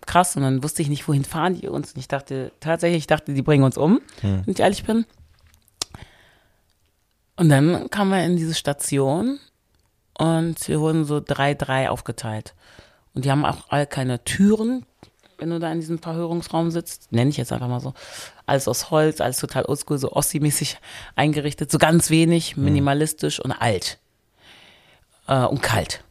krass. 0.06 0.36
Und 0.36 0.44
dann 0.44 0.64
wusste 0.64 0.82
ich 0.82 0.90
nicht, 0.90 1.08
wohin 1.08 1.26
fahren 1.26 1.60
die 1.60 1.68
uns. 1.68 1.94
Und 1.94 2.00
ich 2.00 2.08
dachte, 2.08 2.52
tatsächlich, 2.60 3.00
ich 3.00 3.08
dachte, 3.08 3.34
die 3.34 3.42
bringen 3.42 3.64
uns 3.64 3.78
um, 3.78 4.02
wenn 4.22 4.44
ich 4.54 4.60
ehrlich 4.60 4.84
bin. 4.84 5.06
Und 7.36 7.50
dann 7.50 7.90
kamen 7.90 8.12
wir 8.12 8.24
in 8.24 8.36
diese 8.36 8.56
Station 8.56 9.40
und 10.18 10.68
wir 10.68 10.80
wurden 10.80 11.06
so 11.06 11.22
drei, 11.24 11.54
drei 11.54 11.90
aufgeteilt. 11.90 12.56
Und 13.14 13.26
die 13.26 13.32
haben 13.32 13.46
auch 13.46 13.70
alle 13.70 13.86
keine 13.86 14.24
Türen, 14.24 14.86
wenn 15.38 15.50
du 15.50 15.60
da 15.60 15.72
in 15.72 15.80
diesem 15.80 16.00
Verhörungsraum 16.00 16.72
sitzt. 16.72 17.12
Nenne 17.12 17.30
ich 17.30 17.38
jetzt 17.38 17.52
einfach 17.52 17.68
mal 17.68 17.80
so. 17.80 17.94
Alles 18.46 18.68
aus 18.68 18.90
Holz, 18.92 19.22
alles 19.22 19.40
total 19.40 19.66
oldschool, 19.66 19.98
so 19.98 20.12
Ossi-mäßig 20.12 20.78
eingerichtet. 21.16 21.72
So 21.72 21.78
ganz 21.78 22.10
wenig, 22.10 22.58
minimalistisch 22.58 23.40
und 23.40 23.52
alt. 23.52 24.00
Äh, 25.28 25.46
und 25.46 25.62
kalt. 25.62 26.04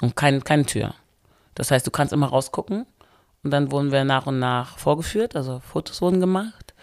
Und 0.00 0.16
kein, 0.16 0.42
keine 0.44 0.64
Tür. 0.64 0.94
Das 1.54 1.70
heißt, 1.70 1.86
du 1.86 1.90
kannst 1.90 2.12
immer 2.12 2.28
rausgucken. 2.28 2.86
Und 3.42 3.50
dann 3.50 3.70
wurden 3.70 3.92
wir 3.92 4.04
nach 4.04 4.26
und 4.26 4.38
nach 4.38 4.76
vorgeführt, 4.78 5.34
also 5.34 5.60
Fotos 5.60 6.02
wurden 6.02 6.20
gemacht 6.20 6.74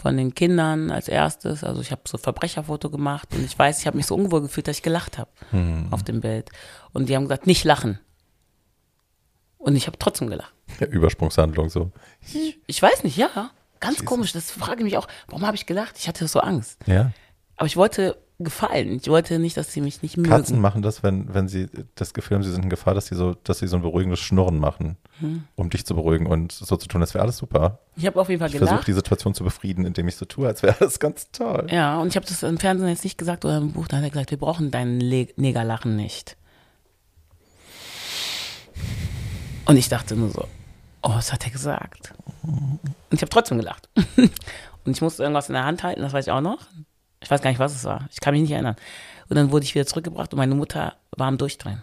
von 0.00 0.16
den 0.16 0.32
Kindern 0.34 0.90
als 0.90 1.08
erstes. 1.08 1.64
Also 1.64 1.80
ich 1.80 1.90
habe 1.90 2.02
so 2.06 2.18
Verbrecherfoto 2.18 2.88
gemacht 2.88 3.28
und 3.34 3.44
ich 3.44 3.58
weiß, 3.58 3.80
ich 3.80 3.86
habe 3.86 3.96
mich 3.96 4.06
so 4.06 4.14
unwohl 4.14 4.42
gefühlt, 4.42 4.68
dass 4.68 4.76
ich 4.76 4.82
gelacht 4.82 5.18
habe 5.18 5.30
auf 5.90 6.04
dem 6.04 6.20
Bild. 6.20 6.50
Und 6.92 7.08
die 7.08 7.16
haben 7.16 7.24
gesagt, 7.24 7.46
nicht 7.46 7.64
lachen. 7.64 7.98
Und 9.58 9.74
ich 9.74 9.88
habe 9.88 9.98
trotzdem 9.98 10.28
gelacht. 10.30 10.52
Ja, 10.80 10.86
Übersprungshandlung 10.90 11.68
so. 11.70 11.90
Ich 12.66 12.82
weiß 12.82 13.04
nicht, 13.04 13.16
ja. 13.16 13.50
Ganz 13.80 14.04
komisch, 14.04 14.32
das 14.32 14.50
frage 14.50 14.78
ich 14.80 14.84
mich 14.84 14.96
auch, 14.98 15.06
warum 15.28 15.46
habe 15.46 15.56
ich 15.56 15.66
gelacht? 15.66 15.96
Ich 15.98 16.08
hatte 16.08 16.26
so 16.26 16.40
Angst. 16.40 16.80
Ja. 16.86 17.12
Aber 17.56 17.66
ich 17.66 17.76
wollte 17.76 18.16
gefallen. 18.40 18.98
Ich 19.02 19.08
wollte 19.08 19.38
nicht, 19.40 19.56
dass 19.56 19.72
sie 19.72 19.80
mich 19.80 20.02
nicht 20.02 20.16
mögen. 20.16 20.28
Katzen 20.30 20.60
machen 20.60 20.80
das, 20.82 21.02
wenn, 21.02 21.32
wenn 21.34 21.48
sie 21.48 21.68
das 21.96 22.14
Gefühl 22.14 22.36
haben, 22.36 22.44
sie 22.44 22.52
sind 22.52 22.62
in 22.64 22.70
Gefahr, 22.70 22.94
dass 22.94 23.06
sie 23.06 23.16
so, 23.16 23.34
dass 23.34 23.58
sie 23.58 23.66
so 23.66 23.76
ein 23.76 23.82
beruhigendes 23.82 24.20
Schnurren 24.20 24.58
machen, 24.60 24.96
Hm. 25.18 25.42
um 25.56 25.68
dich 25.70 25.84
zu 25.84 25.96
beruhigen 25.96 26.26
und 26.26 26.52
so 26.52 26.76
zu 26.76 26.86
tun, 26.86 27.00
als 27.00 27.14
wäre 27.14 27.22
alles 27.22 27.36
super. 27.38 27.80
Ich 27.96 28.06
habe 28.06 28.20
auf 28.20 28.28
jeden 28.28 28.38
Fall 28.38 28.48
Ich 28.50 28.58
versuche 28.58 28.84
die 28.84 28.92
Situation 28.92 29.34
zu 29.34 29.42
befrieden, 29.42 29.84
indem 29.86 30.06
ich 30.06 30.14
so 30.14 30.24
tue, 30.24 30.46
als 30.46 30.62
wäre 30.62 30.76
alles 30.80 31.00
ganz 31.00 31.32
toll. 31.32 31.66
Ja, 31.70 31.98
und 32.00 32.08
ich 32.08 32.16
habe 32.16 32.26
das 32.26 32.44
im 32.44 32.58
Fernsehen 32.58 32.88
jetzt 32.88 33.02
nicht 33.02 33.18
gesagt 33.18 33.44
oder 33.44 33.56
im 33.58 33.72
Buch, 33.72 33.88
da 33.88 33.96
hat 33.96 34.04
er 34.04 34.10
gesagt, 34.10 34.30
wir 34.30 34.38
brauchen 34.38 34.70
dein 34.70 35.00
Le 35.00 35.26
Negerlachen 35.36 35.96
nicht. 35.96 36.36
Und 39.66 39.76
ich 39.76 39.88
dachte 39.88 40.14
nur 40.14 40.30
so, 40.30 40.46
oh, 41.02 41.10
was 41.10 41.32
hat 41.32 41.44
er 41.44 41.50
gesagt? 41.50 42.14
Und 42.42 42.80
ich 43.10 43.20
habe 43.20 43.30
trotzdem 43.30 43.58
gelacht. 43.58 43.88
Und 44.84 44.92
ich 44.92 45.02
musste 45.02 45.22
irgendwas 45.22 45.48
in 45.48 45.54
der 45.54 45.64
Hand 45.64 45.82
halten, 45.82 46.00
das 46.00 46.12
weiß 46.12 46.26
ich 46.26 46.32
auch 46.32 46.40
noch. 46.40 46.66
Ich 47.20 47.30
weiß 47.30 47.42
gar 47.42 47.50
nicht, 47.50 47.58
was 47.58 47.74
es 47.74 47.84
war. 47.84 48.08
Ich 48.10 48.20
kann 48.20 48.32
mich 48.32 48.42
nicht 48.42 48.52
erinnern. 48.52 48.76
Und 49.28 49.36
dann 49.36 49.50
wurde 49.50 49.64
ich 49.64 49.74
wieder 49.74 49.86
zurückgebracht 49.86 50.32
und 50.32 50.38
meine 50.38 50.54
Mutter 50.54 50.96
war 51.10 51.26
am 51.26 51.36
Durchdrehen. 51.36 51.82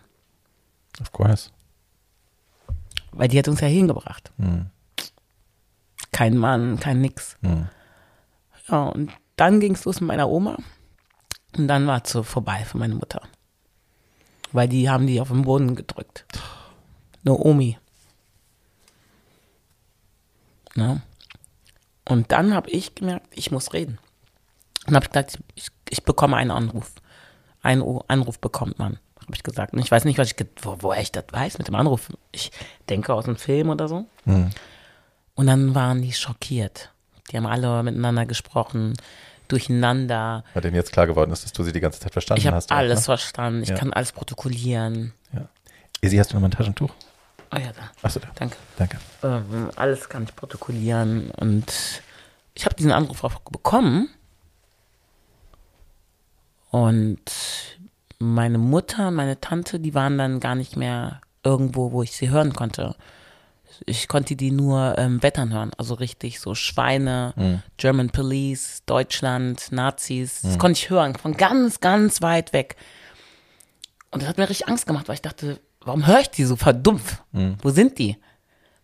Of 1.01 1.11
course. 1.11 1.51
Weil 3.11 3.27
die 3.27 3.37
hat 3.37 3.47
uns 3.47 3.61
ja 3.61 3.67
hingebracht. 3.67 4.31
Hm. 4.37 4.67
Kein 6.11 6.37
Mann, 6.37 6.79
kein 6.79 7.01
Nix. 7.01 7.37
Hm. 7.41 7.67
Ja, 8.69 8.85
und 8.87 9.11
dann 9.35 9.59
ging 9.59 9.73
es 9.73 9.85
los 9.85 10.01
mit 10.01 10.07
meiner 10.07 10.29
Oma. 10.29 10.57
Und 11.57 11.67
dann 11.67 11.87
war 11.87 12.01
es 12.03 12.11
so 12.11 12.23
vorbei 12.23 12.65
für 12.65 12.77
meine 12.77 12.95
Mutter. 12.95 13.21
Weil 14.51 14.67
die 14.67 14.89
haben 14.89 15.07
die 15.07 15.19
auf 15.21 15.27
den 15.27 15.43
Boden 15.43 15.75
gedrückt. 15.75 16.25
Eine 17.23 17.37
Omi. 17.37 17.77
Ja. 20.75 21.01
Und 22.07 22.31
dann 22.31 22.53
habe 22.53 22.69
ich 22.69 22.95
gemerkt, 22.95 23.27
ich 23.31 23.51
muss 23.51 23.73
reden. 23.73 23.97
Und 24.87 24.95
habe 24.95 25.07
gesagt, 25.07 25.39
ich, 25.55 25.67
ich 25.89 26.03
bekomme 26.03 26.37
einen 26.37 26.51
Anruf. 26.51 26.91
Einen 27.61 27.81
Anruf 28.07 28.39
bekommt 28.39 28.77
man, 28.77 28.99
habe 29.21 29.33
ich 29.33 29.41
gesagt. 29.41 29.73
Und 29.73 29.79
ich 29.79 29.89
weiß 29.89 30.05
nicht, 30.05 30.19
was 30.19 30.31
ich, 30.31 30.35
wo, 30.61 30.77
woher 30.81 31.01
ich 31.01 31.11
das 31.11 31.23
weiß 31.31 31.57
mit 31.57 31.67
dem 31.67 31.75
Anruf. 31.75 32.09
Ich 32.31 32.51
denke 32.89 33.13
aus 33.13 33.25
einem 33.25 33.37
Film 33.37 33.69
oder 33.69 33.87
so. 33.87 34.05
Und 34.25 35.47
dann 35.47 35.73
waren 35.73 36.01
die 36.03 36.13
schockiert. 36.13 36.91
Die 37.31 37.37
haben 37.37 37.47
alle 37.47 37.81
miteinander 37.81 38.27
gesprochen, 38.27 38.93
durcheinander. 39.47 40.43
Weil 40.53 40.61
denen 40.61 40.75
jetzt 40.75 40.91
klar 40.91 41.07
geworden 41.07 41.31
ist, 41.31 41.43
dass 41.43 41.53
du 41.53 41.63
sie 41.63 41.71
die 41.71 41.79
ganze 41.79 41.99
Zeit 41.99 42.13
verstanden 42.13 42.41
Ich 42.41 42.45
habe 42.47 42.57
hast. 42.57 42.71
auch, 42.71 42.75
alles 42.75 42.99
Ne? 42.99 43.05
verstanden. 43.05 43.63
Ich 43.63 43.69
Ja. 43.69 43.75
kann 43.77 43.91
alles 43.93 44.11
protokollieren. 44.11 45.13
Ja. 45.33 45.47
Isi, 46.01 46.17
hast 46.17 46.31
du 46.31 46.35
noch 46.35 46.41
mal 46.41 46.49
ein 46.49 46.51
Taschentuch? 46.51 46.93
Oh 47.53 47.57
ja, 47.57 47.71
da. 47.73 47.91
Achso, 48.01 48.19
da. 48.19 48.27
Danke. 48.35 48.57
Danke. 48.77 48.97
Ähm, 49.23 49.69
alles 49.75 50.09
kann 50.09 50.23
ich 50.23 50.35
protokollieren. 50.35 51.31
Und 51.31 52.01
ich 52.53 52.65
habe 52.65 52.75
diesen 52.75 52.91
Anruf 52.91 53.23
auch 53.23 53.39
bekommen. 53.39 54.09
Und 56.71 57.21
meine 58.19 58.57
Mutter, 58.57 59.11
meine 59.11 59.39
Tante, 59.39 59.79
die 59.79 59.93
waren 59.93 60.17
dann 60.17 60.39
gar 60.39 60.55
nicht 60.55 60.75
mehr 60.75 61.21
irgendwo, 61.43 61.91
wo 61.91 62.03
ich 62.03 62.11
sie 62.11 62.29
hören 62.29 62.53
konnte. 62.53 62.95
Ich 63.85 64.07
konnte 64.07 64.35
die 64.35 64.51
nur 64.51 64.97
ähm, 64.97 65.21
wettern 65.21 65.51
hören, 65.51 65.71
also 65.77 65.95
richtig 65.95 66.39
so 66.39 66.55
Schweine, 66.55 67.61
German 67.77 68.09
Police, 68.09 68.83
Deutschland, 68.85 69.71
Nazis. 69.71 70.41
Das 70.41 70.57
konnte 70.57 70.79
ich 70.79 70.89
hören, 70.89 71.15
von 71.15 71.35
ganz, 71.35 71.81
ganz 71.81 72.21
weit 72.21 72.53
weg. 72.53 72.77
Und 74.11 74.21
das 74.21 74.29
hat 74.29 74.37
mir 74.37 74.49
richtig 74.49 74.69
Angst 74.69 74.87
gemacht, 74.87 75.09
weil 75.09 75.15
ich 75.15 75.21
dachte, 75.21 75.59
warum 75.85 76.05
höre 76.07 76.19
ich 76.19 76.29
die 76.29 76.43
so 76.43 76.55
verdumpft? 76.55 77.21
Wo 77.61 77.69
sind 77.69 77.97
die? 77.99 78.17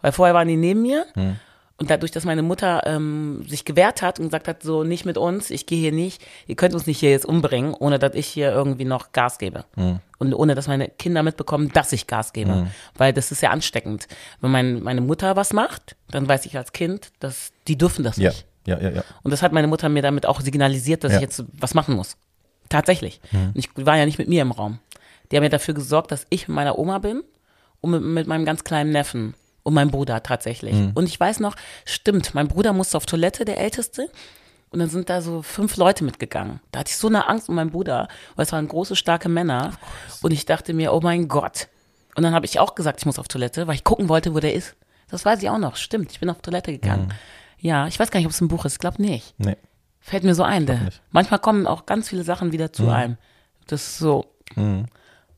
Weil 0.01 0.11
vorher 0.13 0.33
waren 0.33 0.47
die 0.47 0.55
neben 0.57 0.81
mir. 0.81 1.05
Und 1.77 1.89
dadurch, 1.89 2.11
dass 2.11 2.25
meine 2.25 2.43
Mutter 2.43 2.83
ähm, 2.85 3.43
sich 3.47 3.65
gewehrt 3.65 4.03
hat 4.03 4.19
und 4.19 4.25
gesagt 4.25 4.47
hat, 4.47 4.61
so 4.61 4.83
nicht 4.83 5.03
mit 5.03 5.17
uns, 5.17 5.49
ich 5.49 5.65
gehe 5.65 5.79
hier 5.79 5.91
nicht, 5.91 6.21
ihr 6.45 6.55
könnt 6.55 6.75
uns 6.75 6.85
nicht 6.85 6.99
hier 6.99 7.09
jetzt 7.09 7.25
umbringen, 7.25 7.73
ohne 7.73 7.97
dass 7.97 8.13
ich 8.13 8.27
hier 8.27 8.51
irgendwie 8.51 8.85
noch 8.85 9.13
Gas 9.13 9.39
gebe. 9.39 9.65
Und 10.19 10.33
ohne 10.35 10.53
dass 10.53 10.67
meine 10.67 10.89
Kinder 10.89 11.23
mitbekommen, 11.23 11.71
dass 11.73 11.91
ich 11.91 12.05
Gas 12.05 12.33
gebe. 12.33 12.67
Weil 12.95 13.13
das 13.13 13.31
ist 13.31 13.41
ja 13.41 13.49
ansteckend. 13.49 14.07
Wenn 14.41 14.51
mein, 14.51 14.83
meine 14.83 15.01
Mutter 15.01 15.35
was 15.35 15.53
macht, 15.53 15.95
dann 16.11 16.27
weiß 16.27 16.45
ich 16.45 16.55
als 16.55 16.71
Kind, 16.71 17.11
dass 17.19 17.51
die 17.67 17.77
dürfen 17.79 18.03
das 18.03 18.17
Ja. 18.17 18.29
nicht. 18.29 18.45
Ja, 18.67 18.79
ja, 18.79 18.89
ja. 18.91 19.03
Und 19.23 19.31
das 19.31 19.41
hat 19.41 19.51
meine 19.51 19.65
Mutter 19.67 19.89
mir 19.89 20.03
damit 20.03 20.27
auch 20.27 20.39
signalisiert, 20.41 21.03
dass 21.03 21.13
Ja. 21.13 21.17
ich 21.17 21.23
jetzt 21.23 21.43
was 21.53 21.73
machen 21.73 21.95
muss. 21.95 22.15
Tatsächlich. 22.69 23.19
Und 23.33 23.53
ich 23.55 23.69
war 23.75 23.97
ja 23.97 24.05
nicht 24.05 24.19
mit 24.19 24.29
mir 24.29 24.43
im 24.43 24.51
Raum. 24.51 24.77
Die 25.31 25.37
haben 25.37 25.43
ja 25.43 25.49
dafür 25.49 25.73
gesorgt, 25.73 26.11
dass 26.11 26.27
ich 26.29 26.47
mit 26.47 26.55
meiner 26.55 26.77
Oma 26.77 26.99
bin 26.99 27.23
und 27.79 27.91
mit, 27.91 28.01
mit 28.01 28.27
meinem 28.27 28.45
ganz 28.45 28.63
kleinen 28.63 28.91
Neffen 28.91 29.33
und 29.63 29.73
meinem 29.73 29.91
Bruder 29.91 30.21
tatsächlich. 30.23 30.73
Und 30.95 31.07
ich 31.07 31.19
weiß 31.19 31.39
noch, 31.39 31.55
stimmt, 31.85 32.33
mein 32.35 32.47
Bruder 32.47 32.73
musste 32.73 32.97
auf 32.97 33.05
Toilette, 33.05 33.45
der 33.45 33.57
Älteste. 33.59 34.09
Und 34.71 34.79
dann 34.79 34.89
sind 34.89 35.09
da 35.09 35.21
so 35.21 35.41
fünf 35.41 35.75
Leute 35.75 36.03
mitgegangen. 36.05 36.61
Da 36.71 36.79
hatte 36.79 36.91
ich 36.91 36.97
so 36.97 37.07
eine 37.07 37.27
Angst 37.27 37.49
um 37.49 37.55
meinen 37.55 37.71
Bruder, 37.71 38.07
weil 38.35 38.45
es 38.45 38.53
waren 38.53 38.67
große, 38.67 38.95
starke 38.95 39.27
Männer. 39.27 39.73
Und 40.21 40.31
ich 40.31 40.45
dachte 40.45 40.73
mir, 40.73 40.93
oh 40.93 41.01
mein 41.01 41.27
Gott. 41.27 41.67
Und 42.15 42.23
dann 42.23 42.33
habe 42.33 42.45
ich 42.45 42.59
auch 42.59 42.73
gesagt, 42.75 42.99
ich 43.01 43.05
muss 43.05 43.19
auf 43.19 43.27
Toilette, 43.27 43.67
weil 43.67 43.75
ich 43.75 43.83
gucken 43.83 44.07
wollte, 44.09 44.33
wo 44.33 44.39
der 44.39 44.53
ist. 44.53 44.75
Das 45.09 45.25
weiß 45.25 45.41
ich 45.43 45.49
auch 45.49 45.57
noch. 45.57 45.75
Stimmt, 45.75 46.11
ich 46.13 46.19
bin 46.21 46.29
auf 46.29 46.41
Toilette 46.41 46.71
gegangen. 46.71 47.13
Ja, 47.59 47.87
ich 47.87 47.99
weiß 47.99 48.11
gar 48.11 48.19
nicht, 48.19 48.27
ob 48.27 48.31
es 48.31 48.39
ein 48.41 48.47
Buch 48.47 48.63
ist. 48.65 48.73
Ich 48.73 48.79
glaube 48.79 49.01
nicht. 49.01 49.35
Nee. 49.37 49.57
Fällt 49.99 50.23
mir 50.23 50.35
so 50.35 50.43
ein. 50.43 50.65
Manchmal 51.11 51.39
kommen 51.39 51.67
auch 51.67 51.85
ganz 51.85 52.09
viele 52.09 52.23
Sachen 52.23 52.51
wieder 52.53 52.71
zu 52.73 52.83
einem. 52.89 53.17
Das 53.67 53.81
ist 53.85 53.97
so. 53.99 54.25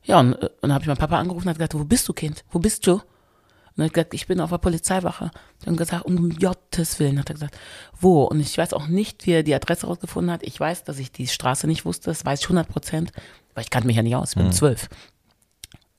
Ja, 0.04 0.20
und, 0.20 0.34
äh, 0.34 0.46
und 0.46 0.62
dann 0.62 0.74
habe 0.74 0.82
ich 0.82 0.88
meinen 0.88 0.98
Papa 0.98 1.18
angerufen 1.18 1.46
und 1.46 1.50
hat 1.50 1.58
gesagt, 1.58 1.74
wo 1.74 1.84
bist 1.84 2.08
du, 2.08 2.12
Kind? 2.12 2.44
Wo 2.50 2.58
bist 2.58 2.86
du? 2.86 2.92
Und 2.92 3.82
er 3.82 3.86
hat 3.86 3.94
gesagt, 3.94 4.14
ich 4.14 4.26
bin 4.26 4.40
auf 4.40 4.50
der 4.50 4.58
Polizeiwache. 4.58 5.30
Und 5.66 5.76
gesagt, 5.76 6.04
um 6.06 6.30
Gottes 6.30 7.00
Willen, 7.00 7.18
hat 7.18 7.30
er 7.30 7.34
gesagt, 7.34 7.58
wo? 7.98 8.24
Und 8.24 8.38
ich 8.40 8.56
weiß 8.56 8.72
auch 8.72 8.86
nicht, 8.86 9.26
wie 9.26 9.32
er 9.32 9.42
die 9.42 9.54
Adresse 9.54 9.86
rausgefunden 9.86 10.30
hat. 10.32 10.42
Ich 10.44 10.58
weiß, 10.58 10.84
dass 10.84 10.98
ich 10.98 11.10
die 11.10 11.26
Straße 11.26 11.66
nicht 11.66 11.84
wusste. 11.84 12.10
Das 12.10 12.24
weiß 12.24 12.40
ich 12.40 12.46
100 12.46 12.68
Prozent. 12.68 13.12
Weil 13.54 13.64
ich 13.64 13.70
kannte 13.70 13.86
mich 13.86 13.96
ja 13.96 14.02
nicht 14.02 14.14
aus. 14.14 14.30
Ich 14.30 14.36
bin 14.36 14.52
zwölf. 14.52 14.88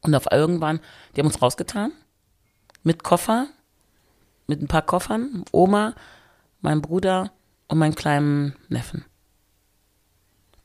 Und 0.02 0.16
auf 0.16 0.28
irgendwann, 0.32 0.80
die 1.16 1.22
haben 1.22 1.28
uns 1.28 1.42
rausgetan. 1.42 1.92
Mit 2.84 3.04
Koffer. 3.04 3.48
Mit 4.48 4.62
ein 4.62 4.68
paar 4.68 4.84
Koffern. 4.84 5.44
Oma, 5.52 5.96
mein 6.62 6.82
Bruder 6.82 7.32
und 7.68 7.78
meinen 7.78 7.96
kleinen 7.96 8.56
Neffen. 8.70 9.06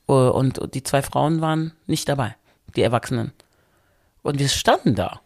Und 0.07 0.59
und 0.59 0.75
die 0.75 0.83
zwei 0.83 1.03
Frauen 1.03 1.41
waren 1.41 1.73
nicht 1.87 2.09
dabei, 2.09 2.35
die 2.77 2.83
Erwachsenen. 2.83 3.33
Und 4.23 4.39
wir 4.39 4.49
standen 4.49 4.95
da. 4.95 5.21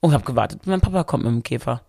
Und 0.00 0.12
habe 0.12 0.24
gewartet, 0.24 0.66
mein 0.66 0.80
Papa 0.80 1.04
kommt 1.04 1.24
mit 1.24 1.32
dem 1.32 1.42
Käfer. 1.42 1.82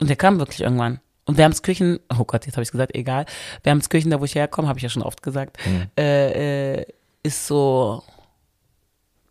Und 0.00 0.08
der 0.08 0.16
kam 0.16 0.38
wirklich 0.38 0.60
irgendwann. 0.60 1.00
Und 1.24 1.36
Wermskirchen, 1.36 2.00
oh 2.18 2.24
Gott, 2.24 2.46
jetzt 2.46 2.56
habe 2.56 2.62
ich 2.62 2.72
gesagt, 2.72 2.94
egal. 2.94 3.26
Wermskirchen, 3.62 4.10
da 4.10 4.20
wo 4.20 4.24
ich 4.24 4.34
herkomme, 4.34 4.68
habe 4.68 4.78
ich 4.78 4.82
ja 4.82 4.88
schon 4.88 5.02
oft 5.02 5.22
gesagt, 5.22 5.58
äh, 5.96 6.80
äh, 6.80 6.86
ist 7.22 7.46
so 7.46 8.02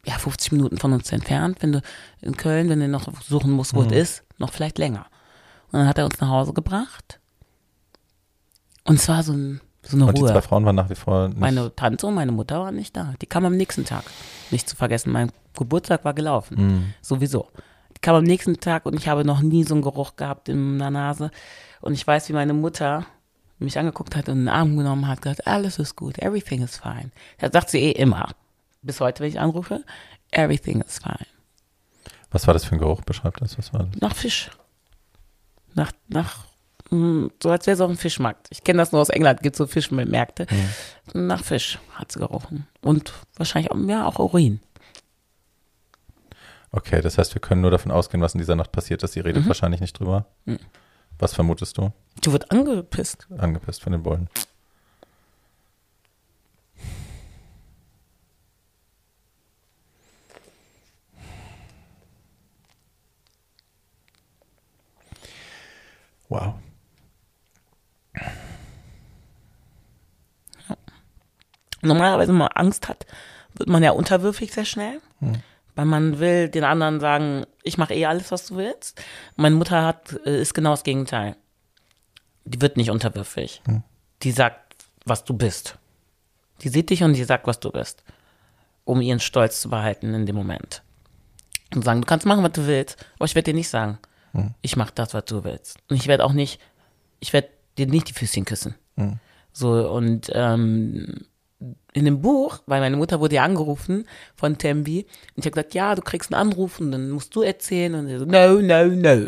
ja 0.06 0.18
50 0.18 0.54
Minuten 0.54 0.78
von 0.78 0.94
uns 0.94 1.12
entfernt, 1.12 1.58
wenn 1.62 1.74
du 1.74 1.82
in 2.22 2.38
Köln, 2.38 2.70
wenn 2.70 2.80
du 2.80 2.88
noch 2.88 3.08
suchen 3.22 3.52
musst, 3.52 3.74
wo 3.74 3.82
mhm. 3.82 3.88
es 3.88 3.94
ist, 3.94 4.24
noch 4.38 4.52
vielleicht 4.52 4.78
länger. 4.78 5.08
Und 5.72 5.80
dann 5.80 5.88
hat 5.88 5.98
er 5.98 6.06
uns 6.06 6.20
nach 6.20 6.30
Hause 6.30 6.54
gebracht. 6.54 7.20
Und 8.84 8.96
es 8.96 9.08
war 9.08 9.24
so, 9.24 9.34
ein, 9.34 9.62
so 9.84 9.98
eine 9.98 10.06
und 10.06 10.18
Ruhe. 10.18 10.28
die 10.28 10.34
zwei 10.34 10.42
Frauen 10.42 10.66
waren 10.66 10.76
nach 10.76 10.90
wie 10.90 10.96
vor 10.96 11.28
nicht 11.30 11.40
Meine 11.40 11.76
Tante 11.76 12.08
und 12.08 12.14
meine 12.14 12.32
Mutter 12.32 12.60
waren 12.60 12.76
nicht 12.76 12.96
da. 12.96 13.14
Die 13.22 13.26
kamen 13.26 13.48
am 13.48 13.58
nächsten 13.58 13.86
Tag. 13.86 14.04
Nicht 14.52 14.70
zu 14.70 14.76
vergessen, 14.76 15.12
mein 15.12 15.32
Geburtstag 15.58 16.06
war 16.06 16.14
gelaufen. 16.14 16.58
Mhm. 16.58 16.94
Sowieso. 17.02 17.48
Die 17.96 18.02
kamen 18.02 18.20
am 18.20 18.24
nächsten 18.24 18.60
Tag 18.60 18.86
und 18.86 18.94
ich 18.94 19.08
habe 19.08 19.26
noch 19.26 19.42
nie 19.42 19.64
so 19.64 19.74
einen 19.74 19.84
Geruch 19.84 20.16
gehabt 20.16 20.50
in 20.50 20.80
der 20.80 20.92
Nase. 20.92 21.32
Und 21.82 21.94
ich 21.94 22.06
weiß, 22.06 22.30
wie 22.30 22.34
meine 22.34 22.54
Mutter 22.54 23.06
mich 23.60 23.78
angeguckt 23.78 24.16
hat 24.16 24.28
und 24.30 24.40
in 24.40 24.46
den 24.46 24.50
Arm 24.50 24.76
genommen 24.76 25.08
hat, 25.08 25.22
gesagt, 25.22 25.48
alles 25.48 25.80
ist 25.80 25.96
gut, 25.96 26.18
everything 26.20 26.64
is 26.64 26.78
fine. 26.78 27.12
Das 27.40 27.52
sagt 27.52 27.70
sie 27.70 27.80
eh 27.80 27.92
immer. 27.92 28.30
Bis 28.82 29.00
heute, 29.00 29.22
wenn 29.22 29.30
ich 29.30 29.40
anrufe, 29.40 29.84
everything 30.32 30.82
is 30.82 31.00
fine. 31.00 31.28
Was 32.32 32.48
war 32.48 32.54
das 32.54 32.66
für 32.66 32.76
ein 32.76 32.80
Geruch? 32.80 33.02
Beschreib 33.02 33.38
das. 33.38 33.58
Was 33.58 33.74
war 33.74 33.84
das? 33.84 34.02
Nach 34.02 34.16
Fisch. 34.16 34.50
Nach, 35.74 35.92
nach, 36.08 36.46
so 36.92 37.50
als 37.50 37.68
wäre 37.68 37.76
es 37.76 37.82
auf 37.82 37.90
dem 37.90 37.98
Fischmarkt. 37.98 38.48
Ich 38.50 38.66
kenne 38.66 38.80
das 38.80 38.92
nur 38.92 39.00
aus 39.00 39.10
England, 39.10 39.42
gibt 39.42 39.56
so 39.56 39.66
Fischmärkte. 39.66 40.46
Mhm. 40.52 41.28
Nach 41.28 41.44
Fisch 41.44 41.80
hat 41.94 42.12
sie 42.12 42.20
gerochen. 42.20 42.68
Und 42.82 43.14
wahrscheinlich 43.38 43.72
auch, 43.72 43.78
ja, 43.88 44.06
auch 44.06 44.20
Urin. 44.20 44.60
Okay, 46.72 47.02
das 47.02 47.18
heißt, 47.18 47.34
wir 47.34 47.42
können 47.42 47.62
nur 47.62 47.72
davon 47.72 47.92
ausgehen, 47.92 48.22
was 48.22 48.34
in 48.34 48.40
dieser 48.40 48.58
Nacht 48.58 48.74
passiert 48.74 49.04
ist. 49.04 49.14
Sie 49.14 49.22
redet 49.22 49.44
mhm. 49.44 49.48
wahrscheinlich 49.48 49.80
nicht 49.80 49.98
drüber. 49.98 50.26
Mhm. 50.46 50.60
Was 51.18 51.34
vermutest 51.34 51.78
du? 51.78 51.92
Du 52.22 52.34
wird 52.34 52.52
angepisst. 52.52 53.28
Angepisst 53.38 53.82
von 53.82 53.94
den 53.94 54.04
Bullen. 54.04 54.28
Wow. 66.28 66.56
Normalerweise, 71.82 72.32
wenn 72.32 72.38
man 72.38 72.50
Angst 72.50 72.88
hat, 72.88 73.06
wird 73.54 73.70
man 73.70 73.84
ja 73.84 73.92
unterwürfig 73.92 74.54
sehr 74.54 74.66
schnell. 74.66 75.02
Hm. 75.20 75.42
Weil 75.76 75.86
man 75.86 76.20
will 76.20 76.50
den 76.50 76.64
anderen 76.64 77.00
sagen, 77.00 77.46
ich 77.64 77.78
mache 77.78 77.94
eh 77.94 78.06
alles, 78.06 78.32
was 78.32 78.48
du 78.48 78.58
willst. 78.58 79.02
Meine 79.36 79.56
Mutter 79.56 79.86
hat, 79.86 80.20
äh, 80.26 80.42
ist 80.42 80.54
genau 80.54 80.72
das 80.72 80.84
Gegenteil. 80.84 81.36
Die 82.44 82.62
wird 82.62 82.78
nicht 82.78 82.92
unterwürfig. 82.92 83.62
Hm. 83.66 83.84
Die 84.24 84.32
sagt, 84.32 84.76
was 85.06 85.24
du 85.24 85.34
bist. 85.34 85.78
Die 86.62 86.70
sieht 86.70 86.90
dich 86.90 87.04
und 87.04 87.14
die 87.14 87.24
sagt, 87.24 87.48
was 87.48 87.60
du 87.60 87.72
bist. 87.72 88.04
Um 88.84 89.02
ihren 89.02 89.20
Stolz 89.20 89.62
zu 89.62 89.70
behalten 89.70 90.14
in 90.14 90.26
dem 90.26 90.36
Moment. 90.36 90.84
Und 91.74 91.84
sagen, 91.84 92.02
du 92.02 92.08
kannst 92.08 92.26
machen, 92.26 92.44
was 92.44 92.52
du 92.52 92.68
willst, 92.68 93.04
aber 93.16 93.26
ich 93.26 93.36
werde 93.36 93.52
dir 93.52 93.56
nicht 93.56 93.70
sagen, 93.70 93.98
hm. 94.34 94.54
ich 94.62 94.76
mache 94.76 94.92
das, 94.94 95.14
was 95.14 95.26
du 95.26 95.44
willst. 95.44 95.78
Und 95.90 95.96
ich 95.96 96.08
werde 96.08 96.26
auch 96.26 96.34
nicht, 96.34 96.60
ich 97.20 97.32
werde 97.32 97.50
dir 97.78 97.88
nicht 97.88 98.10
die 98.10 98.14
Füßchen 98.14 98.46
küssen. 98.46 98.76
Hm. 98.98 99.20
So, 99.54 99.90
und 99.90 100.30
ähm, 100.34 101.26
in 101.94 102.06
dem 102.06 102.22
Buch, 102.22 102.60
weil 102.66 102.80
meine 102.80 102.98
Mutter 102.98 103.20
wurde 103.20 103.36
ja 103.36 103.44
angerufen 103.44 104.08
von 104.36 104.58
Tembi 104.58 105.06
und 105.36 105.40
ich 105.40 105.46
habe 105.46 105.52
gesagt, 105.52 105.74
ja, 105.74 105.94
du 105.96 106.02
kriegst 106.02 106.34
einen 106.34 106.50
Anruf 106.50 106.80
und 106.80 106.92
dann 106.92 107.10
musst 107.10 107.36
du 107.36 107.42
erzählen 107.42 107.94
und 107.96 108.08
sie 108.08 108.18
so, 108.18 108.26
no, 108.26 108.62
no, 108.62 108.86
no. 108.86 109.28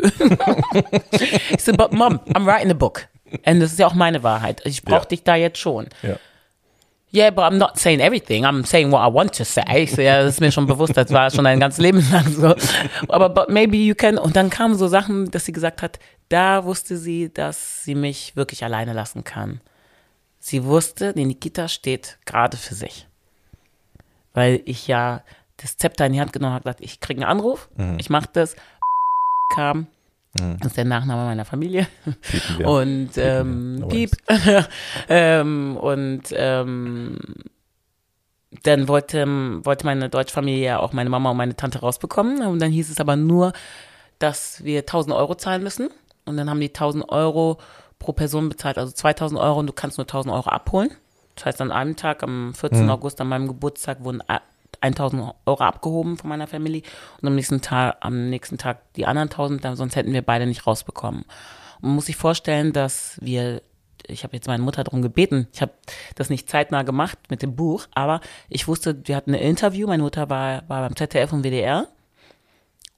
ich 1.10 1.62
so, 1.62 1.72
but 1.72 1.92
mom, 1.92 2.18
I'm 2.34 2.46
writing 2.46 2.70
a 2.70 2.74
book. 2.74 3.06
Und 3.46 3.60
das 3.60 3.72
ist 3.72 3.78
ja 3.78 3.86
auch 3.86 3.94
meine 3.94 4.22
Wahrheit. 4.22 4.62
Ich 4.64 4.82
brauche 4.82 5.02
ja. 5.02 5.08
dich 5.08 5.22
da 5.24 5.36
jetzt 5.36 5.58
schon. 5.58 5.88
Ja. 6.02 6.16
Yeah, 7.12 7.30
but 7.30 7.44
I'm 7.44 7.58
not 7.58 7.78
saying 7.78 8.00
everything. 8.00 8.44
I'm 8.44 8.66
saying 8.66 8.90
what 8.90 9.00
I 9.00 9.12
want 9.12 9.36
to 9.36 9.44
say. 9.44 9.86
So, 9.86 10.02
ja, 10.02 10.24
das 10.24 10.34
ist 10.34 10.40
mir 10.40 10.50
schon 10.50 10.66
bewusst. 10.66 10.96
Das 10.96 11.12
war 11.12 11.30
schon 11.30 11.46
ein 11.46 11.60
ganzes 11.60 11.78
Leben 11.78 12.04
lang 12.10 12.26
so. 12.26 12.56
Aber 13.08 13.28
but 13.28 13.50
maybe 13.50 13.76
you 13.76 13.94
can. 13.94 14.18
Und 14.18 14.34
dann 14.34 14.50
kamen 14.50 14.74
so 14.74 14.88
Sachen, 14.88 15.30
dass 15.30 15.44
sie 15.44 15.52
gesagt 15.52 15.80
hat, 15.80 16.00
da 16.28 16.64
wusste 16.64 16.96
sie, 16.96 17.32
dass 17.32 17.84
sie 17.84 17.94
mich 17.94 18.34
wirklich 18.34 18.64
alleine 18.64 18.94
lassen 18.94 19.22
kann. 19.22 19.60
Sie 20.46 20.62
wusste, 20.64 21.14
die 21.14 21.24
Nikita 21.24 21.68
steht 21.68 22.18
gerade 22.26 22.58
für 22.58 22.74
sich. 22.74 23.08
Weil 24.34 24.60
ich 24.66 24.86
ja 24.86 25.22
das 25.56 25.78
Zepter 25.78 26.04
in 26.04 26.12
die 26.12 26.20
Hand 26.20 26.34
genommen 26.34 26.52
habe, 26.52 26.64
gesagt, 26.64 26.82
ich 26.82 27.00
kriege 27.00 27.22
einen 27.22 27.30
Anruf, 27.30 27.70
mhm. 27.78 27.96
ich 27.98 28.10
mache 28.10 28.28
das. 28.30 28.54
Kam, 29.54 29.86
mhm. 30.38 30.58
das 30.58 30.66
ist 30.66 30.76
der 30.76 30.84
Nachname 30.84 31.24
meiner 31.24 31.46
Familie. 31.46 31.86
Und 32.62 33.12
ähm, 33.16 33.86
Piep. 33.88 34.10
ähm, 35.08 35.78
und 35.78 36.24
ähm, 36.32 37.16
dann 38.64 38.86
wollte, 38.86 39.26
wollte 39.64 39.86
meine 39.86 40.10
Deutschfamilie 40.10 40.62
ja 40.62 40.78
auch 40.78 40.92
meine 40.92 41.08
Mama 41.08 41.30
und 41.30 41.38
meine 41.38 41.56
Tante 41.56 41.78
rausbekommen. 41.78 42.46
Und 42.46 42.60
dann 42.60 42.70
hieß 42.70 42.90
es 42.90 43.00
aber 43.00 43.16
nur, 43.16 43.54
dass 44.18 44.62
wir 44.62 44.80
1000 44.80 45.16
Euro 45.16 45.36
zahlen 45.36 45.62
müssen. 45.62 45.88
Und 46.26 46.36
dann 46.36 46.50
haben 46.50 46.60
die 46.60 46.68
1000 46.68 47.08
Euro 47.08 47.56
pro 48.04 48.12
Person 48.12 48.50
bezahlt, 48.50 48.76
also 48.76 48.92
2000 48.92 49.40
Euro 49.40 49.58
und 49.58 49.66
du 49.66 49.72
kannst 49.72 49.96
nur 49.96 50.04
1000 50.04 50.34
Euro 50.34 50.50
abholen. 50.50 50.90
Das 51.36 51.46
heißt, 51.46 51.60
an 51.62 51.72
einem 51.72 51.96
Tag, 51.96 52.22
am 52.22 52.52
14. 52.54 52.84
Mhm. 52.84 52.90
August, 52.90 53.20
an 53.20 53.28
meinem 53.28 53.48
Geburtstag, 53.48 54.04
wurden 54.04 54.22
1000 54.80 55.34
Euro 55.46 55.64
abgehoben 55.64 56.18
von 56.18 56.28
meiner 56.28 56.46
Familie 56.46 56.82
und 57.20 57.28
am 57.28 57.34
nächsten 57.34 57.62
Tag, 57.62 57.96
am 58.00 58.28
nächsten 58.28 58.58
Tag 58.58 58.92
die 58.94 59.06
anderen 59.06 59.30
1000, 59.30 59.76
sonst 59.76 59.96
hätten 59.96 60.12
wir 60.12 60.20
beide 60.20 60.46
nicht 60.46 60.66
rausbekommen. 60.66 61.22
Und 61.80 61.82
man 61.82 61.94
muss 61.94 62.06
sich 62.06 62.16
vorstellen, 62.16 62.72
dass 62.72 63.18
wir 63.20 63.62
ich 64.06 64.22
habe 64.22 64.36
jetzt 64.36 64.48
meine 64.48 64.62
Mutter 64.62 64.84
darum 64.84 65.00
gebeten. 65.00 65.48
Ich 65.54 65.62
habe 65.62 65.72
das 66.14 66.28
nicht 66.28 66.50
zeitnah 66.50 66.82
gemacht 66.82 67.18
mit 67.30 67.40
dem 67.40 67.56
Buch, 67.56 67.86
aber 67.94 68.20
ich 68.50 68.68
wusste, 68.68 69.00
wir 69.08 69.16
hatten 69.16 69.34
ein 69.34 69.40
Interview. 69.40 69.86
Meine 69.86 70.02
Mutter 70.02 70.28
war, 70.28 70.68
war 70.68 70.82
beim 70.82 70.94
ZDF 70.94 71.32
und 71.32 71.42
WDR, 71.42 71.88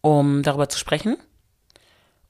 um 0.00 0.42
darüber 0.42 0.68
zu 0.68 0.80
sprechen. 0.80 1.16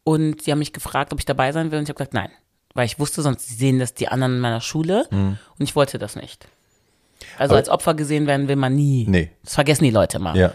Und 0.05 0.43
sie 0.43 0.53
haben 0.53 0.59
mich 0.59 0.75
gefragt, 0.75 1.15
ob 1.15 1.21
ich 1.21 1.25
dabei 1.25 1.53
sein 1.53 1.71
will. 1.71 1.79
Und 1.79 1.85
ich 1.85 1.89
habe 1.89 1.97
gesagt, 1.97 2.13
nein 2.13 2.29
weil 2.77 2.87
ich 2.87 2.99
wusste, 2.99 3.23
sonst 3.23 3.59
sehen 3.59 3.79
das 3.79 3.95
die 3.95 4.09
anderen 4.09 4.35
in 4.35 4.41
meiner 4.41 4.61
Schule 4.61 5.07
mhm. 5.11 5.39
und 5.59 5.65
ich 5.65 5.75
wollte 5.75 5.99
das 5.99 6.17
nicht. 6.17 6.47
Also 7.39 7.53
Aber 7.53 7.59
als 7.59 7.69
Opfer 7.69 7.95
gesehen 7.95 8.27
werden 8.27 8.49
will 8.49 8.57
man 8.57 8.75
nie. 8.75 9.07
Nee. 9.09 9.31
Das 9.43 9.55
vergessen 9.55 9.85
die 9.85 9.91
Leute 9.91 10.19
mal. 10.19 10.37
Ja. 10.37 10.53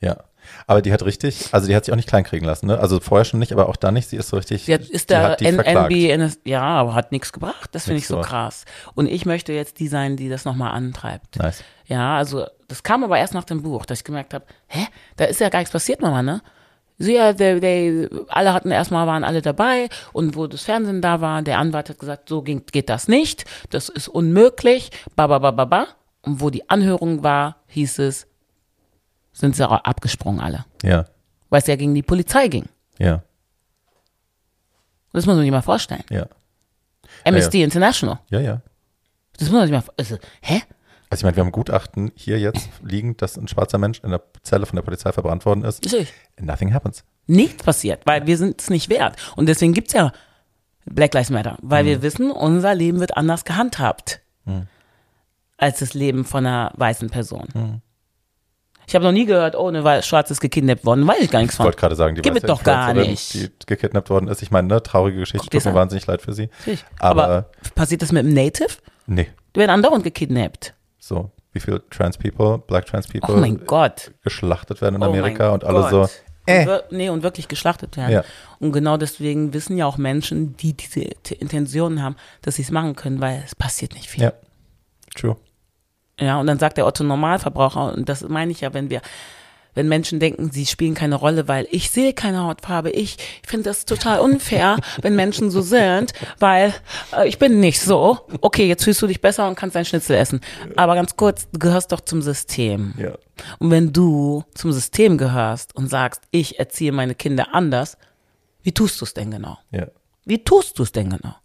Ja. 0.00 0.18
Aber 0.66 0.82
die 0.82 0.92
hat 0.92 1.04
richtig, 1.04 1.48
also 1.52 1.66
die 1.66 1.74
hat 1.74 1.84
sich 1.84 1.92
auch 1.92 1.96
nicht 1.96 2.08
kleinkriegen 2.08 2.46
lassen, 2.46 2.66
ne? 2.66 2.78
Also 2.78 3.00
vorher 3.00 3.24
schon 3.24 3.40
nicht, 3.40 3.52
aber 3.52 3.68
auch 3.68 3.76
da 3.76 3.90
nicht. 3.90 4.08
Sie 4.08 4.16
ist 4.16 4.28
so 4.28 4.36
richtig. 4.36 4.64
Sie 4.64 4.74
hat, 4.74 4.82
ist 4.82 5.10
der 5.10 5.40
NB, 5.40 6.36
ja, 6.44 6.62
aber 6.62 6.94
hat 6.94 7.10
nichts 7.10 7.32
gebracht. 7.32 7.70
Das 7.72 7.84
finde 7.84 7.98
ich 7.98 8.06
so 8.06 8.20
krass. 8.20 8.64
Und 8.94 9.06
ich 9.06 9.26
möchte 9.26 9.52
jetzt 9.52 9.80
die 9.80 9.88
sein, 9.88 10.16
die 10.16 10.28
das 10.28 10.44
nochmal 10.44 10.72
antreibt. 10.72 11.36
Nice. 11.36 11.64
Ja, 11.86 12.16
also 12.16 12.46
das 12.68 12.82
kam 12.82 13.04
aber 13.04 13.18
erst 13.18 13.34
nach 13.34 13.44
dem 13.44 13.62
Buch, 13.62 13.86
dass 13.86 13.98
ich 13.98 14.04
gemerkt 14.04 14.34
habe, 14.34 14.44
hä, 14.68 14.86
da 15.16 15.24
ist 15.24 15.40
ja 15.40 15.48
gar 15.48 15.60
nichts 15.60 15.72
passiert, 15.72 16.00
Mama, 16.00 16.22
ne? 16.22 16.42
So, 16.98 17.10
ja, 17.10 17.32
they, 17.34 17.60
they, 17.60 18.08
alle 18.28 18.54
hatten 18.54 18.70
erstmal, 18.70 19.06
waren 19.06 19.22
alle 19.22 19.42
dabei 19.42 19.88
und 20.12 20.34
wo 20.34 20.46
das 20.46 20.62
Fernsehen 20.62 21.02
da 21.02 21.20
war, 21.20 21.42
der 21.42 21.58
Anwalt 21.58 21.90
hat 21.90 21.98
gesagt, 21.98 22.28
so 22.28 22.40
ging, 22.42 22.64
geht 22.72 22.88
das 22.88 23.06
nicht, 23.06 23.44
das 23.70 23.90
ist 23.90 24.08
unmöglich, 24.08 24.90
ba, 25.14 25.26
ba, 25.26 25.38
ba, 25.38 25.50
ba, 25.50 25.64
ba. 25.66 25.86
Und 26.22 26.40
wo 26.40 26.50
die 26.50 26.68
Anhörung 26.68 27.22
war, 27.22 27.56
hieß 27.68 27.98
es, 28.00 28.26
sind 29.32 29.54
sie 29.54 29.68
auch 29.68 29.84
abgesprungen 29.84 30.40
alle. 30.40 30.64
Ja. 30.82 31.04
Weil 31.50 31.60
es 31.60 31.66
ja 31.66 31.76
gegen 31.76 31.94
die 31.94 32.02
Polizei 32.02 32.48
ging. 32.48 32.64
Ja. 32.98 33.22
Das 35.12 35.26
muss 35.26 35.34
man 35.34 35.42
sich 35.42 35.50
mal 35.50 35.62
vorstellen. 35.62 36.04
Ja. 36.10 36.26
Amnesty 37.24 37.58
ja, 37.58 37.60
ja. 37.60 37.64
International. 37.66 38.18
Ja, 38.30 38.40
ja. 38.40 38.62
Das 39.38 39.48
muss 39.48 39.58
man 39.58 39.66
sich 39.66 39.72
mal 39.72 39.82
vorstellen. 39.82 40.20
Also, 40.20 40.28
hä? 40.40 40.62
Also 41.08 41.20
ich 41.20 41.24
meine, 41.24 41.36
wir 41.36 41.44
haben 41.44 41.52
Gutachten 41.52 42.10
hier 42.14 42.38
jetzt 42.38 42.68
liegen, 42.82 43.16
dass 43.16 43.36
ein 43.36 43.48
schwarzer 43.48 43.78
Mensch 43.78 44.00
in 44.02 44.10
der 44.10 44.22
Zelle 44.42 44.66
von 44.66 44.76
der 44.76 44.82
Polizei 44.82 45.12
verbrannt 45.12 45.46
worden 45.46 45.64
ist. 45.64 45.84
Natürlich. 45.84 46.12
Nothing 46.40 46.74
happens. 46.74 47.04
Nichts 47.26 47.62
passiert, 47.62 48.02
weil 48.04 48.26
wir 48.26 48.36
sind 48.36 48.60
es 48.60 48.70
nicht 48.70 48.88
wert. 48.88 49.16
Und 49.36 49.48
deswegen 49.48 49.72
gibt 49.72 49.88
es 49.88 49.94
ja 49.94 50.12
Black 50.84 51.14
Lives 51.14 51.30
Matter, 51.30 51.58
weil 51.62 51.84
mhm. 51.84 51.88
wir 51.88 52.02
wissen, 52.02 52.30
unser 52.30 52.74
Leben 52.74 53.00
wird 53.00 53.16
anders 53.16 53.44
gehandhabt 53.44 54.20
mhm. 54.44 54.66
als 55.56 55.78
das 55.78 55.94
Leben 55.94 56.24
von 56.24 56.44
einer 56.46 56.72
weißen 56.76 57.10
Person. 57.10 57.48
Mhm. 57.54 57.80
Ich 58.88 58.94
habe 58.94 59.04
noch 59.04 59.12
nie 59.12 59.26
gehört, 59.26 59.56
oh, 59.56 59.66
eine 59.66 60.02
Schwarze 60.02 60.32
ist 60.32 60.40
gekidnappt 60.40 60.84
worden. 60.84 61.06
Weiß 61.06 61.20
ich 61.20 61.30
gar 61.30 61.40
nichts 61.40 61.56
von. 61.56 61.64
Ich 61.64 61.66
wollte 61.66 61.80
gerade 61.80 61.96
sagen, 61.96 62.14
die 62.14 62.22
Gibt 62.22 62.36
es 62.36 62.42
doch 62.42 62.62
gar 62.62 62.94
nicht. 62.94 63.34
Die 63.34 63.50
gekidnappt 63.66 64.10
worden 64.10 64.28
ist. 64.28 64.42
Ich 64.42 64.52
meine, 64.52 64.68
ne, 64.68 64.80
traurige 64.80 65.18
Geschichte, 65.18 65.48
tut 65.48 65.64
mir 65.64 65.74
wahnsinnig 65.74 66.06
leid 66.06 66.22
für 66.22 66.32
sie. 66.32 66.50
Aber, 67.00 67.24
Aber, 67.24 67.50
passiert 67.74 68.02
das 68.02 68.12
mit 68.12 68.24
dem 68.24 68.32
Native? 68.32 68.68
Nee. 69.06 69.28
Die 69.54 69.58
werden 69.58 69.70
andauernd 69.70 70.04
gekidnappt. 70.04 70.74
So, 70.98 71.30
wie 71.52 71.60
viele 71.60 71.88
Trans 71.88 72.18
People, 72.18 72.58
Black 72.58 72.86
Trans 72.86 73.06
People 73.06 73.34
oh 73.34 73.88
geschlachtet 74.22 74.80
werden 74.80 74.96
in 74.96 75.02
oh 75.02 75.06
Amerika 75.06 75.50
und 75.50 75.64
alle 75.64 75.80
Gott. 75.80 75.90
so. 75.90 76.08
Äh. 76.46 76.66
Und 76.68 76.92
nee, 76.92 77.08
und 77.08 77.22
wirklich 77.22 77.48
geschlachtet 77.48 77.96
werden. 77.96 78.12
Ja. 78.12 78.24
Und 78.60 78.72
genau 78.72 78.96
deswegen 78.96 79.52
wissen 79.52 79.76
ja 79.76 79.86
auch 79.86 79.98
Menschen, 79.98 80.56
die 80.56 80.74
diese 80.74 81.00
Intentionen 81.34 82.02
haben, 82.02 82.16
dass 82.42 82.56
sie 82.56 82.62
es 82.62 82.70
machen 82.70 82.94
können, 82.94 83.20
weil 83.20 83.42
es 83.44 83.54
passiert 83.54 83.94
nicht 83.94 84.08
viel. 84.08 84.24
Ja, 84.24 84.32
true. 85.14 85.36
Ja, 86.18 86.40
und 86.40 86.46
dann 86.46 86.58
sagt 86.58 86.78
der 86.78 86.86
Otto 86.86 87.04
Normalverbraucher, 87.04 87.92
und 87.92 88.08
das 88.08 88.22
meine 88.26 88.50
ich 88.52 88.62
ja, 88.62 88.72
wenn 88.72 88.88
wir 88.88 89.02
wenn 89.76 89.88
Menschen 89.88 90.18
denken, 90.18 90.50
sie 90.50 90.66
spielen 90.66 90.94
keine 90.94 91.14
Rolle, 91.14 91.46
weil 91.46 91.68
ich 91.70 91.90
sehe 91.90 92.14
keine 92.14 92.42
Hautfarbe. 92.42 92.90
Ich 92.90 93.18
finde 93.46 93.64
das 93.64 93.84
total 93.84 94.20
unfair, 94.20 94.78
wenn 95.02 95.14
Menschen 95.14 95.50
so 95.50 95.60
sind, 95.60 96.12
weil 96.40 96.74
äh, 97.16 97.28
ich 97.28 97.38
bin 97.38 97.60
nicht 97.60 97.80
so. 97.80 98.18
Okay, 98.40 98.66
jetzt 98.66 98.84
fühlst 98.84 99.02
du 99.02 99.06
dich 99.06 99.20
besser 99.20 99.46
und 99.46 99.54
kannst 99.54 99.76
dein 99.76 99.84
Schnitzel 99.84 100.16
essen. 100.16 100.40
Aber 100.74 100.94
ganz 100.94 101.16
kurz, 101.16 101.48
du 101.50 101.58
gehörst 101.58 101.92
doch 101.92 102.00
zum 102.00 102.22
System. 102.22 102.94
Ja. 102.98 103.16
Und 103.58 103.70
wenn 103.70 103.92
du 103.92 104.44
zum 104.54 104.72
System 104.72 105.18
gehörst 105.18 105.76
und 105.76 105.88
sagst, 105.88 106.22
ich 106.30 106.58
erziehe 106.58 106.90
meine 106.90 107.14
Kinder 107.14 107.54
anders, 107.54 107.98
wie 108.62 108.72
tust 108.72 109.00
du 109.00 109.04
es 109.04 109.12
denn 109.12 109.30
genau? 109.30 109.58
Ja. 109.70 109.88
Wie 110.24 110.42
tust 110.42 110.78
du 110.78 110.84
es 110.84 110.92
denn 110.92 111.10
genau? 111.10 111.36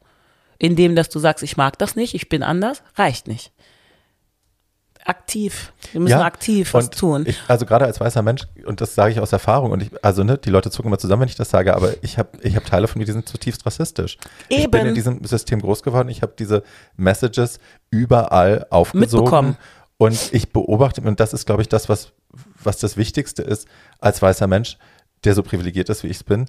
Indem, 0.57 0.95
dass 0.95 1.09
du 1.09 1.19
sagst, 1.19 1.43
ich 1.43 1.57
mag 1.57 1.77
das 1.79 1.97
nicht, 1.97 2.15
ich 2.15 2.29
bin 2.29 2.43
anders, 2.43 2.81
reicht 2.95 3.27
nicht 3.27 3.51
aktiv. 5.11 5.73
Wir 5.91 6.01
müssen 6.01 6.11
Ja, 6.11 6.23
aktiv 6.25 6.73
was 6.73 6.89
tun. 6.89 7.25
Ich, 7.27 7.39
also 7.47 7.65
gerade 7.65 7.85
als 7.85 7.99
weißer 7.99 8.21
Mensch, 8.23 8.47
und 8.65 8.81
das 8.81 8.95
sage 8.95 9.11
ich 9.11 9.19
aus 9.19 9.31
Erfahrung, 9.31 9.71
und 9.71 9.83
ich, 9.83 9.91
also 10.03 10.23
ne, 10.23 10.37
die 10.37 10.49
Leute 10.49 10.71
zucken 10.71 10.87
immer 10.89 10.97
zusammen, 10.97 11.21
wenn 11.21 11.29
ich 11.29 11.35
das 11.35 11.49
sage, 11.49 11.75
aber 11.75 11.93
ich 12.01 12.17
habe 12.17 12.29
ich 12.41 12.55
hab 12.55 12.65
Teile 12.65 12.87
von 12.87 12.99
mir, 12.99 13.05
die 13.05 13.11
sind 13.11 13.29
zutiefst 13.29 13.65
rassistisch. 13.65 14.17
Ich 14.49 14.71
bin 14.71 14.81
Eben. 14.81 14.89
in 14.89 14.95
diesem 14.95 15.23
System 15.23 15.61
groß 15.61 15.83
geworden, 15.83 16.09
ich 16.09 16.21
habe 16.21 16.33
diese 16.39 16.63
Messages 16.97 17.59
überall 17.91 18.65
aufgesogen. 18.69 19.23
Mitbekommen. 19.23 19.57
Und 19.97 20.33
ich 20.33 20.51
beobachte, 20.51 21.01
und 21.01 21.19
das 21.19 21.31
ist, 21.31 21.45
glaube 21.45 21.61
ich, 21.61 21.69
das, 21.69 21.87
was, 21.87 22.13
was 22.63 22.79
das 22.79 22.97
Wichtigste 22.97 23.43
ist, 23.43 23.67
als 23.99 24.19
weißer 24.19 24.47
Mensch, 24.47 24.77
der 25.23 25.35
so 25.35 25.43
privilegiert 25.43 25.89
ist, 25.89 26.03
wie 26.03 26.07
ich 26.07 26.17
es 26.17 26.23
bin, 26.23 26.47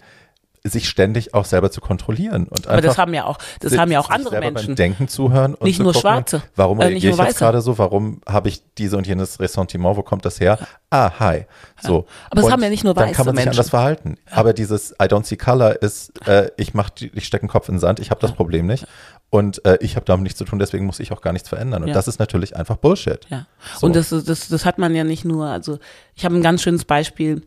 sich 0.64 0.88
ständig 0.88 1.34
auch 1.34 1.44
selber 1.44 1.72
zu 1.72 1.80
kontrollieren. 1.80 2.46
Und 2.46 2.68
Aber 2.68 2.76
das 2.80 2.90
einfach 2.90 3.02
haben 3.02 3.14
ja 3.14 3.24
auch, 3.24 3.38
das 3.60 3.72
sich- 3.72 3.80
haben 3.80 3.90
ja 3.90 3.98
auch 3.98 4.10
andere 4.10 4.38
Menschen. 4.38 4.68
Beim 4.68 4.76
Denken 4.76 5.08
zuhören 5.08 5.54
und 5.54 5.64
Nicht 5.66 5.78
zu 5.78 5.82
nur 5.82 5.92
gucken, 5.92 6.08
Schwarze, 6.08 6.42
Warum 6.54 6.80
äh, 6.80 6.84
reagiere 6.84 7.14
ich 7.14 7.18
jetzt 7.18 7.38
gerade 7.38 7.60
so? 7.60 7.78
Warum 7.78 8.20
habe 8.28 8.48
ich 8.48 8.62
diese 8.78 8.96
und 8.96 9.04
jenes 9.06 9.40
Ressentiment? 9.40 9.96
Wo 9.96 10.02
kommt 10.02 10.24
das 10.24 10.38
her? 10.38 10.58
Ah, 10.88 11.10
hi. 11.18 11.46
So. 11.80 12.06
Aber 12.30 12.42
es 12.42 12.50
haben 12.50 12.62
ja 12.62 12.68
nicht 12.68 12.84
nur 12.84 12.94
Dann 12.94 13.06
weiße 13.08 13.16
kann 13.16 13.26
man 13.26 13.34
sich 13.34 13.44
Menschen. 13.44 13.58
anders 13.58 13.70
verhalten. 13.70 14.18
Aber 14.30 14.52
dieses 14.52 14.92
I 14.92 15.06
don't 15.06 15.24
see 15.24 15.36
color 15.36 15.82
ist, 15.82 16.12
äh, 16.28 16.48
ich 16.56 16.74
mach, 16.74 16.90
die- 16.90 17.10
ich 17.12 17.26
stecke 17.26 17.44
den 17.46 17.50
Kopf 17.50 17.68
in 17.68 17.74
den 17.74 17.80
Sand, 17.80 17.98
ich 17.98 18.10
habe 18.10 18.20
das 18.20 18.30
Problem 18.32 18.66
nicht. 18.66 18.86
Und 19.30 19.64
äh, 19.64 19.78
ich 19.80 19.96
habe 19.96 20.04
damit 20.06 20.22
nichts 20.24 20.38
zu 20.38 20.44
tun, 20.44 20.58
deswegen 20.60 20.86
muss 20.86 21.00
ich 21.00 21.10
auch 21.10 21.22
gar 21.22 21.32
nichts 21.32 21.48
verändern. 21.48 21.82
Und 21.82 21.88
Ja. 21.88 21.94
das 21.94 22.06
ist 22.06 22.20
natürlich 22.20 22.54
einfach 22.54 22.76
Bullshit. 22.76 23.26
Ja. 23.30 23.46
So. 23.80 23.86
Und 23.86 23.96
das, 23.96 24.10
das, 24.10 24.48
das 24.48 24.64
hat 24.64 24.78
man 24.78 24.94
ja 24.94 25.02
nicht 25.02 25.24
nur, 25.24 25.46
also 25.46 25.78
ich 26.14 26.24
habe 26.24 26.36
ein 26.36 26.42
ganz 26.42 26.62
schönes 26.62 26.84
Beispiel. 26.84 27.42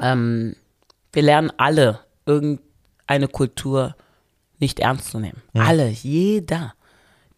Ähm, 0.00 0.56
wir 1.12 1.22
lernen 1.22 1.52
alle 1.56 2.00
irgendeine 2.26 3.28
Kultur 3.28 3.94
nicht 4.58 4.80
ernst 4.80 5.10
zu 5.10 5.20
nehmen. 5.20 5.42
Alle, 5.54 5.88
jeder. 5.88 6.74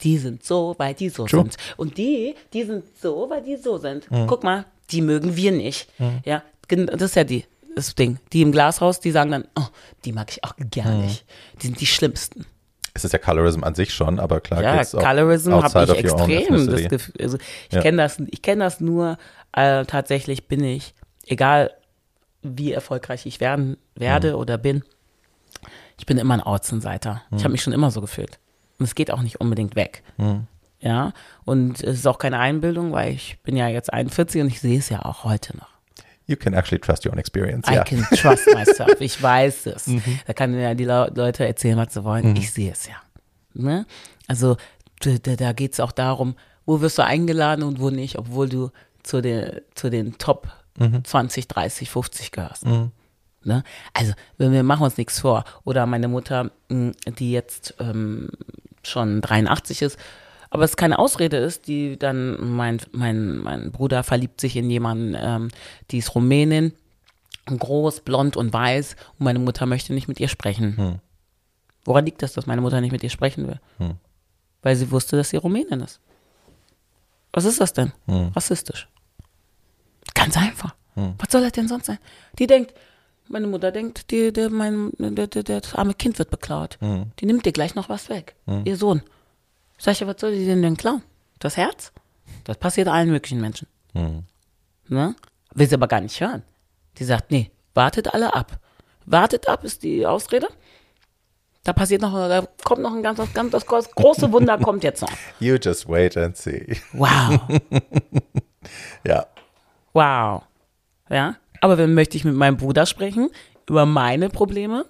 Die 0.03 0.18
sind 0.18 0.45
so, 0.45 0.74
weil 0.78 0.95
die 0.95 1.09
so 1.09 1.26
True. 1.26 1.43
sind. 1.43 1.57
Und 1.76 1.99
die, 1.99 2.34
die 2.53 2.62
sind 2.64 2.84
so, 3.01 3.28
weil 3.28 3.43
die 3.43 3.57
so 3.57 3.78
sind. 3.78 4.07
Guck 4.28 4.45
mal, 4.45 4.64
die 4.91 5.03
mögen 5.03 5.36
wir 5.36 5.51
nicht. 5.53 5.89
Ja, 6.24 6.43
gen- 6.68 6.86
das 6.86 7.03
ist 7.03 7.16
ja 7.16 7.24
die, 7.24 7.45
das 7.74 7.95
Ding. 7.97 8.18
Die 8.32 8.43
im 8.43 8.53
Glashaus, 8.53 9.01
die 9.01 9.11
sagen 9.11 9.32
dann, 9.32 9.45
oh, 9.59 9.66
die 10.05 10.12
mag 10.12 10.30
ich 10.30 10.45
auch 10.45 10.55
gar 10.70 10.95
nicht. 10.95 11.24
Die 11.61 11.66
sind 11.66 11.80
die 11.80 11.86
Schlimmsten. 11.86 12.47
Es 12.95 13.05
ist 13.05 13.12
ja 13.12 13.18
Colorism 13.18 13.62
an 13.64 13.74
sich 13.74 13.93
schon, 13.93 14.18
aber 14.20 14.41
klar 14.41 14.62
Ja, 14.62 14.76
geht's 14.78 14.95
auch 14.95 15.03
Colorism 15.03 15.53
habe 15.53 15.84
ich 15.93 15.99
extrem 15.99 16.66
das. 16.66 16.89
Gefühl. 16.89 17.14
Also 17.20 17.39
ich 17.68 17.74
Ja. 17.74 17.80
kenne 17.82 17.99
das, 18.03 18.18
ich 18.30 18.43
kenne 18.43 18.64
das 18.64 18.80
nur. 18.80 19.18
Äh, 19.53 19.84
tatsächlich 19.86 20.47
bin 20.47 20.62
ich, 20.62 20.95
egal 21.26 21.72
wie 22.43 22.72
erfolgreich 22.72 23.26
ich 23.26 23.41
werden 23.41 23.76
werde 23.95 24.32
Mhm. 24.32 24.39
oder 24.39 24.59
bin, 24.59 24.82
ich 25.99 26.07
bin 26.07 26.18
immer 26.18 26.34
ein 26.34 26.41
Außenseiter. 26.41 27.22
Ich 27.30 27.39
Mhm. 27.39 27.45
habe 27.45 27.53
mich 27.53 27.62
schon 27.62 27.72
immer 27.72 27.91
so 27.91 28.01
gefühlt. 28.01 28.39
Und 28.78 28.84
es 28.84 28.95
geht 28.95 29.11
auch 29.11 29.22
nicht 29.22 29.41
unbedingt 29.41 29.74
weg. 29.76 30.03
Mhm. 30.16 30.47
Ja, 30.80 31.12
und 31.45 31.82
es 31.82 31.99
ist 31.99 32.07
auch 32.07 32.18
keine 32.18 32.39
Einbildung, 32.39 32.93
weil 32.93 33.12
ich 33.12 33.39
bin 33.43 33.57
ja 33.57 33.66
jetzt 33.66 33.93
41 33.93 34.41
und 34.43 34.47
ich 34.49 34.61
sehe 34.61 34.78
es 34.78 34.89
ja 34.91 35.05
auch 35.05 35.24
heute 35.24 35.57
noch. 35.57 35.66
You 36.26 36.36
can 36.36 36.53
actually 36.55 36.78
trust 36.80 37.05
your 37.07 37.12
own 37.12 37.18
experience. 37.18 37.68
I 37.68 37.74
ja. 37.74 37.84
can 37.84 38.03
trust 38.16 38.47
myself. 38.55 39.01
Ich 39.01 39.20
weiß 39.22 39.66
es. 39.66 39.89
Mhm. 39.89 40.03
Da 40.26 40.34
kann 40.34 40.57
ja 40.59 40.74
die 40.74 40.84
Leu- 40.84 41.09
Leute 41.14 41.45
erzählen, 41.47 41.76
was 41.78 41.95
sie 41.95 42.05
wollen. 42.05 42.36
Ich 42.36 42.53
sehe 42.53 42.70
es 42.70 42.86
ja. 42.86 42.95
Ne? 43.55 43.86
Also 44.28 44.57
da, 45.01 45.12
da, 45.20 45.34
da 45.36 45.53
geht 45.53 45.72
es 45.72 45.80
auch 45.80 45.91
darum, 45.91 46.36
wo 46.66 46.80
wirst 46.80 46.99
du 46.99 47.03
eingeladen 47.05 47.64
und 47.64 47.80
wo 47.80 47.91
nicht, 47.91 48.16
obwohl 48.18 48.49
du 48.49 48.70
zu, 49.03 49.20
den 49.22 49.61
zu 49.74 49.91
den 49.91 50.18
Top 50.18 50.49
Mhm. 50.79 51.05
20, 51.05 51.49
30, 51.49 51.91
50 51.91 52.31
gehörst. 52.33 52.64
Ne? 53.45 53.62
Also, 53.95 54.12
wenn 54.37 54.53
wir 54.53 54.62
machen 54.62 54.83
uns 54.85 54.97
nichts 54.97 55.20
vor. 55.20 55.45
Oder 55.64 55.87
meine 55.87 56.09
Mutter, 56.09 56.51
mh, 56.68 56.93
die 57.18 57.33
jetzt 57.33 57.74
ähm, 57.79 58.31
schon 58.83 59.20
83 59.20 59.83
ist, 59.83 59.99
aber 60.51 60.64
es 60.64 60.76
keine 60.76 60.99
Ausrede 60.99 61.37
ist, 61.37 61.66
die 61.66 61.99
dann, 61.99 62.57
mein, 62.57 62.81
mein, 62.93 63.37
mein 63.39 63.70
Bruder 63.70 64.03
verliebt 64.03 64.41
sich 64.41 64.57
in 64.57 64.70
jemanden, 64.70 65.14
ähm, 65.18 65.49
die 65.91 65.99
ist 65.99 66.14
Rumänin, 66.14 66.72
groß, 67.47 68.01
blond 68.01 68.37
und 68.37 68.53
weiß 68.53 68.97
und 69.18 69.24
meine 69.24 69.39
Mutter 69.39 69.66
möchte 69.66 69.93
nicht 69.93 70.09
mit 70.09 70.20
ihr 70.20 70.29
sprechen. 70.29 71.01
Woran 71.85 72.05
liegt 72.05 72.22
das, 72.22 72.33
dass 72.33 72.47
meine 72.47 72.61
Mutter 72.61 72.81
nicht 72.81 72.93
mit 72.93 73.03
ihr 73.03 73.11
sprechen 73.11 73.47
will? 73.47 73.61
Weil 74.62 74.76
sie 74.76 74.91
wusste, 74.91 75.16
dass 75.16 75.31
sie 75.31 75.37
Rumänin 75.37 75.81
ist. 75.81 76.01
Was 77.33 77.45
ist 77.45 77.61
das 77.61 77.72
denn? 77.72 77.93
Rassistisch. 78.35 78.89
Ganz 80.19 80.37
einfach. 80.37 80.75
Was 80.97 81.31
soll 81.31 81.43
das 81.43 81.53
denn 81.53 81.69
sonst 81.69 81.87
sein? 81.87 81.99
Die 82.41 82.49
denkt, 82.49 82.75
meine 83.29 83.47
Mutter 83.47 83.71
denkt, 83.71 84.11
die, 84.11 84.33
der, 84.33 84.51
mein, 84.51 84.91
der, 84.99 85.29
der, 85.29 85.43
das 85.45 85.75
arme 85.75 85.95
Kind 85.95 86.19
wird 86.19 86.31
beklaut. 86.31 86.77
Die 87.21 87.27
nimmt 87.27 87.47
dir 87.47 87.53
gleich 87.53 87.75
noch 87.77 87.89
was 87.89 88.09
weg. 88.09 88.35
Ihr 88.64 88.77
Sohn. 88.77 89.03
Sag 89.79 89.93
ich, 89.93 90.07
was 90.07 90.21
soll 90.21 90.33
die 90.33 90.45
denn 90.45 90.61
denn 90.62 90.77
klauen? 90.77 91.03
Das 91.39 91.57
Herz? 91.57 91.93
Das 92.45 92.57
passiert 92.59 92.89
allen 92.89 93.11
möglichen 93.11 93.41
Menschen. 93.41 93.69
Ne? 94.89 95.14
Will 95.55 95.69
sie 95.69 95.75
aber 95.75 95.87
gar 95.87 96.01
nicht 96.01 96.21
hören. 96.21 96.43
Die 96.99 97.05
sagt, 97.05 97.31
nee, 97.31 97.51
wartet 97.75 98.12
alle 98.12 98.35
ab. 98.35 98.59
Wartet 99.07 99.49
ab 99.49 99.62
ist 99.62 99.85
die 99.85 100.05
Ausrede. 100.05 100.49
Da 101.62 101.73
passiert 101.73 102.03
noch, 102.03 102.12
da 102.12 102.47
kommt 102.64 102.83
noch 102.83 102.93
ein 102.93 103.03
ganz, 103.03 103.21
ganz 103.35 103.53
das 103.53 103.66
große 103.66 104.33
Wunder 104.33 104.59
kommt 104.59 104.83
jetzt 104.83 105.03
noch. 105.03 105.12
You 105.39 105.57
just 105.62 105.89
wait 105.89 106.16
and 106.16 106.37
see. 106.37 106.77
Wow. 106.93 107.41
Ja. 109.05 109.27
Wow. 109.99 110.44
Ja. 111.11 111.34
Aber 111.61 111.76
wenn 111.76 111.92
möchte 111.94 112.16
ich 112.16 112.24
mit 112.24 112.34
meinem 112.34 112.57
Bruder 112.57 112.86
sprechen 112.86 113.30
über 113.68 113.84
meine 113.84 114.28
Probleme. 114.28 114.86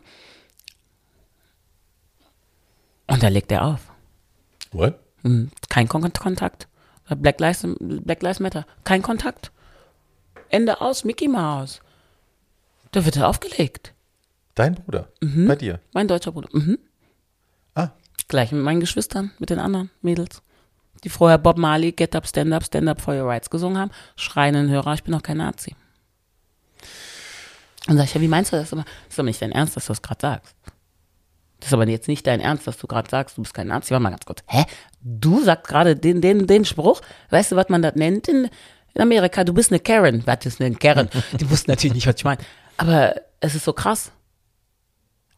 Und 3.06 3.22
da 3.22 3.28
legt 3.28 3.50
er 3.50 3.64
auf. 3.64 3.80
What? 4.72 4.98
Hm, 5.22 5.50
Kein 5.70 5.88
Kon 5.88 6.12
Kontakt. 6.12 6.68
Black 7.08 7.40
Lives, 7.40 7.66
Black 7.80 8.22
Lives 8.22 8.38
Matter. 8.38 8.66
Kein 8.84 9.00
Kontakt. 9.00 9.50
Ende 10.50 10.82
aus, 10.82 11.04
Mickey 11.04 11.26
Mouse. 11.26 11.80
Da 12.92 13.06
wird 13.06 13.16
er 13.16 13.28
aufgelegt. 13.28 13.94
Dein 14.54 14.74
Bruder. 14.74 15.08
Mhm. 15.22 15.46
Bei 15.46 15.56
dir. 15.56 15.80
Mein 15.94 16.06
deutscher 16.06 16.32
Bruder. 16.32 16.50
Mhm. 16.52 16.78
Ah. 17.74 17.92
Gleich 18.28 18.52
mit 18.52 18.62
meinen 18.62 18.80
Geschwistern, 18.80 19.30
mit 19.38 19.48
den 19.48 19.58
anderen 19.58 19.90
Mädels, 20.02 20.42
die 21.04 21.08
vorher 21.08 21.38
Bob 21.38 21.58
Marley, 21.58 21.92
Get 21.92 22.14
Up, 22.14 22.26
Stand 22.26 22.52
Up, 22.52 22.64
Stand 22.64 22.88
Up 22.88 23.00
for 23.00 23.14
Your 23.14 23.28
Rights 23.28 23.50
gesungen 23.50 23.78
haben, 23.78 23.90
schreien 24.16 24.54
in 24.54 24.66
den 24.66 24.70
Hörer, 24.70 24.94
ich 24.94 25.04
bin 25.04 25.12
doch 25.12 25.22
kein 25.22 25.38
Nazi. 25.38 25.74
Dann 27.86 27.96
sag 27.96 28.04
ich, 28.04 28.14
ja, 28.14 28.20
wie 28.20 28.28
meinst 28.28 28.52
du 28.52 28.56
das? 28.56 28.70
Das 28.70 28.84
ist 29.08 29.18
doch 29.18 29.24
nicht 29.24 29.40
dein 29.40 29.52
Ernst, 29.52 29.76
dass 29.76 29.86
du 29.86 29.92
das 29.92 30.02
gerade 30.02 30.20
sagst. 30.20 30.54
Das 31.60 31.68
ist 31.68 31.72
aber 31.72 31.88
jetzt 31.88 32.06
nicht 32.06 32.26
dein 32.26 32.40
Ernst, 32.40 32.66
dass 32.66 32.76
du 32.76 32.86
gerade 32.86 33.08
sagst, 33.10 33.36
du 33.36 33.42
bist 33.42 33.54
kein 33.54 33.66
Nazi. 33.66 33.90
Warte 33.90 34.02
mal 34.02 34.10
ganz 34.10 34.24
kurz. 34.24 34.44
Hä? 34.46 34.64
Du 35.00 35.42
sagst 35.42 35.66
gerade 35.66 35.96
den, 35.96 36.20
den, 36.20 36.46
den 36.46 36.64
Spruch? 36.64 37.00
Weißt 37.30 37.52
du, 37.52 37.56
was 37.56 37.68
man 37.68 37.82
das 37.82 37.94
nennt 37.96 38.28
in, 38.28 38.48
in 38.94 39.00
Amerika? 39.00 39.42
Du 39.42 39.54
bist 39.54 39.72
eine 39.72 39.80
Karen. 39.80 40.22
Was 40.26 40.46
ist 40.46 40.60
eine 40.60 40.74
Karen? 40.76 41.08
Die 41.40 41.50
wussten 41.50 41.70
natürlich 41.70 41.94
nicht, 41.94 42.06
was 42.06 42.16
ich 42.16 42.24
meine. 42.24 42.42
Aber 42.76 43.14
es 43.40 43.54
ist 43.54 43.64
so 43.64 43.72
krass. 43.72 44.12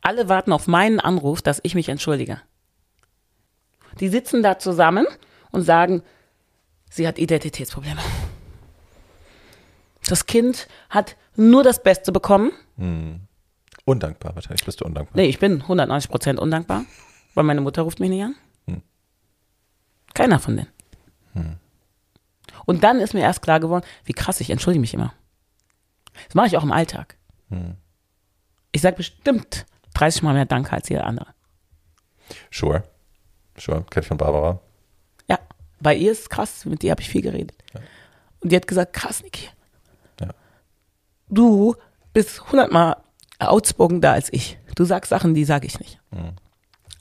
Alle 0.02 0.28
warten 0.28 0.52
auf 0.52 0.66
meinen 0.66 1.00
Anruf, 1.00 1.40
dass 1.40 1.61
ich 1.62 1.74
mich 1.74 1.88
entschuldige. 1.88 2.40
Die 3.98 4.08
sitzen 4.08 4.42
da 4.42 4.58
zusammen 4.58 5.06
und 5.51 5.62
sagen, 5.62 6.03
sie 6.90 7.07
hat 7.07 7.18
Identitätsprobleme. 7.18 8.01
Das 10.08 10.26
Kind 10.26 10.68
hat 10.88 11.16
nur 11.37 11.62
das 11.62 11.83
Beste 11.83 12.12
bekommen. 12.12 12.53
Undankbar, 13.84 14.34
wahrscheinlich 14.34 14.64
bist 14.64 14.80
du 14.80 14.84
undankbar. 14.84 15.16
Nee, 15.16 15.29
ich 15.29 15.38
bin 15.38 15.62
190 15.62 16.11
Prozent 16.11 16.38
undankbar, 16.41 16.84
weil 17.34 17.45
meine 17.45 17.61
Mutter 17.61 17.83
ruft 17.83 18.00
mich 18.00 18.11
nicht 18.11 18.24
an. 18.24 18.34
Keiner 20.14 20.41
von 20.41 20.57
denen. 20.57 21.61
Und 22.66 22.83
dann 22.83 22.99
ist 22.99 23.14
mir 23.14 23.20
erst 23.20 23.42
klar 23.42 23.61
geworden, 23.61 23.84
wie 24.04 24.12
krass, 24.12 24.41
ich 24.41 24.50
entschuldige 24.50 24.80
mich 24.80 24.95
immer. 24.95 25.14
Das 26.26 26.34
mache 26.34 26.49
ich 26.49 26.57
auch 26.57 26.64
im 26.64 26.72
Alltag. 26.72 27.16
Ich 28.72 28.80
sage 28.80 28.96
bestimmt 28.96 29.66
30 29.95 30.22
Mal 30.22 30.34
mehr 30.34 30.46
Danke 30.46 30.72
als 30.72 30.88
jeder 30.88 31.07
andere. 31.07 31.29
Sure. 32.50 32.83
Sure. 33.57 33.84
Kenn 33.91 34.03
ich 34.03 34.08
von 34.08 34.16
Barbara. 34.16 34.61
Ja, 35.80 35.84
bei 35.84 35.94
ihr 35.94 36.12
ist 36.12 36.20
es 36.20 36.28
krass, 36.28 36.64
mit 36.64 36.84
ihr 36.84 36.90
habe 36.90 37.00
ich 37.00 37.08
viel 37.08 37.22
geredet. 37.22 37.57
Und 38.40 38.52
die 38.52 38.57
hat 38.57 38.66
gesagt, 38.66 38.92
krass, 38.92 39.22
Niki. 39.22 39.48
Ja. 40.20 40.28
Du 41.28 41.74
bist 42.12 42.50
hundertmal 42.50 42.96
outspokener 43.38 44.12
als 44.12 44.32
ich. 44.32 44.58
Du 44.74 44.84
sagst 44.84 45.11
Sachen, 45.11 45.34
die 45.34 45.44
sage 45.44 45.66
ich 45.66 45.78
nicht. 45.78 45.98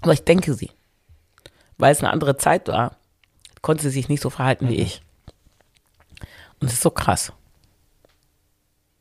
Aber 0.02 0.14
ich 0.14 0.24
denke 0.24 0.54
sie. 0.54 0.72
Weil 1.78 1.92
es 1.92 2.00
eine 2.00 2.12
andere 2.12 2.38
Zeit 2.38 2.68
war, 2.68 2.98
konnte 3.62 3.84
sie 3.84 3.90
sich 3.90 4.10
nicht 4.10 4.22
so 4.22 4.30
verhalten 4.30 4.68
wie 4.70 4.76
ich. 4.76 5.02
Und 6.60 6.68
es 6.68 6.74
ist 6.74 6.82
so 6.84 6.92
krass. 6.92 7.32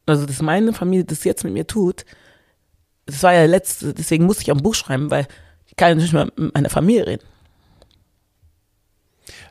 also 0.06 0.26
dass 0.26 0.42
meine 0.42 0.72
Familie 0.72 1.04
das 1.04 1.24
jetzt 1.24 1.44
mit 1.44 1.52
mir 1.52 1.66
tut, 1.66 2.04
das 3.06 3.22
war 3.22 3.32
ja 3.32 3.46
letzte, 3.46 3.94
deswegen 3.94 4.26
musste 4.26 4.42
ich 4.42 4.52
auch 4.52 4.56
ein 4.56 4.62
Buch 4.62 4.74
schreiben, 4.74 5.10
weil 5.10 5.26
ich 5.66 5.76
kann 5.76 5.88
ja 5.90 5.94
nicht 5.96 6.12
mehr 6.12 6.26
mit 6.36 6.54
meiner 6.54 6.70
Familie 6.70 7.06
reden. 7.06 7.24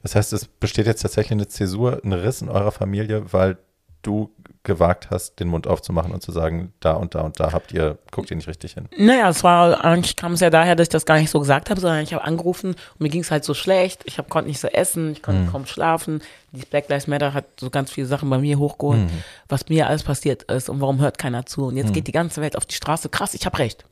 Das 0.07 0.15
heißt, 0.15 0.31
es 0.31 0.45
besteht 0.47 0.85
jetzt 0.87 1.01
tatsächlich 1.01 1.33
eine 1.33 1.49
Zäsur, 1.49 1.99
ein 2.01 2.13
Riss 2.13 2.41
in 2.41 2.47
eurer 2.47 2.71
Familie, 2.71 3.33
weil 3.33 3.57
du 4.03 4.31
gewagt 4.63 5.09
hast, 5.11 5.41
den 5.41 5.49
Mund 5.49 5.67
aufzumachen 5.67 6.13
und 6.13 6.21
zu 6.23 6.31
sagen, 6.31 6.71
da 6.79 6.93
und 6.93 7.13
da 7.13 7.21
und 7.21 7.41
da 7.41 7.51
habt 7.51 7.73
ihr, 7.73 7.97
guckt 8.11 8.31
ihr 8.31 8.37
nicht 8.37 8.47
richtig 8.47 8.75
hin. 8.75 8.87
Naja, 8.97 9.27
es 9.27 9.43
war, 9.43 9.83
eigentlich 9.83 10.15
kam 10.15 10.31
es 10.31 10.39
ja 10.39 10.49
daher, 10.49 10.77
dass 10.77 10.85
ich 10.85 10.89
das 10.91 11.05
gar 11.05 11.17
nicht 11.17 11.29
so 11.29 11.39
gesagt 11.39 11.69
habe, 11.69 11.81
sondern 11.81 12.01
ich 12.03 12.13
habe 12.13 12.23
angerufen 12.23 12.69
und 12.69 12.99
mir 13.01 13.09
ging 13.09 13.19
es 13.19 13.31
halt 13.31 13.43
so 13.43 13.53
schlecht. 13.53 14.03
Ich 14.05 14.17
hab, 14.17 14.29
konnte 14.29 14.47
nicht 14.49 14.61
so 14.61 14.69
essen, 14.69 15.11
ich 15.11 15.21
konnte 15.21 15.41
Mhm. 15.41 15.51
kaum 15.51 15.65
schlafen. 15.65 16.21
Die 16.53 16.65
Black 16.65 16.87
Lives 16.87 17.07
Matter 17.07 17.33
hat 17.33 17.43
so 17.59 17.69
ganz 17.69 17.91
viele 17.91 18.07
Sachen 18.07 18.29
bei 18.29 18.37
mir 18.37 18.57
hochgeholt, 18.59 18.99
Mhm. 18.99 19.23
was 19.49 19.67
mir 19.67 19.87
alles 19.87 20.03
passiert 20.03 20.43
ist 20.43 20.69
und 20.69 20.79
warum 20.79 20.99
hört 20.99 21.17
keiner 21.17 21.45
zu. 21.45 21.65
Und 21.65 21.75
jetzt 21.75 21.93
geht 21.93 22.07
die 22.07 22.13
ganze 22.13 22.39
Welt 22.41 22.55
auf 22.55 22.65
die 22.65 22.75
Straße. 22.75 23.09
Krass, 23.09 23.33
ich 23.33 23.45
habe 23.45 23.57
recht. 23.59 23.83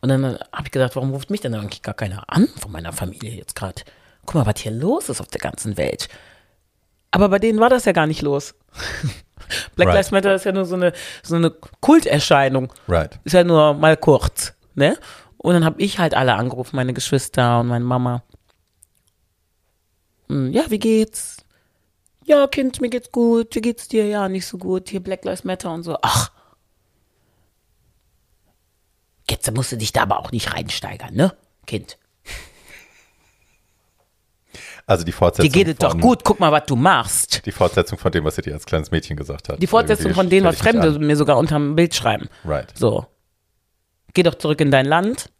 Und 0.00 0.10
dann 0.10 0.24
habe 0.52 0.64
ich 0.66 0.70
gedacht, 0.70 0.94
warum 0.94 1.10
ruft 1.10 1.30
mich 1.30 1.40
denn 1.40 1.54
eigentlich 1.54 1.82
gar 1.82 1.94
keiner 1.94 2.22
an 2.28 2.46
von 2.60 2.70
meiner 2.70 2.92
Familie 2.92 3.32
jetzt 3.32 3.56
gerade? 3.56 3.82
Guck 4.26 4.34
mal, 4.36 4.46
was 4.46 4.60
hier 4.60 4.72
los 4.72 5.08
ist 5.08 5.20
auf 5.20 5.28
der 5.28 5.40
ganzen 5.40 5.76
Welt. 5.76 6.08
Aber 7.10 7.28
bei 7.28 7.38
denen 7.38 7.60
war 7.60 7.68
das 7.70 7.84
ja 7.84 7.92
gar 7.92 8.06
nicht 8.06 8.22
los. 8.22 8.54
Black 9.76 9.88
Right. 9.88 9.96
Lives 9.96 10.10
Matter 10.12 10.34
ist 10.34 10.44
ja 10.44 10.52
nur 10.52 10.64
so 10.64 10.76
eine, 10.76 10.92
so 11.22 11.34
eine 11.36 11.50
Kulterscheinung. 11.50 12.72
Right. 12.88 13.18
Ist 13.24 13.32
ja 13.34 13.44
nur 13.44 13.74
mal 13.74 13.96
kurz, 13.96 14.54
ne? 14.74 14.96
Und 15.36 15.54
dann 15.54 15.64
habe 15.64 15.82
ich 15.82 15.98
halt 15.98 16.14
alle 16.14 16.34
angerufen, 16.34 16.76
meine 16.76 16.94
Geschwister 16.94 17.60
und 17.60 17.66
meine 17.68 17.84
Mama. 17.84 18.22
Hm, 20.28 20.52
Ja, 20.52 20.70
wie 20.70 20.78
geht's? 20.78 21.38
Ja, 22.24 22.46
Kind, 22.46 22.80
mir 22.80 22.88
geht's 22.88 23.10
gut. 23.10 23.54
Wie 23.56 23.60
geht's 23.60 23.88
dir? 23.88 24.06
Ja, 24.06 24.28
nicht 24.28 24.46
so 24.46 24.56
gut. 24.56 24.88
Hier 24.88 25.00
Black 25.02 25.24
Lives 25.24 25.42
Matter 25.44 25.72
und 25.74 25.82
so. 25.82 25.98
Ach. 26.02 26.30
Jetzt 29.28 29.50
musst 29.52 29.72
du 29.72 29.76
dich 29.76 29.92
da 29.92 30.02
aber 30.02 30.20
auch 30.20 30.30
nicht 30.30 30.52
reinsteigern, 30.54 31.14
ne? 31.14 31.34
Kind. 31.66 31.98
Also 34.86 35.04
die 35.04 35.12
Fortsetzung. 35.12 35.50
Dir 35.52 35.64
geht 35.64 35.68
es 35.68 35.78
doch 35.78 35.92
von- 35.92 36.00
gut. 36.00 36.24
Guck 36.24 36.40
mal, 36.40 36.50
was 36.52 36.66
du 36.66 36.76
machst. 36.76 37.46
Die 37.46 37.52
Fortsetzung 37.52 37.98
von 37.98 38.10
dem, 38.12 38.24
was 38.24 38.36
sie 38.36 38.42
dir 38.42 38.54
als 38.54 38.66
kleines 38.66 38.90
Mädchen 38.90 39.16
gesagt 39.16 39.48
hat. 39.48 39.62
Die 39.62 39.66
Fortsetzung 39.66 40.06
Irgendwie 40.06 40.20
von 40.20 40.30
dem, 40.30 40.44
was 40.44 40.58
Fremde 40.58 40.98
mir 40.98 41.16
sogar 41.16 41.38
unterm 41.38 41.76
Bild 41.76 41.94
schreiben. 41.94 42.28
Right. 42.44 42.72
So. 42.76 43.06
Geh 44.14 44.22
doch 44.22 44.34
zurück 44.34 44.60
in 44.60 44.70
dein 44.70 44.86
Land. 44.86 45.30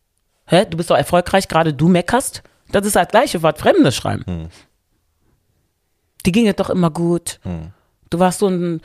Hä? 0.47 0.67
Du 0.69 0.77
bist 0.77 0.91
doch 0.91 0.97
erfolgreich, 0.97 1.49
gerade 1.49 1.75
du 1.75 1.89
meckerst. 1.89 2.43
Das 2.71 2.87
ist 2.87 2.97
das 2.97 3.09
gleiche, 3.09 3.43
was 3.43 3.59
Fremde 3.61 3.93
schreiben. 3.93 4.25
Hm. 4.27 4.49
Die 6.25 6.33
ging 6.33 6.47
es 6.47 6.57
doch 6.57 6.71
immer 6.71 6.91
gut. 6.91 7.39
Hm. 7.43 7.73
Du 8.11 8.19
warst 8.19 8.39
so 8.39 8.49
ein 8.49 8.81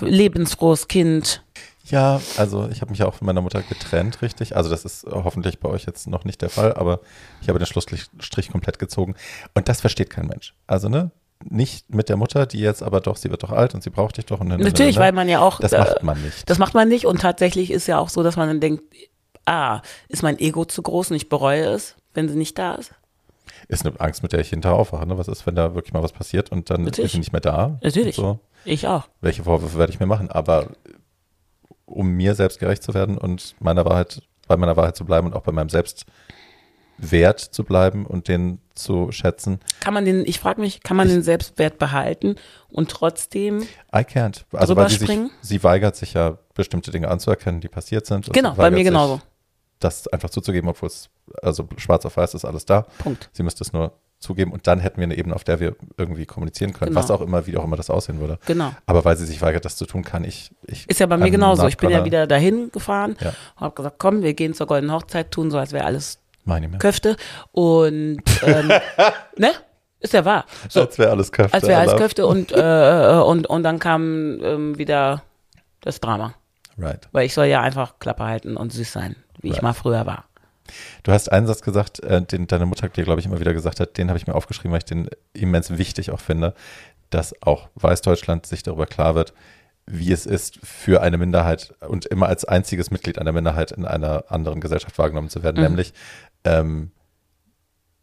lebensfrohes 0.00 0.88
Kind. 0.88 1.42
Ja, 1.90 2.20
also 2.36 2.68
ich 2.70 2.80
habe 2.80 2.90
mich 2.90 3.00
ja 3.00 3.06
auch 3.06 3.14
von 3.14 3.26
meiner 3.26 3.40
Mutter 3.40 3.62
getrennt, 3.62 4.20
richtig. 4.22 4.56
Also 4.56 4.70
das 4.70 4.84
ist 4.84 5.06
hoffentlich 5.10 5.58
bei 5.58 5.68
euch 5.68 5.84
jetzt 5.86 6.06
noch 6.06 6.24
nicht 6.24 6.42
der 6.42 6.50
Fall, 6.50 6.74
aber 6.74 7.00
ich 7.40 7.48
habe 7.48 7.58
den 7.58 7.66
Schlussstrich 7.66 8.50
komplett 8.50 8.78
gezogen. 8.78 9.14
Und 9.54 9.68
das 9.68 9.80
versteht 9.80 10.10
kein 10.10 10.26
Mensch. 10.26 10.54
Also, 10.66 10.88
ne? 10.88 11.10
Nicht 11.48 11.94
mit 11.94 12.08
der 12.08 12.16
Mutter, 12.16 12.46
die 12.46 12.58
jetzt 12.58 12.82
aber 12.82 13.00
doch, 13.00 13.16
sie 13.16 13.30
wird 13.30 13.44
doch 13.44 13.52
alt 13.52 13.74
und 13.74 13.82
sie 13.82 13.90
braucht 13.90 14.16
dich 14.16 14.26
doch. 14.26 14.40
Und 14.40 14.48
Natürlich, 14.48 14.98
weil 14.98 15.12
man 15.12 15.28
ja 15.28 15.40
auch. 15.40 15.60
Das 15.60 15.72
äh, 15.72 15.78
macht 15.78 16.02
man 16.02 16.20
nicht. 16.20 16.50
Das 16.50 16.58
macht 16.58 16.74
man 16.74 16.88
nicht 16.88 17.06
und 17.06 17.20
tatsächlich 17.20 17.70
ist 17.70 17.86
ja 17.86 17.98
auch 17.98 18.08
so, 18.08 18.24
dass 18.24 18.36
man 18.36 18.48
dann 18.48 18.60
denkt, 18.60 18.82
ah, 19.46 19.80
ist 20.08 20.22
mein 20.22 20.38
Ego 20.38 20.64
zu 20.64 20.82
groß 20.82 21.10
und 21.10 21.16
ich 21.16 21.28
bereue 21.28 21.64
es, 21.66 21.94
wenn 22.12 22.28
sie 22.28 22.36
nicht 22.36 22.58
da 22.58 22.74
ist? 22.74 22.92
Ist 23.68 23.86
eine 23.86 23.98
Angst, 24.00 24.22
mit 24.22 24.32
der 24.32 24.40
ich 24.40 24.50
hinterher 24.50 24.76
aufwache. 24.76 25.06
Ne? 25.06 25.18
Was 25.18 25.28
ist, 25.28 25.46
wenn 25.46 25.54
da 25.54 25.74
wirklich 25.74 25.92
mal 25.92 26.02
was 26.02 26.12
passiert 26.12 26.50
und 26.50 26.70
dann 26.70 26.82
Natürlich. 26.82 27.06
ist 27.06 27.12
sie 27.12 27.18
nicht 27.18 27.32
mehr 27.32 27.40
da? 27.40 27.78
Natürlich. 27.82 28.16
So. 28.16 28.40
Ich 28.64 28.86
auch. 28.86 29.08
Welche 29.20 29.44
Vorwürfe 29.44 29.78
werde 29.78 29.92
ich 29.92 30.00
mir 30.00 30.06
machen? 30.06 30.30
Aber 30.30 30.68
um 31.88 32.10
mir 32.10 32.34
selbst 32.34 32.58
gerecht 32.58 32.82
zu 32.82 32.94
werden 32.94 33.18
und 33.18 33.54
meiner 33.60 33.84
Wahrheit, 33.84 34.22
bei 34.46 34.56
meiner 34.56 34.76
Wahrheit 34.76 34.96
zu 34.96 35.04
bleiben 35.04 35.26
und 35.26 35.34
auch 35.34 35.42
bei 35.42 35.52
meinem 35.52 35.68
Selbstwert 35.68 37.40
zu 37.40 37.64
bleiben 37.64 38.06
und 38.06 38.28
den 38.28 38.60
zu 38.74 39.10
schätzen, 39.10 39.58
Kann 39.80 39.94
man 39.94 40.04
den, 40.04 40.24
ich 40.24 40.38
frage 40.38 40.60
mich, 40.60 40.82
kann 40.82 40.96
man 40.96 41.08
den 41.08 41.22
Selbstwert 41.22 41.78
behalten 41.78 42.36
und 42.68 42.90
trotzdem, 42.90 43.62
I 43.94 43.98
can't. 43.98 44.44
Also 44.52 44.76
weil 44.76 44.88
sie, 44.88 44.98
sich, 44.98 45.18
sie 45.40 45.64
weigert 45.64 45.96
sich 45.96 46.14
ja, 46.14 46.38
bestimmte 46.54 46.90
Dinge 46.90 47.08
anzuerkennen, 47.08 47.60
die 47.60 47.68
passiert 47.68 48.06
sind. 48.06 48.32
Genau, 48.32 48.54
bei 48.54 48.70
mir 48.70 48.76
sich, 48.76 48.84
genauso. 48.84 49.20
Das 49.80 50.06
einfach 50.08 50.30
zuzugeben, 50.30 50.68
obwohl 50.68 50.88
es, 50.88 51.08
also 51.42 51.68
schwarz 51.76 52.04
auf 52.06 52.16
weiß 52.16 52.34
ist 52.34 52.44
alles 52.44 52.64
da. 52.64 52.86
Punkt. 52.98 53.30
Sie 53.32 53.42
müsste 53.42 53.64
es 53.64 53.72
nur 53.72 53.92
zugeben 54.18 54.52
und 54.52 54.66
dann 54.66 54.80
hätten 54.80 54.96
wir 54.98 55.04
eine 55.04 55.16
Ebene, 55.16 55.34
auf 55.34 55.44
der 55.44 55.60
wir 55.60 55.76
irgendwie 55.96 56.26
kommunizieren 56.26 56.72
können, 56.72 56.90
Genau. 56.90 57.00
was 57.00 57.10
auch 57.10 57.20
immer, 57.20 57.46
wie 57.46 57.56
auch 57.56 57.64
immer 57.64 57.76
das 57.76 57.88
aussehen 57.90 58.18
würde. 58.20 58.38
Genau. 58.46 58.72
Aber 58.86 59.04
weil 59.04 59.16
sie 59.16 59.26
sich 59.26 59.40
weigert, 59.42 59.64
das 59.64 59.76
zu 59.76 59.86
tun, 59.86 60.02
kann 60.02 60.24
ich. 60.24 60.50
ich 60.66 60.88
Ist 60.90 60.98
ja 61.00 61.06
bei 61.06 61.16
mir 61.16 61.30
genauso. 61.30 61.66
Ich 61.68 61.76
bin 61.76 61.90
ja 61.90 62.04
wieder 62.04 62.26
dahin 62.26 62.70
gefahren 62.72 63.16
Ja. 63.20 63.28
und 63.56 63.60
habe 63.60 63.74
gesagt, 63.76 63.96
komm, 63.98 64.22
wir 64.22 64.34
gehen 64.34 64.54
zur 64.54 64.66
Goldenen 64.66 64.94
Hochzeit, 64.94 65.30
tun 65.30 65.50
so, 65.50 65.58
als 65.58 65.72
wäre 65.72 65.84
alles 65.84 66.18
Meine. 66.44 66.68
Köfte. 66.78 67.16
Und, 67.52 68.22
ähm, 68.42 68.72
ne? 69.36 69.50
Ist 70.00 70.12
ja 70.12 70.24
wahr. 70.24 70.44
So, 70.68 70.82
Als 70.82 70.96
wäre 70.98 71.10
alles 71.10 71.32
Köfte. 71.32 71.54
als 71.54 71.66
wäre 71.66 71.80
alles 71.80 71.96
Köfte 71.96 72.26
und, 72.28 72.52
äh, 72.52 73.20
und, 73.24 73.48
und 73.48 73.62
dann 73.64 73.80
kam 73.80 74.38
ähm, 74.44 74.78
wieder 74.78 75.22
das 75.80 75.98
Drama. 76.00 76.34
Right. 76.78 77.08
Weil 77.10 77.26
ich 77.26 77.34
soll 77.34 77.46
ja 77.46 77.62
einfach 77.62 77.98
Klappe 77.98 78.22
halten 78.22 78.56
und 78.56 78.72
süß 78.72 78.92
sein, 78.92 79.16
wie 79.40 79.48
ich 79.48 79.54
Right. 79.54 79.62
mal 79.64 79.72
früher 79.72 80.06
war. 80.06 80.26
Du 81.02 81.12
hast 81.12 81.30
einen 81.30 81.46
Satz 81.46 81.62
gesagt, 81.62 82.00
äh, 82.00 82.22
den 82.22 82.46
deine 82.46 82.66
Mutter 82.66 82.88
dir, 82.88 83.04
glaube 83.04 83.20
ich, 83.20 83.26
immer 83.26 83.40
wieder 83.40 83.52
gesagt 83.54 83.80
hat, 83.80 83.96
den 83.98 84.08
habe 84.08 84.18
ich 84.18 84.26
mir 84.26 84.34
aufgeschrieben, 84.34 84.72
weil 84.72 84.78
ich 84.78 84.84
den 84.84 85.08
immens 85.32 85.76
wichtig 85.78 86.10
auch 86.10 86.20
finde, 86.20 86.54
dass 87.10 87.34
auch 87.42 87.68
Weißdeutschland 87.76 88.46
sich 88.46 88.62
darüber 88.62 88.86
klar 88.86 89.14
wird, 89.14 89.32
wie 89.86 90.12
es 90.12 90.26
ist, 90.26 90.58
für 90.62 91.00
eine 91.00 91.16
Minderheit 91.16 91.74
und 91.88 92.04
immer 92.06 92.26
als 92.26 92.44
einziges 92.44 92.90
Mitglied 92.90 93.18
einer 93.18 93.32
Minderheit 93.32 93.72
in 93.72 93.86
einer 93.86 94.24
anderen 94.28 94.60
Gesellschaft 94.60 94.98
wahrgenommen 94.98 95.30
zu 95.30 95.42
werden. 95.42 95.56
Mhm. 95.56 95.62
Nämlich, 95.68 95.94
ähm, 96.44 96.90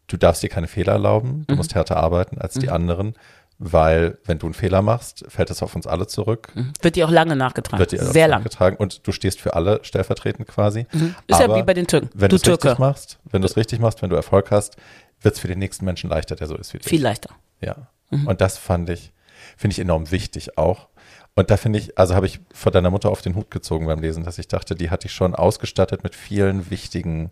du 0.08 0.16
darfst 0.16 0.42
dir 0.42 0.48
keine 0.48 0.66
Fehler 0.66 0.94
erlauben, 0.94 1.44
du 1.46 1.52
Mhm. 1.54 1.58
musst 1.58 1.74
härter 1.74 1.96
arbeiten 1.96 2.38
als 2.38 2.54
die 2.54 2.70
anderen, 2.70 3.14
weil 3.58 4.18
wenn 4.24 4.38
du 4.38 4.46
einen 4.46 4.54
Fehler 4.54 4.82
machst, 4.82 5.24
fällt 5.28 5.50
es 5.50 5.62
auf 5.62 5.74
uns 5.74 5.86
alle 5.86 6.06
zurück. 6.06 6.48
Mhm. 6.54 6.72
Wird 6.82 6.96
dir 6.96 7.06
auch 7.06 7.10
lange 7.10 7.36
nachgetragen. 7.36 7.78
Wird 7.78 7.92
dir 7.92 8.04
Sehr 8.04 8.28
lang. 8.28 8.42
getragen 8.42 8.76
und 8.76 9.06
du 9.06 9.12
stehst 9.12 9.40
für 9.40 9.54
alle 9.54 9.80
stellvertretend 9.82 10.46
quasi. 10.46 10.86
Ist 11.26 11.40
ja 11.40 11.44
Aber 11.44 11.56
wie 11.56 11.62
bei 11.62 11.74
den 11.74 11.86
Türken. 11.86 12.10
Wenn 12.12 12.28
du 12.28 12.36
es 12.36 12.46
richtig 12.46 12.78
machst, 12.78 13.18
wenn 13.24 13.40
du 13.40 13.46
es 13.46 13.56
richtig 13.56 13.80
machst, 13.80 14.02
wenn 14.02 14.10
du 14.10 14.16
Erfolg 14.16 14.50
hast, 14.50 14.76
wird 15.22 15.34
es 15.34 15.40
für 15.40 15.48
den 15.48 15.58
nächsten 15.58 15.84
Menschen 15.86 16.10
leichter, 16.10 16.36
der 16.36 16.46
so 16.46 16.56
ist 16.56 16.74
wie 16.74 16.78
du. 16.78 16.88
Viel 16.88 17.02
leichter. 17.02 17.30
Ja. 17.60 17.88
Mhm. 18.10 18.26
Und 18.26 18.40
das 18.42 18.58
fand 18.58 18.90
ich, 18.90 19.12
finde 19.56 19.72
ich 19.72 19.78
enorm 19.78 20.10
wichtig 20.10 20.58
auch. 20.58 20.88
Und 21.34 21.50
da 21.50 21.56
finde 21.56 21.78
ich, 21.78 21.98
also 21.98 22.14
habe 22.14 22.26
ich 22.26 22.40
vor 22.52 22.72
deiner 22.72 22.90
Mutter 22.90 23.10
auf 23.10 23.22
den 23.22 23.34
Hut 23.36 23.50
gezogen 23.50 23.86
beim 23.86 24.00
Lesen, 24.00 24.24
dass 24.24 24.38
ich 24.38 24.48
dachte, 24.48 24.74
die 24.74 24.90
hat 24.90 25.04
dich 25.04 25.12
schon 25.12 25.34
ausgestattet 25.34 26.02
mit 26.02 26.14
vielen 26.14 26.70
wichtigen 26.70 27.30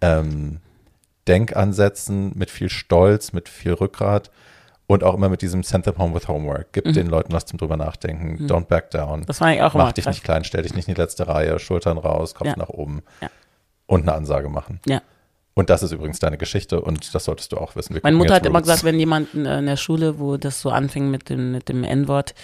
ähm, 0.00 0.60
Denkansätzen, 1.26 2.32
mit 2.36 2.50
viel 2.50 2.70
Stolz, 2.70 3.32
mit 3.32 3.48
viel 3.48 3.72
Rückgrat 3.72 4.30
und 4.88 5.04
auch 5.04 5.14
immer 5.14 5.28
mit 5.28 5.42
diesem 5.42 5.62
Send 5.62 5.84
them 5.84 5.96
home 5.98 6.14
with 6.14 6.26
homework. 6.26 6.72
Gib 6.72 6.84
den 6.92 7.06
Leuten 7.06 7.32
was 7.32 7.44
zum 7.46 7.58
drüber 7.58 7.76
nachdenken. 7.76 8.46
Don't 8.48 8.64
back 8.64 8.90
down. 8.90 9.20
Mhm. 9.20 9.26
Das 9.26 9.40
war 9.40 9.52
ich 9.54 9.62
auch 9.62 9.74
immer 9.74 9.84
Mach 9.84 9.92
dich 9.92 10.04
krass. 10.04 10.16
nicht 10.16 10.24
klein, 10.24 10.42
stell 10.44 10.62
dich 10.62 10.74
nicht 10.74 10.88
in 10.88 10.94
die 10.94 11.00
letzte 11.00 11.28
Reihe, 11.28 11.58
Schultern 11.60 11.98
raus, 11.98 12.34
Kopf 12.34 12.48
Ja. 12.48 12.56
nach 12.56 12.70
oben 12.70 13.02
Ja. 13.20 13.28
und 13.86 14.02
eine 14.02 14.14
Ansage 14.14 14.48
machen. 14.48 14.80
Ja. 14.86 15.00
Und 15.54 15.70
das 15.70 15.82
ist 15.82 15.92
übrigens 15.92 16.18
deine 16.20 16.38
Geschichte 16.38 16.80
und 16.80 17.14
das 17.14 17.24
solltest 17.24 17.52
du 17.52 17.58
auch 17.58 17.74
wissen. 17.76 17.92
Wir 17.94 18.00
Meine 18.02 18.16
Mutter 18.16 18.34
hat 18.34 18.46
immer 18.46 18.58
Roots. 18.60 18.68
gesagt, 18.68 18.84
wenn 18.84 18.98
jemand 18.98 19.34
in, 19.34 19.44
der 19.44 19.76
Schule, 19.76 20.18
wo 20.18 20.36
das 20.36 20.60
so 20.60 20.70
anfing 20.70 21.10
mit 21.10 21.28
dem, 21.30 21.52
mit 21.52 21.68
dem 21.68 21.82
N-Wort, 21.84 22.34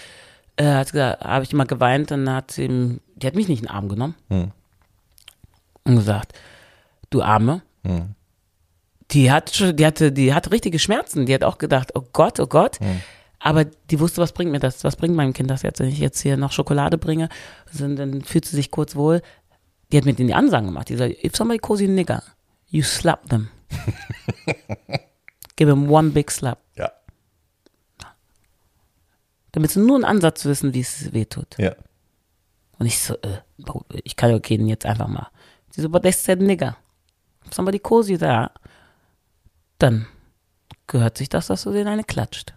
äh, 0.57 0.65
hat 0.65 0.93
gesagt, 0.93 1.25
habe 1.25 1.45
ich 1.45 1.53
immer 1.53 1.65
geweint, 1.65 2.11
dann 2.11 2.29
hat 2.31 2.51
sie, 2.51 2.99
die 3.16 3.27
hat 3.27 3.35
mich 3.37 3.49
nicht 3.49 3.61
in 3.61 3.66
den 3.66 3.75
Arm 3.75 3.89
genommen 3.89 4.15
Hm. 4.31 4.51
und 5.85 5.97
gesagt, 5.97 6.33
du 7.11 7.23
Arme, 7.23 7.62
Hm. 7.87 8.15
Die 9.10 9.31
hat 9.31 9.55
schon, 9.55 9.76
die 9.76 9.85
hatte, 9.86 10.12
die 10.12 10.32
hatte 10.35 10.51
richtige 10.51 10.78
Schmerzen. 10.78 11.26
Die 11.26 11.35
hat 11.35 11.44
auch 11.44 11.59
gedacht, 11.59 11.94
oh 11.94 12.02
Gott, 12.12 12.40
oh 12.40 12.47
Gott. 12.47 12.81
Hm. 12.81 13.01
Aber 13.39 13.64
die 13.64 14.01
wusste, 14.01 14.22
was 14.22 14.32
bringt 14.32 14.51
mir 14.51 14.59
das? 14.60 14.85
Was 14.85 14.97
bringt 14.97 15.14
meinem 15.14 15.35
Kind 15.35 15.51
das 15.51 15.62
jetzt, 15.62 15.78
wenn 15.81 15.89
ich 15.89 15.98
jetzt 15.98 16.20
hier 16.20 16.36
noch 16.36 16.52
Schokolade 16.52 16.97
bringe? 16.97 17.28
Also, 17.70 17.86
dann 17.94 18.22
fühlt 18.22 18.47
sie 18.47 18.56
sich 18.56 18.70
kurz 18.70 18.97
wohl. 18.97 19.20
Die 19.93 19.98
hat 19.98 20.06
mit 20.06 20.18
denen 20.18 20.28
die 20.28 20.35
Ansagen 20.35 20.66
gemacht. 20.66 20.89
Die 20.89 20.97
sagt, 20.97 21.22
if 21.22 21.36
somebody 21.36 21.59
calls 21.59 21.81
you 21.81 21.89
nigger, 21.89 22.22
you 22.68 22.82
slap 22.82 23.28
them. 23.28 23.51
Give 25.56 25.70
him 25.70 25.90
one 25.90 26.10
big 26.10 26.31
slap. 26.31 26.59
Ja, 26.76 26.90
Damit 29.52 29.70
sie 29.70 29.81
nur 29.81 29.97
einen 29.97 30.05
Ansatz 30.05 30.44
wissen, 30.47 30.74
wie 30.74 30.81
es 30.81 31.12
weh 31.12 31.26
tut. 31.26 31.56
ja. 31.59 31.74
Und 32.78 32.86
ich 32.86 32.98
so, 32.98 33.14
äh, 33.14 33.39
ich 34.02 34.16
kann 34.16 34.31
ja 34.31 34.36
okay, 34.36 34.56
jetzt 34.56 34.85
einfach 34.85 35.06
mal. 35.06 35.28
Sie 35.70 35.81
so, 35.81 35.89
but 35.89 36.02
they 36.02 36.10
said 36.10 36.40
nigger. 36.40 36.76
If 37.47 37.55
somebody 37.55 37.78
calls 37.78 38.09
you 38.09 38.16
that, 38.18 38.51
dann 39.85 40.06
gehört 40.86 41.19
sich 41.19 41.28
das, 41.28 41.48
dass 41.48 41.62
du 41.62 41.73
den 41.73 41.86
eine 41.86 42.05
klatscht. 42.05 42.55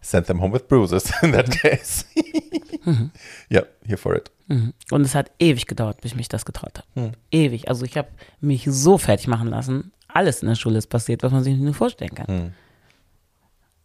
Send 0.00 0.26
them 0.26 0.40
home 0.42 0.52
with 0.52 0.66
bruises 0.66 1.12
in 1.22 1.32
that 1.32 1.50
case. 1.50 2.04
Ja, 3.48 3.62
here 3.86 3.96
for 3.96 4.16
it. 4.16 4.28
Mhm. 4.48 4.72
Und 4.90 5.02
es 5.02 5.14
hat 5.14 5.30
ewig 5.38 5.68
gedauert, 5.68 6.00
bis 6.00 6.10
ich 6.10 6.16
mich 6.16 6.28
das 6.28 6.44
getraut 6.44 6.78
habe. 6.78 6.88
Hm. 6.94 7.12
Ewig. 7.30 7.68
Also 7.68 7.84
ich 7.84 7.96
habe 7.96 8.08
mich 8.40 8.64
so 8.68 8.98
fertig 8.98 9.28
machen 9.28 9.46
lassen. 9.46 9.92
Alles 10.08 10.42
in 10.42 10.48
der 10.48 10.56
Schule 10.56 10.78
ist 10.78 10.88
passiert, 10.88 11.22
was 11.22 11.30
man 11.30 11.44
sich 11.44 11.56
nur 11.56 11.74
vorstellen 11.74 12.12
kann. 12.12 12.26
Hm. 12.26 12.52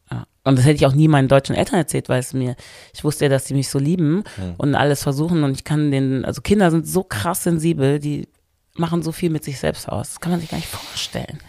Ja. 0.09 0.25
Und 0.43 0.57
das 0.57 0.65
hätte 0.65 0.77
ich 0.77 0.87
auch 0.87 0.95
nie 0.95 1.07
meinen 1.07 1.27
deutschen 1.27 1.55
Eltern 1.55 1.77
erzählt, 1.77 2.09
weil 2.09 2.21
es 2.21 2.33
mir, 2.33 2.55
ich 2.91 3.03
wusste 3.03 3.25
ja, 3.25 3.29
dass 3.29 3.45
sie 3.45 3.53
mich 3.53 3.69
so 3.69 3.77
lieben 3.77 4.23
Hm. 4.37 4.55
und 4.57 4.73
alles 4.73 5.03
versuchen 5.03 5.43
und 5.43 5.51
ich 5.51 5.63
kann 5.63 5.91
den, 5.91 6.25
also 6.25 6.41
Kinder 6.41 6.71
sind 6.71 6.87
so 6.87 7.03
krass 7.03 7.43
sensibel, 7.43 7.99
die 7.99 8.27
machen 8.73 9.03
so 9.03 9.11
viel 9.11 9.29
mit 9.29 9.43
sich 9.43 9.59
selbst 9.59 9.87
aus. 9.87 10.09
Das 10.13 10.19
kann 10.19 10.31
man 10.31 10.39
sich 10.41 10.49
gar 10.49 10.57
nicht 10.57 10.69
vorstellen. 10.69 11.39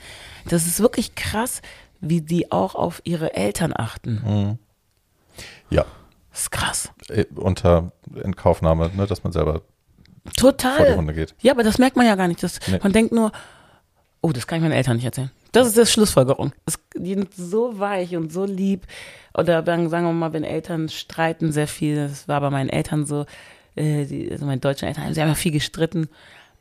Das 0.49 0.67
ist 0.67 0.81
wirklich 0.81 1.15
krass, 1.15 1.61
wie 2.01 2.21
die 2.21 2.51
auch 2.53 2.75
auf 2.75 3.01
ihre 3.05 3.35
Eltern 3.35 3.73
achten. 3.77 4.59
Ja, 5.71 5.85
Das 6.31 6.41
ist 6.43 6.51
krass. 6.51 6.91
äh, 7.09 7.25
unter 7.35 7.93
Inkaufnahme, 8.23 8.91
ne, 8.95 9.07
dass 9.07 9.25
man 9.25 9.33
selber 9.33 9.53
vor 9.55 9.63
die 10.31 10.37
Total. 10.41 10.97
Hunde 10.97 11.15
geht. 11.15 11.35
Ja, 11.41 11.53
aber 11.53 11.63
das 11.63 11.79
merkt 11.79 11.97
man 11.97 12.07
ja 12.07 12.15
gar 12.15 12.29
nicht. 12.29 12.43
Das, 12.43 12.61
Nee. 12.69 12.79
Man 12.83 12.93
denkt 12.93 13.13
nur, 13.13 13.33
oh, 14.21 14.33
das 14.33 14.47
kann 14.47 14.57
ich 14.59 14.63
meinen 14.63 14.73
Eltern 14.73 14.97
nicht 14.97 15.05
erzählen. 15.07 15.31
Das 15.53 15.67
ist 15.67 15.77
die 15.77 15.87
Schlussfolgerung. 15.87 16.53
Das, 16.67 16.79
die 16.95 17.15
sind 17.15 17.33
so 17.35 17.79
weich 17.79 18.15
und 18.17 18.33
so 18.33 18.45
lieb. 18.45 18.87
Oder 19.35 19.63
dann 19.63 19.89
sagen 19.89 20.05
wir 20.07 20.13
mal, 20.13 20.33
wenn 20.33 20.45
Eltern 20.45 20.89
streiten 20.89 21.53
sehr 21.53 21.69
viel, 21.69 22.09
das 22.09 22.29
war 22.29 22.41
bei 22.41 22.51
meinen 22.51 22.69
Eltern 22.69 23.07
so, 23.07 23.25
äh, 23.77 24.05
die, 24.05 24.31
also 24.31 24.45
meine 24.45 24.61
deutschen 24.61 24.87
Eltern, 24.89 25.15
sie 25.15 25.21
haben 25.23 25.29
ja 25.29 25.35
viel 25.35 25.53
gestritten, 25.53 26.09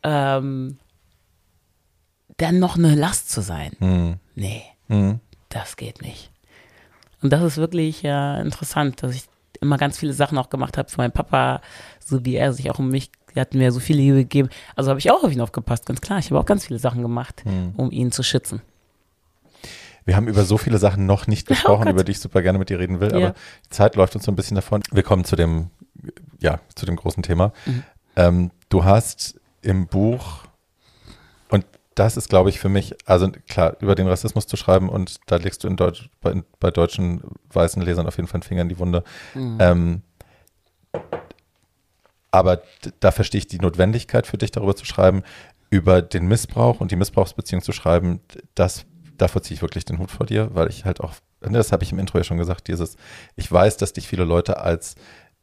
ähm, 0.04 0.78
dann 2.38 2.60
noch 2.60 2.78
eine 2.78 2.96
Last 2.96 3.30
zu 3.32 3.42
sein. 3.42 3.72
Hm. 3.80 4.16
Nee, 4.36 4.64
Hm. 4.88 5.20
das 5.50 5.76
geht 5.76 6.02
nicht. 6.02 6.32
Und 7.22 7.32
das 7.34 7.42
ist 7.44 7.58
wirklich 7.58 8.04
ja 8.04 8.40
interessant, 8.40 9.02
dass 9.04 9.16
ich 9.16 9.24
immer 9.60 9.78
ganz 9.78 9.98
viele 9.98 10.14
Sachen 10.14 10.38
auch 10.38 10.50
gemacht 10.50 10.78
habe 10.78 10.88
für 10.90 10.98
meinen 10.98 11.12
Papa, 11.12 11.62
so 12.04 12.24
wie 12.26 12.36
er 12.36 12.54
sich 12.54 12.70
auch 12.70 12.78
um 12.80 12.90
mich, 12.90 13.10
er 13.34 13.42
hat 13.42 13.54
mir 13.56 13.72
so 13.72 13.80
viel 13.80 13.96
Liebe 13.98 14.18
gegeben. 14.18 14.50
Also 14.76 14.90
habe 14.92 15.00
ich 15.00 15.10
auch 15.12 15.24
auf 15.24 15.32
ihn 15.32 15.42
aufgepasst, 15.42 15.86
ganz 15.88 16.00
klar. 16.02 16.20
Ich 16.20 16.28
habe 16.30 16.40
auch 16.40 16.46
ganz 16.46 16.66
viele 16.68 16.80
Sachen 16.80 17.02
gemacht, 17.02 17.44
um 17.76 17.92
ihn 17.92 18.12
zu 18.12 18.22
schützen. 18.24 18.62
Wir 20.06 20.16
haben 20.16 20.28
über 20.28 20.46
so 20.46 20.58
viele 20.58 20.78
Sachen 20.78 21.06
noch 21.06 21.28
nicht 21.28 21.48
gesprochen, 21.48 21.86
Gott. 21.86 21.94
über 21.94 22.04
die 22.04 22.12
ich 22.14 22.20
super 22.20 22.42
gerne 22.42 22.60
mit 22.60 22.70
dir 22.70 22.80
reden 22.80 23.00
will, 23.00 23.12
Ja. 23.12 23.18
aber 23.30 23.36
die 23.66 23.70
Zeit 23.70 23.96
läuft 23.96 24.16
uns 24.16 24.26
so 24.26 24.32
ein 24.32 24.36
bisschen 24.36 24.56
davon. 24.56 24.82
Wir 24.92 25.04
kommen 25.04 25.26
zu 25.26 25.36
dem, 25.36 25.70
ja, 26.40 26.60
zu 26.76 26.86
dem 26.86 26.96
großen 26.96 27.24
Thema. 27.24 27.52
Mhm. 27.66 27.84
Ähm, 28.16 28.52
du 28.70 28.84
hast 28.86 29.40
im 29.62 29.88
Buch, 29.88 30.44
und 31.50 31.66
das 31.98 32.16
ist, 32.16 32.30
glaube 32.30 32.50
ich, 32.50 32.60
für 32.60 32.70
mich, 32.70 32.96
also 33.06 33.32
klar, 33.48 33.76
über 33.80 33.96
den 33.96 34.08
Rassismus 34.08 34.46
zu 34.46 34.56
schreiben 34.56 34.88
und 34.88 35.18
da 35.26 35.38
legst 35.38 35.64
du 35.64 35.68
in 35.68 35.78
Deutsch, 35.78 36.10
bei, 36.22 36.44
bei 36.60 36.70
deutschen 36.70 37.22
weißen 37.52 37.82
Lesern 37.82 38.06
auf 38.06 38.18
jeden 38.18 38.28
Fall 38.28 38.38
einen 38.38 38.44
Finger 38.44 38.62
in 38.62 38.70
die 38.70 38.78
Wunde. 38.78 39.04
Mhm. 39.34 39.58
Ähm, 39.60 40.02
aber 42.30 42.62
da 43.00 43.12
verstehe 43.12 43.40
ich 43.40 43.48
die 43.48 43.58
Notwendigkeit 43.58 44.28
für 44.28 44.38
dich, 44.38 44.52
darüber 44.52 44.76
zu 44.76 44.86
schreiben, 44.86 45.24
über 45.72 46.04
den 46.04 46.28
Missbrauch 46.28 46.82
und 46.82 46.92
die 46.92 46.96
Missbrauchsbeziehung 46.96 47.64
zu 47.64 47.72
schreiben. 47.72 48.22
Das, 48.54 48.86
davor 49.18 49.42
ziehe 49.42 49.56
ich 49.56 49.64
wirklich 49.64 49.86
den 49.86 49.98
Hut 49.98 50.12
vor 50.12 50.28
dir, 50.28 50.54
weil 50.54 50.70
ich 50.70 50.86
halt 50.86 51.02
auch, 51.02 51.14
ne, 51.42 51.58
das 51.58 51.72
habe 51.72 51.84
ich 51.84 51.92
im 51.92 51.98
Intro 52.00 52.20
ja 52.20 52.24
schon 52.24 52.38
gesagt, 52.38 52.68
dieses, 52.68 52.96
ich 53.36 53.52
weiß, 53.52 53.78
dass 53.78 53.94
dich 53.94 54.08
viele 54.08 54.24
Leute 54.24 54.60
als 54.60 54.96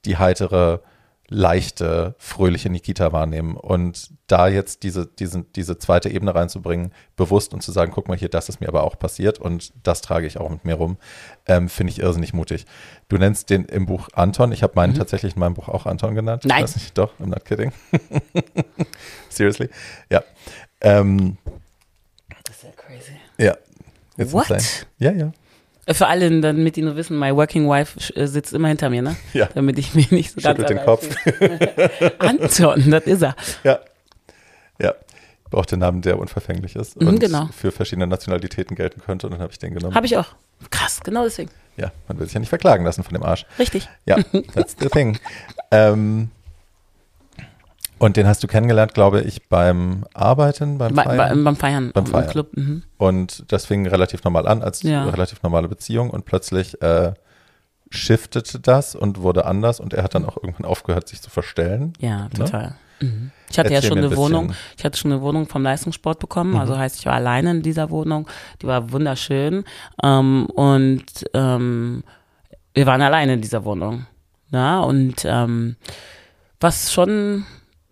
die 0.04 0.18
heitere, 0.18 0.82
leichte, 1.28 2.14
fröhliche 2.18 2.68
Nikita 2.70 3.12
wahrnehmen. 3.12 3.56
Und 3.56 4.10
da 4.26 4.48
jetzt 4.48 4.82
diese, 4.82 5.06
diesen, 5.06 5.50
diese 5.52 5.78
zweite 5.78 6.08
Ebene 6.08 6.34
reinzubringen, 6.34 6.92
bewusst 7.16 7.54
und 7.54 7.62
zu 7.62 7.72
sagen, 7.72 7.92
guck 7.94 8.08
mal 8.08 8.16
hier, 8.16 8.28
das 8.28 8.48
ist 8.48 8.60
mir 8.60 8.68
aber 8.68 8.84
auch 8.84 8.98
passiert 8.98 9.38
und 9.38 9.72
das 9.82 10.00
trage 10.00 10.26
ich 10.26 10.38
auch 10.38 10.50
mit 10.50 10.64
mir 10.64 10.74
rum, 10.74 10.96
ähm, 11.46 11.68
finde 11.68 11.92
ich 11.92 11.98
irrsinnig 11.98 12.34
mutig. 12.34 12.66
Du 13.08 13.16
nennst 13.16 13.50
den 13.50 13.64
im 13.64 13.86
Buch 13.86 14.08
Anton. 14.12 14.52
Ich 14.52 14.62
habe 14.62 14.74
meinen 14.76 14.94
tatsächlich 14.94 15.34
in 15.34 15.40
meinem 15.40 15.54
Buch 15.54 15.68
auch 15.68 15.86
Anton 15.86 16.14
genannt. 16.14 16.44
Ich 16.44 16.48
Nein. 16.48 16.62
weiß 16.62 16.76
nicht, 16.76 16.96
doch, 16.96 17.12
I'm 17.20 17.26
not 17.26 17.44
kidding. 17.44 17.72
Seriously? 19.28 19.68
Ja. 20.10 20.22
Ähm, 20.80 21.38
ist 22.50 22.62
ja 22.62 22.70
crazy. 22.76 23.16
ja. 23.38 23.56
It's 24.16 24.32
What? 24.32 24.50
insane. 24.50 24.86
Ja, 24.98 25.10
ja. 25.12 25.32
Für 25.92 26.06
alle, 26.06 26.40
damit 26.40 26.76
die 26.76 26.82
nur 26.82 26.96
wissen, 26.96 27.18
my 27.18 27.34
working 27.34 27.68
wife 27.68 27.98
äh, 28.14 28.26
sitzt 28.26 28.52
immer 28.54 28.68
hinter 28.68 28.88
mir, 28.90 29.02
ne? 29.02 29.16
Ja. 29.34 29.48
Damit 29.54 29.78
ich 29.78 29.94
mich 29.94 30.10
nicht 30.10 30.30
so 30.32 30.40
ganz 30.40 30.58
Schüttelt 30.58 30.70
den 30.70 30.78
allein 30.78 30.86
Kopf. 30.86 31.08
Anton, 32.18 32.90
das 32.90 33.04
ist 33.04 33.22
er. 33.22 33.36
Ja. 33.64 33.78
Ja. 34.80 34.94
Braucht 35.50 35.70
den 35.72 35.80
Namen, 35.80 36.00
der 36.02 36.18
unverfänglich 36.18 36.74
ist 36.74 37.00
Mhm, 37.00 37.08
und 37.08 37.20
genau. 37.20 37.48
für 37.56 37.70
verschiedene 37.70 38.06
Nationalitäten 38.06 38.74
gelten 38.76 39.00
könnte. 39.00 39.26
Und 39.26 39.32
dann 39.34 39.40
habe 39.40 39.52
ich 39.52 39.58
den 39.58 39.74
genommen. 39.74 39.94
Habe 39.94 40.06
ich 40.06 40.16
auch. 40.16 40.28
Krass, 40.70 41.00
genau 41.04 41.24
deswegen. 41.24 41.50
Ja, 41.76 41.92
man 42.08 42.18
will 42.18 42.26
sich 42.26 42.34
ja 42.34 42.40
nicht 42.40 42.48
verklagen 42.48 42.84
lassen 42.84 43.04
von 43.04 43.12
dem 43.14 43.22
Arsch. 43.22 43.44
Richtig. 43.58 43.88
Ja, 44.06 44.16
that's 44.54 44.76
the 44.80 44.88
thing. 44.88 45.18
ähm, 45.70 46.30
und 48.04 48.16
den 48.16 48.26
hast 48.26 48.42
du 48.42 48.46
kennengelernt, 48.46 48.94
glaube 48.94 49.22
ich, 49.22 49.48
beim 49.48 50.04
Arbeiten, 50.14 50.78
beim 50.78 50.94
Bei, 50.94 51.04
Feiern. 51.04 51.16
bei, 51.16 51.42
beim 51.44 51.56
Feiern 51.56 51.90
Beim 51.92 52.04
im 52.04 52.10
Feiern. 52.10 52.30
Club. 52.30 52.56
Mhm. 52.56 52.82
Und 52.98 53.44
das 53.52 53.66
fing 53.66 53.86
relativ 53.86 54.22
normal 54.24 54.46
an, 54.46 54.62
als 54.62 54.82
Ja. 54.82 55.04
relativ 55.04 55.42
normale 55.42 55.68
Beziehung. 55.68 56.10
Und 56.10 56.24
plötzlich 56.24 56.80
äh, 56.82 57.12
shiftete 57.90 58.60
das 58.60 58.94
und 58.94 59.20
wurde 59.22 59.46
anders. 59.46 59.80
Und 59.80 59.94
er 59.94 60.02
hat 60.02 60.14
dann 60.14 60.24
auch 60.26 60.36
irgendwann 60.36 60.66
aufgehört, 60.66 61.08
sich 61.08 61.22
zu 61.22 61.30
verstellen. 61.30 61.92
Ja, 61.98 62.24
Ne? 62.24 62.30
total. 62.30 62.74
Mhm. 63.00 63.30
Ich 63.50 63.58
hatte 63.58 63.70
ja 63.70 63.76
Erzähl 63.76 63.88
schon 63.88 63.98
mir 63.98 64.04
ein 64.06 64.10
eine 64.12 64.16
Wohnung. 64.16 64.46
bisschen. 64.48 64.62
Mhm. 64.62 64.74
Ich 64.78 64.84
hatte 64.84 64.98
schon 64.98 65.12
eine 65.12 65.20
Wohnung 65.22 65.46
vom 65.48 65.62
Leistungssport 65.62 66.18
bekommen. 66.18 66.56
Also 66.56 66.76
heißt, 66.78 66.98
ich 66.98 67.06
war 67.06 67.14
alleine 67.14 67.50
in 67.52 67.62
dieser 67.62 67.90
Wohnung. 67.90 68.28
Die 68.62 68.66
war 68.66 68.92
wunderschön. 68.92 69.64
Ähm, 70.02 70.46
und 70.54 71.04
ähm, 71.34 72.02
wir 72.74 72.86
waren 72.86 73.02
alleine 73.02 73.34
in 73.34 73.40
dieser 73.40 73.64
Wohnung. 73.64 74.06
Ja, 74.50 74.80
und 74.80 75.24
ähm, 75.24 75.76
was 76.60 76.92
schon, 76.92 77.44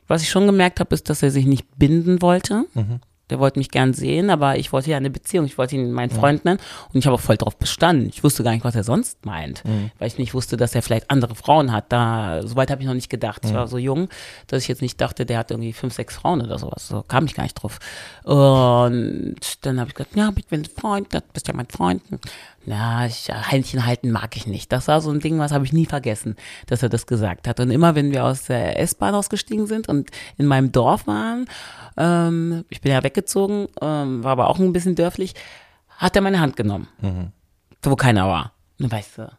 was 0.08 0.22
ich 0.22 0.30
schon 0.30 0.46
gemerkt 0.46 0.80
habe, 0.80 0.94
ist, 0.94 1.08
dass 1.10 1.22
er 1.22 1.30
sich 1.30 1.46
nicht 1.46 1.66
binden 1.78 2.22
wollte. 2.22 2.64
Mhm. 2.74 3.00
Der 3.30 3.38
wollte 3.38 3.58
mich 3.60 3.70
gern 3.70 3.94
sehen, 3.94 4.28
aber 4.28 4.58
ich 4.58 4.74
wollte 4.74 4.90
ja 4.90 4.98
eine 4.98 5.08
Beziehung. 5.08 5.46
Ich 5.46 5.56
wollte 5.56 5.74
ihn 5.74 5.90
meinen 5.92 6.10
Freund 6.10 6.44
nennen 6.44 6.58
und 6.92 6.98
ich 6.98 7.06
habe 7.06 7.14
auch 7.14 7.20
voll 7.20 7.38
drauf 7.38 7.56
bestanden. 7.56 8.08
Ich 8.10 8.22
wusste 8.22 8.42
gar 8.44 8.50
nicht, 8.50 8.64
was 8.64 8.74
er 8.74 8.84
sonst 8.84 9.24
meint, 9.24 9.64
Mhm. 9.64 9.90
weil 9.98 10.08
ich 10.08 10.18
nicht 10.18 10.34
wusste, 10.34 10.58
dass 10.58 10.74
er 10.74 10.82
vielleicht 10.82 11.10
andere 11.10 11.34
Frauen 11.34 11.72
hat. 11.72 11.86
Da, 11.90 12.42
soweit 12.44 12.70
habe 12.70 12.82
ich 12.82 12.86
noch 12.88 12.92
nicht 12.94 13.08
gedacht. 13.08 13.40
Ich 13.46 13.52
Mhm. 13.52 13.56
war 13.56 13.68
so 13.68 13.78
jung, 13.78 14.08
dass 14.48 14.60
ich 14.62 14.68
jetzt 14.68 14.82
nicht 14.82 15.00
dachte, 15.00 15.24
der 15.24 15.38
hat 15.38 15.50
irgendwie 15.50 15.72
fünf, 15.72 15.94
sechs 15.94 16.14
Frauen 16.16 16.42
oder 16.42 16.58
sowas. 16.58 16.88
So 16.88 17.02
kam 17.08 17.24
ich 17.24 17.34
gar 17.34 17.44
nicht 17.44 17.54
drauf. 17.54 17.78
Und 18.24 19.36
dann 19.62 19.80
habe 19.80 19.88
ich 19.88 19.94
gesagt, 19.94 20.14
ja, 20.16 20.30
ich 20.36 20.46
bin 20.46 20.64
Freund, 20.66 21.06
das 21.14 21.22
bist 21.32 21.48
ja 21.48 21.54
mein 21.54 21.68
Freund. 21.68 22.02
Na, 22.64 23.06
ich, 23.06 23.28
Händchen 23.28 23.86
halten 23.86 24.10
mag 24.12 24.36
ich 24.36 24.46
nicht. 24.46 24.70
Das 24.70 24.86
war 24.86 25.00
so 25.00 25.10
ein 25.10 25.18
Ding, 25.18 25.38
was 25.38 25.50
habe 25.50 25.64
ich 25.64 25.72
nie 25.72 25.86
vergessen, 25.86 26.36
dass 26.66 26.82
er 26.82 26.88
das 26.88 27.06
gesagt 27.06 27.48
hat. 27.48 27.58
Und 27.58 27.70
immer, 27.70 27.94
wenn 27.94 28.12
wir 28.12 28.24
aus 28.24 28.44
der 28.44 28.78
S-Bahn 28.78 29.14
ausgestiegen 29.14 29.66
sind 29.66 29.88
und 29.88 30.10
in 30.38 30.46
meinem 30.46 30.70
Dorf 30.70 31.06
waren, 31.06 31.46
ähm, 31.96 32.64
ich 32.68 32.80
bin 32.80 32.92
ja 32.92 33.02
weggezogen, 33.02 33.66
ähm, 33.80 34.22
war 34.22 34.32
aber 34.32 34.48
auch 34.48 34.58
ein 34.58 34.72
bisschen 34.72 34.94
dörflich, 34.94 35.34
hat 35.88 36.14
er 36.14 36.22
meine 36.22 36.40
Hand 36.40 36.56
genommen, 36.56 36.88
wo 37.82 37.96
keiner 37.96 38.26
war. 38.28 38.52
Und 38.78 38.92
weißt 38.92 39.18
du, 39.18 39.32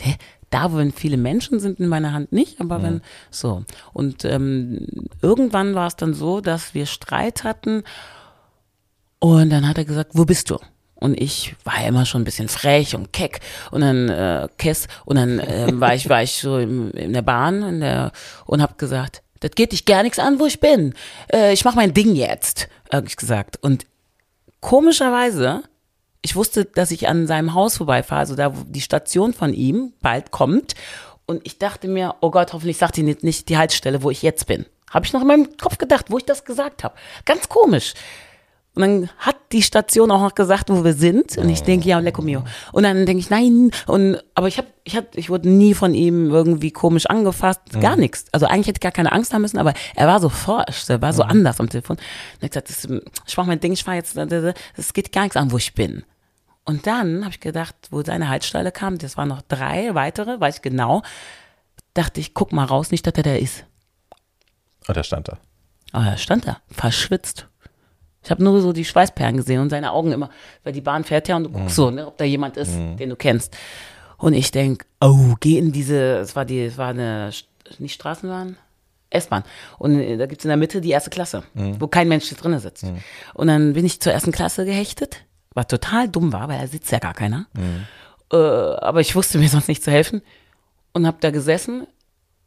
hä? 0.00 0.16
da, 0.50 0.72
wo 0.72 0.90
viele 0.90 1.16
Menschen 1.16 1.60
sind 1.60 1.80
in 1.80 1.88
meiner 1.88 2.12
Hand 2.12 2.32
nicht, 2.32 2.60
aber 2.60 2.82
wenn 2.82 3.02
so. 3.30 3.64
Und 3.92 4.24
ähm, 4.24 4.86
irgendwann 5.20 5.74
war 5.74 5.86
es 5.86 5.96
dann 5.96 6.14
so, 6.14 6.40
dass 6.40 6.74
wir 6.74 6.86
Streit 6.86 7.44
hatten 7.44 7.82
und 9.18 9.50
dann 9.50 9.68
hat 9.68 9.78
er 9.78 9.84
gesagt, 9.84 10.12
wo 10.14 10.24
bist 10.24 10.50
du? 10.50 10.58
Und 10.98 11.20
ich 11.20 11.54
war 11.64 11.80
ja 11.80 11.88
immer 11.88 12.06
schon 12.06 12.22
ein 12.22 12.24
bisschen 12.24 12.48
frech 12.48 12.96
und 12.96 13.12
keck 13.12 13.40
und 13.70 13.82
dann 13.82 14.08
äh, 14.08 14.48
Kess 14.58 14.88
und 15.04 15.16
dann 15.16 15.40
ähm, 15.46 15.80
war 15.80 15.94
ich 15.94 16.08
war 16.08 16.22
ich 16.22 16.38
so 16.38 16.58
im, 16.58 16.90
in 16.90 17.12
der 17.12 17.22
Bahn 17.22 17.62
in 17.62 17.80
der, 17.80 18.10
und 18.46 18.60
habe 18.60 18.74
gesagt, 18.76 19.22
das 19.40 19.52
geht 19.52 19.72
dich 19.72 19.84
gar 19.84 20.02
nichts 20.02 20.18
an, 20.18 20.40
wo 20.40 20.46
ich 20.46 20.60
bin. 20.60 20.94
Äh, 21.32 21.52
ich 21.52 21.64
mache 21.64 21.76
mein 21.76 21.94
Ding 21.94 22.14
jetzt, 22.14 22.68
habe 22.92 23.06
ich 23.06 23.16
gesagt. 23.16 23.62
Und 23.62 23.86
komischerweise, 24.60 25.62
ich 26.22 26.34
wusste, 26.34 26.64
dass 26.64 26.90
ich 26.90 27.08
an 27.08 27.26
seinem 27.26 27.54
Haus 27.54 27.76
vorbeifahre, 27.76 28.20
also 28.20 28.34
da, 28.34 28.56
wo 28.56 28.64
die 28.64 28.80
Station 28.80 29.32
von 29.32 29.54
ihm 29.54 29.92
bald 30.00 30.30
kommt. 30.30 30.74
Und 31.26 31.42
ich 31.46 31.58
dachte 31.58 31.88
mir, 31.88 32.16
oh 32.20 32.30
Gott, 32.30 32.52
hoffentlich 32.52 32.78
sagt 32.78 32.98
ihn 32.98 33.06
jetzt 33.06 33.22
nicht 33.22 33.48
die 33.48 33.58
Haltestelle, 33.58 34.02
wo 34.02 34.10
ich 34.10 34.22
jetzt 34.22 34.46
bin. 34.46 34.66
Habe 34.90 35.04
ich 35.04 35.12
noch 35.12 35.20
in 35.20 35.26
meinem 35.26 35.56
Kopf 35.58 35.78
gedacht, 35.78 36.06
wo 36.08 36.18
ich 36.18 36.24
das 36.24 36.44
gesagt 36.44 36.82
habe. 36.82 36.94
Ganz 37.24 37.48
komisch. 37.48 37.94
Und 38.78 38.82
dann 38.82 39.10
hat 39.18 39.34
die 39.50 39.62
Station 39.62 40.12
auch 40.12 40.20
noch 40.20 40.36
gesagt, 40.36 40.70
wo 40.70 40.84
wir 40.84 40.94
sind. 40.94 41.36
Und 41.36 41.48
ich 41.48 41.64
denke, 41.64 41.88
ja, 41.88 41.98
lecco 41.98 42.22
mio. 42.22 42.44
Und 42.70 42.84
dann 42.84 43.06
denke 43.06 43.18
ich, 43.18 43.28
nein. 43.28 43.72
Und, 43.88 44.22
aber 44.36 44.46
ich 44.46 44.56
habe, 44.56 44.68
ich 44.84 44.96
hab, 44.96 45.16
ich 45.16 45.30
wurde 45.30 45.48
nie 45.48 45.74
von 45.74 45.94
ihm 45.94 46.30
irgendwie 46.30 46.70
komisch 46.70 47.06
angefasst. 47.06 47.60
Gar 47.80 47.96
nichts. 47.96 48.26
Also 48.30 48.46
eigentlich 48.46 48.68
hätte 48.68 48.76
ich 48.76 48.82
gar 48.82 48.92
keine 48.92 49.10
Angst 49.10 49.34
haben 49.34 49.42
müssen, 49.42 49.58
aber 49.58 49.74
er 49.96 50.06
war 50.06 50.20
so 50.20 50.28
forsch, 50.28 50.88
er 50.88 51.02
war 51.02 51.12
so 51.12 51.24
anders 51.24 51.58
am 51.58 51.68
Telefon. 51.68 51.96
Und 51.96 52.44
ich 52.44 52.50
gesagt, 52.50 52.68
das, 52.68 52.86
ich 53.26 53.36
mach 53.36 53.46
mein 53.46 53.58
Ding, 53.58 53.72
ich 53.72 53.82
fahr 53.82 53.96
jetzt, 53.96 54.16
es 54.16 54.92
geht 54.92 55.10
gar 55.10 55.22
nichts 55.22 55.36
an, 55.36 55.50
wo 55.50 55.56
ich 55.56 55.74
bin. 55.74 56.04
Und 56.64 56.86
dann 56.86 57.22
habe 57.22 57.30
ich 57.30 57.40
gedacht, 57.40 57.74
wo 57.90 58.04
seine 58.04 58.28
Haltestelle 58.28 58.70
kam, 58.70 58.98
das 58.98 59.16
waren 59.16 59.26
noch 59.26 59.42
drei 59.42 59.96
weitere, 59.96 60.38
weiß 60.38 60.56
ich 60.56 60.62
genau, 60.62 61.02
dachte 61.94 62.20
ich, 62.20 62.32
guck 62.32 62.52
mal 62.52 62.64
raus, 62.64 62.92
nicht, 62.92 63.04
dass 63.08 63.14
er 63.14 63.24
da 63.24 63.34
ist. 63.34 63.64
Und 64.86 64.96
er 64.96 65.02
stand 65.02 65.26
da. 65.26 65.38
Aber 65.90 66.04
er 66.04 66.16
stand 66.16 66.46
da, 66.46 66.58
verschwitzt. 66.70 67.47
Ich 68.22 68.30
habe 68.30 68.42
nur 68.42 68.60
so 68.60 68.72
die 68.72 68.84
Schweißperlen 68.84 69.36
gesehen 69.36 69.60
und 69.60 69.70
seine 69.70 69.92
Augen 69.92 70.12
immer, 70.12 70.30
weil 70.64 70.72
die 70.72 70.80
Bahn 70.80 71.04
fährt 71.04 71.28
ja 71.28 71.36
und 71.36 71.44
du 71.44 71.50
guckst 71.50 71.76
so, 71.76 71.90
ne, 71.90 72.06
ob 72.06 72.16
da 72.18 72.24
jemand 72.24 72.56
ist, 72.56 72.72
den 72.98 73.10
du 73.10 73.16
kennst. 73.16 73.56
Und 74.16 74.32
ich 74.34 74.50
denk, 74.50 74.84
oh, 75.00 75.34
geh 75.40 75.58
in 75.58 75.70
diese, 75.72 76.18
es 76.18 76.34
war 76.34 76.44
die, 76.44 76.64
es 76.64 76.76
war 76.76 76.88
eine, 76.88 77.30
nicht 77.78 77.94
Straßenbahn, 77.94 78.56
S-Bahn. 79.10 79.44
Und 79.78 79.98
äh, 80.00 80.16
da 80.16 80.26
gibt's 80.26 80.44
in 80.44 80.48
der 80.48 80.56
Mitte 80.56 80.80
die 80.80 80.90
erste 80.90 81.10
Klasse, 81.10 81.44
wo 81.78 81.86
kein 81.86 82.08
Mensch 82.08 82.28
drinne 82.34 82.58
sitzt. 82.60 82.84
Und 83.34 83.46
dann 83.46 83.72
bin 83.74 83.86
ich 83.86 84.00
zur 84.00 84.12
ersten 84.12 84.32
Klasse 84.32 84.64
gehechtet, 84.64 85.24
was 85.54 85.68
total 85.68 86.08
dumm 86.08 86.32
war, 86.32 86.48
weil 86.48 86.58
da 86.60 86.66
sitzt 86.66 86.90
ja 86.90 86.98
gar 86.98 87.14
keiner. 87.14 87.46
Äh, 88.32 88.36
aber 88.36 89.00
ich 89.00 89.14
wusste 89.14 89.38
mir 89.38 89.48
sonst 89.50 89.68
nicht 89.68 89.84
zu 89.84 89.90
helfen 89.92 90.20
und 90.92 91.06
habe 91.06 91.18
da 91.20 91.30
gesessen. 91.30 91.86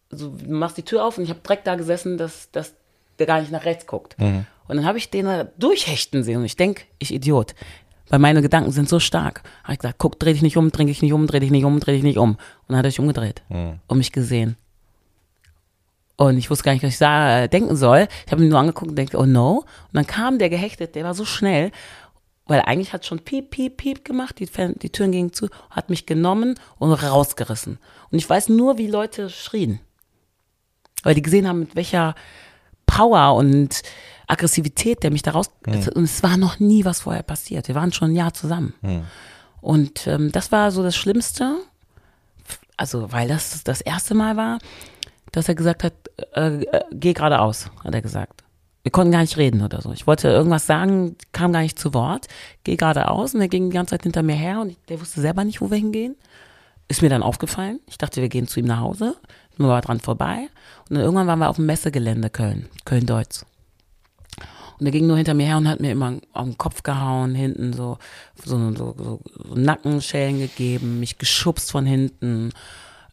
So, 0.09 0.29
du 0.29 0.53
machst 0.53 0.77
die 0.77 0.83
Tür 0.83 1.05
auf 1.05 1.17
und 1.17 1.23
ich 1.23 1.29
habe 1.29 1.39
direkt 1.39 1.65
da 1.65 1.75
gesessen, 1.75 2.17
dass, 2.17 2.51
dass 2.51 2.73
der 3.21 3.27
gar 3.27 3.39
nicht 3.39 3.51
nach 3.51 3.65
rechts 3.65 3.85
guckt. 3.87 4.15
Und 4.67 4.77
dann 4.77 4.85
habe 4.85 4.97
ich 4.97 5.09
den 5.09 5.25
da 5.25 5.43
durchhechten 5.57 6.23
sehen 6.23 6.37
und 6.37 6.45
ich 6.45 6.55
denke, 6.55 6.83
ich 6.99 7.13
Idiot. 7.13 7.55
Weil 8.09 8.19
meine 8.19 8.41
Gedanken 8.41 8.71
sind 8.71 8.89
so 8.89 8.99
stark. 8.99 9.41
Habe 9.63 9.73
ich 9.73 9.79
gesagt, 9.79 9.97
guck, 9.97 10.19
dreh 10.19 10.33
dich 10.33 10.41
nicht 10.41 10.57
um, 10.57 10.69
dreh 10.71 10.83
dich 10.83 11.01
nicht 11.01 11.13
um, 11.13 11.27
dreh 11.27 11.39
dich 11.39 11.51
nicht 11.51 11.63
um, 11.63 11.79
dreh 11.79 11.93
dich 11.93 12.03
nicht 12.03 12.17
um. 12.17 12.31
Und 12.31 12.39
dann 12.67 12.77
hat 12.77 12.85
er 12.85 12.91
sich 12.91 12.99
umgedreht 12.99 13.41
und 13.87 13.97
mich 13.97 14.11
gesehen. 14.11 14.57
Und 16.17 16.37
ich 16.37 16.49
wusste 16.49 16.65
gar 16.65 16.73
nicht, 16.73 16.83
was 16.83 16.95
ich 16.95 17.01
äh, 17.01 17.47
denken 17.47 17.75
soll. 17.75 18.07
Ich 18.25 18.31
habe 18.31 18.43
ihn 18.43 18.49
nur 18.49 18.59
angeguckt 18.59 18.89
und 18.89 18.95
denke, 18.95 19.17
oh 19.17 19.25
no. 19.25 19.59
Und 19.59 19.93
dann 19.93 20.05
kam 20.05 20.39
der 20.39 20.49
gehechtet, 20.49 20.93
der 20.95 21.03
war 21.03 21.13
so 21.13 21.25
schnell, 21.25 21.71
weil 22.45 22.61
eigentlich 22.61 22.93
hat 22.93 23.05
schon 23.05 23.19
piep, 23.19 23.49
piep, 23.49 23.77
piep 23.77 24.05
gemacht, 24.05 24.39
die, 24.39 24.47
die 24.75 24.89
Türen 24.89 25.13
gingen 25.13 25.33
zu, 25.33 25.47
hat 25.69 25.89
mich 25.89 26.05
genommen 26.05 26.59
und 26.77 26.91
rausgerissen. 26.91 27.79
Und 28.11 28.17
ich 28.17 28.29
weiß 28.29 28.49
nur, 28.49 28.77
wie 28.77 28.87
Leute 28.87 29.29
schrien. 29.29 29.79
Weil 31.01 31.15
die 31.15 31.21
gesehen 31.21 31.47
haben, 31.47 31.59
mit 31.59 31.75
welcher 31.75 32.13
Power 32.91 33.35
und 33.35 33.81
Aggressivität 34.27 35.03
der 35.03 35.11
mich 35.11 35.21
da 35.23 35.31
raus. 35.31 35.49
Und 35.95 36.03
es 36.03 36.23
war 36.23 36.37
noch 36.37 36.59
nie 36.59 36.85
was 36.85 37.01
vorher 37.01 37.23
passiert. 37.23 37.67
Wir 37.67 37.75
waren 37.75 37.91
schon 37.93 38.11
ein 38.11 38.15
Jahr 38.15 38.33
zusammen. 38.33 38.73
Und 39.61 40.07
ähm, 40.07 40.31
das 40.31 40.51
war 40.51 40.71
so 40.71 40.83
das 40.83 40.95
Schlimmste. 40.95 41.57
Also, 42.77 43.11
weil 43.11 43.27
das 43.27 43.63
das 43.63 43.81
erste 43.81 44.13
Mal 44.15 44.35
war, 44.37 44.57
dass 45.31 45.47
er 45.47 45.55
gesagt 45.55 45.83
hat, 45.83 45.93
äh, 46.35 46.63
äh, 46.63 46.81
geh 46.91 47.13
geradeaus, 47.13 47.69
hat 47.83 47.93
er 47.93 48.01
gesagt. 48.01 48.43
Wir 48.83 48.91
konnten 48.91 49.11
gar 49.11 49.21
nicht 49.21 49.37
reden 49.37 49.61
oder 49.61 49.79
so. 49.81 49.91
Ich 49.91 50.07
wollte 50.07 50.29
irgendwas 50.29 50.65
sagen, 50.65 51.15
kam 51.33 51.53
gar 51.53 51.61
nicht 51.61 51.77
zu 51.77 51.93
Wort. 51.93 52.27
Geh 52.63 52.75
geradeaus 52.75 53.35
und 53.35 53.41
er 53.41 53.47
ging 53.47 53.69
die 53.69 53.75
ganze 53.75 53.91
Zeit 53.91 54.03
hinter 54.03 54.23
mir 54.23 54.35
her 54.35 54.59
und 54.61 54.71
ich, 54.71 54.77
der 54.89 54.99
wusste 54.99 55.21
selber 55.21 55.43
nicht, 55.43 55.61
wo 55.61 55.69
wir 55.69 55.77
hingehen. 55.77 56.15
Ist 56.87 57.03
mir 57.03 57.09
dann 57.09 57.23
aufgefallen. 57.23 57.79
Ich 57.87 57.97
dachte, 57.99 58.21
wir 58.21 58.29
gehen 58.29 58.47
zu 58.47 58.59
ihm 58.59 58.65
nach 58.65 58.79
Hause. 58.79 59.15
Nur 59.61 59.69
war 59.69 59.81
dran 59.81 59.99
vorbei. 59.99 60.49
Und 60.89 60.95
dann 60.95 61.03
irgendwann 61.03 61.27
waren 61.27 61.39
wir 61.39 61.49
auf 61.49 61.57
dem 61.57 61.67
Messegelände 61.67 62.29
Köln, 62.29 62.67
Köln-Deutz. 62.85 63.45
Und 64.79 64.87
er 64.87 64.91
ging 64.91 65.05
nur 65.05 65.17
hinter 65.17 65.35
mir 65.35 65.45
her 65.45 65.57
und 65.57 65.67
hat 65.67 65.79
mir 65.79 65.91
immer 65.91 66.17
auf 66.33 66.45
den 66.45 66.57
Kopf 66.57 66.81
gehauen, 66.81 67.35
hinten 67.35 67.71
so, 67.71 67.99
so, 68.43 68.57
so, 68.73 68.95
so, 68.97 69.19
so 69.35 69.53
Nackenschellen 69.53 70.39
gegeben, 70.39 70.99
mich 70.99 71.19
geschubst 71.19 71.71
von 71.71 71.85
hinten, 71.85 72.49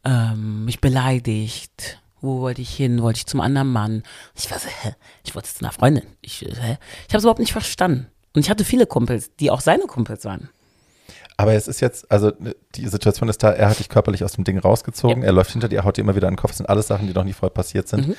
ähm, 0.03 0.65
mich 0.65 0.81
beleidigt. 0.81 2.01
Wo 2.23 2.41
wollte 2.41 2.63
ich 2.63 2.75
hin? 2.75 3.03
Wollte 3.03 3.19
ich 3.19 3.27
zum 3.27 3.43
anderen 3.43 3.71
Mann? 3.71 4.03
Ich 4.35 4.51
war 4.51 4.59
so, 4.59 4.69
hä? 4.69 4.95
Ich 5.25 5.35
wollte 5.35 5.53
zu 5.53 5.63
einer 5.63 5.73
Freundin. 5.73 6.05
Ich? 6.23 6.43
Ich 6.43 6.59
habe 6.59 6.79
es 7.13 7.23
überhaupt 7.23 7.41
nicht 7.41 7.53
verstanden. 7.53 8.07
Und 8.35 8.41
ich 8.41 8.49
hatte 8.49 8.65
viele 8.65 8.87
Kumpels, 8.87 9.37
die 9.37 9.51
auch 9.51 9.61
seine 9.61 9.85
Kumpels 9.85 10.25
waren. 10.25 10.49
Aber 11.41 11.55
es 11.55 11.69
ist 11.69 11.81
jetzt, 11.81 12.11
also 12.11 12.33
ne, 12.41 12.55
die 12.75 12.89
Situation 12.89 13.29
ist 13.29 13.43
da, 13.45 13.53
er 13.53 13.71
hat 13.71 13.79
dich 13.79 13.89
körperlich 13.89 14.25
aus 14.25 14.33
dem 14.33 14.43
Ding 14.43 14.59
rausgezogen, 14.59 15.23
er 15.23 15.33
läuft 15.33 15.53
hinter 15.53 15.69
dir, 15.69 15.85
haut 15.85 15.97
dir 15.97 16.03
immer 16.03 16.17
wieder 16.17 16.27
in 16.27 16.35
den 16.35 16.39
Kopf, 16.39 16.51
das 16.51 16.59
sind 16.59 16.69
alles 16.69 16.89
Sachen, 16.89 17.07
die 17.07 17.15
noch 17.15 17.23
nie 17.23 17.33
vorher 17.33 17.55
passiert 17.55 17.87
sind. 17.89 18.09
Mhm. 18.09 18.17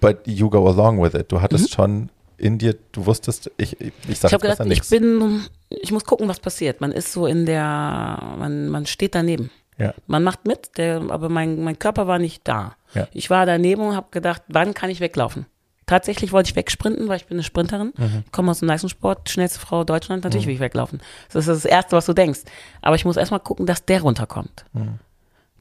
But 0.00 0.18
you 0.26 0.50
go 0.50 0.68
along 0.68 1.02
with 1.02 1.14
it. 1.14 1.32
Du 1.32 1.40
hattest 1.40 1.72
schon 1.72 2.10
in 2.36 2.58
dir, 2.58 2.76
du 2.92 3.06
wusstest, 3.06 3.50
ich, 3.56 3.80
ich, 3.80 3.92
ich 4.06 4.18
sag 4.18 4.28
Ich 4.28 4.34
habe 4.34 4.46
jetzt 4.46 4.58
besser 4.58 4.64
gedacht, 4.64 4.84
ich 4.84 4.90
nichts. 4.90 4.90
bin, 4.90 5.42
ich 5.70 5.90
muss 5.90 6.04
gucken, 6.04 6.28
was 6.28 6.38
passiert. 6.38 6.80
Man 6.82 6.92
ist 6.92 7.12
so 7.12 7.26
in 7.26 7.46
der, 7.46 8.36
man, 8.38 8.68
man 8.68 8.84
steht 8.86 9.14
daneben. 9.14 9.50
Ja. 9.78 9.94
Man 10.06 10.22
macht 10.22 10.46
mit, 10.46 10.76
der, 10.76 11.00
aber 11.08 11.28
mein, 11.30 11.62
mein 11.64 11.78
Körper 11.78 12.06
war 12.06 12.18
nicht 12.18 12.46
da. 12.46 12.76
Ja. 12.94 13.08
Ich 13.12 13.30
war 13.30 13.46
daneben 13.46 13.82
und 13.82 13.96
habe 13.96 14.08
gedacht, 14.10 14.42
wann 14.48 14.74
kann 14.74 14.90
ich 14.90 15.00
weglaufen? 15.00 15.46
Tatsächlich 15.88 16.30
wollte 16.32 16.50
ich 16.50 16.56
wegsprinten, 16.56 17.08
weil 17.08 17.16
ich 17.16 17.26
bin 17.26 17.36
eine 17.36 17.42
Sprinterin. 17.42 17.92
Mhm. 17.96 18.22
Ich 18.26 18.30
komme 18.32 18.50
aus 18.52 18.60
dem 18.60 18.68
Leistungssport, 18.68 19.28
schnellste 19.28 19.58
Frau 19.58 19.82
Deutschland, 19.84 20.22
natürlich 20.22 20.46
will 20.46 20.54
ich 20.54 20.60
weglaufen. 20.60 21.00
Das 21.32 21.48
ist 21.48 21.64
das 21.64 21.64
Erste, 21.64 21.96
was 21.96 22.06
du 22.06 22.12
denkst. 22.12 22.40
Aber 22.82 22.94
ich 22.94 23.04
muss 23.04 23.16
erstmal 23.16 23.40
gucken, 23.40 23.66
dass 23.66 23.84
der 23.84 24.02
runterkommt. 24.02 24.64
Mhm. 24.74 25.00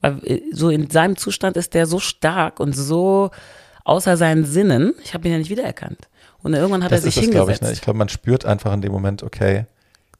Weil 0.01 0.19
äh, 0.25 0.41
so 0.51 0.69
in 0.69 0.89
seinem 0.89 1.17
Zustand 1.17 1.57
ist 1.57 1.73
der 1.73 1.87
so 1.87 1.97
stark 1.99 2.59
und 2.59 2.73
so 2.73 3.31
außer 3.85 4.17
seinen 4.17 4.43
Sinnen, 4.45 4.93
ich 5.03 5.13
habe 5.13 5.27
ihn 5.27 5.31
ja 5.31 5.37
nicht 5.39 5.49
wiedererkannt. 5.49 6.09
Und 6.43 6.53
irgendwann 6.53 6.83
hat 6.83 6.91
Das 6.91 7.01
er 7.03 7.07
ist 7.07 7.15
sich 7.15 7.23
es, 7.23 7.31
glaube 7.31 7.51
hingesetzt. 7.51 7.61
ich. 7.63 7.67
Ne? 7.69 7.73
Ich 7.73 7.81
glaube, 7.81 7.97
man 7.97 8.09
spürt 8.09 8.45
einfach 8.45 8.73
in 8.73 8.81
dem 8.81 8.91
Moment, 8.91 9.23
okay, 9.23 9.65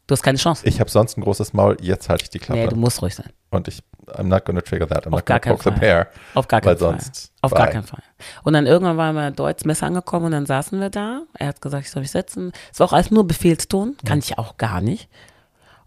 Du 0.08 0.14
hast 0.14 0.24
keine 0.24 0.38
Chance. 0.38 0.66
ich 0.66 0.80
habe 0.80 0.90
sonst 0.90 1.18
ein 1.18 1.22
großes 1.22 1.52
Maul, 1.54 1.76
jetzt 1.82 2.08
halte 2.10 2.24
ich 2.24 2.30
die 2.30 2.40
Klappe. 2.40 2.62
nee, 2.62 2.68
du 2.68 2.78
musst 2.78 3.02
ruhig 3.02 3.14
sein. 3.16 3.30
und 3.50 3.68
ich, 3.68 3.84
I'm 4.08 4.24
not 4.24 4.46
gonna 4.46 4.62
trigger 4.62 4.88
that. 4.88 5.06
I'm 5.06 5.08
Auf 5.14 5.20
not 5.20 5.26
gar 5.26 5.40
gonna 5.40 5.56
keinen 5.56 5.58
poke 5.58 5.64
the 5.66 5.70
Fall. 5.72 5.80
bear. 5.80 6.08
Auf 6.34 6.48
gar 6.48 6.62
keinen 6.62 6.78
Fall. 6.78 7.00
sonst 7.00 7.34
Auf 7.42 7.52
bye. 7.52 7.60
gar 7.60 7.68
keinen 7.68 7.84
Fall. 7.84 8.04
Und 8.44 8.54
dann 8.54 8.66
irgendwann 8.66 8.96
waren 8.96 9.16
wir 9.16 9.32
Deutsch 9.32 9.66
Messer 9.66 9.88
angekommen 9.88 10.28
und 10.28 10.32
dann 10.32 10.46
saßen 10.46 10.80
wir 10.80 10.90
da. 10.90 11.24
Er 11.34 11.48
hat 11.48 11.62
gesagt, 11.62 11.86
ich 11.86 11.92
soll 11.92 12.02
mich 12.04 12.12
setzen. 12.12 12.54
Es 12.72 12.80
war 12.80 12.88
auch 12.88 12.94
alles 12.94 13.12
nur 13.12 13.28
Befehlston, 13.28 13.98
kann 14.06 14.20
ich 14.20 14.38
auch 14.38 14.56
gar 14.58 14.80
nicht. 14.80 15.10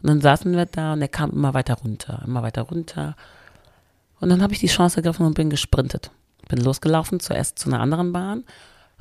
Und 0.02 0.08
dann 0.10 0.20
saßen 0.20 0.54
wir 0.54 0.66
da 0.66 0.92
und 0.92 1.00
er 1.02 1.08
kam 1.08 1.30
immer 1.30 1.54
weiter 1.54 1.74
runter, 1.74 2.22
immer 2.26 2.42
weiter 2.42 2.62
runter. 2.62 3.16
Und 4.20 4.28
dann 4.28 4.42
habe 4.42 4.52
ich 4.52 4.58
die 4.60 4.66
Chance 4.66 4.98
ergriffen 4.98 5.24
und 5.24 5.32
bin 5.34 5.48
gesprintet. 5.48 6.10
Bin 6.48 6.58
losgelaufen, 6.60 7.20
zuerst 7.20 7.58
zu 7.58 7.70
einer 7.70 7.80
anderen 7.80 8.12
Bahn, 8.12 8.44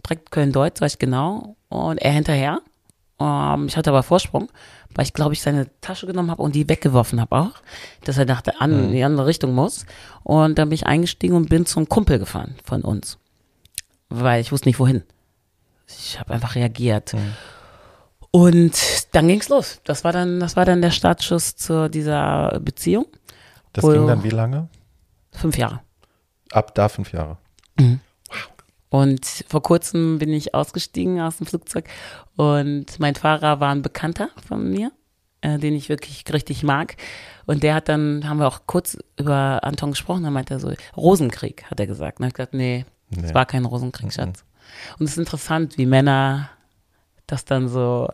direkt 0.06 0.32
Köln-Deutz, 0.32 0.80
weiß 0.80 0.94
ich 0.94 1.00
genau, 1.00 1.56
und 1.68 1.98
er 1.98 2.12
hinterher. 2.14 2.62
Ähm, 3.20 3.68
ich 3.68 3.78
hatte 3.78 3.90
aber 3.90 4.04
Vorsprung, 4.04 4.50
weil 4.96 5.06
ich, 5.06 5.14
glaube 5.14 5.34
ich, 5.34 5.42
seine 5.42 5.68
Tasche 5.82 6.08
genommen 6.08 6.32
habe 6.32 6.42
und 6.42 6.56
die 6.56 6.70
weggeworfen 6.70 7.20
habe 7.20 7.36
auch, 7.36 7.62
dass 8.04 8.18
er 8.18 8.26
nach 8.26 8.42
der 8.42 8.62
an, 8.62 8.86
in 8.86 8.92
die 8.92 9.04
andere 9.04 9.28
Richtung 9.28 9.54
muss. 9.54 9.86
Und 10.24 10.58
dann 10.58 10.70
bin 10.70 10.76
ich 10.76 10.88
eingestiegen 10.88 11.36
und 11.36 11.50
bin 11.50 11.66
zum 11.66 11.90
Kumpel 11.90 12.20
gefahren 12.20 12.56
von 12.64 12.82
uns, 12.82 13.18
weil 14.10 14.42
ich 14.42 14.52
wusste 14.52 14.70
nicht 14.70 14.80
wohin. 14.80 15.04
Ich 15.88 16.20
habe 16.20 16.34
einfach 16.34 16.56
reagiert. 16.56 17.16
Und 18.32 18.74
dann 19.14 19.28
ging's 19.28 19.50
los. 19.50 19.82
Das 19.84 20.04
war 20.04 20.12
dann, 20.12 20.40
das 20.40 20.56
war 20.56 20.66
dann 20.66 20.82
der 20.82 20.92
Startschuss 20.92 21.56
zu 21.56 21.90
dieser 21.90 22.60
Beziehung. 22.60 23.08
Das 23.74 23.84
ging 23.84 24.08
dann 24.08 24.24
wie 24.24 24.30
lange? 24.30 24.70
Fünf 25.32 25.58
Jahre. 25.58 25.82
Ab 26.52 26.76
da 26.76 26.90
fünf 26.90 27.12
Jahre. 27.12 27.38
Und 28.90 29.26
vor 29.48 29.62
kurzem 29.62 30.18
bin 30.18 30.34
ich 30.34 30.56
ausgestiegen 30.56 31.22
aus 31.22 31.38
dem 31.38 31.46
Flugzeug 31.46 31.86
und 32.36 33.00
mein 33.00 33.14
Fahrer 33.16 33.60
war 33.60 33.70
ein 33.70 33.84
Bekannter 33.84 34.30
von 34.48 34.68
mir, 34.70 34.92
äh, 35.42 35.60
den 35.60 35.76
ich 35.76 35.90
wirklich 35.90 36.24
richtig 36.34 36.64
mag. 36.64 36.98
Und 37.46 37.62
der 37.62 37.76
hat 37.76 37.88
dann, 37.88 38.28
haben 38.28 38.40
wir 38.40 38.48
auch 38.48 38.62
kurz 38.66 38.98
über 39.18 39.64
Anton 39.64 39.92
gesprochen, 39.92 40.24
dann 40.24 40.34
meinte 40.34 40.56
er 40.56 40.60
so, 40.60 40.74
Rosenkrieg, 40.98 41.66
hat 41.70 41.80
er 41.80 41.88
gesagt. 41.88 42.20
Und 42.20 42.26
ich 42.28 42.34
gesagt, 42.34 42.54
nee, 42.54 42.86
es 43.12 43.18
Nee. 43.18 43.34
war 43.34 43.46
kein 43.46 43.66
Rosenkrieg, 43.66 44.12
Schatz. 44.12 44.44
Und 44.98 45.06
es 45.06 45.12
ist 45.14 45.18
interessant, 45.20 45.78
wie 45.78 45.86
Männer 45.86 46.50
das 47.28 47.46
dann 47.46 47.68
so, 47.70 48.08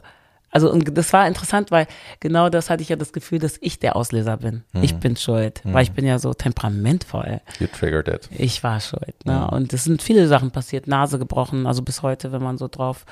also 0.55 0.71
und 0.71 0.97
das 0.97 1.11
war 1.11 1.27
interessant, 1.27 1.69
weil 1.69 1.85
genau 2.21 2.47
das 2.47 2.69
hatte 2.69 2.81
ich 2.81 2.87
ja 2.87 2.95
das 2.95 3.11
Gefühl, 3.11 3.39
dass 3.39 3.57
ich 3.59 3.77
der 3.77 3.97
Auslöser 3.97 4.37
bin. 4.37 4.63
Ich 4.81 4.95
bin 4.95 5.17
schuld, 5.17 5.61
weil 5.65 5.83
ich 5.83 5.91
bin 5.91 6.05
ja 6.05 6.17
so 6.17 6.33
temperamentvoll. 6.33 7.41
You 7.59 7.67
triggered 7.67 8.07
it. 8.07 8.29
Ich 8.31 8.63
war 8.63 8.79
schuld. 8.79 9.25
Ne? 9.25 9.49
Und 9.51 9.73
es 9.73 9.83
sind 9.83 10.01
viele 10.01 10.29
Sachen 10.29 10.51
passiert, 10.51 10.87
Nase 10.87 11.19
gebrochen, 11.19 11.67
also 11.67 11.81
bis 11.81 12.03
heute, 12.03 12.31
wenn 12.31 12.41
man 12.41 12.57
so 12.57 12.69
drauf, 12.69 13.05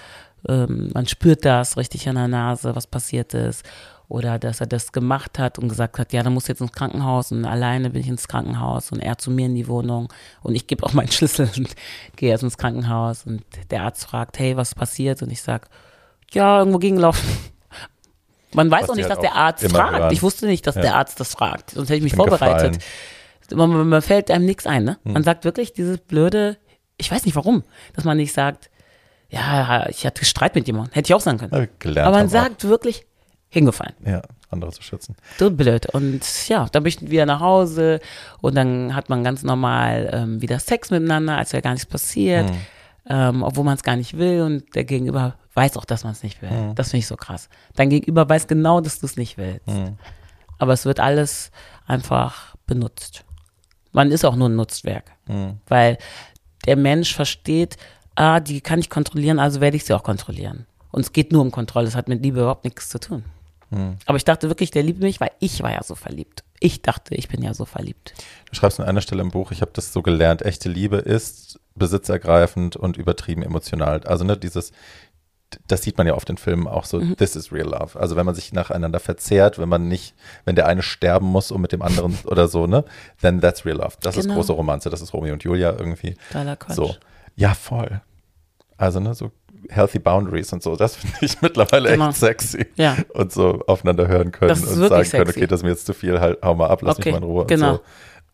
ähm, 0.47 0.89
man 0.93 1.05
spürt 1.05 1.43
das 1.43 1.75
richtig 1.75 2.07
an 2.07 2.15
der 2.15 2.29
Nase, 2.29 2.77
was 2.77 2.87
passiert 2.87 3.33
ist. 3.33 3.65
Oder 4.07 4.39
dass 4.39 4.61
er 4.61 4.67
das 4.67 4.93
gemacht 4.93 5.37
hat 5.37 5.59
und 5.59 5.67
gesagt 5.67 5.99
hat, 5.99 6.13
ja, 6.13 6.23
dann 6.23 6.33
musst 6.33 6.47
du 6.47 6.53
jetzt 6.53 6.61
ins 6.61 6.71
Krankenhaus 6.71 7.33
und 7.33 7.43
alleine 7.43 7.89
bin 7.89 7.99
ich 7.99 8.07
ins 8.07 8.29
Krankenhaus 8.29 8.93
und 8.93 8.99
er 8.99 9.17
zu 9.17 9.31
mir 9.31 9.47
in 9.47 9.55
die 9.55 9.67
Wohnung 9.67 10.13
und 10.43 10.55
ich 10.55 10.67
gebe 10.67 10.85
auch 10.85 10.93
meinen 10.93 11.07
Schlüssel 11.11 11.49
und 11.57 11.75
gehe 12.15 12.29
erst 12.31 12.43
ins 12.43 12.57
Krankenhaus 12.57 13.25
und 13.25 13.43
der 13.69 13.83
Arzt 13.83 14.05
fragt, 14.05 14.39
hey, 14.39 14.55
was 14.55 14.75
passiert? 14.75 15.21
Und 15.21 15.29
ich 15.29 15.41
sag, 15.41 15.67
ja, 16.33 16.59
irgendwo 16.59 16.79
gegenlaufen. 16.79 17.27
Man 18.53 18.69
weiß 18.69 18.83
Was 18.83 18.89
auch 18.91 18.95
nicht, 18.95 19.09
halt 19.09 19.17
dass 19.17 19.21
der 19.21 19.31
auch 19.31 19.35
Arzt 19.37 19.71
fragt. 19.71 19.97
hören. 19.99 20.11
Ich 20.13 20.21
wusste 20.21 20.45
nicht, 20.45 20.67
dass 20.67 20.75
Ja. 20.75 20.81
der 20.81 20.95
Arzt 20.95 21.19
das 21.19 21.31
fragt. 21.33 21.71
Sonst 21.71 21.89
hätte 21.89 21.97
ich 21.97 22.03
mich 22.03 22.11
Bin 22.13 22.17
vorbereitet. 22.17 22.83
Man, 23.53 23.89
man 23.89 24.01
fällt 24.01 24.29
einem 24.31 24.45
nichts 24.45 24.67
ein, 24.67 24.83
ne? 24.83 24.97
Hm. 25.03 25.13
Man 25.13 25.23
sagt 25.23 25.43
wirklich 25.43 25.73
dieses 25.73 25.97
blöde, 25.97 26.57
ich 26.97 27.11
weiß 27.11 27.25
nicht 27.25 27.35
warum, 27.35 27.63
dass 27.95 28.05
man 28.05 28.17
nicht 28.17 28.31
sagt, 28.33 28.69
ja, 29.29 29.87
ich 29.89 30.05
hatte 30.05 30.23
Streit 30.25 30.53
mit 30.55 30.67
jemandem. 30.67 30.93
Hätte 30.93 31.07
ich 31.09 31.13
auch 31.15 31.19
sagen 31.19 31.39
können. 31.39 31.97
Aber 31.97 32.11
man 32.17 32.29
sagt 32.29 32.63
wirklich, 32.65 33.05
hingefallen. 33.49 33.93
auch. 34.03 34.09
Ja, 34.09 34.21
andere 34.51 34.71
zu 34.71 34.83
schützen. 34.83 35.15
So 35.39 35.49
blöd. 35.49 35.87
Und 35.87 36.21
ja, 36.47 36.67
dann 36.71 36.83
bin 36.83 36.89
ich 36.89 37.09
wieder 37.09 37.25
nach 37.25 37.39
Hause 37.39 37.99
und 38.41 38.55
dann 38.55 38.95
hat 38.95 39.09
man 39.09 39.23
ganz 39.23 39.41
normal 39.43 40.09
ähm, 40.13 40.41
wieder 40.41 40.59
Sex 40.59 40.91
miteinander, 40.91 41.37
als 41.37 41.53
wäre 41.53 41.63
gar 41.63 41.71
nichts 41.73 41.87
passiert, 41.87 42.49
Hm. 42.49 42.55
ähm, 43.09 43.43
obwohl 43.43 43.63
man 43.63 43.75
es 43.75 43.83
gar 43.83 43.95
nicht 43.95 44.17
will 44.17 44.41
und 44.41 44.75
der 44.75 44.83
Gegenüber 44.83 45.35
weiß 45.53 45.77
auch, 45.77 45.85
dass 45.85 46.03
man 46.03 46.13
es 46.13 46.23
nicht 46.23 46.41
will. 46.41 46.49
Hm. 46.49 46.75
Das 46.75 46.89
finde 46.91 46.99
ich 46.99 47.07
so 47.07 47.15
krass. 47.15 47.49
Dein 47.75 47.89
Gegenüber 47.89 48.27
weiß 48.27 48.47
genau, 48.47 48.81
dass 48.81 48.99
du 48.99 49.05
es 49.05 49.17
nicht 49.17 49.37
willst. 49.37 49.67
Hm. 49.67 49.97
Aber 50.57 50.73
es 50.73 50.85
wird 50.85 50.99
alles 50.99 51.51
einfach 51.85 52.55
benutzt. 52.65 53.25
Man 53.91 54.11
ist 54.11 54.25
auch 54.25 54.35
nur 54.35 54.49
ein 54.49 54.55
Nutzwerk, 54.55 55.11
Hm. 55.27 55.59
weil 55.67 55.97
der 56.65 56.75
Mensch 56.75 57.13
versteht, 57.13 57.77
ah, 58.15 58.39
die 58.39 58.61
kann 58.61 58.79
ich 58.79 58.89
kontrollieren, 58.89 59.39
also 59.39 59.61
werde 59.61 59.77
ich 59.77 59.85
sie 59.85 59.93
auch 59.93 60.03
kontrollieren. 60.03 60.65
Und 60.91 61.01
es 61.01 61.13
geht 61.13 61.31
nur 61.31 61.41
um 61.41 61.51
Kontrolle, 61.51 61.87
es 61.87 61.95
hat 61.95 62.07
mit 62.07 62.21
Liebe 62.23 62.39
überhaupt 62.41 62.63
nichts 62.63 62.89
zu 62.89 62.99
tun. 62.99 63.23
Hm. 63.69 63.97
Aber 64.05 64.15
ich 64.17 64.25
dachte 64.25 64.49
wirklich, 64.49 64.71
der 64.71 64.83
liebt 64.83 65.01
mich, 65.01 65.19
weil 65.19 65.31
ich 65.39 65.61
war 65.63 65.71
ja 65.71 65.83
so 65.83 65.95
verliebt. 65.95 66.43
Ich 66.59 66.81
dachte, 66.81 67.15
ich 67.15 67.27
bin 67.27 67.41
ja 67.41 67.53
so 67.53 67.65
verliebt. 67.65 68.13
Du 68.49 68.55
schreibst 68.55 68.79
an 68.79 68.85
einer 68.85 69.01
Stelle 69.01 69.21
im 69.21 69.31
Buch, 69.31 69.51
ich 69.51 69.61
habe 69.61 69.71
das 69.73 69.91
so 69.91 70.01
gelernt, 70.01 70.43
echte 70.43 70.69
Liebe 70.69 70.97
ist 70.97 71.59
besitzergreifend 71.75 72.75
und 72.75 72.97
übertrieben 72.97 73.41
emotional. 73.43 74.01
Also 74.05 74.23
ne, 74.23 74.37
dieses, 74.37 74.71
das 75.67 75.83
sieht 75.83 75.97
man 75.97 76.07
ja 76.07 76.13
oft 76.15 76.29
in 76.29 76.37
Filmen 76.37 76.67
auch 76.67 76.85
so, 76.85 76.99
mhm. 76.99 77.15
this 77.17 77.35
is 77.35 77.51
real 77.51 77.67
love. 77.67 77.99
Also 77.99 78.15
wenn 78.15 78.25
man 78.25 78.35
sich 78.35 78.53
nacheinander 78.53 78.99
verzehrt, 78.99 79.59
wenn 79.59 79.69
man 79.69 79.87
nicht, 79.87 80.13
wenn 80.45 80.55
der 80.55 80.67
eine 80.67 80.81
sterben 80.81 81.27
muss, 81.27 81.51
um 81.51 81.61
mit 81.61 81.71
dem 81.71 81.81
anderen 81.81 82.17
oder 82.25 82.47
so, 82.47 82.67
ne, 82.67 82.83
then 83.21 83.41
that's 83.41 83.65
real 83.65 83.77
love. 83.77 83.93
Das 84.01 84.15
genau. 84.15 84.29
ist 84.29 84.35
große 84.35 84.53
Romanze, 84.53 84.89
das 84.89 85.01
ist 85.01 85.13
Romeo 85.13 85.33
und 85.33 85.43
Julia 85.43 85.71
irgendwie. 85.71 86.15
Toller 86.31 86.55
Quatsch. 86.55 86.75
So. 86.75 86.95
Ja, 87.35 87.53
voll. 87.53 88.01
Also, 88.77 88.99
ne, 88.99 89.13
so 89.13 89.31
healthy 89.69 89.99
boundaries 89.99 90.51
und 90.53 90.61
so, 90.61 90.75
das 90.75 90.95
finde 90.97 91.17
ich 91.21 91.41
mittlerweile 91.41 91.91
genau. 91.91 92.09
echt 92.09 92.17
sexy. 92.17 92.65
Ja. 92.75 92.97
Und 93.13 93.31
so 93.31 93.63
aufeinander 93.67 94.07
hören 94.07 94.31
können 94.31 94.51
und 94.51 94.57
sagen 94.57 94.89
können, 94.89 95.05
sexy. 95.05 95.21
okay, 95.21 95.47
das 95.47 95.59
ist 95.59 95.63
mir 95.63 95.69
jetzt 95.69 95.85
zu 95.85 95.93
viel, 95.93 96.19
halt, 96.19 96.39
hau 96.41 96.55
mal 96.55 96.67
ab, 96.67 96.81
lass 96.81 96.97
okay. 96.97 97.11
mich 97.11 97.19
mal 97.19 97.25
in 97.25 97.31
Ruhe. 97.31 97.45
Genau. 97.45 97.71
Und 97.71 97.75
so. 97.77 97.83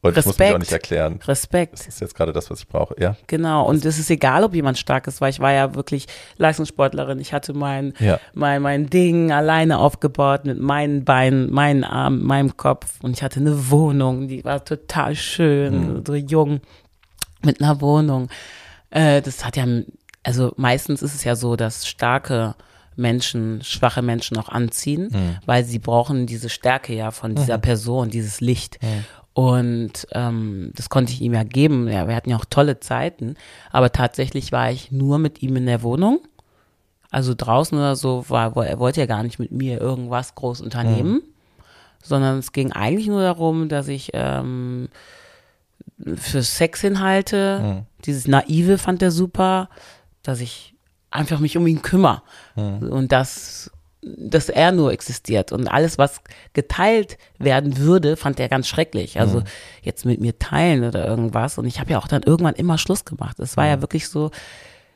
Und 0.01 0.15
Respekt. 0.15 0.19
ich 0.19 0.25
muss 0.27 0.39
mich 0.39 0.53
auch 0.53 0.59
nicht 0.59 0.71
erklären. 0.71 1.19
Respekt. 1.27 1.73
Das 1.73 1.87
ist 1.87 1.99
jetzt 1.99 2.15
gerade 2.15 2.31
das, 2.31 2.49
was 2.49 2.61
ich 2.61 2.67
brauche, 2.69 2.95
ja. 2.99 3.17
Genau. 3.27 3.65
Und 3.67 3.83
es 3.83 3.99
ist 3.99 4.09
egal, 4.09 4.45
ob 4.45 4.55
jemand 4.55 4.77
stark 4.77 5.07
ist, 5.07 5.19
weil 5.19 5.29
ich 5.29 5.41
war 5.41 5.51
ja 5.51 5.75
wirklich 5.75 6.07
Leistungssportlerin. 6.37 7.19
Ich 7.19 7.33
hatte 7.33 7.53
mein, 7.53 7.93
ja. 7.99 8.17
mein, 8.33 8.61
mein 8.61 8.89
Ding 8.89 9.33
alleine 9.33 9.77
aufgebaut 9.77 10.45
mit 10.45 10.57
meinen 10.57 11.03
Beinen, 11.03 11.51
meinen 11.51 11.83
Armen, 11.83 12.23
meinem 12.23 12.55
Kopf. 12.55 13.01
Und 13.01 13.11
ich 13.11 13.23
hatte 13.23 13.41
eine 13.41 13.69
Wohnung, 13.69 14.29
die 14.29 14.45
war 14.45 14.63
total 14.63 15.15
schön, 15.15 15.95
mhm. 15.95 16.03
so 16.05 16.15
jung, 16.15 16.61
mit 17.41 17.61
einer 17.61 17.81
Wohnung. 17.81 18.29
Äh, 18.91 19.21
das 19.21 19.43
hat 19.43 19.57
ja, 19.57 19.65
also 20.23 20.53
meistens 20.55 21.01
ist 21.01 21.13
es 21.13 21.25
ja 21.25 21.35
so, 21.35 21.57
dass 21.57 21.85
starke 21.85 22.55
Menschen, 22.95 23.61
schwache 23.63 24.01
Menschen 24.01 24.37
auch 24.37 24.49
anziehen, 24.49 25.09
mhm. 25.11 25.37
weil 25.45 25.63
sie 25.63 25.79
brauchen 25.79 26.25
diese 26.25 26.49
Stärke 26.49 26.93
ja 26.93 27.11
von 27.11 27.33
dieser 27.33 27.57
mhm. 27.57 27.61
Person, 27.61 28.09
dieses 28.09 28.41
Licht. 28.41 28.77
Mhm. 28.81 29.05
Und 29.39 30.05
ähm, 30.11 30.73
das 30.75 30.89
konnte 30.89 31.13
ich 31.13 31.21
ihm 31.21 31.33
ja 31.33 31.43
geben. 31.43 31.87
Ja, 31.87 32.09
wir 32.09 32.15
hatten 32.17 32.29
ja 32.29 32.35
auch 32.35 32.43
tolle 32.43 32.81
Zeiten. 32.81 33.35
Aber 33.71 33.89
tatsächlich 33.89 34.51
war 34.51 34.69
ich 34.69 34.91
nur 34.91 35.17
mit 35.17 35.41
ihm 35.41 35.55
in 35.55 35.65
der 35.65 35.81
Wohnung. 35.81 36.19
Also 37.09 37.35
draußen 37.37 37.77
oder 37.77 37.95
so 37.95 38.25
war, 38.27 38.53
er 38.57 38.79
wollte 38.79 38.99
ja 38.99 39.05
gar 39.05 39.23
nicht 39.23 39.39
mit 39.39 39.53
mir 39.53 39.79
irgendwas 39.79 40.35
groß 40.35 40.59
unternehmen, 40.59 41.13
mhm. 41.13 41.21
sondern 42.03 42.39
es 42.39 42.51
ging 42.51 42.73
eigentlich 42.73 43.07
nur 43.07 43.21
darum, 43.21 43.69
dass 43.69 43.87
ich 43.87 44.09
ähm, 44.11 44.89
für 46.15 46.43
Sexinhalte, 46.43 47.59
mhm. 47.63 47.85
dieses 48.03 48.27
Naive 48.27 48.77
fand 48.77 49.01
er 49.01 49.11
super, 49.11 49.69
dass 50.21 50.41
ich 50.41 50.75
einfach 51.11 51.39
mich 51.39 51.55
um 51.55 51.65
ihn 51.65 51.81
kümmere. 51.81 52.23
Mhm. 52.57 52.89
Und 52.89 53.13
das 53.13 53.71
dass 54.01 54.47
er 54.47 54.71
nur 54.71 54.93
existiert 54.93 55.51
und 55.51 55.67
alles, 55.67 55.97
was 55.97 56.21
geteilt 56.53 57.17
werden 57.37 57.77
würde, 57.77 58.15
fand 58.15 58.39
er 58.39 58.47
ganz 58.47 58.67
schrecklich. 58.67 59.19
Also 59.19 59.41
mhm. 59.41 59.45
jetzt 59.81 60.05
mit 60.05 60.21
mir 60.21 60.39
teilen 60.39 60.85
oder 60.85 61.05
irgendwas. 61.05 61.57
Und 61.57 61.65
ich 61.65 61.79
habe 61.79 61.91
ja 61.91 61.99
auch 61.99 62.07
dann 62.07 62.23
irgendwann 62.23 62.55
immer 62.55 62.77
Schluss 62.77 63.03
gemacht. 63.03 63.39
Es 63.39 63.57
war 63.57 63.65
mhm. 63.65 63.69
ja 63.69 63.81
wirklich 63.81 64.07
so, 64.07 64.31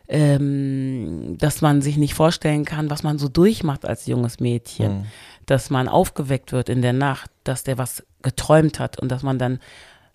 ähm, 0.08 1.38
dass 1.38 1.62
man 1.62 1.82
sich 1.82 1.98
nicht 1.98 2.14
vorstellen 2.14 2.64
kann, 2.64 2.90
was 2.90 3.04
man 3.04 3.20
so 3.20 3.28
durchmacht 3.28 3.86
als 3.86 4.06
junges 4.06 4.40
Mädchen. 4.40 5.00
Mhm. 5.00 5.06
Dass 5.46 5.70
man 5.70 5.90
aufgeweckt 5.90 6.54
wird 6.54 6.70
in 6.70 6.82
der 6.82 6.94
Nacht, 6.94 7.30
dass 7.44 7.64
der 7.64 7.78
was 7.78 8.04
geträumt 8.22 8.80
hat 8.80 9.00
und 9.00 9.12
dass 9.12 9.24
man 9.24 9.38
dann 9.38 9.60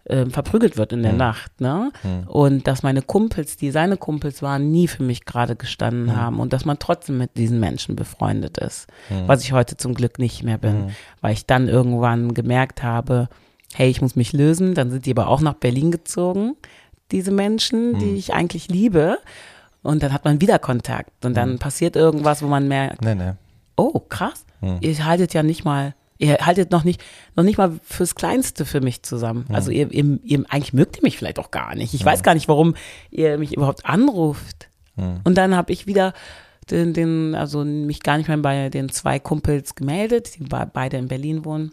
äh, 0.09 0.27
verprügelt 0.27 0.77
wird 0.77 0.93
in 0.93 1.03
der 1.03 1.13
mhm. 1.13 1.19
Nacht, 1.19 1.61
ne? 1.61 1.93
Mhm. 2.03 2.29
Und 2.29 2.67
dass 2.67 2.83
meine 2.83 3.03
Kumpels, 3.03 3.57
die 3.57 3.71
seine 3.71 3.97
Kumpels 3.97 4.43
waren, 4.43 4.71
nie 4.71 4.89
für 4.89 5.03
mich 5.03 5.25
gerade 5.25 5.57
gestanden 5.57 6.07
mhm. 6.07 6.17
haben 6.17 6.41
und 6.41 6.53
dass 6.53 6.65
man 6.65 6.79
trotzdem 6.79 7.19
mit 7.19 7.37
diesen 7.37 7.61
Menschen 7.61 7.97
befreundet 7.97 8.59
ist, 8.59 8.89
mhm. 9.11 9.29
was 9.29 9.43
ich 9.43 9.53
heute 9.53 9.77
zum 9.77 9.95
Glück 9.95 10.19
nicht 10.19 10.43
mehr 10.43 10.59
bin, 10.59 10.87
mhm. 10.87 10.91
weil 11.21 11.33
ich 11.33 11.47
dann 11.47 11.69
irgendwann 11.69 12.35
gemerkt 12.35 12.83
habe, 12.83 13.29
hey, 13.75 13.91
ich 13.91 14.01
muss 14.01 14.17
mich 14.17 14.33
lösen, 14.33 14.75
dann 14.75 14.91
sind 14.91 15.07
die 15.07 15.11
aber 15.11 15.29
auch 15.29 15.41
nach 15.41 15.55
Berlin 15.55 15.91
gezogen, 15.91 16.57
diese 17.11 17.31
Menschen, 17.31 17.99
die 17.99 18.07
mhm. 18.07 18.17
ich 18.17 18.33
eigentlich 18.33 18.69
liebe. 18.69 19.19
Und 19.83 20.03
dann 20.03 20.13
hat 20.13 20.25
man 20.25 20.41
wieder 20.41 20.59
Kontakt 20.59 21.25
und 21.25 21.37
dann 21.37 21.59
passiert 21.59 21.97
irgendwas, 21.97 22.43
wo 22.43 22.47
man 22.49 22.67
merkt, 22.67 23.03
nee, 23.03 23.15
nee. 23.15 23.33
oh, 23.77 24.01
krass, 24.01 24.45
ihr 24.81 25.05
haltet 25.05 25.35
ja 25.35 25.43
nicht 25.43 25.65
mal 25.65 25.95
ihr 26.19 26.39
haltet 26.39 26.71
noch 26.71 26.85
nicht, 26.85 27.03
noch 27.37 27.45
nicht 27.45 27.59
mal 27.59 27.79
fürs 27.83 28.15
Kleinste 28.15 28.65
für 28.65 28.81
mich 28.81 29.03
zusammen. 29.03 29.47
Mhm. 29.49 29.55
Also 29.55 29.71
ihr, 29.71 29.91
ihr, 29.93 30.19
ihr, 30.23 30.45
eigentlich 30.49 30.73
mögt 30.73 30.99
ihr 30.99 31.03
mich 31.03 31.17
vielleicht 31.17 31.39
auch 31.39 31.51
gar 31.51 31.75
nicht. 31.75 31.95
Ich 31.95 32.03
mhm. 32.03 32.07
weiß 32.07 32.23
gar 32.23 32.35
nicht, 32.35 32.49
warum 32.49 32.75
ihr 33.11 33.39
mich 33.39 33.55
überhaupt 33.55 33.87
anruft. 33.87 34.69
Mhm. 34.97 35.21
Und 35.25 35.39
dann 35.39 35.57
habe 35.57 35.73
ich 35.73 35.87
wieder 35.87 36.13
den, 36.71 36.93
den, 36.93 37.35
also 37.35 37.65
mich 37.65 38.03
gar 38.03 38.19
nicht 38.19 38.29
mehr 38.29 38.37
bei 38.39 38.69
den 38.69 38.89
zwei 38.91 39.19
Kumpels 39.19 39.75
gemeldet, 39.75 40.39
die 40.39 40.45
beide 40.45 40.97
in 40.99 41.09
Berlin 41.09 41.45
wohnen. 41.45 41.73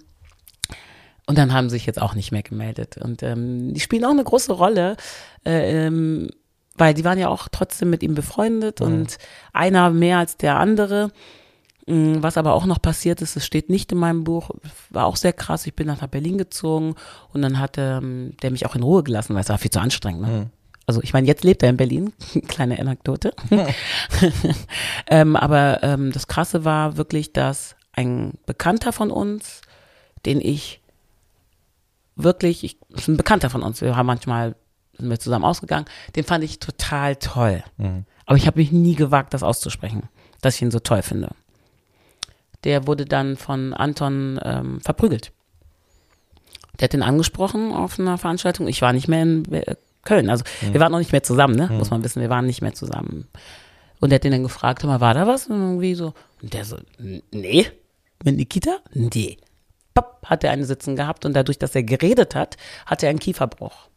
Und 1.27 1.37
dann 1.37 1.53
haben 1.53 1.69
sie 1.69 1.77
sich 1.77 1.85
jetzt 1.87 2.01
auch 2.01 2.13
nicht 2.13 2.31
mehr 2.31 2.43
gemeldet. 2.43 2.97
Und 2.97 3.23
ähm, 3.23 3.73
die 3.73 3.79
spielen 3.79 4.05
auch 4.05 4.11
eine 4.11 4.23
große 4.23 4.53
Rolle, 4.53 4.95
äh, 5.43 5.87
ähm, 5.87 6.29
weil 6.77 6.93
die 6.93 7.03
waren 7.03 7.17
ja 7.17 7.29
auch 7.29 7.47
trotzdem 7.51 7.89
mit 7.89 8.03
ihm 8.03 8.15
befreundet 8.15 8.81
und 8.81 9.17
einer 9.53 9.89
mehr 9.89 10.19
als 10.19 10.37
der 10.37 10.57
andere. 10.57 11.11
Mm, 11.87 12.15
was 12.21 12.37
aber 12.37 12.53
auch 12.53 12.65
noch 12.65 12.81
passiert 12.81 13.21
ist, 13.21 13.35
es 13.35 13.45
steht 13.45 13.69
nicht 13.69 13.91
in 13.91 13.99
meinem 13.99 14.23
Buch, 14.23 14.49
war 14.89 15.05
auch 15.05 15.17
sehr 15.17 15.33
krass. 15.33 15.67
Ich 15.67 15.75
bin 15.75 15.87
nach 15.87 16.05
Berlin 16.07 16.37
gezogen 16.37 16.95
und 17.31 17.41
dann 17.41 17.59
hat 17.59 17.77
ähm, 17.77 18.33
der 18.41 18.51
mich 18.51 18.65
auch 18.65 18.75
in 18.75 18.83
Ruhe 18.83 19.03
gelassen, 19.03 19.35
weil 19.35 19.43
es 19.43 19.49
war 19.49 19.57
viel 19.59 19.71
zu 19.71 19.79
anstrengend. 19.79 20.21
Ne? 20.21 20.27
Mhm. 20.27 20.49
Also 20.87 21.01
ich 21.03 21.13
meine, 21.13 21.27
jetzt 21.27 21.43
lebt 21.43 21.61
er 21.63 21.69
in 21.69 21.77
Berlin, 21.77 22.13
kleine 22.47 22.79
Anekdote. 22.79 23.33
ähm, 25.07 25.35
aber 25.35 25.83
ähm, 25.83 26.11
das 26.11 26.27
Krasse 26.27 26.65
war 26.65 26.97
wirklich, 26.97 27.33
dass 27.33 27.75
ein 27.93 28.33
Bekannter 28.47 28.91
von 28.91 29.11
uns, 29.11 29.61
den 30.25 30.41
ich 30.41 30.81
wirklich, 32.15 32.63
ich, 32.63 32.77
ist 32.89 33.07
ein 33.07 33.17
Bekannter 33.17 33.51
von 33.51 33.61
uns, 33.61 33.81
wir 33.81 33.95
haben 33.95 34.07
manchmal 34.07 34.55
sind 34.97 35.09
wir 35.09 35.19
zusammen 35.19 35.43
ausgegangen, 35.43 35.85
den 36.15 36.23
fand 36.23 36.43
ich 36.43 36.59
total 36.59 37.17
toll. 37.17 37.63
Mhm. 37.77 38.05
Aber 38.25 38.37
ich 38.37 38.47
habe 38.47 38.59
mich 38.59 38.71
nie 38.71 38.95
gewagt, 38.95 39.33
das 39.33 39.43
auszusprechen, 39.43 40.03
dass 40.41 40.55
ich 40.55 40.61
ihn 40.61 40.71
so 40.71 40.79
toll 40.79 41.01
finde 41.01 41.29
der 42.65 42.87
wurde 42.87 43.05
dann 43.05 43.37
von 43.37 43.73
Anton 43.73 44.39
ähm, 44.43 44.81
verprügelt. 44.81 45.31
Der 46.79 46.85
hat 46.85 46.93
den 46.93 47.03
angesprochen 47.03 47.71
auf 47.71 47.99
einer 47.99 48.17
Veranstaltung. 48.17 48.67
Ich 48.67 48.81
war 48.81 48.91
nicht 48.91 49.07
mehr 49.07 49.21
in 49.21 49.53
äh, 49.53 49.75
Köln. 50.03 50.29
Also 50.29 50.43
mhm. 50.61 50.73
wir 50.73 50.81
waren 50.81 50.91
noch 50.91 50.99
nicht 50.99 51.11
mehr 51.11 51.23
zusammen, 51.23 51.55
ne? 51.55 51.69
Mhm. 51.71 51.77
Muss 51.77 51.89
man 51.89 52.03
wissen, 52.03 52.21
wir 52.21 52.29
waren 52.29 52.45
nicht 52.45 52.61
mehr 52.61 52.73
zusammen. 52.73 53.27
Und 54.01 54.09
der 54.09 54.15
hat 54.15 54.23
den 54.23 54.31
dann 54.31 54.43
gefragt, 54.43 54.83
mal, 54.83 54.99
war 54.99 55.13
da 55.13 55.25
was? 55.25 55.47
Und 55.47 55.61
irgendwie 55.61 55.95
so. 55.95 56.13
Und 56.41 56.53
der 56.53 56.65
so, 56.65 56.77
nee. 57.31 57.67
Mit 58.23 58.35
Nikita? 58.35 58.77
Nee. 58.93 59.37
Pop, 59.93 60.19
hat 60.25 60.43
er 60.43 60.51
eine 60.51 60.65
Sitzen 60.65 60.95
gehabt 60.95 61.25
und 61.25 61.33
dadurch, 61.33 61.57
dass 61.57 61.75
er 61.75 61.83
geredet 61.83 62.35
hat, 62.35 62.57
hatte 62.85 63.05
er 63.05 63.11
einen 63.11 63.19
Kieferbruch. 63.19 63.87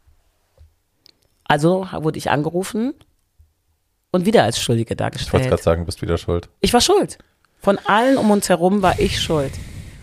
Also 1.43 1.87
wurde 1.91 2.17
ich 2.17 2.29
angerufen 2.29 2.93
und 4.11 4.25
wieder 4.25 4.43
als 4.43 4.59
Schuldige 4.59 4.95
dargestellt. 4.95 5.27
Ich 5.27 5.33
wollte 5.33 5.49
gerade 5.49 5.63
sagen, 5.63 5.81
du 5.81 5.85
bist 5.87 6.01
wieder 6.01 6.17
schuld. 6.17 6.49
Ich 6.61 6.73
war 6.73 6.81
schuld. 6.81 7.17
Von 7.59 7.77
allen 7.85 8.17
um 8.17 8.31
uns 8.31 8.49
herum 8.49 8.81
war 8.81 8.99
ich 8.99 9.21
schuld. 9.21 9.51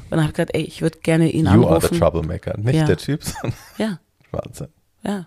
Und 0.04 0.12
dann 0.12 0.20
habe 0.20 0.28
ich 0.28 0.34
gesagt, 0.34 0.54
ey, 0.54 0.62
ich 0.62 0.82
würde 0.82 0.98
gerne 1.00 1.28
ihn 1.30 1.46
you 1.46 1.50
anrufen. 1.50 1.68
You 1.68 1.74
are 1.74 1.88
the 1.88 1.98
troublemaker, 1.98 2.58
nicht 2.58 2.76
ja. 2.76 2.84
der 2.84 2.96
Typ, 2.96 3.24
sondern 3.24 3.58
ja. 3.78 3.98
Wahnsinn. 4.30 4.68
Ja. 5.02 5.26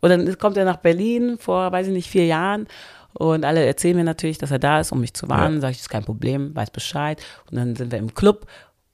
Und 0.00 0.10
dann 0.10 0.38
kommt 0.38 0.56
er 0.56 0.64
nach 0.64 0.76
Berlin 0.76 1.38
vor, 1.38 1.72
weiß 1.72 1.86
ich 1.86 1.92
nicht, 1.92 2.10
vier 2.10 2.26
Jahren 2.26 2.66
und 3.14 3.44
alle 3.44 3.64
erzählen 3.64 3.96
mir 3.96 4.04
natürlich, 4.04 4.38
dass 4.38 4.50
er 4.50 4.58
da 4.58 4.80
ist, 4.80 4.92
um 4.92 5.00
mich 5.00 5.14
zu 5.14 5.28
warnen. 5.28 5.56
Ja. 5.56 5.60
Sage 5.62 5.70
ich, 5.72 5.76
das 5.78 5.86
ist 5.86 5.90
kein 5.90 6.04
Problem, 6.04 6.54
weiß 6.54 6.70
Bescheid. 6.70 7.22
Und 7.50 7.56
dann 7.56 7.76
sind 7.76 7.92
wir 7.92 7.98
im 7.98 8.12
Club 8.12 8.46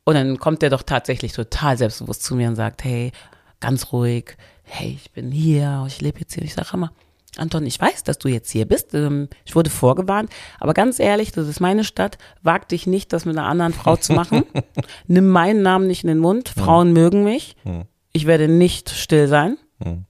und 0.05 0.15
dann 0.15 0.39
kommt 0.39 0.63
er 0.63 0.71
doch 0.71 0.83
tatsächlich 0.83 1.33
total 1.33 1.79
selbstbewusst 1.79 2.23
zu 2.23 2.37
mir 2.37 2.49
und 2.49 2.57
sagt, 2.57 2.85
hey, 2.85 3.13
ganz 3.61 3.93
ruhig, 3.93 4.37
hey, 4.63 4.99
ich 5.03 5.11
bin 5.13 5.31
hier, 5.31 5.85
ich 5.87 6.01
lebe 6.01 6.21
jetzt 6.21 6.35
hier. 6.35 6.45
Ich 6.45 6.55
sage, 6.55 6.77
mal, 6.77 6.91
Anton, 7.37 7.65
ich 7.65 7.81
weiß, 7.81 8.03
dass 8.03 8.19
du 8.19 8.29
jetzt 8.29 8.51
hier 8.51 8.67
bist. 8.67 8.95
Ähm, 8.95 9.29
ich 9.45 9.55
wurde 9.55 9.71
vorgewarnt. 9.71 10.31
Aber 10.59 10.75
ganz 10.75 10.99
ehrlich, 10.99 11.33
das 11.33 11.47
ist 11.47 11.61
meine 11.61 11.85
Stadt. 11.85 12.19
Wag 12.43 12.69
dich 12.69 12.87
nicht, 12.87 13.13
das 13.13 13.25
mit 13.25 13.37
einer 13.37 13.47
anderen 13.47 13.73
Frau 13.73 13.97
zu 13.97 14.13
machen. 14.13 14.45
Nimm 15.07 15.29
meinen 15.29 15.63
Namen 15.63 15.87
nicht 15.87 16.03
in 16.03 16.09
den 16.09 16.19
Mund. 16.19 16.49
Frauen 16.49 16.89
hm. 16.89 16.95
mögen 16.95 17.25
mich. 17.25 17.57
Hm. 17.63 17.85
Ich 18.13 18.27
werde 18.27 18.49
nicht 18.49 18.91
still 18.91 19.29
sein. 19.29 19.57
Hm. 19.83 20.05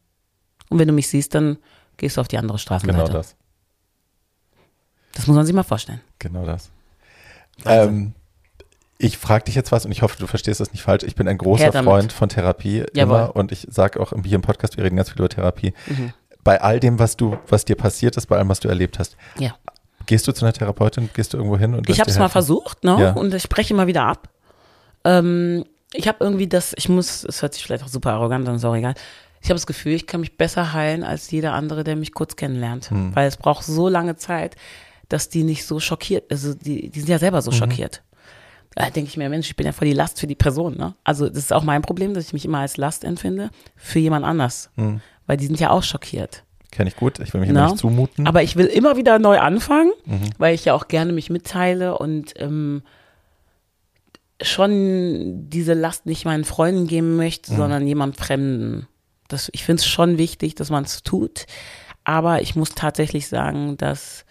Und 0.70 0.78
wenn 0.78 0.88
du 0.88 0.94
mich 0.94 1.08
siehst, 1.08 1.34
dann 1.34 1.58
gehst 1.98 2.16
du 2.16 2.22
auf 2.22 2.28
die 2.28 2.38
andere 2.38 2.58
Straßenseite. 2.58 3.04
Genau 3.04 3.12
das. 3.12 3.36
Das 5.12 5.26
muss 5.26 5.36
man 5.36 5.44
sich 5.44 5.54
mal 5.54 5.64
vorstellen. 5.64 6.00
Genau 6.18 6.46
das. 6.46 6.70
Ähm, 7.66 8.14
ich 8.96 9.18
frage 9.18 9.44
dich 9.44 9.56
jetzt 9.56 9.72
was 9.72 9.84
und 9.84 9.92
ich 9.92 10.00
hoffe, 10.02 10.16
du 10.18 10.26
verstehst 10.26 10.60
das 10.60 10.72
nicht 10.72 10.82
falsch. 10.82 11.02
Ich 11.02 11.16
bin 11.16 11.28
ein 11.28 11.36
großer 11.36 11.72
Freund 11.82 12.12
von 12.12 12.28
Therapie 12.28 12.84
Jawohl. 12.94 13.02
immer 13.02 13.36
und 13.36 13.52
ich 13.52 13.66
sage 13.68 14.00
auch 14.00 14.12
hier 14.24 14.36
im 14.36 14.42
Podcast, 14.42 14.76
wir 14.76 14.84
reden 14.84 14.96
ganz 14.96 15.10
viel 15.10 15.18
über 15.18 15.28
Therapie. 15.28 15.74
Mhm 15.86 16.14
bei 16.44 16.60
all 16.60 16.80
dem, 16.80 16.98
was 16.98 17.16
du, 17.16 17.36
was 17.48 17.64
dir 17.64 17.76
passiert 17.76 18.16
ist, 18.16 18.26
bei 18.26 18.36
allem, 18.36 18.48
was 18.48 18.60
du 18.60 18.68
erlebt 18.68 18.98
hast. 18.98 19.16
Ja. 19.38 19.54
Gehst 20.06 20.26
du 20.26 20.32
zu 20.32 20.44
einer 20.44 20.52
Therapeutin, 20.52 21.10
gehst 21.14 21.32
du 21.32 21.36
irgendwo 21.36 21.58
hin? 21.58 21.74
Und 21.74 21.88
ich 21.88 22.00
habe 22.00 22.10
es 22.10 22.18
mal 22.18 22.28
versucht, 22.28 22.84
ne? 22.84 22.96
Ja. 23.00 23.12
Und 23.12 23.34
ich 23.34 23.42
spreche 23.42 23.74
immer 23.74 23.86
wieder 23.86 24.04
ab. 24.04 24.28
Ähm, 25.04 25.64
ich 25.92 26.08
habe 26.08 26.18
irgendwie 26.24 26.48
das, 26.48 26.72
ich 26.76 26.88
muss, 26.88 27.24
es 27.24 27.42
hört 27.42 27.54
sich 27.54 27.64
vielleicht 27.64 27.84
auch 27.84 27.88
super 27.88 28.12
arrogant 28.12 28.48
an, 28.48 28.56
ist 28.56 28.64
auch 28.64 28.74
egal. 28.74 28.94
Ich 29.42 29.48
habe 29.48 29.54
das 29.54 29.66
Gefühl, 29.66 29.92
ich 29.92 30.06
kann 30.06 30.20
mich 30.20 30.36
besser 30.36 30.72
heilen 30.72 31.02
als 31.02 31.30
jeder 31.30 31.54
andere, 31.54 31.84
der 31.84 31.96
mich 31.96 32.12
kurz 32.12 32.36
kennenlernt. 32.36 32.90
Hm. 32.90 33.14
Weil 33.14 33.26
es 33.26 33.36
braucht 33.36 33.64
so 33.64 33.88
lange 33.88 34.16
Zeit, 34.16 34.56
dass 35.08 35.28
die 35.28 35.44
nicht 35.44 35.64
so 35.64 35.80
schockiert, 35.80 36.30
also 36.30 36.54
die, 36.54 36.90
die 36.90 37.00
sind 37.00 37.08
ja 37.08 37.18
selber 37.18 37.42
so 37.42 37.50
mhm. 37.50 37.56
schockiert. 37.56 38.02
Da 38.76 38.88
denke 38.90 39.08
ich 39.08 39.16
mir, 39.16 39.28
Mensch, 39.28 39.48
ich 39.48 39.56
bin 39.56 39.66
ja 39.66 39.72
voll 39.72 39.88
die 39.88 39.94
Last 39.94 40.20
für 40.20 40.28
die 40.28 40.36
Person. 40.36 40.76
Ne? 40.76 40.94
Also 41.02 41.28
das 41.28 41.38
ist 41.38 41.52
auch 41.52 41.64
mein 41.64 41.82
Problem, 41.82 42.14
dass 42.14 42.26
ich 42.26 42.32
mich 42.32 42.44
immer 42.44 42.58
als 42.58 42.76
Last 42.76 43.02
empfinde 43.02 43.50
für 43.74 43.98
jemand 43.98 44.24
anders. 44.24 44.70
Mhm 44.76 45.00
weil 45.30 45.36
die 45.36 45.46
sind 45.46 45.60
ja 45.60 45.70
auch 45.70 45.84
schockiert. 45.84 46.42
Kenne 46.72 46.90
ich 46.90 46.96
gut. 46.96 47.20
Ich 47.20 47.32
will 47.32 47.40
mich 47.40 47.50
immer 47.50 47.66
nicht 47.66 47.78
zumuten. 47.78 48.26
Aber 48.26 48.42
ich 48.42 48.56
will 48.56 48.66
immer 48.66 48.96
wieder 48.96 49.20
neu 49.20 49.38
anfangen, 49.38 49.92
mhm. 50.04 50.30
weil 50.38 50.56
ich 50.56 50.64
ja 50.64 50.74
auch 50.74 50.88
gerne 50.88 51.12
mich 51.12 51.30
mitteile 51.30 51.96
und 51.96 52.32
ähm, 52.34 52.82
schon 54.42 55.48
diese 55.48 55.74
Last 55.74 56.06
nicht 56.06 56.24
meinen 56.24 56.42
Freunden 56.42 56.88
geben 56.88 57.14
möchte, 57.14 57.52
mhm. 57.52 57.56
sondern 57.58 57.86
jemand 57.86 58.16
Fremden. 58.16 58.88
Das, 59.28 59.50
ich 59.52 59.62
finde 59.62 59.78
es 59.78 59.86
schon 59.86 60.18
wichtig, 60.18 60.56
dass 60.56 60.68
man 60.68 60.82
es 60.82 61.04
tut. 61.04 61.46
Aber 62.02 62.42
ich 62.42 62.56
muss 62.56 62.70
tatsächlich 62.70 63.28
sagen, 63.28 63.76
dass 63.76 64.24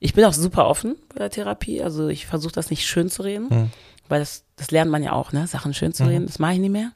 ich 0.00 0.14
bin 0.14 0.24
auch 0.24 0.32
super 0.32 0.66
offen 0.66 0.96
bei 1.10 1.20
der 1.20 1.30
Therapie. 1.30 1.80
Also 1.80 2.08
ich 2.08 2.26
versuche 2.26 2.54
das 2.54 2.70
nicht 2.70 2.88
schön 2.88 3.08
zu 3.08 3.22
reden, 3.22 3.46
mhm. 3.50 3.70
weil 4.08 4.18
das, 4.18 4.42
das 4.56 4.72
lernt 4.72 4.90
man 4.90 5.04
ja 5.04 5.12
auch, 5.12 5.30
ne? 5.30 5.46
Sachen 5.46 5.74
schön 5.74 5.92
zu 5.92 6.02
mhm. 6.02 6.08
reden. 6.08 6.26
Das 6.26 6.40
mache 6.40 6.54
ich 6.54 6.58
nicht 6.58 6.72
mehr. 6.72 6.90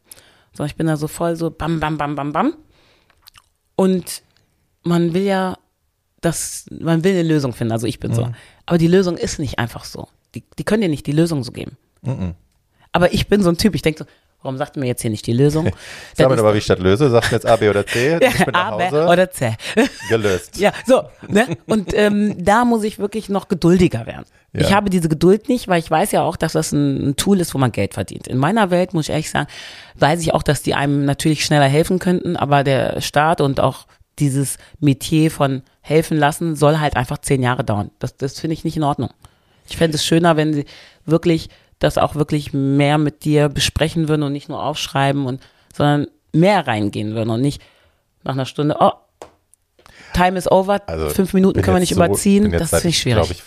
Sondern 0.54 0.70
ich 0.70 0.76
bin 0.76 0.88
da 0.88 0.96
so 0.96 1.06
voll 1.06 1.36
so 1.36 1.52
bam, 1.52 1.78
bam, 1.78 1.96
bam, 1.96 2.16
bam, 2.16 2.32
bam. 2.32 2.54
Und 3.76 4.22
man 4.82 5.14
will 5.14 5.22
ja 5.22 5.58
das, 6.20 6.66
man 6.70 7.04
will 7.04 7.12
eine 7.12 7.22
Lösung 7.22 7.52
finden. 7.52 7.72
Also 7.72 7.86
ich 7.86 7.98
bin 7.98 8.12
mhm. 8.12 8.14
so. 8.14 8.32
Aber 8.66 8.78
die 8.78 8.86
Lösung 8.86 9.16
ist 9.16 9.38
nicht 9.38 9.58
einfach 9.58 9.84
so. 9.84 10.08
Die, 10.34 10.44
die 10.58 10.64
können 10.64 10.82
dir 10.82 10.88
nicht 10.88 11.06
die 11.06 11.12
Lösung 11.12 11.42
so 11.44 11.52
geben. 11.52 11.76
Mhm. 12.02 12.34
Aber 12.92 13.12
ich 13.12 13.28
bin 13.28 13.42
so 13.42 13.48
ein 13.48 13.58
Typ, 13.58 13.74
ich 13.74 13.82
denke 13.82 14.04
so, 14.04 14.10
warum 14.42 14.58
sagt 14.58 14.76
mir 14.76 14.86
jetzt 14.86 15.02
hier 15.02 15.10
nicht 15.10 15.26
die 15.26 15.32
Lösung? 15.32 15.70
Sag 16.16 16.28
mir 16.28 16.38
aber, 16.38 16.54
wie 16.54 16.58
ich 16.58 16.64
statt 16.64 16.78
löse, 16.80 17.10
sagst 17.10 17.30
du 17.30 17.36
jetzt 17.36 17.46
A, 17.46 17.56
B 17.56 17.68
oder 17.68 17.86
C? 17.86 18.18
Ich 18.22 18.44
bin 18.44 18.54
A, 18.54 18.76
B 18.76 18.94
oder 18.94 19.30
C. 19.30 19.54
Gelöst. 20.08 20.58
ja, 20.58 20.72
so. 20.86 21.04
Ne? 21.28 21.56
Und 21.66 21.92
ähm, 21.94 22.34
da 22.42 22.64
muss 22.64 22.84
ich 22.84 22.98
wirklich 22.98 23.28
noch 23.28 23.48
geduldiger 23.48 24.06
werden. 24.06 24.24
Ja. 24.52 24.60
Ich 24.60 24.72
habe 24.72 24.90
diese 24.90 25.08
Geduld 25.08 25.48
nicht, 25.48 25.68
weil 25.68 25.78
ich 25.78 25.90
weiß 25.90 26.12
ja 26.12 26.22
auch, 26.22 26.36
dass 26.36 26.52
das 26.52 26.72
ein, 26.72 27.08
ein, 27.08 27.16
Tool 27.16 27.40
ist, 27.40 27.54
wo 27.54 27.58
man 27.58 27.72
Geld 27.72 27.94
verdient. 27.94 28.26
In 28.26 28.36
meiner 28.36 28.70
Welt, 28.70 28.92
muss 28.92 29.06
ich 29.06 29.10
ehrlich 29.10 29.30
sagen, 29.30 29.48
weiß 29.96 30.20
ich 30.20 30.34
auch, 30.34 30.42
dass 30.42 30.62
die 30.62 30.74
einem 30.74 31.04
natürlich 31.04 31.44
schneller 31.44 31.68
helfen 31.68 31.98
könnten, 31.98 32.36
aber 32.36 32.62
der 32.62 33.00
Staat 33.00 33.40
und 33.40 33.60
auch 33.60 33.86
dieses 34.18 34.58
Metier 34.78 35.30
von 35.30 35.62
helfen 35.80 36.18
lassen 36.18 36.54
soll 36.54 36.78
halt 36.80 36.96
einfach 36.96 37.18
zehn 37.18 37.42
Jahre 37.42 37.64
dauern. 37.64 37.90
Das, 37.98 38.16
das 38.16 38.38
finde 38.38 38.54
ich 38.54 38.64
nicht 38.64 38.76
in 38.76 38.82
Ordnung. 38.82 39.10
Ich 39.68 39.76
fände 39.76 39.96
es 39.96 40.04
schöner, 40.04 40.36
wenn 40.36 40.52
sie 40.52 40.66
wirklich 41.06 41.48
das 41.82 41.98
auch 41.98 42.14
wirklich 42.14 42.52
mehr 42.52 42.98
mit 42.98 43.24
dir 43.24 43.48
besprechen 43.48 44.08
würden 44.08 44.22
und 44.22 44.32
nicht 44.32 44.48
nur 44.48 44.62
aufschreiben 44.62 45.26
und, 45.26 45.40
sondern 45.74 46.06
mehr 46.32 46.66
reingehen 46.66 47.14
würden 47.14 47.30
und 47.30 47.40
nicht 47.40 47.60
nach 48.22 48.34
einer 48.34 48.46
Stunde, 48.46 48.76
oh, 48.78 48.92
time 50.14 50.38
is 50.38 50.50
over, 50.50 50.80
also 50.86 51.08
fünf 51.08 51.34
Minuten 51.34 51.60
können 51.62 51.76
wir 51.76 51.80
nicht 51.80 51.94
so, 51.94 51.96
überziehen, 51.96 52.52
das 52.52 52.70
finde 52.70 52.88
ich 52.88 52.98
schwierig. 52.98 53.30
Ich, 53.30 53.42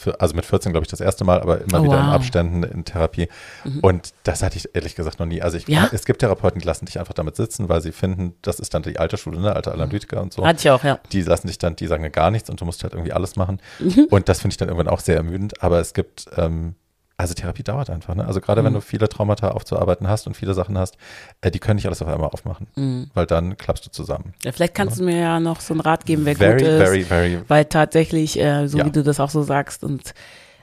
für, 0.00 0.18
also 0.18 0.34
mit 0.34 0.46
14 0.46 0.72
glaube 0.72 0.84
ich 0.84 0.90
das 0.90 1.00
erste 1.00 1.24
Mal, 1.24 1.40
aber 1.40 1.60
immer 1.60 1.80
oh, 1.80 1.84
wieder 1.84 1.98
wow. 1.98 2.04
in 2.04 2.10
Abständen 2.10 2.62
in 2.62 2.84
Therapie. 2.84 3.28
Mhm. 3.64 3.80
Und 3.80 4.14
das 4.22 4.42
hatte 4.42 4.56
ich 4.56 4.74
ehrlich 4.74 4.94
gesagt 4.94 5.18
noch 5.18 5.26
nie. 5.26 5.42
Also 5.42 5.58
ich, 5.58 5.68
ja? 5.68 5.90
es 5.92 6.06
gibt 6.06 6.20
Therapeuten, 6.20 6.58
die 6.58 6.66
lassen 6.66 6.86
dich 6.86 6.98
einfach 6.98 7.12
damit 7.12 7.36
sitzen, 7.36 7.68
weil 7.68 7.82
sie 7.82 7.92
finden, 7.92 8.34
das 8.40 8.60
ist 8.60 8.72
dann 8.72 8.82
die 8.82 8.98
alte 8.98 9.18
Schule, 9.18 9.38
ne, 9.40 9.54
alte 9.54 9.72
Analytiker 9.72 10.16
mhm. 10.16 10.22
und 10.22 10.32
so. 10.32 10.46
Hatte 10.46 10.60
ich 10.60 10.70
auch, 10.70 10.82
ja. 10.84 10.98
Die 11.12 11.20
lassen 11.20 11.48
dich 11.48 11.58
dann, 11.58 11.76
die 11.76 11.86
sagen 11.86 12.10
gar 12.12 12.30
nichts 12.30 12.48
und 12.48 12.60
du 12.60 12.64
musst 12.64 12.82
halt 12.82 12.94
irgendwie 12.94 13.12
alles 13.12 13.36
machen. 13.36 13.60
Mhm. 13.78 14.06
Und 14.08 14.30
das 14.30 14.40
finde 14.40 14.54
ich 14.54 14.56
dann 14.56 14.68
irgendwann 14.68 14.88
auch 14.88 15.00
sehr 15.00 15.16
ermüdend. 15.16 15.62
Aber 15.62 15.80
es 15.80 15.92
gibt 15.92 16.24
ähm, 16.36 16.76
also 17.20 17.34
Therapie 17.34 17.62
dauert 17.62 17.90
einfach. 17.90 18.14
Ne? 18.14 18.24
Also 18.26 18.40
gerade 18.40 18.62
mhm. 18.62 18.66
wenn 18.66 18.74
du 18.74 18.80
viele 18.80 19.08
Traumata 19.08 19.50
aufzuarbeiten 19.50 20.08
hast 20.08 20.26
und 20.26 20.36
viele 20.36 20.54
Sachen 20.54 20.78
hast, 20.78 20.96
äh, 21.40 21.50
die 21.50 21.58
können 21.58 21.76
nicht 21.76 21.86
alles 21.86 22.02
auf 22.02 22.08
einmal 22.08 22.30
aufmachen, 22.30 22.66
mhm. 22.74 23.10
weil 23.14 23.26
dann 23.26 23.56
klappst 23.56 23.86
du 23.86 23.90
zusammen. 23.90 24.34
Ja, 24.42 24.52
vielleicht 24.52 24.74
kannst 24.74 24.98
ja. 24.98 25.04
du 25.04 25.10
mir 25.10 25.18
ja 25.18 25.40
noch 25.40 25.60
so 25.60 25.74
einen 25.74 25.80
Rat 25.80 26.06
geben, 26.06 26.24
wer 26.24 26.36
very, 26.36 26.58
gut 26.58 26.68
ist. 26.68 26.78
Very, 26.78 27.04
very, 27.04 27.40
weil 27.48 27.64
tatsächlich, 27.66 28.38
äh, 28.40 28.66
so 28.66 28.78
ja. 28.78 28.86
wie 28.86 28.90
du 28.90 29.02
das 29.02 29.20
auch 29.20 29.30
so 29.30 29.42
sagst 29.42 29.84
und 29.84 30.14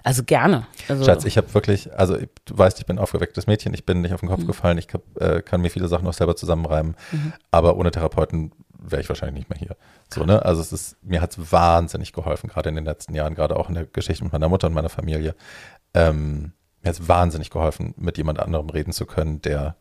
also 0.04 0.24
gerne. 0.24 0.66
Also 0.88 1.04
Schatz, 1.04 1.26
ich 1.26 1.36
habe 1.36 1.54
wirklich, 1.54 1.94
also 1.94 2.16
du 2.46 2.58
weißt, 2.58 2.80
ich 2.80 2.86
bin 2.86 2.98
aufgewecktes 2.98 3.46
Mädchen, 3.46 3.74
ich 3.74 3.86
bin 3.86 4.02
nicht 4.02 4.14
auf 4.14 4.22
den 4.22 4.30
Kopf 4.30 4.44
mhm. 4.44 4.48
gefallen, 4.48 4.78
ich 4.78 4.88
hab, 4.94 5.02
äh, 5.22 5.42
kann 5.42 5.60
mir 5.60 5.70
viele 5.70 5.90
Sachen 5.90 6.08
auch 6.08 6.14
selber 6.14 6.38
zusammenreimen, 6.38 6.96
mhm. 7.12 7.34
aber 7.52 7.76
ohne 7.76 7.92
Therapeuten 7.92 8.54
wäre 8.80 9.02
ich 9.02 9.10
wahrscheinlich 9.10 9.36
nicht 9.36 9.50
mehr 9.50 9.60
hier. 9.60 9.76
So, 10.14 10.24
ne? 10.24 10.46
Also 10.46 10.62
es 10.62 10.72
ist, 10.72 10.98
mir 11.04 11.22
hat 11.22 11.38
es 11.38 11.52
wahnsinnig 11.52 12.14
geholfen, 12.14 12.50
gerade 12.50 12.70
in 12.70 12.76
den 12.76 12.86
letzten 12.86 13.14
Jahren, 13.16 13.36
gerade 13.36 13.58
auch 13.58 13.70
in 13.70 13.76
der 13.76 13.86
Geschichte 13.86 14.24
mit 14.24 14.34
meiner 14.34 14.50
Mutter 14.50 14.68
und 14.68 14.74
meiner 14.74 14.90
Familie. 14.90 15.36
Ähm, 15.98 16.54
mir 16.82 16.90
hat 16.90 17.00
es 17.00 17.08
wahnsinnig 17.08 17.50
geholfen, 17.50 17.94
mit 17.98 18.18
jemand 18.18 18.40
anderem 18.40 18.70
reden 18.70 18.94
zu 18.94 19.06
können, 19.06 19.42
der 19.42 19.76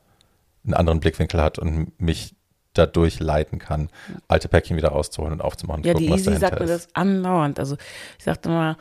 einen 0.64 0.74
anderen 0.74 1.00
Blickwinkel 1.00 1.42
hat 1.42 1.58
und 1.58 2.00
mich 2.00 2.34
dadurch 2.72 3.20
leiten 3.20 3.58
kann, 3.58 3.88
alte 4.28 4.48
Päckchen 4.48 4.76
wieder 4.76 4.88
rauszuholen 4.88 5.34
und 5.34 5.40
aufzumachen. 5.40 5.82
Ja, 5.84 5.92
gucken, 5.92 6.08
die 6.08 6.12
Easy 6.12 6.36
sagt 6.36 6.60
mir 6.60 6.66
das 6.66 6.88
andauernd. 6.94 7.58
Also 7.58 7.76
ich 8.18 8.24
sagte 8.24 8.48
immer, 8.48 8.76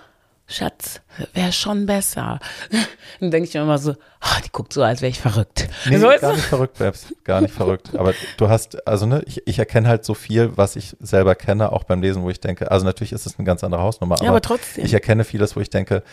Schatz, 0.48 1.02
wäre 1.34 1.52
schon 1.52 1.88
besser. 1.88 2.40
Dann 3.20 3.32
denke 3.32 3.48
ich 3.48 3.56
mir 3.56 3.62
immer 3.62 3.80
so, 3.80 3.94
oh, 3.94 4.42
die 4.46 4.50
guckt 4.52 4.74
so, 4.74 4.84
als 4.84 5.02
wäre 5.02 5.10
ich 5.10 5.20
verrückt. 5.20 5.68
Nee, 5.90 5.98
so 5.98 6.08
gar 6.08 6.34
nicht 6.34 6.46
verrückt, 6.46 6.78
Babs. 6.78 7.08
Gar 7.24 7.42
nicht 7.42 7.54
verrückt. 7.54 7.96
Aber 7.96 8.14
du 8.38 8.48
hast, 8.48 8.88
also 8.88 9.08
ne, 9.08 9.24
ich, 9.26 9.48
ich 9.48 9.58
erkenne 9.58 9.88
halt 9.88 10.06
so 10.06 10.14
viel, 10.14 10.56
was 10.56 10.76
ich 10.76 10.96
selber 11.00 11.34
kenne, 11.34 11.72
auch 11.72 11.84
beim 11.84 12.02
Lesen, 12.02 12.22
wo 12.22 12.30
ich 12.30 12.40
denke, 12.40 12.70
also 12.70 12.86
natürlich 12.86 13.12
ist 13.12 13.26
es 13.26 13.40
eine 13.40 13.46
ganz 13.46 13.64
andere 13.64 13.82
Hausnummer, 13.82 14.18
ja, 14.18 14.22
aber, 14.24 14.30
aber 14.30 14.42
trotzdem. 14.42 14.86
ich 14.86 14.94
erkenne 14.94 15.24
vieles, 15.24 15.56
wo 15.56 15.62
ich 15.62 15.72
denke, 15.72 16.04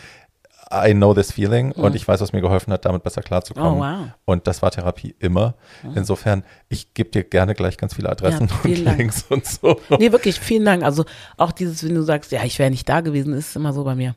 I 0.73 0.93
know 0.93 1.13
this 1.13 1.31
feeling 1.31 1.67
mhm. 1.67 1.83
und 1.83 1.95
ich 1.95 2.07
weiß, 2.07 2.21
was 2.21 2.33
mir 2.33 2.41
geholfen 2.41 2.73
hat, 2.73 2.85
damit 2.85 3.03
besser 3.03 3.21
klarzukommen. 3.21 3.79
Oh, 3.79 3.83
wow. 3.83 4.07
Und 4.25 4.47
das 4.47 4.61
war 4.61 4.71
Therapie 4.71 5.15
immer. 5.19 5.55
Mhm. 5.83 5.97
Insofern, 5.97 6.43
ich 6.69 6.93
gebe 6.93 7.09
dir 7.09 7.23
gerne 7.23 7.53
gleich 7.53 7.77
ganz 7.77 7.95
viele 7.95 8.09
Adressen 8.09 8.47
ja, 8.47 8.55
und 8.63 8.85
Dank. 8.85 8.97
Links 8.97 9.25
und 9.29 9.45
so. 9.45 9.79
Nee, 9.99 10.11
wirklich, 10.11 10.39
vielen 10.39 10.65
Dank. 10.65 10.83
Also 10.83 11.05
auch 11.37 11.51
dieses, 11.51 11.83
wenn 11.83 11.95
du 11.95 12.01
sagst, 12.01 12.31
ja, 12.31 12.43
ich 12.43 12.57
wäre 12.59 12.69
nicht 12.71 12.87
da 12.89 13.01
gewesen, 13.01 13.33
ist 13.33 13.55
immer 13.55 13.73
so 13.73 13.83
bei 13.83 13.95
mir. 13.95 14.15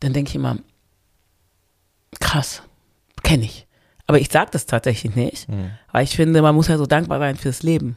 Dann 0.00 0.12
denke 0.12 0.30
ich 0.30 0.34
immer, 0.34 0.58
krass, 2.20 2.62
kenne 3.22 3.44
ich. 3.44 3.66
Aber 4.06 4.18
ich 4.18 4.30
sage 4.30 4.50
das 4.52 4.66
tatsächlich 4.66 5.14
nicht, 5.14 5.48
mhm. 5.48 5.70
weil 5.92 6.04
ich 6.04 6.16
finde, 6.16 6.42
man 6.42 6.54
muss 6.54 6.68
ja 6.68 6.76
so 6.76 6.86
dankbar 6.86 7.18
sein 7.18 7.36
fürs 7.36 7.62
Leben. 7.62 7.96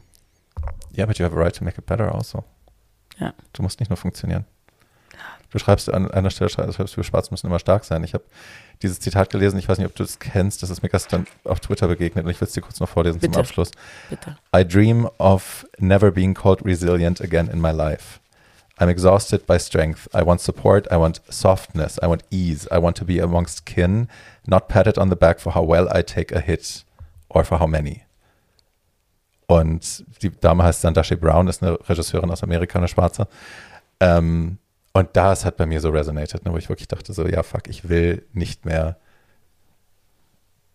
Ja, 0.91 0.99
yeah, 0.99 1.05
but 1.07 1.17
you 1.17 1.25
have 1.25 1.35
a 1.35 1.39
right 1.39 1.55
to 1.55 1.63
make 1.63 1.77
it 1.77 1.85
better 1.85 2.13
also. 2.13 2.43
Ja. 3.19 3.33
Du 3.53 3.63
musst 3.63 3.79
nicht 3.79 3.89
nur 3.89 3.97
funktionieren. 3.97 4.45
Du 5.51 5.59
schreibst 5.59 5.93
an 5.93 6.11
einer 6.11 6.29
Stelle, 6.29 6.49
schreibst, 6.49 6.97
wir 6.97 7.03
Schwarz 7.03 7.31
müssen 7.31 7.47
immer 7.47 7.59
stark 7.59 7.85
sein. 7.85 8.03
Ich 8.03 8.13
habe 8.13 8.23
dieses 8.81 8.99
Zitat 8.99 9.29
gelesen, 9.29 9.57
ich 9.57 9.69
weiß 9.69 9.77
nicht, 9.77 9.87
ob 9.87 9.95
du 9.95 10.03
es 10.03 10.19
kennst, 10.19 10.63
das 10.63 10.69
ist 10.69 10.83
mir 10.83 10.89
gestern 10.89 11.27
auf 11.43 11.59
Twitter 11.59 11.87
begegnet 11.87 12.25
und 12.25 12.31
ich 12.31 12.41
will 12.41 12.47
es 12.47 12.53
dir 12.53 12.61
kurz 12.61 12.79
noch 12.79 12.89
vorlesen 12.89 13.19
Bitte. 13.19 13.33
zum 13.33 13.41
Abschluss. 13.41 13.71
Bitte. 14.09 14.37
I 14.55 14.65
dream 14.65 15.09
of 15.17 15.65
never 15.79 16.11
being 16.11 16.33
called 16.33 16.65
resilient 16.65 17.21
again 17.21 17.47
in 17.47 17.61
my 17.61 17.71
life. 17.71 18.19
I'm 18.77 18.89
exhausted 18.89 19.45
by 19.45 19.57
strength. 19.57 20.09
I 20.13 20.21
want 20.25 20.41
support. 20.41 20.91
I 20.91 20.97
want 20.97 21.21
softness. 21.29 21.97
I 22.03 22.07
want 22.07 22.23
ease. 22.29 22.67
I 22.71 22.77
want 22.77 22.97
to 22.97 23.05
be 23.05 23.19
amongst 23.19 23.65
kin, 23.65 24.09
not 24.45 24.67
patted 24.67 24.97
on 24.97 25.09
the 25.09 25.15
back 25.15 25.39
for 25.39 25.53
how 25.53 25.63
well 25.63 25.87
I 25.89 26.01
take 26.01 26.35
a 26.35 26.41
hit 26.41 26.83
or 27.29 27.45
for 27.45 27.59
how 27.59 27.67
many. 27.67 28.03
Und 29.47 30.03
die 30.21 30.31
Dame 30.31 30.63
heißt 30.63 30.81
Sandashi 30.81 31.15
Brown, 31.15 31.47
ist 31.47 31.63
eine 31.63 31.77
Regisseurin 31.87 32.31
aus 32.31 32.43
Amerika, 32.43 32.79
eine 32.79 32.87
Schwarze. 32.87 33.27
Ähm, 33.99 34.57
und 34.95 35.09
das 35.11 35.43
hat 35.43 35.57
bei 35.57 35.65
mir 35.65 35.81
so 35.81 35.89
resonated, 35.89 36.45
ne, 36.45 36.53
wo 36.53 36.57
ich 36.57 36.69
wirklich 36.69 36.87
dachte 36.87 37.11
so, 37.11 37.27
ja, 37.27 37.43
fuck, 37.43 37.67
ich 37.67 37.89
will 37.89 38.25
nicht 38.31 38.63
mehr 38.63 38.95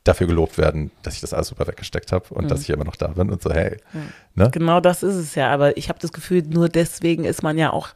dafür 0.04 0.26
gelobt 0.26 0.58
werden, 0.58 0.90
dass 1.02 1.14
ich 1.14 1.22
das 1.22 1.32
alles 1.32 1.48
super 1.48 1.66
weggesteckt 1.66 2.12
habe 2.12 2.34
und 2.34 2.44
mhm. 2.44 2.48
dass 2.48 2.60
ich 2.60 2.68
immer 2.68 2.84
noch 2.84 2.96
da 2.96 3.06
bin 3.06 3.30
und 3.30 3.40
so, 3.40 3.50
hey. 3.50 3.78
Mhm. 3.94 4.12
Ne? 4.34 4.50
Genau 4.50 4.80
das 4.80 5.02
ist 5.02 5.14
es 5.14 5.34
ja, 5.36 5.50
aber 5.50 5.74
ich 5.78 5.88
habe 5.88 5.98
das 6.00 6.12
Gefühl, 6.12 6.42
nur 6.42 6.68
deswegen 6.68 7.24
ist 7.24 7.42
man 7.42 7.56
ja 7.56 7.72
auch 7.72 7.88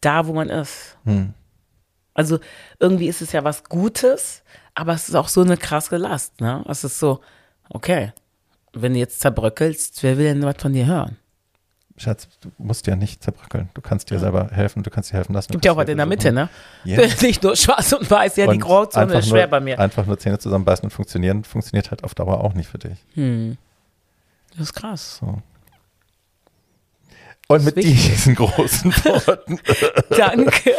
da, 0.00 0.28
wo 0.28 0.32
man 0.32 0.48
ist. 0.48 0.96
Mhm. 1.02 1.34
Also 2.14 2.38
irgendwie 2.78 3.08
ist 3.08 3.20
es 3.20 3.32
ja 3.32 3.42
was 3.42 3.64
Gutes, 3.64 4.44
aber 4.74 4.92
es 4.92 5.08
ist 5.08 5.16
auch 5.16 5.26
so 5.26 5.40
eine 5.40 5.56
krasse 5.56 5.96
Last, 5.96 6.40
ne? 6.40 6.64
Es 6.68 6.84
ist 6.84 7.00
so, 7.00 7.20
okay, 7.68 8.12
wenn 8.72 8.92
du 8.92 9.00
jetzt 9.00 9.20
zerbröckelst, 9.20 10.04
wer 10.04 10.18
will 10.18 10.26
denn 10.26 10.44
was 10.44 10.54
von 10.62 10.72
dir 10.72 10.86
hören? 10.86 11.16
Schatz, 11.96 12.28
du 12.40 12.50
musst 12.58 12.88
ja 12.88 12.96
nicht 12.96 13.22
zerbröckeln. 13.22 13.68
Du 13.74 13.80
kannst 13.80 14.10
dir 14.10 14.14
ja. 14.14 14.20
selber 14.20 14.48
helfen, 14.50 14.82
du 14.82 14.90
kannst 14.90 15.12
dir 15.12 15.16
helfen 15.16 15.32
lassen. 15.32 15.52
Gibt 15.52 15.64
ja 15.64 15.72
auch 15.72 15.76
was 15.76 15.88
in 15.88 15.96
der 15.96 16.06
Mitte, 16.06 16.32
ne? 16.32 16.48
Yeah. 16.84 17.08
Nicht 17.22 17.42
nur 17.44 17.54
schwarz 17.54 17.92
und 17.92 18.10
weiß, 18.10 18.36
ja, 18.36 18.46
und 18.46 18.54
die 18.54 18.58
Grauzone 18.58 19.18
ist 19.18 19.28
schwer 19.28 19.42
nur, 19.42 19.50
bei 19.50 19.60
mir. 19.60 19.78
Einfach 19.78 20.04
nur 20.04 20.18
Zähne 20.18 20.38
zusammenbeißen 20.38 20.84
und 20.84 20.90
funktionieren, 20.90 21.44
funktioniert 21.44 21.92
halt 21.92 22.02
auf 22.02 22.14
Dauer 22.16 22.42
auch 22.42 22.54
nicht 22.54 22.68
für 22.68 22.78
dich. 22.78 22.98
Hm. 23.14 23.56
Das 24.50 24.60
ist 24.60 24.74
krass. 24.74 25.18
So. 25.20 25.40
Und 27.46 27.64
mit 27.64 27.76
wichtig. 27.76 27.94
diesen 27.94 28.34
großen 28.34 28.92
Worten. 29.04 29.60
Danke. 30.10 30.74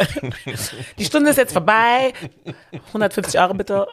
Die 0.98 1.04
Stunde 1.04 1.30
ist 1.30 1.36
jetzt 1.36 1.52
vorbei. 1.52 2.12
150 2.88 3.40
Euro 3.40 3.54
bitte. 3.54 3.86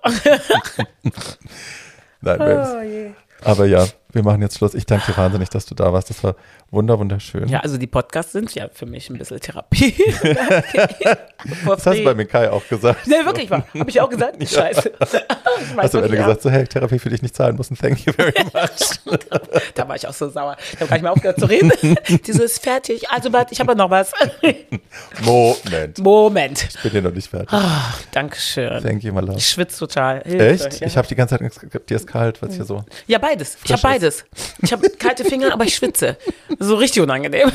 Nein, 2.21 2.41
oh, 2.41 2.81
je. 2.81 3.11
Aber 3.41 3.65
ja, 3.65 3.85
wir 4.13 4.23
machen 4.23 4.41
jetzt 4.41 4.57
Schluss. 4.57 4.75
Ich 4.75 4.85
danke 4.85 5.11
dir 5.11 5.17
wahnsinnig, 5.17 5.49
dass 5.49 5.65
du 5.65 5.73
da 5.73 5.91
warst. 5.91 6.09
Das 6.09 6.23
war 6.23 6.35
wunder 6.69 6.97
wunderschön. 6.99 7.47
Ja, 7.47 7.59
also 7.59 7.77
die 7.77 7.87
Podcasts 7.87 8.31
sind 8.31 8.53
ja 8.53 8.69
für 8.71 8.85
mich 8.85 9.09
ein 9.09 9.17
bisschen 9.17 9.39
Therapie. 9.39 9.93
das 11.65 11.85
hast 11.85 11.97
du 11.97 12.03
bei 12.03 12.13
Mikai 12.13 12.49
auch 12.49 12.67
gesagt. 12.67 13.07
Nee, 13.07 13.25
wirklich 13.25 13.49
wahr. 13.49 13.65
Habe 13.77 13.89
ich 13.89 13.99
auch 13.99 14.09
gesagt? 14.09 14.41
Ja. 14.41 14.47
Scheiße. 14.47 14.91
hast 15.77 15.93
du 15.93 15.97
am 15.97 16.03
Ende 16.03 16.17
gesagt, 16.17 16.41
so, 16.43 16.49
hey, 16.51 16.65
Therapie 16.65 16.99
für 16.99 17.09
dich 17.09 17.21
nicht 17.23 17.35
zahlen 17.35 17.55
müssen. 17.55 17.75
Thank 17.75 18.05
you 18.05 18.13
very 18.13 18.33
much. 18.53 19.19
da 19.73 19.87
war 19.87 19.95
ich 19.95 20.07
auch 20.07 20.13
so 20.13 20.29
sauer. 20.29 20.57
Ich 20.73 20.79
habe 20.79 20.87
gar 20.87 20.95
nicht 20.95 21.03
mehr 21.03 21.11
aufgehört 21.11 21.39
zu 21.39 21.45
reden. 21.45 21.71
Dieses 22.27 22.59
fertig. 22.59 23.09
Also, 23.09 23.29
ich 23.49 23.59
habe 23.59 23.75
noch 23.75 23.89
was. 23.89 24.13
Moment. 25.23 25.97
Moment. 25.99 26.67
Ich 26.69 26.81
bin 26.81 26.91
hier 26.91 27.01
noch 27.01 27.13
nicht 27.13 27.29
fertig. 27.29 27.49
Oh, 27.51 27.61
Dankeschön. 28.11 28.81
Thank 28.83 29.03
you, 29.03 29.13
my 29.13 29.21
love. 29.21 29.37
Ich 29.37 29.49
schwitze 29.49 29.79
total. 29.79 30.21
Hilfe. 30.23 30.45
Echt? 30.45 30.79
Ja. 30.81 30.87
Ich 30.87 30.97
habe 30.97 31.07
die 31.07 31.15
ganze 31.15 31.37
Zeit, 31.37 31.89
dir 31.89 31.95
ist 31.95 32.07
kalt, 32.07 32.41
weil 32.41 32.49
es 32.49 32.55
hier 32.55 32.65
so. 32.65 32.83
Ja, 33.07 33.17
beides. 33.17 33.57
Ich 33.63 33.71
habe 33.71 33.81
beides 33.81 34.02
es. 34.03 34.25
Ich 34.61 34.71
habe 34.71 34.89
kalte 34.89 35.25
Finger, 35.25 35.53
aber 35.53 35.65
ich 35.65 35.75
schwitze. 35.75 36.17
So 36.59 36.75
richtig 36.75 37.01
unangenehm. 37.01 37.51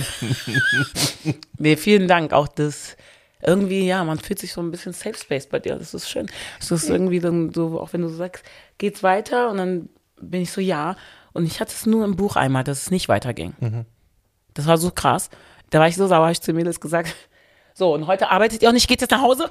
nee, 1.58 1.76
vielen 1.76 2.08
Dank. 2.08 2.32
Auch 2.32 2.48
das 2.48 2.96
irgendwie, 3.42 3.86
ja, 3.86 4.02
man 4.04 4.18
fühlt 4.18 4.38
sich 4.38 4.52
so 4.52 4.60
ein 4.60 4.70
bisschen 4.70 4.92
Safe 4.92 5.16
Space 5.16 5.46
bei 5.46 5.58
dir. 5.58 5.76
Das 5.76 5.94
ist 5.94 6.08
schön. 6.08 6.26
Das 6.58 6.70
ist 6.70 6.88
irgendwie 6.88 7.20
dann 7.20 7.52
so, 7.52 7.80
auch 7.80 7.92
wenn 7.92 8.02
du 8.02 8.08
sagst, 8.08 8.44
geht's 8.78 9.02
weiter? 9.02 9.50
Und 9.50 9.58
dann 9.58 9.88
bin 10.20 10.42
ich 10.42 10.50
so, 10.50 10.60
ja. 10.60 10.96
Und 11.32 11.46
ich 11.46 11.60
hatte 11.60 11.72
es 11.72 11.86
nur 11.86 12.04
im 12.04 12.16
Buch 12.16 12.36
einmal, 12.36 12.64
dass 12.64 12.82
es 12.82 12.90
nicht 12.90 13.08
weiterging. 13.08 13.54
Mhm. 13.60 13.84
Das 14.54 14.66
war 14.66 14.76
so 14.76 14.90
krass. 14.90 15.30
Da 15.70 15.78
war 15.78 15.88
ich 15.88 15.96
so 15.96 16.06
sauer, 16.06 16.22
habe 16.22 16.32
ich 16.32 16.40
zu 16.40 16.52
Mädels 16.52 16.80
gesagt, 16.80 17.14
so, 17.78 17.94
und 17.94 18.08
heute 18.08 18.28
arbeitet 18.28 18.60
ihr 18.60 18.68
auch 18.68 18.72
nicht, 18.72 18.88
geht 18.88 19.00
jetzt 19.00 19.12
nach 19.12 19.22
Hause? 19.22 19.48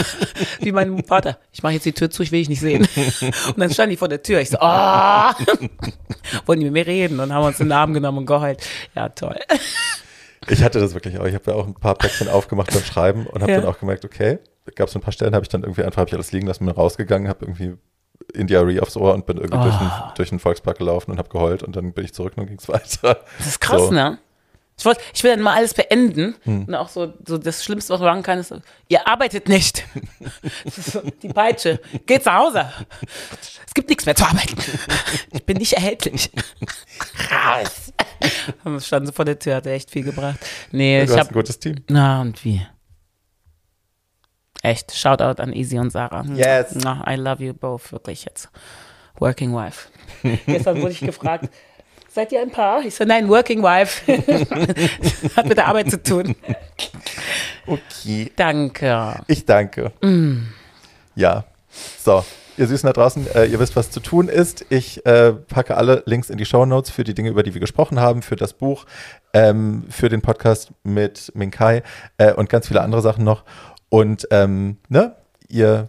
Wie 0.60 0.70
mein 0.70 1.02
Vater. 1.02 1.38
Ich 1.52 1.60
mache 1.64 1.72
jetzt 1.72 1.84
die 1.84 1.92
Tür 1.92 2.08
zu, 2.08 2.22
ich 2.22 2.30
will 2.30 2.38
dich 2.38 2.48
nicht 2.48 2.60
sehen. 2.60 2.86
Und 3.48 3.58
dann 3.58 3.68
stand 3.68 3.90
die 3.90 3.96
vor 3.96 4.06
der 4.06 4.22
Tür. 4.22 4.40
Ich 4.40 4.50
so, 4.50 4.58
oh! 4.60 5.30
Wollen 6.46 6.60
die 6.60 6.66
mit 6.66 6.72
mir 6.72 6.86
reden 6.86 7.18
und 7.18 7.32
haben 7.32 7.44
uns 7.44 7.58
den 7.58 7.72
Arm 7.72 7.92
genommen 7.92 8.18
und 8.18 8.26
geheult. 8.26 8.62
Ja, 8.94 9.08
toll. 9.08 9.38
Ich 10.48 10.62
hatte 10.62 10.78
das 10.78 10.94
wirklich 10.94 11.18
auch. 11.18 11.24
Ich 11.24 11.34
habe 11.34 11.50
ja 11.50 11.56
auch 11.56 11.66
ein 11.66 11.74
paar 11.74 11.96
Päckchen 11.96 12.28
aufgemacht 12.28 12.72
beim 12.72 12.84
Schreiben 12.84 13.26
und 13.26 13.42
habe 13.42 13.50
ja. 13.50 13.60
dann 13.60 13.68
auch 13.68 13.80
gemerkt, 13.80 14.04
okay, 14.04 14.38
gab 14.76 14.88
es 14.88 14.94
ein 14.94 15.00
paar 15.00 15.12
Stellen, 15.12 15.34
habe 15.34 15.42
ich 15.42 15.48
dann 15.48 15.64
irgendwie 15.64 15.82
einfach, 15.82 15.98
habe 15.98 16.08
ich 16.08 16.14
alles 16.14 16.30
liegen 16.30 16.46
lassen, 16.46 16.64
bin 16.64 16.74
rausgegangen, 16.74 17.28
habe 17.28 17.44
irgendwie 17.44 17.74
India 18.32 18.60
Re 18.60 18.80
aufs 18.80 18.96
Ohr 18.96 19.14
und 19.14 19.26
bin 19.26 19.38
irgendwie 19.38 19.58
oh. 19.58 19.64
durch, 19.64 19.78
den, 19.78 19.90
durch 20.16 20.28
den 20.30 20.38
Volkspark 20.38 20.78
gelaufen 20.78 21.10
und 21.10 21.18
habe 21.18 21.28
geheult 21.28 21.64
und 21.64 21.74
dann 21.74 21.92
bin 21.92 22.04
ich 22.04 22.14
zurück 22.14 22.34
und 22.36 22.46
ging 22.46 22.58
es 22.58 22.68
weiter. 22.68 23.20
Das 23.38 23.46
ist 23.48 23.60
krass, 23.60 23.82
so. 23.82 23.90
ne? 23.90 24.18
Ich, 24.76 24.84
wollt, 24.84 24.98
ich 25.14 25.22
will 25.22 25.30
dann 25.30 25.40
mal 25.40 25.54
alles 25.54 25.72
beenden. 25.72 26.34
Hm. 26.42 26.64
Und 26.64 26.74
auch 26.74 26.88
so, 26.88 27.14
so 27.26 27.38
das 27.38 27.64
Schlimmste, 27.64 27.92
was 27.92 28.00
man 28.00 28.08
machen 28.08 28.22
kann, 28.22 28.38
ist, 28.38 28.52
ihr 28.88 29.06
arbeitet 29.06 29.48
nicht. 29.48 29.84
So, 30.66 31.02
die 31.22 31.28
Peitsche. 31.28 31.80
Geht 32.06 32.26
nach 32.26 32.38
Hause. 32.38 32.70
Es 33.66 33.74
gibt 33.74 33.88
nichts 33.88 34.06
mehr 34.06 34.14
zu 34.14 34.24
arbeiten. 34.24 34.56
Ich 35.32 35.44
bin 35.44 35.58
nicht 35.58 35.74
erhältlich. 35.74 36.30
Raus. 37.30 37.92
Wir 38.64 38.80
standen 38.80 39.06
so 39.06 39.12
vor 39.12 39.24
der 39.24 39.38
Tür, 39.38 39.56
hat 39.56 39.66
echt 39.66 39.90
viel 39.90 40.02
gebracht. 40.02 40.38
Nee, 40.72 40.98
ja, 40.98 41.04
ich 41.04 41.10
habe 41.10 41.30
ein 41.30 41.34
gutes 41.34 41.58
Team. 41.58 41.76
Na, 41.88 42.20
und 42.20 42.44
wie? 42.44 42.66
Echt, 44.62 44.94
Shoutout 44.96 45.42
an 45.42 45.52
Easy 45.52 45.78
und 45.78 45.90
Sarah. 45.90 46.24
Yes. 46.34 46.74
Na, 46.74 47.04
I 47.06 47.16
love 47.16 47.44
you 47.44 47.52
both, 47.52 47.92
wirklich 47.92 48.24
jetzt. 48.24 48.48
Working 49.18 49.54
Wife. 49.54 49.88
Gestern 50.46 50.80
wurde 50.80 50.92
ich 50.92 51.00
gefragt, 51.00 51.50
Seid 52.14 52.30
ihr 52.30 52.40
ein 52.40 52.52
Paar? 52.52 52.82
Ich 52.82 52.94
so, 52.94 53.02
nein, 53.02 53.28
Working 53.28 53.60
Wife. 53.60 54.06
Hat 55.36 55.48
mit 55.48 55.58
der 55.58 55.66
Arbeit 55.66 55.90
zu 55.90 56.00
tun. 56.00 56.36
Okay. 57.66 58.30
Danke. 58.36 59.16
Ich 59.26 59.44
danke. 59.44 59.90
Mm. 60.00 60.44
Ja. 61.16 61.42
So, 61.98 62.24
ihr 62.56 62.68
Süßen 62.68 62.86
da 62.86 62.92
draußen, 62.92 63.26
äh, 63.34 63.46
ihr 63.46 63.58
wisst, 63.58 63.74
was 63.74 63.90
zu 63.90 63.98
tun 63.98 64.28
ist. 64.28 64.64
Ich 64.68 65.04
äh, 65.04 65.32
packe 65.32 65.76
alle 65.76 66.04
Links 66.06 66.30
in 66.30 66.38
die 66.38 66.44
Show 66.44 66.64
Notes 66.64 66.92
für 66.92 67.02
die 67.02 67.14
Dinge, 67.14 67.30
über 67.30 67.42
die 67.42 67.52
wir 67.52 67.60
gesprochen 67.60 67.98
haben, 67.98 68.22
für 68.22 68.36
das 68.36 68.52
Buch, 68.52 68.84
ähm, 69.32 69.82
für 69.90 70.08
den 70.08 70.22
Podcast 70.22 70.70
mit 70.84 71.32
Minkai 71.34 71.82
äh, 72.18 72.32
und 72.32 72.48
ganz 72.48 72.68
viele 72.68 72.82
andere 72.82 73.02
Sachen 73.02 73.24
noch. 73.24 73.42
Und 73.88 74.28
ähm, 74.30 74.76
ne, 74.88 75.16
ihr 75.48 75.88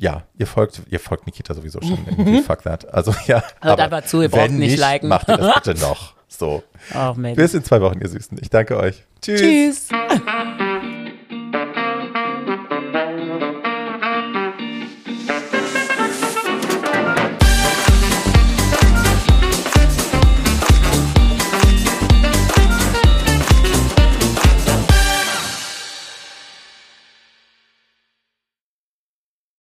ja, 0.00 0.22
ihr 0.38 0.46
folgt, 0.46 0.82
ihr 0.88 0.98
folgt 0.98 1.26
Nikita 1.26 1.52
sowieso 1.54 1.80
schon 1.82 1.98
irgendwie, 2.06 2.40
fuck 2.42 2.62
that. 2.62 2.92
Also 2.92 3.14
ja, 3.26 3.42
Hört 3.60 3.80
aber 3.80 4.02
zu, 4.04 4.22
ihr 4.22 4.28
braucht 4.30 4.50
nicht, 4.50 4.70
nicht 4.70 4.78
liken. 4.78 5.08
macht 5.08 5.28
ihr 5.28 5.36
das 5.36 5.54
bitte 5.62 5.80
noch. 5.80 6.14
So. 6.26 6.62
Oh, 6.94 7.12
Bis 7.14 7.54
in 7.54 7.64
zwei 7.64 7.80
Wochen, 7.80 8.00
ihr 8.00 8.08
Süßen. 8.08 8.38
Ich 8.40 8.50
danke 8.50 8.76
euch. 8.78 9.04
Tschüss. 9.20 9.40
Tschüss. 9.40 9.88